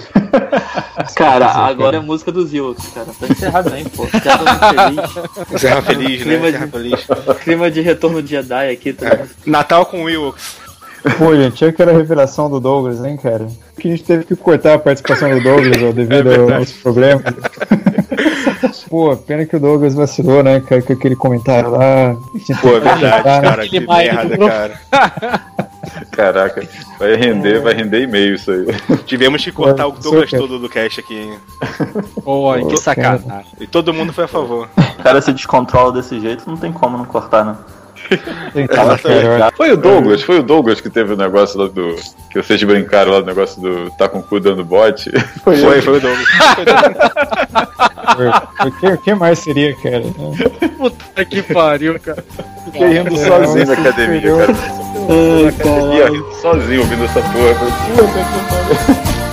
Cara, 1.15 1.45
agora 1.51 1.97
é 1.97 1.99
música 1.99 2.31
dos 2.31 2.53
Ewoks, 2.53 2.87
cara. 2.87 3.07
Tá 3.19 3.27
encerrado 3.27 3.69
bem, 3.69 3.85
pô. 3.85 4.05
Encerra 4.05 4.91
muito 4.91 5.07
feliz. 5.07 5.53
Encerra 5.53 5.81
feliz, 5.81 6.19
né? 6.19 6.23
Clima 6.25 6.47
Encerra 6.49 6.65
de- 6.65 6.71
feliz. 6.71 7.07
Clima 7.43 7.71
de 7.71 7.81
retorno 7.81 8.21
de 8.21 8.29
Jedi 8.31 8.69
aqui. 8.71 8.93
Tá? 8.93 9.19
Natal 9.45 9.85
com 9.85 10.03
Wilkes. 10.03 10.57
Pô, 11.17 11.35
gente, 11.35 11.63
eu 11.63 11.71
que 11.71 11.81
era 11.81 11.91
a 11.91 11.95
revelação 11.95 12.49
do 12.49 12.59
Douglas, 12.59 13.03
hein, 13.05 13.15
cara? 13.15 13.47
Que 13.79 13.87
a 13.87 13.91
gente 13.91 14.03
teve 14.03 14.25
que 14.25 14.35
cortar 14.35 14.73
a 14.73 14.79
participação 14.79 15.29
do 15.29 15.39
Douglas 15.41 15.81
ó, 15.83 15.91
devido 15.91 16.53
aos 16.53 16.71
problemas. 16.73 17.23
Pô, 18.89 19.15
pena 19.15 19.45
que 19.45 19.55
o 19.55 19.59
Douglas 19.59 19.93
vacilou, 19.93 20.41
né, 20.41 20.59
cara, 20.61 20.81
com 20.81 20.93
aquele 20.93 21.15
comentário 21.15 21.71
lá. 21.71 22.15
Pô, 22.61 22.69
é 22.69 22.79
verdade, 22.79 23.23
Tá, 23.23 23.41
né? 23.41 23.49
cara. 23.49 23.67
Que 23.67 23.79
merda, 23.79 24.37
cara. 24.37 25.46
Caraca, 26.11 26.67
vai 26.99 27.15
render, 27.15 27.61
vai 27.61 27.73
render 27.73 28.01
e-mail 28.03 28.35
isso 28.35 28.51
aí. 28.51 28.65
Tivemos 29.05 29.43
que 29.43 29.51
cortar 29.51 29.87
o 29.87 29.93
Pô, 29.93 29.99
Douglas 29.99 30.29
todo 30.31 30.59
do 30.59 30.69
cast 30.69 30.99
aqui. 30.99 31.15
hein? 31.17 31.39
Pô, 32.23 32.53
que 32.67 32.77
sacanagem. 32.77 33.51
E 33.59 33.67
todo 33.67 33.93
mundo 33.93 34.11
foi 34.13 34.25
a 34.25 34.27
favor. 34.27 34.69
O 34.99 35.03
cara 35.03 35.21
se 35.21 35.31
descontrola 35.33 35.91
desse 35.91 36.19
jeito, 36.19 36.43
não 36.47 36.57
tem 36.57 36.71
como 36.71 36.97
não 36.97 37.05
cortar, 37.05 37.45
né? 37.45 37.55
Cara, 38.69 39.51
Foi 39.55 39.71
o 39.71 39.77
Douglas, 39.77 40.21
foi 40.23 40.39
o 40.39 40.43
Douglas 40.43 40.81
que 40.81 40.89
teve 40.89 41.13
o 41.13 41.17
negócio 41.17 41.59
lá 41.59 41.67
do. 41.67 41.95
Que 42.29 42.41
vocês 42.41 42.61
brincaram 42.63 43.11
lá 43.11 43.19
do 43.21 43.25
negócio 43.25 43.61
do 43.61 43.89
tá 43.91 44.07
com 44.09 44.19
o 44.19 44.23
cu 44.23 44.39
dando 44.39 44.63
bote. 44.63 45.09
Foi, 45.43 45.57
Foi, 45.57 45.81
foi 45.81 45.97
o 45.97 46.01
Douglas. 46.01 46.27
O 48.65 48.71
que, 48.79 48.97
que 48.97 49.13
mais 49.13 49.37
seria, 49.39 49.75
cara? 49.75 50.01
Puta 50.77 51.25
que 51.25 51.41
pariu, 51.43 51.99
cara. 51.99 52.23
Fiquei 52.65 52.87
rindo 52.87 53.13
É, 53.13 53.17
sozinho 53.27 53.67
na 53.67 53.73
academia, 53.73 54.21
perdeu. 54.21 54.37
cara. 54.37 54.53
Na 54.53 55.49
academia 55.49 56.09
rindo 56.09 56.33
sozinho 56.41 56.79
ouvindo 56.81 57.03
essa 57.05 57.21
porra. 57.21 59.26